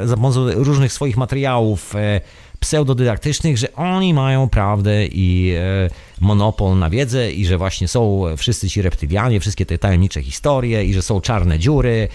za 0.04 0.14
pomocą 0.14 0.50
różnych 0.52 0.92
swoich 0.92 1.16
materiałów 1.16 1.96
e, 1.96 2.20
pseudodydaktycznych, 2.60 3.58
że 3.58 3.74
oni 3.74 4.14
mają 4.14 4.48
prawdę 4.48 5.06
i 5.06 5.54
e, 5.56 5.90
monopol 6.20 6.78
na 6.78 6.90
wiedzę 6.90 7.32
i 7.32 7.46
że 7.46 7.58
właśnie 7.58 7.88
są 7.88 8.24
wszyscy 8.36 8.70
ci 8.70 8.82
reptylianie, 8.82 9.40
wszystkie 9.40 9.66
te 9.66 9.78
tajemnicze 9.78 10.22
historie 10.22 10.84
i 10.84 10.94
że 10.94 11.02
są 11.02 11.20
czarne 11.20 11.58
dziury 11.58 12.08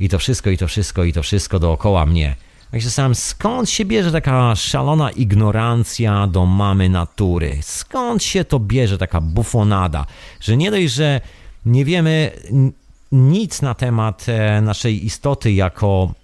i 0.00 0.08
to 0.08 0.18
wszystko, 0.18 0.50
i 0.50 0.58
to 0.58 0.68
wszystko, 0.68 1.04
i 1.04 1.12
to 1.12 1.22
wszystko 1.22 1.58
dookoła 1.58 2.06
mnie. 2.06 2.36
Jak 2.72 2.82
się 2.82 2.90
sam, 2.90 3.14
skąd 3.14 3.70
się 3.70 3.84
bierze 3.84 4.12
taka 4.12 4.56
szalona 4.56 5.10
ignorancja 5.10 6.26
do 6.26 6.46
mamy 6.46 6.88
natury? 6.88 7.58
Skąd 7.62 8.22
się 8.22 8.44
to 8.44 8.58
bierze 8.58 8.98
taka 8.98 9.20
bufonada, 9.20 10.06
że 10.40 10.56
nie 10.56 10.70
dość, 10.70 10.92
że 10.92 11.20
nie 11.66 11.84
wiemy 11.84 12.30
nic 13.12 13.62
na 13.62 13.74
temat 13.74 14.26
e, 14.28 14.60
naszej 14.60 15.06
istoty 15.06 15.52
jako, 15.52 16.14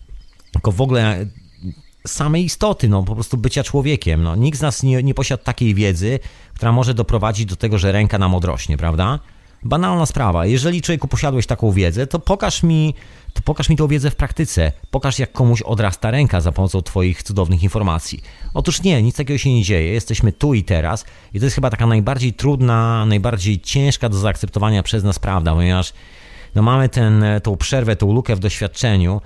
jako 0.54 0.72
w 0.72 0.80
ogóle 0.80 1.26
samej 2.06 2.44
istoty, 2.44 2.88
no 2.88 3.02
po 3.02 3.14
prostu 3.14 3.36
bycia 3.36 3.64
człowiekiem. 3.64 4.22
No, 4.22 4.36
nikt 4.36 4.58
z 4.58 4.62
nas 4.62 4.82
nie, 4.82 5.02
nie 5.02 5.14
posiada 5.14 5.44
takiej 5.44 5.74
wiedzy, 5.74 6.18
która 6.54 6.72
może 6.72 6.94
doprowadzić 6.94 7.46
do 7.46 7.56
tego, 7.56 7.78
że 7.78 7.92
ręka 7.92 8.18
nam 8.18 8.34
odrośnie, 8.34 8.76
prawda? 8.76 9.18
Banalna 9.62 10.06
sprawa. 10.06 10.46
Jeżeli 10.46 10.82
człowieku 10.82 11.08
posiadłeś 11.08 11.46
taką 11.46 11.72
wiedzę, 11.72 12.06
to 12.06 12.18
pokaż 12.18 12.62
mi, 12.62 12.94
to 13.36 13.42
pokaż 13.42 13.68
mi 13.68 13.76
tą 13.76 13.88
wiedzę 13.88 14.10
w 14.10 14.16
praktyce. 14.16 14.72
Pokaż, 14.90 15.18
jak 15.18 15.32
komuś 15.32 15.62
odrasta 15.62 16.10
ręka 16.10 16.40
za 16.40 16.52
pomocą 16.52 16.82
Twoich 16.82 17.22
cudownych 17.22 17.62
informacji. 17.62 18.22
Otóż 18.54 18.82
nie, 18.82 19.02
nic 19.02 19.16
takiego 19.16 19.38
się 19.38 19.54
nie 19.54 19.62
dzieje. 19.62 19.92
Jesteśmy 19.92 20.32
tu 20.32 20.54
i 20.54 20.64
teraz 20.64 21.04
i 21.34 21.38
to 21.38 21.46
jest 21.46 21.54
chyba 21.54 21.70
taka 21.70 21.86
najbardziej 21.86 22.32
trudna, 22.32 23.06
najbardziej 23.06 23.60
ciężka 23.60 24.08
do 24.08 24.18
zaakceptowania 24.18 24.82
przez 24.82 25.04
nas 25.04 25.18
prawda, 25.18 25.54
ponieważ 25.54 25.92
no 26.54 26.62
mamy 26.62 26.88
ten, 26.88 27.24
tą 27.42 27.56
przerwę, 27.56 27.96
tą 27.96 28.12
lukę 28.12 28.36
w 28.36 28.38
doświadczeniu, 28.38 29.20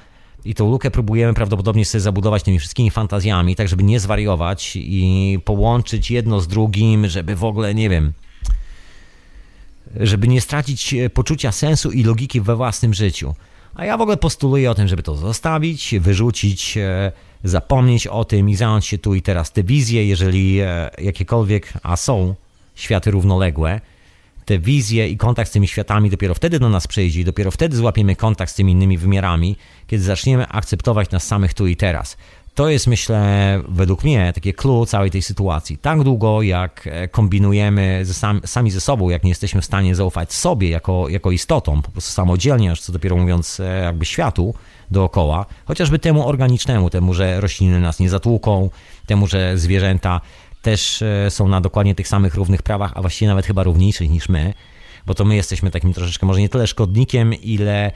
i 0.45 0.55
tą 0.55 0.71
lukę 0.71 0.91
próbujemy 0.91 1.35
prawdopodobnie 1.35 1.85
sobie 1.85 2.01
zabudować 2.01 2.43
tymi 2.43 2.59
wszystkimi 2.59 2.91
fantazjami, 2.91 3.57
tak 3.57 3.69
żeby 3.69 3.83
nie 3.83 4.01
zwariować 4.01 4.73
i 4.77 5.39
połączyć 5.45 6.11
jedno 6.11 6.41
z 6.41 6.49
drugim, 6.49 7.09
żeby 7.09 7.37
w 7.37 7.45
ogóle, 7.45 7.75
nie 7.75 7.89
wiem, 7.89 8.13
żeby 9.97 10.29
nie 10.29 10.41
stracić 10.41 10.95
e, 10.95 11.11
poczucia 11.11 11.53
sensu 11.53 11.91
i 11.91 12.03
logiki 12.05 12.41
we 12.41 12.57
własnym 12.57 12.95
życiu. 12.95 13.35
A 13.75 13.85
ja 13.85 13.97
w 13.97 14.01
ogóle 14.01 14.17
postuluję 14.17 14.71
o 14.71 14.75
tym, 14.75 14.89
żeby 14.89 15.03
to 15.03 15.17
zostawić, 15.17 15.95
wyrzucić, 16.01 16.77
e, 16.77 17.13
zapomnieć 17.45 18.07
o 18.07 18.25
tym 18.25 18.49
i 18.49 18.57
zająć 18.57 18.87
się 18.87 18.99
tu 18.99 19.15
i 19.15 19.23
teraz 19.23 19.53
te 19.53 19.63
wizje, 19.63 20.07
jeżeli 20.07 20.61
e, 20.61 20.91
jakiekolwiek, 20.99 21.73
a 21.83 21.97
są 21.97 22.35
światy 22.75 23.11
równoległe, 23.11 23.81
te 24.45 24.59
wizje 24.59 25.09
i 25.09 25.17
kontakt 25.17 25.51
z 25.51 25.53
tymi 25.53 25.69
światami 25.69 26.11
dopiero 26.11 26.35
wtedy 26.35 26.59
do 26.59 26.69
nas 26.69 26.87
przyjdzie 26.87 27.21
i 27.21 27.25
dopiero 27.25 27.51
wtedy 27.51 27.77
złapiemy 27.77 28.17
kontakt 28.17 28.53
z 28.53 28.55
tymi 28.55 28.73
innymi 28.73 28.99
wymiarami, 28.99 29.57
kiedy 29.87 30.03
zaczniemy 30.03 30.49
akceptować 30.49 31.11
nas 31.11 31.27
samych 31.27 31.55
tu 31.55 31.67
i 31.67 31.77
teraz. 31.77 32.17
To 32.61 32.69
jest, 32.69 32.87
myślę, 32.87 33.63
według 33.69 34.05
mnie, 34.05 34.33
takie 34.33 34.53
clue 34.53 34.87
całej 34.87 35.11
tej 35.11 35.23
sytuacji. 35.23 35.79
Tak 35.79 36.03
długo, 36.03 36.43
jak 36.43 36.87
e, 36.87 37.09
kombinujemy 37.09 38.01
ze 38.05 38.15
sam, 38.15 38.41
sami 38.45 38.71
ze 38.71 38.81
sobą, 38.81 39.09
jak 39.09 39.25
nie 39.25 39.29
jesteśmy 39.29 39.61
w 39.61 39.65
stanie 39.65 39.95
zaufać 39.95 40.33
sobie 40.33 40.69
jako, 40.69 41.09
jako 41.09 41.31
istotom, 41.31 41.83
po 41.83 41.91
prostu 41.91 42.13
samodzielnie, 42.13 42.71
aż 42.71 42.81
co 42.81 42.93
dopiero 42.93 43.17
mówiąc, 43.17 43.61
e, 43.61 43.83
jakby 43.85 44.05
światu 44.05 44.55
dookoła, 44.91 45.47
chociażby 45.65 45.99
temu 45.99 46.29
organicznemu, 46.29 46.91
temu, 46.91 47.15
że 47.15 47.41
rośliny 47.41 47.81
nas 47.81 47.99
nie 47.99 48.11
zatłuką, 48.11 48.71
temu, 49.07 49.27
że 49.27 49.59
zwierzęta 49.59 50.21
też 50.63 51.03
e, 51.03 51.31
są 51.31 51.49
na 51.49 51.61
dokładnie 51.61 51.95
tych 51.95 52.09
samych 52.09 52.35
równych 52.35 52.63
prawach, 52.63 52.93
a 52.95 53.01
właściwie 53.01 53.29
nawet 53.29 53.47
chyba 53.47 53.63
równiejszych 53.63 54.11
niż 54.11 54.29
my, 54.29 54.55
bo 55.07 55.15
to 55.15 55.25
my 55.25 55.37
jesteśmy 55.37 55.71
takim 55.71 55.93
troszeczkę 55.93 56.27
może 56.27 56.41
nie 56.41 56.49
tyle 56.49 56.67
szkodnikiem, 56.67 57.35
ile 57.35 57.93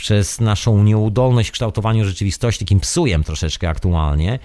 przez 0.00 0.40
naszą 0.40 0.82
nieudolność 0.82 1.48
w 1.48 1.52
kształtowaniu 1.52 2.04
rzeczywistości 2.04 2.64
takim 2.64 2.80
psujem 2.80 3.24
troszeczkę 3.24 3.68
aktualnie. 3.68 4.38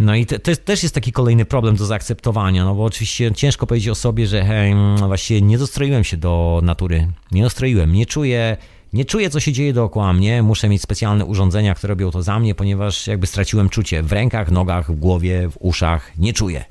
No 0.00 0.14
i 0.14 0.26
to, 0.26 0.36
też 0.64 0.82
jest 0.82 0.94
taki 0.94 1.12
kolejny 1.12 1.44
problem 1.44 1.76
do 1.76 1.86
zaakceptowania, 1.86 2.64
no 2.64 2.74
bo 2.74 2.84
oczywiście 2.84 3.32
ciężko 3.32 3.66
powiedzieć 3.66 3.88
o 3.88 3.94
sobie, 3.94 4.26
że 4.26 4.44
hej, 4.44 4.72
mm, 4.72 4.96
właściwie 4.96 5.42
nie 5.42 5.58
dostroiłem 5.58 6.04
się 6.04 6.16
do 6.16 6.60
natury, 6.62 7.08
nie 7.32 7.42
dostroiłem, 7.42 7.92
nie 7.92 8.06
czuję 8.06 8.56
nie 8.92 9.04
czuję, 9.04 9.30
co 9.30 9.40
się 9.40 9.52
dzieje 9.52 9.72
dookoła 9.72 10.12
mnie, 10.12 10.42
muszę 10.42 10.68
mieć 10.68 10.82
specjalne 10.82 11.24
urządzenia, 11.24 11.74
które 11.74 11.88
robią 11.88 12.10
to 12.10 12.22
za 12.22 12.38
mnie, 12.38 12.54
ponieważ 12.54 13.06
jakby 13.06 13.26
straciłem 13.26 13.68
czucie 13.68 14.02
w 14.02 14.12
rękach, 14.12 14.50
nogach, 14.50 14.92
w 14.92 14.94
głowie, 14.94 15.48
w 15.50 15.56
uszach, 15.60 16.12
nie 16.18 16.32
czuję. 16.32 16.64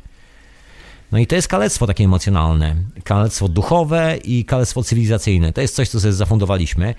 No 1.12 1.18
i 1.18 1.28
to 1.28 1.36
jest 1.36 1.48
kalectwo 1.48 1.88
takie 1.88 2.04
emocjonalne, 2.04 2.76
kalectwo 3.04 3.48
duchowe 3.48 4.18
i 4.24 4.46
kalectwo 4.46 4.84
cywilizacyjne. 4.84 5.54
To 5.54 5.62
jest 5.62 5.76
coś, 5.76 5.90
co 5.90 6.00
sobie 6.00 6.14
zafundowaliśmy. 6.14 6.96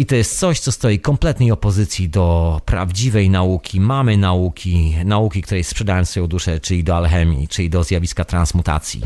I 0.00 0.06
to 0.06 0.14
jest 0.14 0.38
coś, 0.38 0.60
co 0.60 0.72
stoi 0.72 0.98
kompletnej 0.98 1.50
opozycji 1.50 2.08
do 2.08 2.60
prawdziwej 2.64 3.30
nauki, 3.30 3.80
mamy 3.80 4.16
nauki, 4.16 4.96
nauki, 5.04 5.42
której 5.42 5.64
sprzedają 5.64 6.04
swoją 6.04 6.26
duszę, 6.26 6.60
czyli 6.60 6.84
do 6.84 6.96
alchemii, 6.96 7.48
czyli 7.48 7.70
do 7.70 7.84
zjawiska 7.84 8.24
transmutacji. 8.24 9.00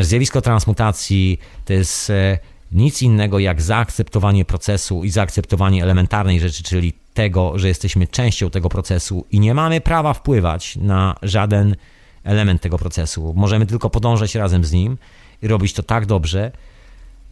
Zjawisko 0.00 0.40
transmutacji 0.40 1.40
to 1.64 1.72
jest 1.72 2.10
e, 2.10 2.38
nic 2.72 3.02
innego 3.02 3.38
jak 3.38 3.62
zaakceptowanie 3.62 4.44
procesu 4.44 5.04
i 5.04 5.10
zaakceptowanie 5.10 5.82
elementarnej 5.82 6.40
rzeczy, 6.40 6.62
czyli 6.62 6.92
tego, 7.14 7.58
że 7.58 7.68
jesteśmy 7.68 8.06
częścią 8.06 8.50
tego 8.50 8.68
procesu 8.68 9.24
i 9.30 9.40
nie 9.40 9.54
mamy 9.54 9.80
prawa 9.80 10.14
wpływać 10.14 10.76
na 10.76 11.16
żaden 11.22 11.76
element 12.24 12.62
tego 12.62 12.78
procesu. 12.78 13.34
Możemy 13.36 13.66
tylko 13.66 13.90
podążać 13.90 14.34
razem 14.34 14.64
z 14.64 14.72
nim 14.72 14.98
i 15.42 15.48
robić 15.48 15.72
to 15.72 15.82
tak 15.82 16.06
dobrze, 16.06 16.52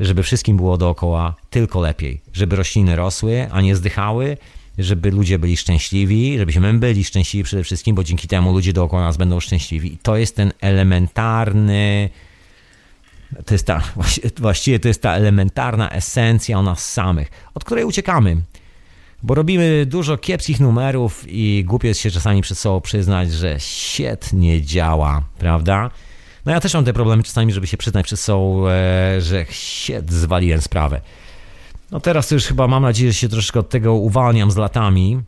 żeby 0.00 0.22
wszystkim 0.22 0.56
było 0.56 0.78
dookoła 0.78 1.34
tylko 1.50 1.80
lepiej, 1.80 2.20
żeby 2.32 2.56
rośliny 2.56 2.96
rosły, 2.96 3.48
a 3.50 3.60
nie 3.60 3.76
zdychały, 3.76 4.36
żeby 4.78 5.10
ludzie 5.10 5.38
byli 5.38 5.56
szczęśliwi, 5.56 6.38
żebyśmy 6.38 6.74
byli 6.74 7.04
szczęśliwi 7.04 7.44
przede 7.44 7.64
wszystkim, 7.64 7.96
bo 7.96 8.04
dzięki 8.04 8.28
temu 8.28 8.52
ludzie 8.52 8.72
dookoła 8.72 9.02
nas 9.02 9.16
będą 9.16 9.40
szczęśliwi. 9.40 9.92
I 9.92 9.98
to 9.98 10.16
jest 10.16 10.36
ten 10.36 10.52
elementarny 10.60 12.10
to 13.46 13.54
jest 13.54 13.66
ta, 13.66 13.82
właściwie 14.38 14.80
to 14.80 14.88
jest 14.88 15.02
ta 15.02 15.14
elementarna 15.14 15.90
esencja 15.90 16.58
o 16.58 16.62
nas 16.62 16.92
samych, 16.92 17.30
od 17.54 17.64
której 17.64 17.84
uciekamy. 17.84 18.36
Bo 19.22 19.34
robimy 19.34 19.86
dużo 19.86 20.18
kiepskich 20.18 20.60
numerów 20.60 21.24
i 21.28 21.64
głupio 21.66 21.88
jest 21.88 22.00
się 22.00 22.10
czasami 22.10 22.42
przed 22.42 22.58
sobą 22.58 22.80
przyznać, 22.80 23.32
że 23.32 23.60
shit 23.60 24.32
nie 24.32 24.62
działa, 24.62 25.22
prawda? 25.38 25.90
No 26.46 26.52
ja 26.52 26.60
też 26.60 26.74
mam 26.74 26.84
te 26.84 26.92
problemy 26.92 27.22
czasami, 27.22 27.52
żeby 27.52 27.66
się 27.66 27.76
przyznać 27.76 28.12
e, 28.12 29.20
że 29.20 29.46
shit, 29.50 30.12
zwaliłem 30.12 30.60
sprawę. 30.60 31.00
No 31.90 32.00
teraz 32.00 32.28
to 32.28 32.34
już 32.34 32.44
chyba 32.44 32.68
mam 32.68 32.82
nadzieję, 32.82 33.12
że 33.12 33.18
się 33.18 33.28
troszeczkę 33.28 33.60
od 33.60 33.68
tego 33.68 33.94
uwalniam 33.94 34.50
z 34.50 34.56
latami, 34.56 35.20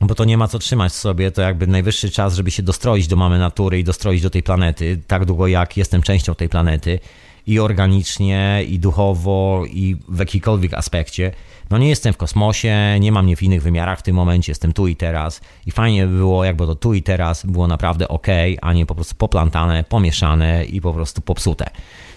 bo 0.00 0.14
to 0.14 0.24
nie 0.24 0.38
ma 0.38 0.48
co 0.48 0.58
trzymać 0.58 0.92
w 0.92 0.96
sobie, 0.96 1.30
to 1.30 1.42
jakby 1.42 1.66
najwyższy 1.66 2.10
czas, 2.10 2.34
żeby 2.34 2.50
się 2.50 2.62
dostroić 2.62 3.06
do 3.06 3.16
mamy 3.16 3.38
natury 3.38 3.78
i 3.78 3.84
dostroić 3.84 4.22
do 4.22 4.30
tej 4.30 4.42
planety, 4.42 5.02
tak 5.06 5.24
długo 5.24 5.46
jak 5.46 5.76
jestem 5.76 6.02
częścią 6.02 6.34
tej 6.34 6.48
planety 6.48 6.98
i 7.46 7.58
organicznie, 7.58 8.64
i 8.68 8.78
duchowo, 8.78 9.64
i 9.66 9.96
w 10.08 10.18
jakikolwiek 10.18 10.74
aspekcie. 10.74 11.32
No 11.70 11.78
nie 11.78 11.88
jestem 11.88 12.12
w 12.12 12.16
kosmosie, 12.16 12.98
nie 13.00 13.12
mam 13.12 13.24
mnie 13.24 13.36
w 13.36 13.42
innych 13.42 13.62
wymiarach 13.62 13.98
w 13.98 14.02
tym 14.02 14.16
momencie, 14.16 14.50
jestem 14.50 14.72
tu 14.72 14.86
i 14.86 14.96
teraz 14.96 15.40
i 15.66 15.70
fajnie 15.70 16.06
by 16.06 16.16
było, 16.16 16.44
jakby 16.44 16.66
to 16.66 16.74
tu 16.74 16.94
i 16.94 17.02
teraz 17.02 17.46
było 17.46 17.66
naprawdę 17.66 18.08
ok, 18.08 18.26
a 18.62 18.72
nie 18.72 18.86
po 18.86 18.94
prostu 18.94 19.14
poplantane, 19.14 19.84
pomieszane 19.84 20.64
i 20.64 20.80
po 20.80 20.94
prostu 20.94 21.20
popsute. 21.20 21.70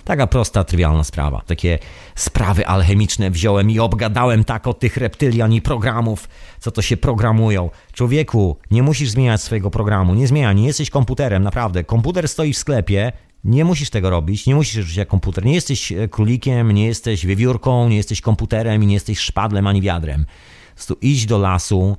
Taka 0.05 0.27
prosta, 0.27 0.63
trywialna 0.63 1.03
sprawa. 1.03 1.41
Takie 1.47 1.79
sprawy 2.15 2.67
alchemiczne 2.67 3.31
wziąłem 3.31 3.71
i 3.71 3.79
obgadałem 3.79 4.43
tak 4.43 4.67
od 4.67 4.79
tych 4.79 4.97
reptylian 4.97 5.53
i 5.53 5.61
programów, 5.61 6.29
co 6.59 6.71
to 6.71 6.81
się 6.81 6.97
programują. 6.97 7.69
Człowieku, 7.91 8.57
nie 8.71 8.83
musisz 8.83 9.09
zmieniać 9.09 9.41
swojego 9.41 9.71
programu, 9.71 10.13
nie 10.13 10.27
zmienia, 10.27 10.53
nie 10.53 10.65
jesteś 10.65 10.89
komputerem, 10.89 11.43
naprawdę. 11.43 11.83
Komputer 11.83 12.27
stoi 12.27 12.53
w 12.53 12.57
sklepie, 12.57 13.11
nie 13.43 13.65
musisz 13.65 13.89
tego 13.89 14.09
robić, 14.09 14.45
nie 14.45 14.55
musisz 14.55 14.85
żyć 14.85 14.95
jak 14.95 15.07
komputer. 15.07 15.45
Nie 15.45 15.53
jesteś 15.53 15.91
e, 15.91 16.07
królikiem, 16.07 16.71
nie 16.71 16.85
jesteś 16.85 17.25
wiewiórką, 17.25 17.89
nie 17.89 17.97
jesteś 17.97 18.21
komputerem 18.21 18.83
i 18.83 18.87
nie 18.87 18.93
jesteś 18.93 19.19
szpadlem 19.19 19.67
ani 19.67 19.81
wiadrem. 19.81 20.25
Po 20.25 20.75
prostu 20.75 20.97
idź 21.01 21.25
do 21.25 21.37
lasu 21.37 21.97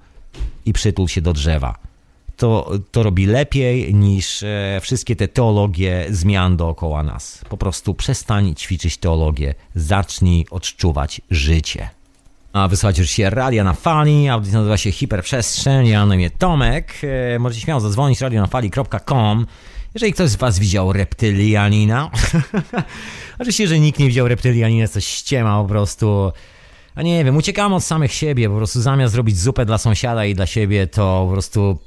i 0.66 0.73
przytul 0.73 1.09
się 1.09 1.21
do 1.21 1.33
drzewa. 1.33 1.79
To, 2.37 2.71
to 2.91 3.03
robi 3.03 3.27
lepiej 3.27 3.95
niż 3.95 4.43
e, 4.43 4.79
wszystkie 4.83 5.16
te 5.16 5.29
teologie 5.29 6.07
zmian 6.11 6.57
dookoła 6.57 7.03
nas. 7.03 7.41
Po 7.49 7.57
prostu 7.57 7.95
przestań 7.95 8.55
ćwiczyć 8.55 8.97
teologię, 8.97 9.55
zacznij 9.75 10.47
odczuwać 10.51 11.21
życie. 11.31 11.91
A 12.53 12.69
już 12.99 13.11
się 13.11 13.31
radia 13.31 13.65
na 13.65 13.73
fali, 13.73 14.29
audycja 14.29 14.59
nazywa 14.59 14.77
się 14.77 14.93
Hiperprzestrzeń, 14.93 15.87
ja 15.87 16.07
na 16.07 16.15
imię 16.15 16.31
Tomek. 16.31 16.95
E, 17.35 17.39
możecie 17.39 17.61
śmiało 17.61 17.81
zadzwonić 17.81 18.21
radionafali.com 18.21 19.47
jeżeli 19.95 20.12
ktoś 20.12 20.31
z 20.31 20.37
was 20.37 20.59
widział 20.59 20.93
reptylianina, 20.93 22.11
oczywiście, 23.39 23.66
że 23.66 23.79
nikt 23.79 23.99
nie 23.99 24.07
widział 24.07 24.29
reptylianina, 24.29 24.89
coś 24.89 25.07
ściema 25.07 25.62
po 25.62 25.69
prostu. 25.69 26.33
A 26.95 27.03
nie 27.03 27.25
wiem, 27.25 27.37
uciekamy 27.37 27.75
od 27.75 27.85
samych 27.85 28.12
siebie, 28.12 28.49
po 28.49 28.57
prostu 28.57 28.81
zamiast 28.83 29.12
zrobić 29.12 29.39
zupę 29.39 29.66
dla 29.66 29.79
sąsiada 29.79 30.25
i 30.25 30.35
dla 30.35 30.47
siebie, 30.47 30.87
to 30.87 31.25
po 31.27 31.33
prostu 31.33 31.79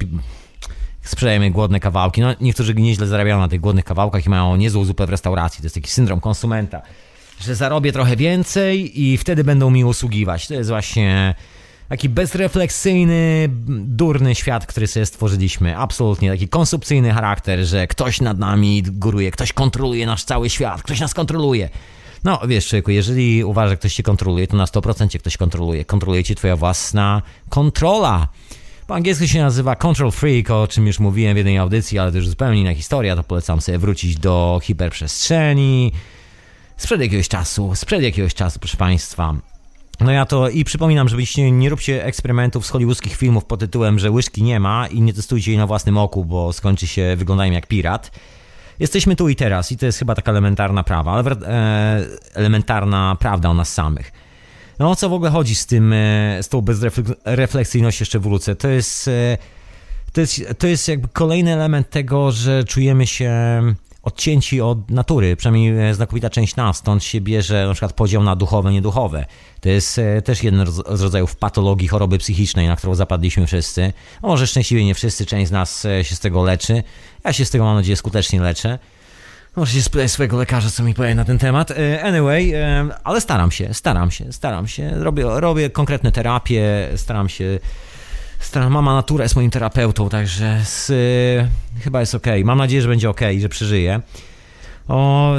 sprzedajemy 1.02 1.52
głodne 1.52 1.80
kawałki. 1.80 2.22
No, 2.22 2.36
niektórzy 2.42 2.76
nieźle 2.76 3.08
zarabiają 3.08 3.40
na 3.40 3.48
tych 3.48 3.60
głodnych 3.60 3.86
kawałkach 3.86 4.26
i 4.26 4.30
mają 4.30 4.56
niezłą 4.56 4.86
zupę 4.86 5.06
w 5.06 5.10
restauracji. 5.10 5.62
To 5.62 5.66
jest 5.66 5.76
taki 5.76 5.90
syndrom 5.90 6.20
konsumenta, 6.20 6.82
że 7.40 7.56
zarobię 7.56 7.92
trochę 7.92 8.16
więcej 8.16 9.02
i 9.02 9.18
wtedy 9.18 9.44
będą 9.44 9.70
mi 9.70 9.86
usługiwać. 9.86 10.48
To 10.48 10.54
jest 10.54 10.70
właśnie 10.70 11.36
taki 11.90 12.10
bezrefleksyjny, 12.10 13.50
durny 13.70 14.36
świat, 14.36 14.66
który 14.66 14.88
sobie 14.88 15.06
stworzyliśmy. 15.06 15.78
Absolutnie 15.78 16.32
taki 16.32 16.48
konsumpcyjny 16.48 17.12
charakter, 17.12 17.66
że 17.66 17.88
ktoś 17.88 18.22
nad 18.22 18.40
nami 18.40 18.84
góruje, 18.84 19.32
ktoś 19.32 19.54
kontroluje 19.54 20.06
nasz 20.06 20.24
cały 20.24 20.50
świat, 20.50 20.84
ktoś 20.84 21.00
nas 21.00 21.14
kontroluje. 21.14 21.70
No, 22.24 22.42
wiesz, 22.48 22.68
człowieku, 22.68 22.92
jeżeli 22.92 23.44
uważasz, 23.44 23.70
że 23.70 23.78
ktoś 23.78 23.94
cię 23.94 24.04
kontroluje, 24.04 24.48
to 24.48 24.58
na 24.58 24.66
100% 24.66 25.08
cię 25.08 25.20
ktoś 25.20 25.38
kontroluje. 25.38 25.86
Kontroluje 25.86 26.24
cię 26.24 26.36
twoja 26.36 26.56
własna 26.56 27.22
kontrola. 27.50 28.28
Po 28.88 28.96
angielsku 28.96 29.28
się 29.28 29.42
nazywa 29.42 29.76
Control 29.76 30.12
Freak, 30.12 30.52
o 30.52 30.68
czym 30.68 30.88
już 30.88 31.00
mówiłem 31.00 31.34
w 31.34 31.38
jednej 31.38 31.58
audycji, 31.58 32.00
ale 32.00 32.12
to 32.12 32.18
już 32.18 32.30
zupełnie 32.30 32.62
inna 32.62 32.74
historia, 32.74 33.16
to 33.16 33.24
polecam 33.24 33.62
sobie 33.62 33.78
wrócić 33.78 34.18
do 34.18 34.60
hiperprzestrzeni. 34.64 35.92
Sprzed 36.78 37.02
jakiegoś 37.02 37.28
czasu, 37.28 37.76
sprzed 37.76 38.02
jakiegoś 38.02 38.34
czasu, 38.34 38.60
proszę 38.60 38.78
Państwa. 38.78 39.36
No 40.00 40.12
ja 40.12 40.26
to 40.26 40.50
i 40.50 40.64
przypominam, 40.64 41.10
żebyście 41.10 41.52
nie 41.52 41.70
róbcie 41.70 42.06
eksperymentów 42.06 42.66
z 42.66 42.70
hollywoodzkich 42.70 43.16
filmów 43.16 43.46
pod 43.46 43.60
tytułem, 43.60 44.00
że 44.00 44.12
łyżki 44.12 44.44
nie 44.44 44.60
ma 44.60 44.88
i 44.88 45.02
nie 45.02 45.14
testujcie 45.14 45.52
jej 45.52 45.58
na 45.58 45.68
własnym 45.68 45.98
oku, 45.98 46.26
bo 46.26 46.54
skończy 46.54 46.88
się 46.88 47.16
wyglądają 47.16 47.52
jak 47.52 47.68
pirat. 47.68 48.12
Jesteśmy 48.80 49.16
tu 49.16 49.30
i 49.30 49.36
teraz 49.36 49.72
i 49.72 49.78
to 49.78 49.86
jest 49.86 50.00
chyba 50.00 50.16
taka 50.16 50.32
elementarna 50.32 50.84
prawa, 50.84 51.12
ale 51.12 51.32
e, 51.32 52.06
elementarna 52.34 53.18
prawda 53.20 53.50
o 53.50 53.54
nas 53.54 53.74
samych. 53.74 54.12
No 54.80 54.92
o 54.92 54.96
co 54.96 55.10
w 55.10 55.14
ogóle 55.14 55.32
chodzi 55.32 55.56
z 55.56 55.66
tym, 55.66 55.94
e, 55.94 56.44
z 56.44 56.50
tą 56.50 56.62
bezrefleksyjnością, 56.62 58.02
jeszcze 58.02 58.20
wrócę. 58.20 58.56
To 58.56 58.68
jest, 58.68 59.08
e, 59.08 59.38
to 60.14 60.22
jest, 60.22 60.44
to 60.58 60.68
jest 60.68 60.88
jakby 60.88 61.08
kolejny 61.08 61.54
element 61.54 61.90
tego, 61.90 62.32
że 62.32 62.64
czujemy 62.64 63.08
się 63.08 63.34
odcięci 64.08 64.62
od 64.62 64.92
natury, 64.92 65.36
przynajmniej 65.36 65.94
znakomita 65.94 66.30
część 66.30 66.56
nas, 66.56 66.78
stąd 66.78 67.04
się 67.04 67.22
bierze 67.22 67.68
na 67.68 67.74
przykład 67.74 67.94
podział 67.94 68.24
na 68.24 68.36
duchowe, 68.36 68.72
nieduchowe. 68.72 69.26
To 69.62 69.70
jest 69.70 70.00
e, 70.00 70.22
też 70.22 70.44
jeden 70.44 70.68
z 70.68 71.02
rodzajów 71.02 71.36
patologii 71.36 71.88
choroby 71.88 72.18
psychicznej, 72.18 72.68
na 72.68 72.76
którą 72.76 72.96
zapadliśmy 72.96 73.48
wszyscy. 73.48 73.94
No 74.24 74.30
może 74.30 74.48
szczęśliwie 74.48 74.86
nie 74.86 74.96
wszyscy, 74.96 75.26
część 75.26 75.48
z 75.48 75.52
nas 75.52 75.88
się 76.04 76.16
z 76.16 76.20
tego 76.20 76.44
leczy. 76.44 76.84
Ja 77.24 77.34
się 77.34 77.46
z 77.46 77.50
tego, 77.50 77.64
mam 77.64 77.76
nadzieję, 77.76 77.96
skutecznie 77.96 78.42
leczę. 78.42 78.80
Może 79.58 79.74
się 79.74 79.82
spytać 79.82 80.12
swojego 80.12 80.38
lekarza, 80.38 80.70
co 80.70 80.84
mi 80.84 80.94
powie 80.94 81.16
na 81.16 81.26
ten 81.26 81.38
temat. 81.38 81.72
E, 81.72 82.04
anyway, 82.04 82.54
e, 82.54 82.90
ale 83.04 83.22
staram 83.22 83.52
się, 83.52 83.74
staram 83.74 84.12
się, 84.12 84.34
staram 84.34 84.68
się. 84.68 84.92
Robię, 84.96 85.24
robię 85.28 85.70
konkretne 85.70 86.12
terapie, 86.12 86.90
staram 86.96 87.30
się. 87.30 87.60
Staram, 88.40 88.74
mama 88.74 88.94
natura 88.94 89.24
jest 89.24 89.36
moim 89.36 89.50
terapeutą, 89.50 90.10
także 90.10 90.62
z, 90.66 90.92
chyba 91.82 92.00
jest 92.00 92.16
ok. 92.16 92.28
Mam 92.44 92.58
nadzieję, 92.58 92.82
że 92.82 92.88
będzie 92.88 93.10
ok, 93.10 93.22
że 93.40 93.50
przeżyję. 93.50 94.02
O, 94.88 95.34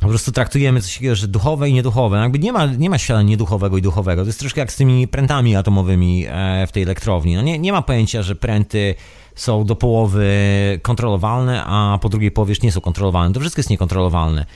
po 0.00 0.08
prostu 0.08 0.32
traktujemy 0.32 0.80
coś 0.80 0.94
takiego, 0.94 1.14
że 1.14 1.28
duchowe 1.28 1.68
i 1.68 1.72
nieduchowe. 1.72 2.18
Jakby 2.18 2.38
nie 2.38 2.52
ma, 2.52 2.66
nie 2.66 2.90
ma 2.90 2.98
świata 2.98 3.22
nieduchowego 3.22 3.78
i 3.78 3.82
duchowego. 3.82 4.22
To 4.22 4.26
jest 4.26 4.40
troszkę 4.40 4.60
jak 4.60 4.72
z 4.72 4.76
tymi 4.76 5.08
prętami 5.08 5.56
atomowymi 5.56 6.26
e, 6.28 6.66
w 6.66 6.72
tej 6.72 6.82
elektrowni. 6.82 7.34
No 7.34 7.42
nie, 7.42 7.58
nie 7.58 7.72
ma 7.72 7.82
pojęcia, 7.82 8.22
że 8.22 8.34
pręty 8.34 8.94
są 9.34 9.64
do 9.64 9.76
połowy 9.76 10.28
kontrolowalne, 10.82 11.64
a 11.64 11.98
po 12.02 12.08
drugiej 12.08 12.30
połowie 12.30 12.50
już 12.50 12.62
nie 12.62 12.72
są 12.72 12.80
kontrolowalne. 12.80 13.34
To 13.34 13.40
wszystko 13.40 13.60
jest 13.60 13.70
niekontrolowalne. 13.70 14.46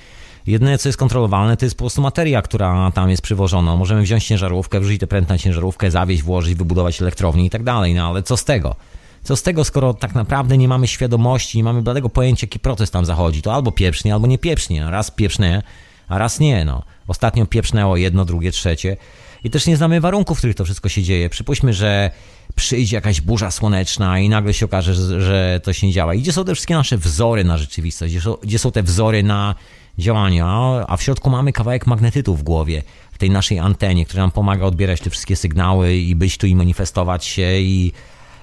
Jedyne, 0.49 0.79
co 0.79 0.89
jest 0.89 0.99
kontrolowalne, 0.99 1.57
to 1.57 1.65
jest 1.67 1.77
po 1.77 1.83
prostu 1.83 2.03
materia, 2.03 2.43
która 2.43 2.91
tam 2.95 3.11
jest 3.11 3.23
przywożona. 3.23 3.77
Możemy 3.77 4.03
wziąć 4.03 4.27
ciężarówkę, 4.27 4.81
wrzucić 4.81 5.01
te 5.01 5.07
pręty 5.07 5.33
na 5.33 5.39
ciężarówkę, 5.39 5.91
zawieźć, 5.91 6.23
włożyć, 6.23 6.55
wybudować 6.55 7.03
elektrownię 7.03 7.45
i 7.45 7.51
tak 7.51 7.63
dalej. 7.63 7.95
No 7.95 8.09
ale 8.09 8.23
co 8.23 8.37
z 8.37 8.45
tego? 8.45 8.77
Co 9.23 9.37
z 9.37 9.43
tego, 9.43 9.65
skoro 9.65 9.95
tak 9.95 10.15
naprawdę 10.15 10.59
nie 10.59 10.69
mamy 10.69 10.87
świadomości, 10.87 11.59
nie 11.59 11.65
mamy 11.65 11.83
bladego 11.83 12.09
pojęcia, 12.09 12.45
jaki 12.45 12.59
proces 12.59 12.91
tam 12.91 13.05
zachodzi? 13.05 13.43
To 13.43 13.55
albo 13.55 13.73
pieprznie, 13.73 14.15
albo 14.15 14.27
nie 14.27 14.39
pieprznie. 14.39 14.91
Raz 14.91 15.11
pieprznie, 15.11 15.63
a 16.09 16.19
raz 16.19 16.41
nie. 16.41 16.65
No. 16.65 16.83
Ostatnio 17.07 17.47
pieprznęło 17.47 17.97
jedno, 17.97 18.25
drugie, 18.25 18.53
trzecie. 18.53 18.97
I 19.45 19.51
też 19.51 19.67
nie 19.67 19.77
znamy 19.77 20.01
warunków, 20.01 20.39
w 20.39 20.41
których 20.41 20.57
to 20.57 20.65
wszystko 20.65 20.89
się 20.89 21.03
dzieje. 21.03 21.31
Przypuśćmy, 21.31 21.73
że 21.73 22.11
przyjdzie 22.55 22.97
jakaś 22.97 23.21
burza 23.21 23.51
słoneczna 23.51 24.19
i 24.19 24.29
nagle 24.29 24.55
się 24.55 24.65
okaże, 24.65 24.95
że, 24.95 25.21
że 25.21 25.61
to 25.65 25.73
się 25.73 25.87
nie 25.87 25.93
działa. 25.93 26.15
I 26.15 26.21
gdzie 26.21 26.33
są 26.33 26.45
te 26.45 26.55
wszystkie 26.55 26.75
nasze 26.75 26.99
wzory 26.99 27.45
na 27.45 27.59
rzeczywistość? 27.59 28.13
Gdzie 28.13 28.21
są, 28.21 28.37
gdzie 28.43 28.59
są 28.59 28.73
te 28.73 28.83
wzory 28.83 29.23
na 29.23 29.55
działania? 29.99 30.47
A 30.89 30.97
w 30.97 31.03
środku 31.03 31.31
mamy 31.31 31.53
kawałek 31.53 31.87
magnetytu 31.87 32.37
w 32.37 32.43
głowie, 32.43 32.83
w 33.13 33.19
tej 33.19 33.31
naszej 33.31 33.59
antenie, 33.59 34.05
która 34.05 34.23
nam 34.23 34.31
pomaga 34.31 34.65
odbierać 34.65 35.01
te 35.01 35.11
wszystkie 35.11 35.37
sygnały 35.37 35.95
i 35.95 36.15
być 36.15 36.39
tu 36.39 36.47
i 36.47 36.55
manifestować 36.55 37.25
się 37.25 37.59
i 37.59 37.93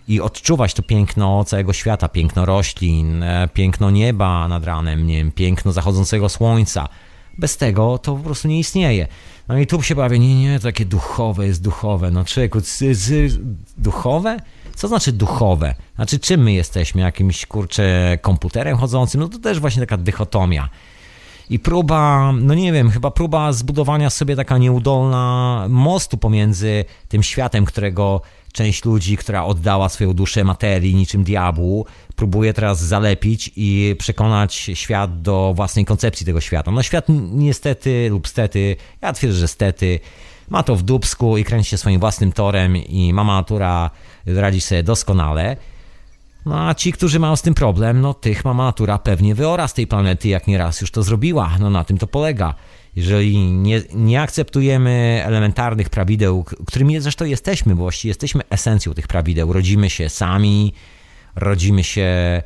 i 0.07 0.21
odczuwać 0.21 0.73
to 0.73 0.83
piękno 0.83 1.43
całego 1.43 1.73
świata, 1.73 2.09
piękno 2.09 2.45
roślin, 2.45 3.23
e, 3.23 3.49
piękno 3.53 3.91
nieba 3.91 4.47
nad 4.47 4.63
ranem, 4.63 5.07
nie 5.07 5.17
wiem, 5.17 5.31
piękno 5.31 5.71
zachodzącego 5.71 6.29
słońca. 6.29 6.87
Bez 7.37 7.57
tego 7.57 7.97
to 7.97 8.15
po 8.15 8.23
prostu 8.23 8.47
nie 8.47 8.59
istnieje. 8.59 9.07
No 9.47 9.57
i 9.57 9.67
tu 9.67 9.81
się 9.81 9.95
bawię, 9.95 10.19
nie, 10.19 10.41
nie, 10.41 10.59
takie 10.59 10.85
duchowe 10.85 11.47
jest 11.47 11.61
duchowe. 11.61 12.11
No 12.11 12.25
człowieku, 12.25 12.59
z, 12.61 12.83
z, 12.97 13.39
duchowe? 13.77 14.39
Co 14.75 14.87
znaczy 14.87 15.11
duchowe? 15.11 15.75
Znaczy 15.95 16.19
czym 16.19 16.43
my 16.43 16.53
jesteśmy? 16.53 17.01
Jakimś, 17.01 17.45
kurczę, 17.45 18.17
komputerem 18.21 18.77
chodzącym? 18.77 19.21
No 19.21 19.27
to 19.27 19.39
też 19.39 19.59
właśnie 19.59 19.81
taka 19.81 19.97
dychotomia. 19.97 20.69
I 21.49 21.59
próba, 21.59 22.31
no 22.31 22.53
nie 22.53 22.71
wiem, 22.73 22.89
chyba 22.89 23.11
próba 23.11 23.53
zbudowania 23.53 24.09
sobie 24.09 24.35
taka 24.35 24.57
nieudolna 24.57 25.65
mostu 25.69 26.17
pomiędzy 26.17 26.85
tym 27.07 27.23
światem, 27.23 27.65
którego 27.65 28.21
część 28.53 28.85
ludzi, 28.85 29.17
która 29.17 29.45
oddała 29.45 29.89
swoją 29.89 30.13
duszę 30.13 30.43
materii 30.43 30.95
niczym 30.95 31.23
diabłu, 31.23 31.85
próbuje 32.15 32.53
teraz 32.53 32.83
zalepić 32.83 33.51
i 33.55 33.95
przekonać 33.99 34.53
świat 34.73 35.21
do 35.21 35.53
własnej 35.55 35.85
koncepcji 35.85 36.25
tego 36.25 36.41
świata. 36.41 36.71
No 36.71 36.83
świat 36.83 37.05
niestety 37.31 38.07
lub 38.09 38.27
stety, 38.27 38.75
ja 39.01 39.13
twierdzę, 39.13 39.39
że 39.39 39.47
stety, 39.47 39.99
ma 40.49 40.63
to 40.63 40.75
w 40.75 40.83
dubsku 40.83 41.37
i 41.37 41.43
kręci 41.43 41.69
się 41.69 41.77
swoim 41.77 41.99
własnym 41.99 42.31
torem 42.31 42.77
i 42.77 43.13
mama 43.13 43.35
natura 43.35 43.89
radzi 44.25 44.61
sobie 44.61 44.83
doskonale. 44.83 45.57
No 46.45 46.67
a 46.67 46.75
ci, 46.75 46.91
którzy 46.91 47.19
mają 47.19 47.35
z 47.35 47.41
tym 47.41 47.53
problem, 47.53 48.01
no 48.01 48.13
tych 48.13 48.45
mama 48.45 48.65
natura 48.65 48.97
pewnie 48.97 49.35
wyora 49.35 49.67
z 49.67 49.73
tej 49.73 49.87
planety, 49.87 50.27
jak 50.27 50.47
nieraz 50.47 50.81
już 50.81 50.91
to 50.91 51.03
zrobiła. 51.03 51.51
No 51.59 51.69
na 51.69 51.83
tym 51.83 51.97
to 51.97 52.07
polega. 52.07 52.53
Jeżeli 52.95 53.37
nie, 53.37 53.81
nie 53.93 54.21
akceptujemy 54.21 55.21
elementarnych 55.25 55.89
prawideł, 55.89 56.43
którymi 56.43 56.99
zresztą 56.99 57.25
jesteśmy, 57.25 57.75
bo 57.75 57.81
właściwie 57.81 58.09
jesteśmy 58.09 58.41
esencją 58.49 58.93
tych 58.93 59.07
prawideł, 59.07 59.53
rodzimy 59.53 59.89
się 59.89 60.09
sami, 60.09 60.73
rodzimy 61.35 61.83
się 61.83 62.41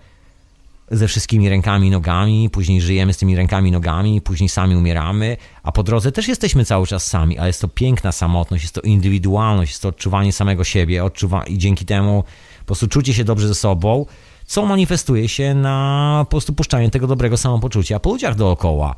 ze 0.91 1.07
wszystkimi 1.07 1.49
rękami 1.49 1.88
i 1.88 1.91
nogami, 1.91 2.49
później 2.49 2.81
żyjemy 2.81 3.13
z 3.13 3.17
tymi 3.17 3.35
rękami 3.35 3.69
i 3.69 3.71
nogami, 3.71 4.21
później 4.21 4.49
sami 4.49 4.76
umieramy, 4.76 5.38
a 5.63 5.71
po 5.71 5.84
drodze 5.84 6.11
też 6.11 6.27
jesteśmy 6.27 6.65
cały 6.65 6.88
czas 6.88 7.07
sami, 7.07 7.38
ale 7.38 7.47
jest 7.47 7.61
to 7.61 7.67
piękna 7.67 8.11
samotność, 8.11 8.63
jest 8.63 8.76
to 8.76 8.81
indywidualność, 8.81 9.71
jest 9.71 9.81
to 9.81 9.88
odczuwanie 9.88 10.34
samego 10.34 10.63
siebie 10.63 11.03
odczuwa 11.03 11.43
i 11.43 11.57
dzięki 11.57 11.85
temu 11.85 12.23
prostu 12.69 12.87
czucie 12.87 13.13
się 13.13 13.23
dobrze 13.23 13.47
ze 13.47 13.55
sobą, 13.55 14.05
co 14.45 14.65
manifestuje 14.65 15.29
się 15.29 15.53
na 15.53 16.19
po 16.25 16.31
prostu 16.31 16.53
puszczaniu 16.53 16.89
tego 16.89 17.07
dobrego 17.07 17.37
samopoczucia 17.37 17.99
po 17.99 18.09
ludziach 18.09 18.35
dookoła. 18.35 18.95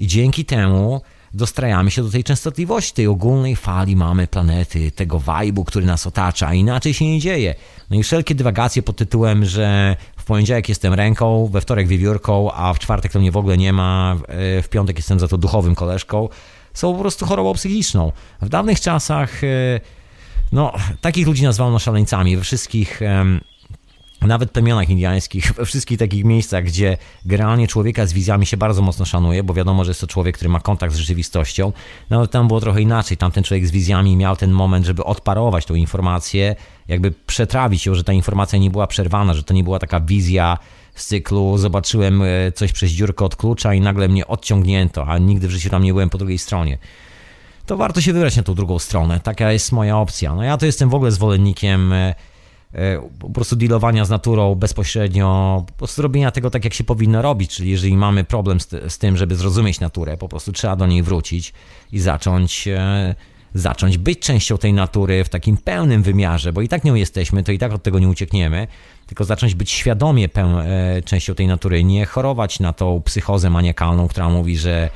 I 0.00 0.06
dzięki 0.06 0.44
temu 0.44 1.00
dostrajamy 1.34 1.90
się 1.90 2.02
do 2.02 2.10
tej 2.10 2.24
częstotliwości, 2.24 2.92
tej 2.92 3.06
ogólnej 3.06 3.56
fali 3.56 3.96
mamy 3.96 4.26
planety, 4.26 4.90
tego 4.90 5.18
wajbu, 5.18 5.64
który 5.64 5.86
nas 5.86 6.06
otacza, 6.06 6.48
a 6.48 6.54
inaczej 6.54 6.94
się 6.94 7.04
nie 7.04 7.20
dzieje. 7.20 7.54
No 7.90 7.96
i 7.96 8.02
wszelkie 8.02 8.34
dywagacje 8.34 8.82
pod 8.82 8.96
tytułem, 8.96 9.44
że 9.44 9.96
w 10.16 10.24
poniedziałek 10.24 10.68
jestem 10.68 10.94
ręką, 10.94 11.46
we 11.52 11.60
wtorek 11.60 11.88
wiewiórką, 11.88 12.52
a 12.52 12.74
w 12.74 12.78
czwartek 12.78 13.12
to 13.12 13.18
mnie 13.18 13.30
w 13.30 13.36
ogóle 13.36 13.56
nie 13.56 13.72
ma, 13.72 14.16
w 14.62 14.68
piątek 14.70 14.96
jestem 14.96 15.20
za 15.20 15.28
to 15.28 15.38
duchowym 15.38 15.74
koleżką, 15.74 16.28
są 16.74 16.94
po 16.94 17.00
prostu 17.00 17.26
chorobą 17.26 17.54
psychiczną. 17.54 18.12
W 18.42 18.48
dawnych 18.48 18.80
czasach, 18.80 19.44
e, 19.44 19.80
no, 20.52 20.72
takich 21.00 21.26
ludzi 21.26 21.42
nazwano 21.42 21.78
szaleńcami. 21.78 22.36
We 22.36 22.42
wszystkich 22.42 23.00
nawet 24.26 24.50
plemionach 24.50 24.90
indiańskich, 24.90 25.52
we 25.56 25.66
wszystkich 25.66 25.98
takich 25.98 26.24
miejscach, 26.24 26.64
gdzie 26.64 26.96
generalnie 27.24 27.68
człowieka 27.68 28.06
z 28.06 28.12
wizjami 28.12 28.46
się 28.46 28.56
bardzo 28.56 28.82
mocno 28.82 29.04
szanuje, 29.04 29.42
bo 29.42 29.54
wiadomo, 29.54 29.84
że 29.84 29.90
jest 29.90 30.00
to 30.00 30.06
człowiek, 30.06 30.36
który 30.36 30.48
ma 30.48 30.60
kontakt 30.60 30.94
z 30.94 30.96
rzeczywistością, 30.96 31.72
no 32.10 32.18
ale 32.18 32.28
tam 32.28 32.48
było 32.48 32.60
trochę 32.60 32.82
inaczej. 32.82 33.16
Tamten 33.16 33.44
człowiek 33.44 33.66
z 33.66 33.70
wizjami 33.70 34.16
miał 34.16 34.36
ten 34.36 34.50
moment, 34.50 34.86
żeby 34.86 35.04
odparować 35.04 35.66
tą 35.66 35.74
informację, 35.74 36.56
jakby 36.88 37.12
przetrawić 37.26 37.86
ją, 37.86 37.94
że 37.94 38.04
ta 38.04 38.12
informacja 38.12 38.58
nie 38.58 38.70
była 38.70 38.86
przerwana, 38.86 39.34
że 39.34 39.42
to 39.42 39.54
nie 39.54 39.64
była 39.64 39.78
taka 39.78 40.00
wizja 40.00 40.58
z 40.94 41.06
cyklu 41.06 41.58
zobaczyłem 41.58 42.22
e, 42.22 42.52
coś 42.52 42.72
przez 42.72 42.90
dziurkę 42.90 43.24
od 43.24 43.36
klucza 43.36 43.74
i 43.74 43.80
nagle 43.80 44.08
mnie 44.08 44.26
odciągnięto, 44.26 45.06
a 45.06 45.18
nigdy 45.18 45.48
w 45.48 45.50
życiu 45.50 45.70
tam 45.70 45.82
nie 45.82 45.92
byłem 45.92 46.10
po 46.10 46.18
drugiej 46.18 46.38
stronie 46.38 46.78
to 47.66 47.76
warto 47.76 48.00
się 48.00 48.12
wybrać 48.12 48.36
na 48.36 48.42
tą 48.42 48.54
drugą 48.54 48.78
stronę. 48.78 49.20
Taka 49.20 49.52
jest 49.52 49.72
moja 49.72 49.98
opcja. 49.98 50.34
No 50.34 50.42
ja 50.42 50.56
to 50.56 50.66
jestem 50.66 50.90
w 50.90 50.94
ogóle 50.94 51.10
zwolennikiem 51.10 51.92
e, 51.92 52.14
E, 52.76 53.08
po 53.18 53.30
prostu 53.30 53.56
dealowania 53.56 54.04
z 54.04 54.10
naturą 54.10 54.54
bezpośrednio, 54.54 55.64
po 55.66 55.72
prostu 55.72 56.02
robienia 56.02 56.30
tego 56.30 56.50
tak, 56.50 56.64
jak 56.64 56.74
się 56.74 56.84
powinno 56.84 57.22
robić, 57.22 57.50
czyli 57.50 57.70
jeżeli 57.70 57.96
mamy 57.96 58.24
problem 58.24 58.60
z, 58.60 58.68
z 58.88 58.98
tym, 58.98 59.16
żeby 59.16 59.36
zrozumieć 59.36 59.80
naturę, 59.80 60.16
po 60.16 60.28
prostu 60.28 60.52
trzeba 60.52 60.76
do 60.76 60.86
niej 60.86 61.02
wrócić 61.02 61.52
i 61.92 61.98
zacząć, 61.98 62.68
e, 62.68 63.14
zacząć 63.54 63.98
być 63.98 64.18
częścią 64.18 64.58
tej 64.58 64.72
natury 64.72 65.24
w 65.24 65.28
takim 65.28 65.56
pełnym 65.56 66.02
wymiarze, 66.02 66.52
bo 66.52 66.62
i 66.62 66.68
tak 66.68 66.84
nią 66.84 66.94
jesteśmy, 66.94 67.42
to 67.42 67.52
i 67.52 67.58
tak 67.58 67.72
od 67.72 67.82
tego 67.82 67.98
nie 67.98 68.08
uciekniemy, 68.08 68.66
tylko 69.06 69.24
zacząć 69.24 69.54
być 69.54 69.70
świadomie 69.70 70.28
peł, 70.28 70.48
e, 70.58 71.02
częścią 71.04 71.34
tej 71.34 71.46
natury, 71.46 71.84
nie 71.84 72.06
chorować 72.06 72.60
na 72.60 72.72
tą 72.72 73.02
psychozę 73.04 73.50
maniakalną, 73.50 74.08
która 74.08 74.28
mówi, 74.28 74.58
że 74.58 74.90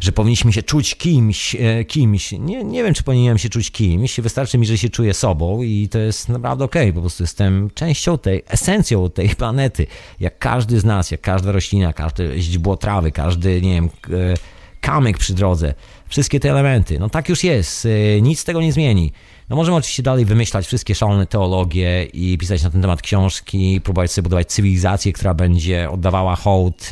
że 0.00 0.12
powinniśmy 0.12 0.52
się 0.52 0.62
czuć 0.62 0.94
kimś, 0.94 1.54
e, 1.54 1.84
kimś. 1.84 2.32
Nie, 2.32 2.64
nie 2.64 2.84
wiem, 2.84 2.94
czy 2.94 3.02
powinienem 3.02 3.38
się 3.38 3.48
czuć 3.48 3.70
kimś. 3.70 4.20
Wystarczy 4.20 4.58
mi, 4.58 4.66
że 4.66 4.78
się 4.78 4.88
czuję 4.88 5.14
sobą 5.14 5.62
i 5.62 5.88
to 5.88 5.98
jest 5.98 6.28
naprawdę 6.28 6.64
okej. 6.64 6.82
Okay. 6.82 6.92
Po 6.92 7.00
prostu 7.00 7.22
jestem 7.22 7.70
częścią 7.74 8.18
tej, 8.18 8.42
esencją 8.48 9.10
tej 9.10 9.28
planety. 9.28 9.86
Jak 10.20 10.38
każdy 10.38 10.80
z 10.80 10.84
nas, 10.84 11.10
jak 11.10 11.20
każda 11.20 11.52
roślina, 11.52 11.92
każde 11.92 12.38
źdźbło 12.38 12.76
trawy, 12.76 13.12
każdy, 13.12 13.62
nie 13.62 13.74
wiem, 13.74 13.84
e, 13.84 14.34
kamyk 14.80 15.18
przy 15.18 15.34
drodze. 15.34 15.74
Wszystkie 16.08 16.40
te 16.40 16.50
elementy. 16.50 16.98
No 16.98 17.08
tak 17.08 17.28
już 17.28 17.44
jest. 17.44 17.86
E, 17.86 18.20
nic 18.20 18.40
z 18.40 18.44
tego 18.44 18.60
nie 18.60 18.72
zmieni. 18.72 19.12
No 19.48 19.56
możemy 19.56 19.76
oczywiście 19.76 20.02
dalej 20.02 20.24
wymyślać 20.24 20.66
wszystkie 20.66 20.94
szalone 20.94 21.26
teologie 21.26 22.04
i 22.04 22.38
pisać 22.38 22.62
na 22.62 22.70
ten 22.70 22.82
temat 22.82 23.02
książki, 23.02 23.80
próbować 23.80 24.12
sobie 24.12 24.22
budować 24.22 24.48
cywilizację, 24.48 25.12
która 25.12 25.34
będzie 25.34 25.90
oddawała 25.90 26.36
hołd 26.36 26.90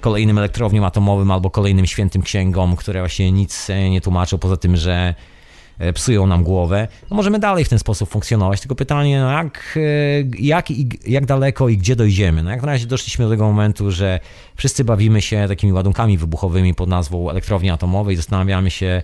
kolejnym 0.00 0.38
elektrowniom 0.38 0.84
atomowym 0.84 1.30
albo 1.30 1.50
kolejnym 1.50 1.86
świętym 1.86 2.22
księgom, 2.22 2.76
które 2.76 3.00
właśnie 3.00 3.32
nic 3.32 3.68
nie 3.90 4.00
tłumaczą, 4.00 4.38
poza 4.38 4.56
tym, 4.56 4.76
że 4.76 5.14
e, 5.78 5.92
psują 5.92 6.26
nam 6.26 6.44
głowę, 6.44 6.88
no 7.10 7.16
możemy 7.16 7.38
dalej 7.38 7.64
w 7.64 7.68
ten 7.68 7.78
sposób 7.78 8.10
funkcjonować. 8.10 8.60
Tylko 8.60 8.74
pytanie, 8.74 9.20
no 9.20 9.32
jak, 9.32 9.78
e, 9.78 9.80
jak, 10.38 10.66
jak 11.06 11.26
daleko 11.26 11.68
i 11.68 11.76
gdzie 11.76 11.96
dojdziemy? 11.96 12.42
No 12.42 12.50
jak 12.50 12.62
na 12.62 12.66
razie 12.66 12.86
doszliśmy 12.86 13.24
do 13.24 13.30
tego 13.30 13.44
momentu, 13.44 13.90
że 13.90 14.20
wszyscy 14.56 14.84
bawimy 14.84 15.22
się 15.22 15.44
takimi 15.48 15.72
ładunkami 15.72 16.18
wybuchowymi 16.18 16.74
pod 16.74 16.88
nazwą 16.88 17.30
elektrowni 17.30 17.70
atomowej, 17.70 18.16
zastanawiamy 18.16 18.70
się, 18.70 19.02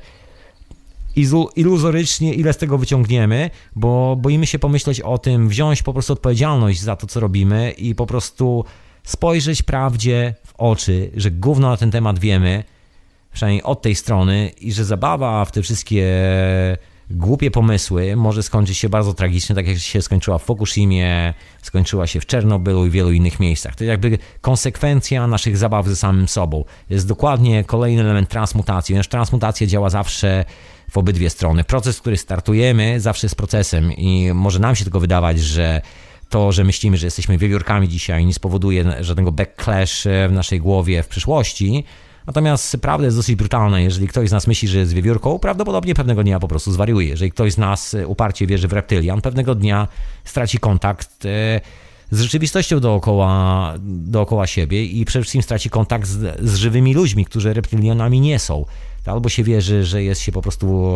iluzorycznie, 1.57 2.35
ile 2.35 2.53
z 2.53 2.57
tego 2.57 2.79
wyciągniemy, 2.79 3.51
bo 3.77 4.16
boimy 4.16 4.47
się 4.47 4.59
pomyśleć 4.59 5.01
o 5.01 5.19
tym, 5.19 5.49
wziąć 5.49 5.83
po 5.83 5.93
prostu 5.93 6.12
odpowiedzialność 6.12 6.81
za 6.81 6.97
to, 6.97 7.07
co 7.07 7.21
robimy 7.21 7.71
i 7.71 7.95
po 7.95 8.07
prostu 8.07 8.65
spojrzeć 9.05 9.62
prawdzie 9.62 10.35
w 10.47 10.55
oczy, 10.59 11.10
że 11.16 11.31
gówno 11.31 11.70
na 11.70 11.76
ten 11.76 11.90
temat 11.90 12.18
wiemy, 12.18 12.64
przynajmniej 13.32 13.62
od 13.62 13.82
tej 13.82 13.94
strony, 13.94 14.51
i 14.60 14.72
że 14.72 14.85
zabawa 14.85 15.44
w 15.44 15.52
te 15.52 15.62
wszystkie 15.62 16.06
głupie 17.10 17.51
pomysły 17.51 18.16
może 18.16 18.43
skończyć 18.43 18.78
się 18.78 18.89
bardzo 18.89 19.14
tragicznie, 19.14 19.56
tak 19.56 19.68
jak 19.68 19.78
się 19.78 20.02
skończyła 20.02 20.39
w 20.39 20.43
Fukushimie, 20.43 21.35
skończyła 21.62 22.06
się 22.06 22.20
w 22.20 22.26
Czernobylu 22.26 22.86
i 22.86 22.90
wielu 22.90 23.12
innych 23.12 23.40
miejscach. 23.40 23.76
To 23.76 23.85
jest 23.85 23.90
jakby 23.90 24.18
konsekwencja 24.40 25.26
naszych 25.26 25.56
zabaw 25.56 25.86
ze 25.86 25.97
samym 25.97 26.28
sobą. 26.28 26.64
To 26.89 26.94
jest 26.94 27.09
dokładnie 27.09 27.64
kolejny 27.64 28.02
element 28.02 28.28
transmutacji, 28.28 28.93
ponieważ 28.93 29.09
transmutacja 29.09 29.66
działa 29.66 29.90
zawsze 29.90 30.44
w 30.90 30.98
obydwie 30.98 31.31
strony. 31.31 31.64
Proces, 31.64 32.01
który 32.01 32.16
startujemy, 32.16 33.01
zawsze 33.01 33.26
jest 33.26 33.36
procesem 33.36 33.93
i 33.93 34.32
może 34.35 34.59
nam 34.59 34.76
się 34.76 34.85
tylko 34.85 35.01
wydawać, 35.01 35.40
że 35.40 35.82
to, 36.35 36.52
że 36.52 36.65
myślimy, 36.65 36.97
że 36.97 37.06
jesteśmy 37.06 37.39
wiewiórkami 37.39 37.89
dzisiaj, 37.89 38.27
nie 38.27 38.35
spowoduje 38.35 38.85
żadnego 39.01 39.32
backlash 39.32 40.05
w 40.28 40.32
naszej 40.32 40.61
głowie 40.61 41.02
w 41.02 41.09
przyszłości. 41.09 41.85
Natomiast 42.27 42.77
prawda 42.77 43.05
jest 43.05 43.16
dosyć 43.16 43.36
brutalna. 43.36 43.81
Jeżeli 43.81 44.09
ktoś 44.09 44.28
z 44.28 44.32
nas 44.32 44.47
myśli, 44.47 44.69
że 44.69 44.78
jest 44.78 44.93
wiewiórką, 44.93 45.39
prawdopodobnie 45.39 45.94
pewnego 45.94 46.23
dnia 46.23 46.40
po 46.40 46.48
prostu 46.48 46.73
zwariuje. 46.73 47.09
Jeżeli 47.09 47.31
ktoś 47.31 47.52
z 47.52 47.59
nas 47.59 47.97
uparcie 48.06 48.47
wierzy 48.47 48.69
w 48.69 48.73
reptylian, 48.73 49.20
pewnego 49.20 49.55
dnia 49.55 49.89
straci 50.24 50.59
kontakt 50.59 51.27
e, 51.27 51.61
z 52.11 52.20
rzeczywistością 52.20 52.81
dookoła, 52.81 53.74
dookoła 53.85 54.47
siebie 54.47 54.85
i 54.85 55.05
przede 55.05 55.23
wszystkim 55.23 55.43
straci 55.43 55.70
kontakt 55.70 56.09
z, 56.09 56.40
z 56.51 56.55
żywymi 56.56 56.94
ludźmi, 56.94 57.24
którzy 57.24 57.55
reptylianami 57.55 58.20
nie 58.20 58.39
są 58.39 58.65
albo 59.06 59.28
się 59.28 59.43
wierzy, 59.43 59.85
że 59.85 60.02
jest 60.02 60.20
się 60.20 60.32
po 60.32 60.43
prostu 60.43 60.94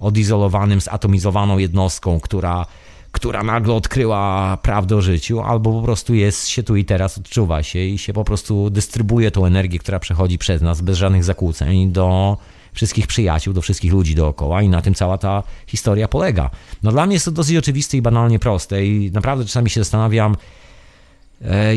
odizolowanym, 0.00 0.80
zatomizowaną 0.80 1.58
jednostką, 1.58 2.20
która, 2.20 2.66
która 3.12 3.42
nagle 3.42 3.74
odkryła 3.74 4.56
prawdę 4.62 4.96
o 4.96 5.02
życiu, 5.02 5.40
albo 5.40 5.72
po 5.72 5.82
prostu 5.82 6.14
jest 6.14 6.48
się 6.48 6.62
tu 6.62 6.76
i 6.76 6.84
teraz, 6.84 7.18
odczuwa 7.18 7.62
się 7.62 7.78
i 7.78 7.98
się 7.98 8.12
po 8.12 8.24
prostu 8.24 8.70
dystrybuuje 8.70 9.30
tą 9.30 9.46
energię, 9.46 9.78
która 9.78 9.98
przechodzi 9.98 10.38
przez 10.38 10.62
nas 10.62 10.80
bez 10.80 10.98
żadnych 10.98 11.24
zakłóceń 11.24 11.92
do 11.92 12.36
wszystkich 12.72 13.06
przyjaciół, 13.06 13.54
do 13.54 13.62
wszystkich 13.62 13.92
ludzi 13.92 14.14
dookoła 14.14 14.62
i 14.62 14.68
na 14.68 14.82
tym 14.82 14.94
cała 14.94 15.18
ta 15.18 15.42
historia 15.66 16.08
polega. 16.08 16.50
No 16.82 16.92
dla 16.92 17.06
mnie 17.06 17.14
jest 17.14 17.24
to 17.24 17.30
dosyć 17.30 17.56
oczywiste 17.56 17.96
i 17.96 18.02
banalnie 18.02 18.38
proste 18.38 18.86
i 18.86 19.10
naprawdę 19.12 19.44
czasami 19.44 19.70
się 19.70 19.80
zastanawiam, 19.80 20.36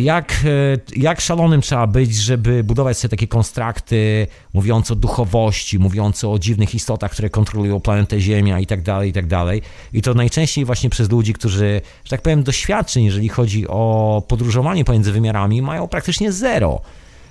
jak, 0.01 0.33
e, 0.45 0.99
jak 0.99 1.21
szalonym 1.21 1.61
trzeba 1.61 1.87
być, 1.87 2.15
żeby 2.15 2.63
budować 2.63 2.97
sobie 2.97 3.09
takie 3.09 3.27
konstrakty 3.27 4.27
mówiące 4.53 4.93
o 4.93 4.95
duchowości, 4.95 5.79
mówiące 5.79 6.29
o 6.29 6.39
dziwnych 6.39 6.75
istotach, 6.75 7.11
które 7.11 7.29
kontrolują 7.29 7.79
planetę 7.79 8.19
Ziemia 8.19 8.59
i 8.59 8.65
tak 8.65 8.81
dalej, 8.81 9.09
i 9.09 9.13
tak 9.13 9.27
dalej. 9.27 9.61
I 9.93 10.01
to 10.01 10.13
najczęściej 10.13 10.65
właśnie 10.65 10.89
przez 10.89 11.11
ludzi, 11.11 11.33
którzy, 11.33 11.81
że 12.05 12.09
tak 12.09 12.21
powiem, 12.21 12.43
doświadczeń, 12.43 13.03
jeżeli 13.03 13.29
chodzi 13.29 13.67
o 13.67 14.23
podróżowanie 14.27 14.85
pomiędzy 14.85 15.11
wymiarami, 15.11 15.61
mają 15.61 15.87
praktycznie 15.87 16.31
zero. 16.31 16.81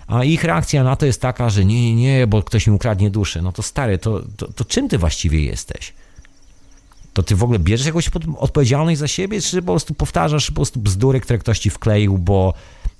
A 0.06 0.24
ich 0.24 0.44
reakcja 0.44 0.84
na 0.84 0.96
to 0.96 1.06
jest 1.06 1.20
taka, 1.20 1.50
że 1.50 1.64
nie, 1.64 1.94
nie, 1.94 1.94
nie, 1.94 2.26
bo 2.26 2.42
ktoś 2.42 2.66
mi 2.66 2.74
ukradnie 2.74 3.10
duszę. 3.10 3.42
No 3.42 3.52
to 3.52 3.62
stary, 3.62 3.98
to, 3.98 4.22
to, 4.36 4.52
to 4.52 4.64
czym 4.64 4.88
ty 4.88 4.98
właściwie 4.98 5.40
jesteś? 5.40 5.92
To 7.12 7.22
ty 7.22 7.36
w 7.36 7.42
ogóle 7.42 7.58
bierzesz 7.58 7.86
jakąś 7.86 8.10
odpowiedzialność 8.38 9.00
za 9.00 9.08
siebie, 9.08 9.40
czy 9.40 9.62
po 9.62 9.72
prostu 9.72 9.94
powtarzasz 9.94 10.50
po 10.50 10.54
prostu 10.54 10.80
bzdury, 10.80 11.20
które 11.20 11.38
ktoś 11.38 11.58
ci 11.58 11.70
wkleił, 11.70 12.18
bo 12.18 12.54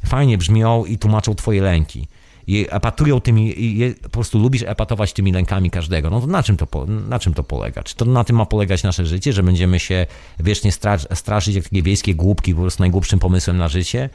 fajnie 0.07 0.39
brzmią 0.39 0.85
i 0.85 0.99
tłumaczą 0.99 1.35
twoje 1.35 1.63
lęki. 1.63 2.07
I 2.47 2.67
epatują 2.71 3.21
tymi, 3.21 3.65
i 3.65 3.95
po 4.03 4.09
prostu 4.09 4.39
lubisz 4.39 4.63
epatować 4.63 5.13
tymi 5.13 5.33
lękami 5.33 5.71
każdego. 5.71 6.11
No 6.11 6.21
to 6.21 6.27
na 6.27 6.43
czym 6.43 6.57
to, 6.57 6.87
na 6.87 7.19
czym 7.19 7.35
to 7.35 7.45
polega? 7.45 7.83
Czy 7.83 7.97
to 7.97 8.05
na 8.05 8.25
tym 8.25 8.37
ma 8.37 8.47
polegać 8.47 8.83
nasze 8.83 9.07
życie, 9.07 9.33
że 9.33 9.43
będziemy 9.43 9.81
się 9.81 10.07
wiecznie 10.41 10.73
straszyć 11.15 11.55
jak 11.55 11.65
takie 11.65 11.83
wiejskie 11.83 12.15
głupki, 12.15 12.55
po 12.55 12.61
prostu 12.61 12.83
najgłupszym 12.83 13.19
pomysłem 13.19 13.57
na 13.57 13.69
życie? 13.69 14.11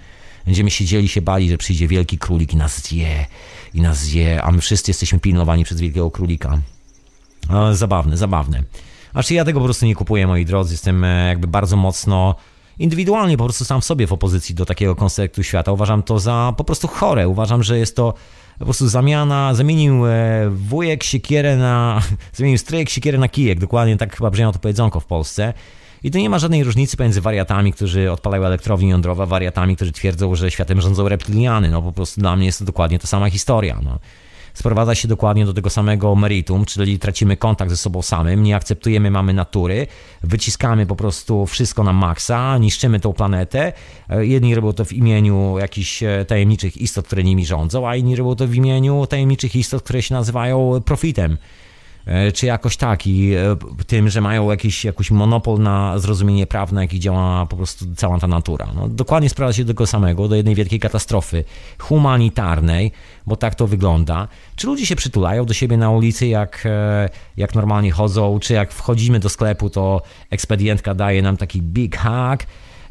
Będziemy 0.46 0.72
siedzieli, 0.72 1.08
się 1.08 1.22
bali, 1.22 1.50
że 1.50 1.58
przyjdzie 1.58 1.88
wielki 1.88 2.18
królik 2.18 2.54
i 2.54 2.58
nas 2.58 2.82
zje, 2.82 3.26
i 3.74 3.82
nas 3.82 4.00
zje, 4.00 4.44
a 4.44 4.52
my 4.52 4.62
wszyscy 4.62 4.92
jesteśmy 4.92 5.20
pilnowani 5.20 5.64
przez 5.64 5.80
wielkiego 5.82 6.12
królika. 6.12 6.62
Zabawne, 7.72 8.18
zabawne. 8.18 8.64
Znaczy 9.18 9.34
ja 9.34 9.46
tego 9.46 9.60
po 9.60 9.66
prostu 9.66 9.86
nie 9.86 9.96
kupuję, 9.96 10.28
moi 10.28 10.46
drodzy. 10.46 10.74
Jestem 10.74 11.04
e, 11.04 11.28
jakby 11.28 11.48
bardzo 11.48 11.78
mocno 11.78 12.36
indywidualnie 12.80 13.38
po 13.38 13.44
prostu 13.44 13.66
sam 13.66 13.82
w 13.82 13.86
sobie 13.86 14.08
w 14.08 14.14
opozycji 14.14 14.56
do 14.56 14.66
takiego 14.66 14.96
konceptu 14.96 15.44
świata. 15.44 15.72
Uważam 15.72 16.04
to 16.04 16.20
za 16.20 16.54
po 16.58 16.64
prostu 16.64 16.88
chore. 16.88 17.28
Uważam, 17.28 17.64
że 17.64 17.80
jest 17.80 17.96
to 17.96 18.14
po 18.60 18.66
prostu 18.66 18.88
zamiana, 18.88 19.54
zamienił 19.54 20.06
e, 20.06 20.50
wujek 20.50 21.04
siekierę 21.04 21.58
na, 21.58 22.02
zamienił 22.34 22.58
stryjek 22.58 22.90
siekierę 22.90 23.18
na 23.18 23.30
kijek. 23.30 23.60
Dokładnie 23.60 23.98
tak 23.98 24.16
chyba 24.16 24.30
brzmiało 24.30 24.54
to 24.54 24.60
powiedzonko 24.60 25.00
w 25.00 25.06
Polsce. 25.06 25.54
I 26.04 26.12
tu 26.12 26.18
nie 26.18 26.30
ma 26.30 26.40
żadnej 26.40 26.64
różnicy 26.64 26.98
pomiędzy 26.98 27.22
wariatami, 27.22 27.74
którzy 27.74 28.12
odpalają 28.12 28.44
elektrownie 28.44 28.90
jądrowe, 28.90 29.26
wariatami, 29.26 29.76
którzy 29.76 29.92
twierdzą, 29.92 30.36
że 30.36 30.52
światem 30.52 30.82
rządzą 30.82 31.10
reptiliany. 31.10 31.70
No 31.70 31.82
po 31.82 31.92
prostu 31.92 32.22
dla 32.22 32.36
mnie 32.36 32.46
jest 32.46 32.60
to 32.60 32.66
dokładnie 32.66 33.00
ta 33.00 33.08
sama 33.08 33.30
historia. 33.30 33.80
No 33.84 34.00
sprowadza 34.58 34.96
się 34.96 35.08
dokładnie 35.08 35.46
do 35.46 35.54
tego 35.54 35.70
samego 35.70 36.16
meritum, 36.16 36.66
czyli 36.66 37.00
tracimy 37.00 37.38
kontakt 37.38 37.72
ze 37.72 37.78
sobą 37.78 38.02
samym, 38.02 38.44
nie 38.44 38.56
akceptujemy 38.56 39.12
mamy 39.12 39.34
natury, 39.34 39.88
wyciskamy 40.24 40.86
po 40.86 40.96
prostu 40.96 41.46
wszystko 41.46 41.84
na 41.84 41.94
maksa, 41.94 42.58
niszczymy 42.58 43.00
tą 43.00 43.14
planetę. 43.14 43.74
E, 44.10 44.26
jedni 44.26 44.56
robią 44.56 44.74
to 44.74 44.86
w 44.86 44.94
imieniu 44.94 45.56
jakichś 45.60 46.04
e, 46.04 46.26
tajemniczych 46.26 46.78
istot, 46.78 47.06
które 47.06 47.24
nimi 47.24 47.46
rządzą, 47.46 47.88
a 47.88 47.96
inni 47.96 48.16
robią 48.16 48.36
to 48.36 48.48
w 48.48 48.56
imieniu 48.56 49.08
tajemniczych 49.08 49.56
istot, 49.56 49.84
które 49.84 50.02
się 50.02 50.14
nazywają 50.14 50.82
profitem. 50.86 51.38
E, 52.08 52.32
czy 52.32 52.46
jakoś 52.46 52.78
tak 52.78 53.08
i 53.08 53.34
e, 53.34 53.56
tym, 53.88 54.10
że 54.10 54.22
mają 54.22 54.52
jakiś, 54.52 54.86
jakiś 54.86 55.12
monopol 55.12 55.60
na 55.60 56.00
zrozumienie 56.00 56.48
praw, 56.48 56.72
na 56.72 56.82
jaki 56.82 57.00
działa 57.00 57.46
po 57.46 57.56
prostu 57.56 57.86
cała 57.96 58.20
ta 58.20 58.28
natura. 58.28 58.68
No, 58.76 58.90
dokładnie 58.90 59.30
sprowadza 59.30 59.58
się 59.58 59.64
do 59.64 59.74
tego 59.74 59.88
samego, 59.88 60.28
do 60.28 60.36
jednej 60.36 60.56
wielkiej 60.56 60.80
katastrofy 60.80 61.44
humanitarnej, 61.78 62.92
bo 63.26 63.36
tak 63.36 63.56
to 63.56 63.68
wygląda. 63.68 64.28
Czy 64.56 64.68
ludzie 64.68 64.86
się 64.86 64.96
przytulają 64.96 65.46
do 65.46 65.54
siebie 65.54 65.78
na 65.78 65.90
ulicy, 65.90 66.28
jak, 66.28 66.64
e, 66.66 67.10
jak 67.38 67.56
normalnie 67.56 67.92
chodzą, 67.92 68.40
czy 68.40 68.54
jak 68.54 68.72
wchodzimy 68.72 69.20
do 69.20 69.30
sklepu, 69.30 69.70
to 69.70 70.02
ekspedientka 70.30 70.94
daje 70.94 71.22
nam 71.22 71.38
taki 71.38 71.62
big 71.62 71.98
hug, 71.98 72.40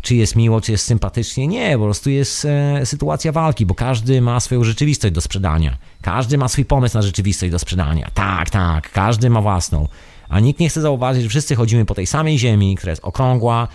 czy 0.06 0.14
jest 0.14 0.36
miło, 0.36 0.60
czy 0.60 0.72
jest 0.72 0.84
sympatycznie. 0.84 1.46
Nie, 1.46 1.78
po 1.78 1.84
prostu 1.84 2.10
jest 2.10 2.44
e, 2.44 2.86
sytuacja 2.86 3.32
walki, 3.32 3.66
bo 3.66 3.74
każdy 3.74 4.20
ma 4.20 4.40
swoją 4.40 4.64
rzeczywistość 4.64 5.14
do 5.14 5.20
sprzedania. 5.20 5.76
Każdy 6.02 6.38
ma 6.38 6.48
swój 6.48 6.64
pomysł 6.64 6.96
na 6.96 7.02
rzeczywistość 7.02 7.52
do 7.52 7.58
sprzedania. 7.58 8.10
Tak, 8.14 8.50
tak, 8.50 8.92
każdy 8.92 9.30
ma 9.30 9.40
własną. 9.40 9.88
A 10.28 10.40
nikt 10.40 10.60
nie 10.60 10.68
chce 10.68 10.80
zauważyć, 10.80 11.22
że 11.22 11.28
wszyscy 11.28 11.56
chodzimy 11.56 11.84
po 11.84 11.94
tej 11.94 12.06
samej 12.06 12.38
Ziemi, 12.38 12.76
która 12.76 12.90
jest 12.90 13.04
okrągła, 13.04 13.68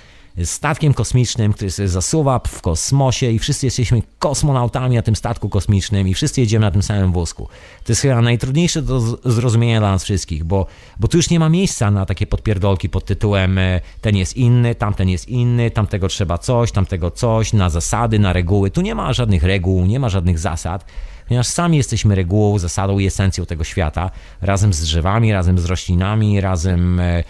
statkiem 0.44 0.94
kosmicznym, 0.94 1.54
który 1.54 1.72
sobie 1.72 1.88
zasuwa 1.88 2.40
w 2.48 2.62
kosmosie 2.62 3.32
i 3.32 3.40
wszyscy 3.40 3.66
jesteśmy 3.66 4.02
kosmonautami 4.20 4.96
na 4.96 5.02
tym 5.02 5.16
statku 5.16 5.50
kosmicznym 5.50 6.08
i 6.08 6.14
wszyscy 6.14 6.42
jedziemy 6.42 6.66
na 6.66 6.72
tym 6.72 6.84
samym 6.84 7.12
wózku. 7.12 7.48
To 7.84 7.92
jest 7.92 8.02
chyba 8.02 8.22
najtrudniejsze 8.22 8.82
do 8.82 9.00
zrozumienia 9.32 9.80
dla 9.80 9.92
nas 9.92 10.04
wszystkich, 10.04 10.44
bo, 10.44 10.66
bo 11.00 11.08
tu 11.08 11.18
już 11.18 11.30
nie 11.30 11.40
ma 11.40 11.50
miejsca 11.50 11.92
na 11.92 12.06
takie 12.06 12.28
podpierdolki 12.28 12.90
pod 12.90 13.06
tytułem 13.06 13.58
e, 13.58 13.82
ten 14.02 14.16
jest 14.16 14.38
inny, 14.38 14.76
tamten 14.76 15.10
jest 15.10 15.30
inny, 15.30 15.72
tamtego 15.72 16.08
trzeba 16.08 16.38
coś, 16.38 16.72
tamtego 16.72 17.12
coś, 17.12 17.54
na 17.54 17.70
zasady, 17.70 18.20
na 18.20 18.34
reguły. 18.34 18.72
Tu 18.72 18.82
nie 18.82 18.96
ma 18.96 19.14
żadnych 19.14 19.44
reguł, 19.44 19.86
nie 19.86 20.00
ma 20.00 20.10
żadnych 20.10 20.40
zasad 20.40 20.86
ponieważ 21.28 21.48
sami 21.48 21.78
jesteśmy 21.78 22.16
regułą, 22.16 22.60
zasadą 22.60 23.00
i 23.00 23.06
esencją 23.06 23.46
tego 23.46 23.64
świata, 23.64 24.12
razem 24.42 24.74
z 24.74 24.82
drzewami, 24.82 25.34
razem 25.34 25.60
z 25.60 25.66
roślinami, 25.66 26.42
razem 26.42 27.00
e, 27.00 27.24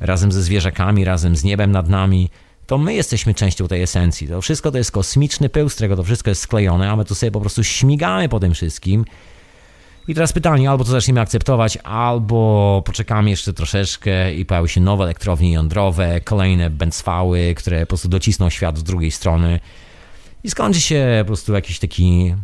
razem 0.00 0.32
ze 0.32 0.42
zwierzakami, 0.42 1.04
razem 1.04 1.36
z 1.36 1.44
niebem 1.44 1.72
nad 1.72 1.88
nami, 1.88 2.30
to 2.66 2.78
my 2.78 2.94
jesteśmy 2.94 3.34
częścią 3.34 3.68
tej 3.68 3.82
esencji. 3.82 4.28
To 4.28 4.40
wszystko 4.40 4.70
to 4.70 4.78
jest 4.78 4.90
kosmiczny 4.90 5.48
pył, 5.48 5.68
z 5.68 5.74
którego 5.74 5.96
to 5.96 6.02
wszystko 6.02 6.30
jest 6.30 6.42
sklejone, 6.42 6.90
a 6.90 6.96
my 6.96 7.04
tu 7.04 7.14
sobie 7.14 7.30
po 7.30 7.40
prostu 7.40 7.64
śmigamy 7.64 8.28
po 8.28 8.40
tym 8.40 8.54
wszystkim. 8.54 9.04
I 10.08 10.14
teraz 10.14 10.32
pytanie, 10.32 10.70
albo 10.70 10.84
to 10.84 10.90
zaczniemy 10.90 11.20
akceptować, 11.20 11.76
albo 11.76 12.82
poczekamy 12.86 13.30
jeszcze 13.30 13.52
troszeczkę 13.52 14.34
i 14.34 14.44
pojawią 14.44 14.66
się 14.66 14.80
nowe 14.80 15.04
elektrownie 15.04 15.52
jądrowe, 15.52 16.20
kolejne 16.20 16.70
bęcwały, 16.70 17.54
które 17.56 17.80
po 17.80 17.86
prostu 17.86 18.08
docisną 18.08 18.50
świat 18.50 18.78
z 18.78 18.82
drugiej 18.82 19.10
strony 19.10 19.60
i 20.44 20.50
skończy 20.50 20.80
się 20.80 21.18
po 21.20 21.26
prostu 21.26 21.52
jakiś 21.52 21.78
taki 21.78 22.34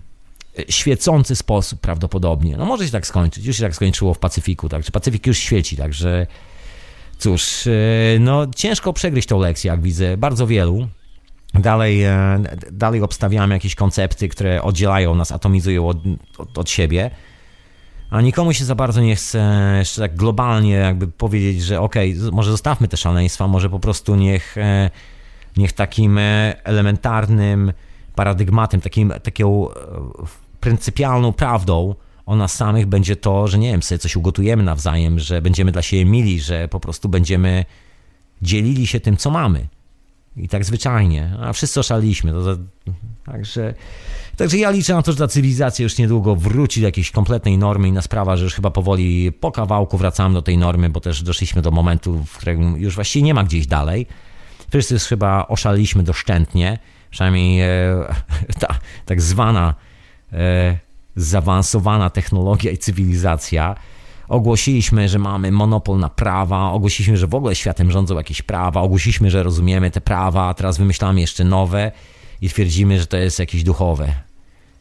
e, 0.59 0.73
świecący 0.73 1.37
sposób 1.37 1.81
prawdopodobnie. 1.81 2.57
No 2.57 2.67
może 2.67 2.87
się 2.87 2.93
tak 2.93 3.07
skończyć, 3.07 3.47
już 3.47 3.57
się 3.57 3.63
tak 3.63 3.75
skończyło 3.75 4.15
w 4.15 4.19
Pacyfiku, 4.19 4.69
tak, 4.69 4.83
Pacyfik 4.93 5.27
już 5.27 5.39
świeci, 5.39 5.77
także 5.77 6.27
Cóż, 7.23 7.67
e, 7.67 7.71
no 8.21 8.47
ciężko 8.57 8.93
przegryźć 8.93 9.29
tą 9.29 9.39
lekcję, 9.41 9.71
jak 9.71 9.83
widzę, 9.83 10.17
bardzo 10.17 10.47
wielu. 10.47 10.89
Dalej, 11.55 12.03
e, 12.03 12.43
dalej 12.73 13.03
obstawiamy 13.03 13.55
jakieś 13.55 13.75
koncepty, 13.75 14.29
które 14.29 14.63
oddzielają 14.63 15.15
nas, 15.15 15.33
atomizują 15.33 15.89
od, 15.89 15.97
od, 16.39 16.59
od 16.59 16.71
siebie. 16.71 17.11
a 18.11 18.21
nikomu 18.21 18.53
się 18.53 18.65
za 18.65 18.75
bardzo 18.75 19.01
nie 19.01 19.17
chce 19.17 19.75
jeszcze 19.79 20.01
tak 20.01 20.17
globalnie 20.17 20.75
jakby 20.75 21.09
powiedzieć, 21.09 21.63
że 21.63 21.81
okej, 21.81 22.19
okay, 22.19 22.31
może 22.33 22.51
zostawmy 22.51 22.89
te 22.89 22.97
szaleństwa, 22.97 23.49
może 23.49 23.71
po 23.71 23.81
prostu 23.81 24.15
niech, 24.17 24.59
e, 24.59 24.91
niech 25.57 25.73
takim 25.73 26.19
e, 26.19 26.55
elementarnym 26.65 27.73
paradygmatem, 28.15 28.81
takim, 28.81 29.13
taką 29.23 29.71
e, 29.71 29.75
pryncypialną 30.61 31.33
prawdą 31.33 31.95
o 32.27 32.37
nas 32.37 32.55
samych 32.55 32.87
będzie 32.87 33.17
to, 33.17 33.49
że 33.49 33.59
nie 33.59 33.71
wiem, 33.71 33.83
sobie 33.83 33.99
coś 33.99 34.17
ugotujemy 34.17 34.63
nawzajem, 34.63 35.19
że 35.19 35.43
będziemy 35.43 35.73
dla 35.73 35.83
siebie 35.83 36.05
mili, 36.05 36.41
że 36.41 36.69
po 36.69 36.81
prostu 36.81 37.09
będziemy 37.09 37.65
dzielili 38.43 38.87
się 38.87 39.01
tym, 39.01 39.17
co 39.17 39.31
mamy. 39.31 39.67
I 40.37 40.49
tak 40.49 40.65
zwyczajnie. 40.65 41.37
A 41.41 41.53
wszyscy 41.53 41.81
oszaliliśmy. 41.81 42.33
To, 42.33 42.57
także, 43.25 43.75
także 44.37 44.59
ja 44.59 44.71
liczę 44.71 44.95
na 44.95 45.03
to, 45.03 45.13
że 45.13 45.19
ta 45.19 45.29
cywilizacja 45.29 45.83
już 45.83 45.99
niedługo 45.99 46.37
wróci 46.37 46.81
do 46.81 46.87
jakiejś 46.87 47.11
kompletnej 47.11 47.59
normy. 47.59 47.89
Inna 47.89 48.03
sprawa, 48.03 48.37
że 48.37 48.45
już 48.45 48.55
chyba 48.55 48.71
powoli 48.71 49.33
po 49.33 49.53
kawałku 49.53 49.99
wracamy 49.99 50.35
do 50.35 50.43
tej 50.43 50.59
normy, 50.59 50.91
bo 50.91 51.01
też 51.01 51.23
doszliśmy 51.23 51.63
do 51.63 51.71
momentu, 51.71 52.25
w 52.25 52.37
którym 52.37 52.77
już 52.77 52.95
właściwie 52.95 53.23
nie 53.23 53.35
ma 53.35 53.45
gdzieś 53.45 53.67
dalej. 53.67 54.07
Wszyscy 54.71 54.95
już 54.95 55.03
chyba 55.03 55.47
oszaliliśmy 55.49 56.03
doszczętnie. 56.03 56.79
Przynajmniej 57.11 57.61
e, 57.61 57.69
ta 58.61 58.79
tak 59.07 59.21
zwana 59.21 59.75
e, 60.33 60.79
zaawansowana 61.17 62.11
technologia 62.11 62.71
i 62.71 62.79
cywilizacja 62.79 63.75
ogłosiliśmy, 64.29 65.09
że 65.09 65.19
mamy 65.19 65.53
monopol 65.53 65.99
na 65.99 66.09
prawa, 66.09 66.71
ogłosiliśmy, 66.71 67.17
że 67.17 67.27
w 67.27 67.35
ogóle 67.35 67.55
światem 67.55 67.91
rządzą 67.91 68.17
jakieś 68.17 68.43
prawa, 68.43 68.81
ogłosiliśmy, 68.81 69.31
że 69.31 69.43
rozumiemy 69.43 69.91
te 69.91 70.01
prawa, 70.01 70.49
a 70.49 70.55
teraz 70.55 70.79
wymyślamy 70.79 71.21
jeszcze 71.21 71.45
nowe 71.45 71.93
i 72.41 72.49
twierdzimy, 72.49 72.99
że 73.01 73.07
to 73.07 73.17
jest 73.17 73.39
jakieś 73.39 73.65
duchowe. 73.65 74.15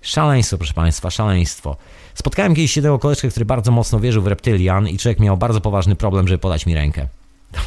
Szaleństwo, 0.01 0.57
proszę 0.57 0.73
Państwa, 0.73 1.09
szaleństwo. 1.09 1.77
Spotkałem 2.13 2.55
kiedyś 2.55 2.75
jednego 2.75 2.99
koleżkę, 2.99 3.29
który 3.29 3.45
bardzo 3.45 3.71
mocno 3.71 3.99
wierzył 3.99 4.21
w 4.21 4.27
reptylian 4.27 4.87
i 4.87 4.97
człowiek 4.97 5.19
miał 5.19 5.37
bardzo 5.37 5.61
poważny 5.61 5.95
problem, 5.95 6.27
żeby 6.27 6.37
podać 6.37 6.65
mi 6.65 6.75
rękę. 6.75 7.07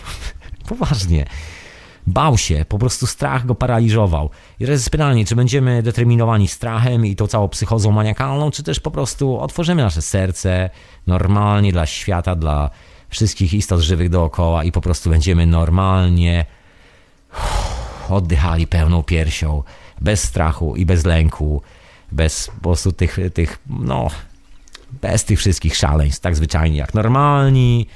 Poważnie. 0.68 1.26
Bał 2.06 2.39
się, 2.39 2.64
po 2.68 2.78
prostu 2.78 3.06
strach 3.06 3.47
go 3.47 3.55
paraliżował. 3.55 4.31
I 4.60 4.64
teraz 4.64 4.81
jest 4.81 4.90
pytanie, 4.90 5.24
czy 5.24 5.36
będziemy 5.36 5.82
determinowani 5.82 6.48
strachem 6.48 7.06
i 7.06 7.16
tą 7.16 7.26
całą 7.26 7.48
psychozą 7.48 7.93
maniakalną, 7.93 8.51
czy 8.51 8.62
też 8.62 8.81
po 8.81 8.90
prostu 8.90 9.40
otworzymy 9.40 9.82
nasze 9.82 10.02
serce 10.02 10.70
normalnie 11.06 11.72
dla 11.72 11.86
świata, 11.86 12.36
dla 12.36 12.70
wszystkich 13.09 13.55
istot 13.55 13.81
żywych 13.81 14.09
dookoła 14.09 14.64
i 14.64 14.72
po 14.72 14.81
prostu 14.81 15.10
będziemy 15.10 15.47
normalnie 15.47 16.47
oddychali 18.09 18.66
pełną 18.66 19.02
piersią, 19.02 19.62
bez 20.01 20.22
strachu 20.22 20.76
i 20.76 20.86
bez 20.86 21.05
lęku, 21.05 21.62
bez 22.12 22.47
po 22.47 22.60
prostu 22.60 22.93
tych, 22.93 23.18
tych 23.35 23.59
no, 23.66 24.10
bez 25.02 25.24
tych 25.24 25.39
wszystkich 25.39 25.76
szaleństw, 25.76 26.20
tak 26.20 26.36
zwyczajnie, 26.36 26.76
jak 26.76 26.94
normalni 26.94 27.86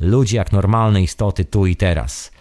ludzie, 0.00 0.36
jak 0.36 0.52
normalne 0.52 1.02
istoty 1.02 1.44
tu 1.44 1.66
i 1.66 1.76
teraz. 1.76 2.33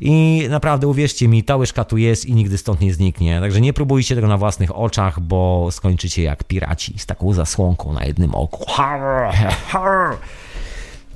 I 0.00 0.46
naprawdę 0.50 0.86
uwierzcie 0.86 1.28
mi, 1.28 1.44
ta 1.44 1.56
łyżka 1.56 1.84
tu 1.84 1.96
jest 1.96 2.26
i 2.26 2.34
nigdy 2.34 2.58
stąd 2.58 2.80
nie 2.80 2.94
zniknie. 2.94 3.40
Także 3.40 3.60
nie 3.60 3.72
próbujcie 3.72 4.14
tego 4.14 4.28
na 4.28 4.38
własnych 4.38 4.78
oczach, 4.78 5.20
bo 5.20 5.68
skończycie 5.70 6.22
jak 6.22 6.44
piraci 6.44 6.98
z 6.98 7.06
taką 7.06 7.32
zasłonką 7.32 7.92
na 7.92 8.04
jednym 8.04 8.34
oku. 8.34 8.64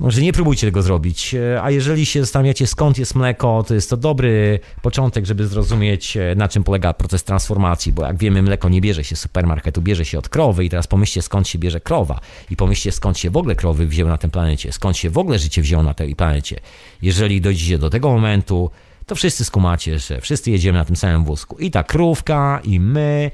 Może 0.00 0.22
nie 0.22 0.32
próbujcie 0.32 0.66
tego 0.66 0.82
zrobić. 0.82 1.34
A 1.62 1.70
jeżeli 1.70 2.06
się 2.06 2.20
zastanawiacie, 2.20 2.66
skąd 2.66 2.98
jest 2.98 3.14
mleko, 3.14 3.64
to 3.68 3.74
jest 3.74 3.90
to 3.90 3.96
dobry 3.96 4.60
początek, 4.82 5.26
żeby 5.26 5.46
zrozumieć, 5.46 6.18
na 6.36 6.48
czym 6.48 6.64
polega 6.64 6.94
proces 6.94 7.24
transformacji. 7.24 7.92
Bo 7.92 8.06
jak 8.06 8.18
wiemy, 8.18 8.42
mleko 8.42 8.68
nie 8.68 8.80
bierze 8.80 9.04
się 9.04 9.16
z 9.16 9.20
supermarketu, 9.20 9.82
bierze 9.82 10.04
się 10.04 10.18
od 10.18 10.28
krowy. 10.28 10.64
I 10.64 10.70
teraz 10.70 10.86
pomyślcie, 10.86 11.22
skąd 11.22 11.48
się 11.48 11.58
bierze 11.58 11.80
krowa. 11.80 12.20
I 12.50 12.56
pomyślcie, 12.56 12.92
skąd 12.92 13.18
się 13.18 13.30
w 13.30 13.36
ogóle 13.36 13.54
krowy 13.54 13.86
wzięły 13.86 14.10
na 14.10 14.18
tym 14.18 14.30
planecie. 14.30 14.72
Skąd 14.72 14.96
się 14.96 15.10
w 15.10 15.18
ogóle 15.18 15.38
życie 15.38 15.62
wzięło 15.62 15.82
na 15.82 15.94
tej 15.94 16.16
planecie. 16.16 16.60
Jeżeli 17.02 17.40
dojdziecie 17.40 17.78
do 17.78 17.90
tego 17.90 18.08
momentu, 18.08 18.70
to 19.06 19.14
wszyscy 19.14 19.44
skumacie, 19.44 19.98
że 19.98 20.20
wszyscy 20.20 20.50
jedziemy 20.50 20.78
na 20.78 20.84
tym 20.84 20.96
samym 20.96 21.24
wózku. 21.24 21.58
I 21.58 21.70
ta 21.70 21.82
krówka, 21.82 22.60
i 22.64 22.80
my, 22.80 23.30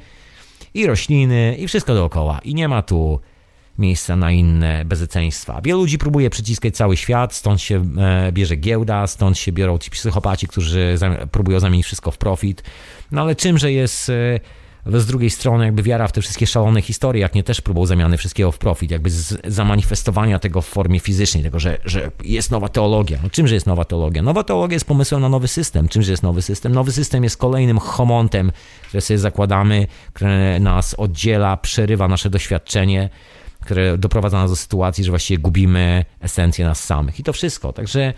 i 0.75 0.87
rośliny, 0.87 1.57
i 1.59 1.69
wszystko 1.69 1.95
dookoła. 1.95 2.39
I 2.45 2.55
nie 2.55 2.69
ma 2.69 2.83
tu 2.83 3.21
miejsca 3.79 4.17
na 4.17 4.31
inne 4.31 4.85
bezeceństwa. 4.85 5.61
Wielu 5.65 5.79
ludzi 5.81 5.99
próbuje 5.99 6.31
przyciskać 6.31 6.77
cały 6.77 6.97
świat, 6.97 7.35
stąd 7.35 7.61
się 7.61 7.85
e, 7.99 8.33
bierze 8.33 8.57
giełda, 8.57 9.07
stąd 9.07 9.39
się 9.39 9.53
biorą 9.53 9.79
ci 9.79 9.91
psychopaci, 9.91 10.49
którzy 10.49 10.99
próbują 11.31 11.61
zamienić 11.61 11.87
wszystko 11.87 12.11
w 12.11 12.19
profit. 12.19 12.63
No 13.13 13.21
ale 13.21 13.37
czymże 13.37 13.73
jest 13.73 14.11
e, 14.11 14.41
z 14.87 15.07
drugiej 15.07 15.31
strony 15.31 15.65
jakby 15.65 15.83
wiara 15.83 16.09
w 16.09 16.13
te 16.13 16.21
wszystkie 16.21 16.47
szalone 16.47 16.83
historie, 16.83 17.23
jak 17.23 17.35
nie 17.35 17.43
też 17.43 17.61
próbą 17.61 17.87
zamiany 17.87 18.17
wszystkiego 18.17 18.53
w 18.53 18.59
profit, 18.59 18.91
jakby 18.91 19.11
zamanifestowania 19.45 20.39
tego 20.39 20.61
w 20.61 20.67
formie 20.67 21.01
fizycznej, 21.01 21.43
tego, 21.43 21.59
że, 21.61 21.79
że 21.85 22.11
jest 22.25 22.51
nowa 22.51 22.69
teologia. 22.69 23.19
No 23.23 23.31
czymże 23.31 23.55
jest 23.55 23.67
nowa 23.67 23.85
teologia? 23.85 24.23
Nowa 24.23 24.45
teologia 24.45 24.75
jest 24.75 24.87
pomysłem 24.87 25.21
na 25.21 25.29
nowy 25.29 25.49
system. 25.49 25.89
Czymże 25.89 26.11
jest 26.11 26.23
nowy 26.23 26.43
system? 26.43 26.73
Nowy 26.73 26.93
system 26.93 27.25
jest 27.25 27.37
kolejnym 27.37 27.79
homontem, 27.79 28.53
które 28.89 29.01
sobie 29.01 29.19
zakładamy, 29.19 29.87
które 30.13 30.61
nas 30.61 30.95
oddziela, 30.95 31.57
przerywa 31.57 32.09
nasze 32.09 32.31
doświadczenie, 32.31 33.11
które 33.65 33.99
doprowadza 33.99 34.39
nas 34.39 34.51
do 34.51 34.57
sytuacji, 34.57 35.05
że 35.05 35.11
właściwie 35.11 35.39
gubimy 35.39 36.05
esencję 36.21 36.65
nas 36.65 36.85
samych. 36.85 37.21
I 37.21 37.23
to 37.23 37.33
wszystko. 37.33 37.73
Także 37.73 38.15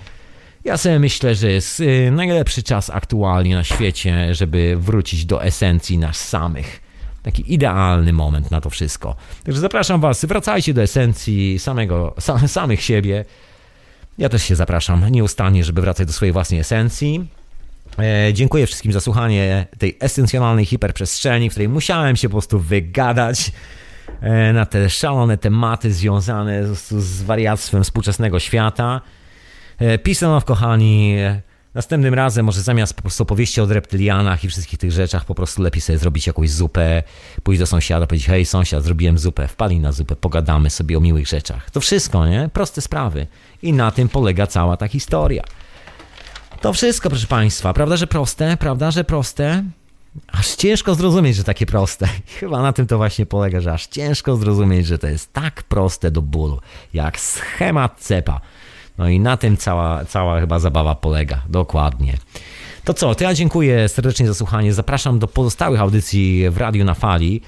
ja 0.65 0.77
sobie 0.77 0.99
myślę, 0.99 1.35
że 1.35 1.53
jest 1.53 1.81
y, 1.81 2.11
najlepszy 2.11 2.63
czas 2.63 2.91
aktualnie 2.91 3.55
na 3.55 3.65
świecie, 3.65 4.35
żeby 4.35 4.77
wrócić 4.81 5.25
do 5.25 5.45
esencji 5.45 5.99
nas 5.99 6.29
samych. 6.29 6.81
Taki 7.23 7.55
idealny 7.55 8.13
moment 8.13 8.51
na 8.51 8.61
to 8.61 8.71
wszystko. 8.71 9.17
Także 9.45 9.61
zapraszam 9.61 10.01
Was, 10.01 10.25
wracajcie 10.25 10.75
do 10.75 10.83
esencji 10.83 11.59
samego, 11.59 12.15
sam, 12.19 12.49
samych 12.49 12.83
siebie. 12.83 13.25
Ja 14.19 14.29
też 14.29 14.43
się 14.43 14.57
zapraszam 14.57 15.09
nieustannie, 15.09 15.65
żeby 15.65 15.81
wracać 15.81 16.07
do 16.07 16.13
swojej 16.13 16.33
własnej 16.33 16.61
esencji. 16.61 17.27
E, 17.99 18.35
dziękuję 18.35 18.67
wszystkim 18.67 18.93
za 18.93 19.01
słuchanie 19.01 19.67
tej 19.79 19.97
esencjonalnej 20.01 20.65
hiperprzestrzeni, 20.65 21.51
w 21.51 21.53
której 21.53 21.69
musiałem 21.69 22.17
się 22.17 22.29
po 22.29 22.33
prostu 22.33 22.59
wygadać 22.59 23.53
na 24.55 24.67
te 24.67 24.91
szalone 24.91 25.39
tematy 25.39 25.93
związane 25.93 26.75
z, 26.75 27.23
wariactwem 27.23 27.85
współczesnego 27.85 28.41
świata. 28.41 29.01
E, 29.79 29.99
Pisanow, 29.99 30.45
kochani, 30.45 31.17
następnym 31.75 32.15
razem 32.15 32.47
może 32.47 32.61
zamiast 32.61 32.95
po 32.95 33.03
prostu 33.03 33.23
opowieści 33.23 33.61
o 33.61 33.67
reptylianach 33.67 34.45
i 34.45 34.49
wszystkich 34.49 34.79
tych 34.79 34.93
rzeczach, 34.93 35.25
po 35.25 35.35
prostu 35.35 35.63
lepiej 35.63 35.81
sobie 35.81 35.99
zrobić 35.99 36.27
jakąś 36.27 36.51
zupę, 36.51 37.03
pójść 37.43 37.59
do 37.59 37.67
sąsiada, 37.67 38.07
powiedzieć, 38.07 38.29
hej 38.29 38.45
sąsiad, 38.45 38.83
zrobiłem 38.83 39.19
zupę, 39.19 39.49
wpali 39.49 39.81
na 39.81 39.93
zupę, 39.93 40.17
pogadamy 40.17 40.71
sobie 40.71 40.99
o 40.99 41.01
miłych 41.01 41.27
rzeczach. 41.27 41.71
To 41.71 41.81
wszystko, 41.81 42.27
nie? 42.27 42.51
Proste 42.53 42.81
sprawy. 42.81 43.27
I 43.63 43.73
na 43.73 43.91
tym 43.91 44.09
polega 44.09 44.47
cała 44.47 44.77
ta 44.77 44.89
historia. 44.89 45.45
To 46.61 46.73
wszystko, 46.73 47.11
proszę 47.11 47.27
Państwa. 47.27 47.73
Prawda, 47.73 47.97
że 47.97 48.07
proste? 48.07 48.57
Prawda, 48.57 48.91
że 48.91 49.05
proste? 49.05 49.65
Aż 50.33 50.55
ciężko 50.55 50.95
zrozumieć, 50.95 51.37
że 51.37 51.45
takie 51.45 51.67
proste. 51.67 52.09
Chyba 52.41 52.63
na 52.63 52.73
tym 52.73 52.87
to 52.87 52.97
właśnie 52.97 53.27
polega, 53.27 53.61
że 53.61 53.73
aż 53.73 53.87
ciężko 53.87 54.37
zrozumieć, 54.37 54.87
że 54.87 54.99
to 54.99 55.07
jest 55.07 55.33
tak 55.33 55.63
proste 55.63 56.11
do 56.11 56.23
bólu, 56.23 56.61
jak 56.95 57.21
schemat 57.21 58.01
cepa. 58.01 58.41
No 58.99 59.09
i 59.09 59.21
na 59.21 59.37
tym 59.37 59.57
cała, 59.57 60.05
cała 60.05 60.41
chyba 60.41 60.59
zabawa 60.59 60.95
polega. 60.95 61.43
Dokładnie. 61.49 62.19
To 62.85 62.95
co, 62.95 63.15
to 63.15 63.25
ja 63.25 63.35
dziękuję 63.35 63.89
serdecznie 63.89 64.27
za 64.27 64.35
słuchanie. 64.35 64.75
Zapraszam 64.75 65.19
do 65.19 65.29
pozostałych 65.29 65.81
audycji 65.81 66.51
w 66.51 66.57
Radiu 66.57 66.85
na 66.85 66.95
Fali, 66.95 67.41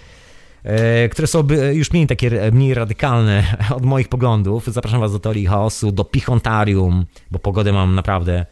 e, 0.65 1.09
które 1.09 1.27
są 1.27 1.49
już 1.73 1.93
mniej 1.93 2.07
takie 2.07 2.51
mniej 2.53 2.75
radykalne 2.75 3.45
od 3.77 3.85
moich 3.85 4.09
poglądów. 4.09 4.67
Zapraszam 4.67 5.01
Was 5.01 5.13
do 5.13 5.19
Teorii 5.19 5.47
Chaosu, 5.47 5.93
do 5.93 6.05
Pichontarium, 6.05 7.07
bo 7.31 7.39
pogodę 7.39 7.73
mam 7.73 7.95
naprawdę 7.95 8.47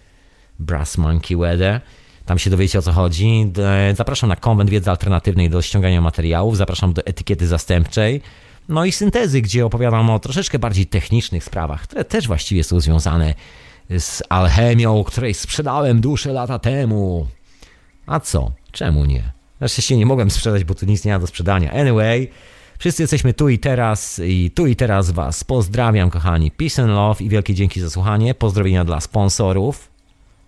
Brass 0.58 0.98
Monkey 0.98 1.36
Weather. 1.36 1.80
Tam 2.26 2.38
się 2.38 2.50
dowiecie 2.50 2.78
o 2.78 2.82
co 2.82 2.92
chodzi. 2.92 3.52
Zapraszam 3.94 4.28
na 4.28 4.36
konwent 4.36 4.70
wiedzy 4.70 4.90
alternatywnej 4.90 5.50
do 5.50 5.62
ściągania 5.62 6.00
materiałów. 6.00 6.56
Zapraszam 6.56 6.92
do 6.92 7.06
etykiety 7.06 7.46
zastępczej. 7.46 8.20
No 8.68 8.84
i 8.84 8.92
syntezy, 8.92 9.40
gdzie 9.42 9.66
opowiadam 9.66 10.10
o 10.10 10.18
troszeczkę 10.18 10.58
bardziej 10.58 10.86
technicznych 10.86 11.44
sprawach, 11.44 11.82
które 11.82 12.04
też 12.04 12.26
właściwie 12.26 12.64
są 12.64 12.80
związane 12.80 13.34
z 13.98 14.22
alchemią, 14.28 15.04
której 15.04 15.34
sprzedałem 15.34 16.00
duszę 16.00 16.32
lata 16.32 16.58
temu. 16.58 17.26
A 18.06 18.20
co? 18.20 18.52
Czemu 18.72 19.04
nie? 19.04 19.22
Znaczy 19.58 19.82
się 19.82 19.96
nie 19.96 20.06
mogłem 20.06 20.30
sprzedać, 20.30 20.64
bo 20.64 20.74
tu 20.74 20.86
nic 20.86 21.04
nie 21.04 21.12
ma 21.12 21.18
do 21.18 21.26
sprzedania. 21.26 21.72
Anyway, 21.72 22.28
wszyscy 22.78 23.02
jesteśmy 23.02 23.34
tu 23.34 23.48
i 23.48 23.58
teraz 23.58 24.20
i 24.24 24.50
tu 24.50 24.66
i 24.66 24.76
teraz 24.76 25.10
Was 25.10 25.44
pozdrawiam, 25.44 26.10
kochani. 26.10 26.50
Peace 26.50 26.82
and 26.82 26.90
love 26.90 27.24
i 27.24 27.28
wielkie 27.28 27.54
dzięki 27.54 27.80
za 27.80 27.90
słuchanie. 27.90 28.34
Pozdrowienia 28.34 28.84
dla 28.84 29.00
sponsorów. 29.00 29.95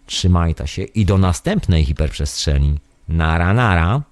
Trzymajta 0.08 0.66
się 0.66 0.82
i 0.82 1.04
do 1.04 1.18
następnej 1.18 1.84
hiperprzestrzeni. 1.84 2.78
Nara, 3.08 3.54
nara. 3.54 4.02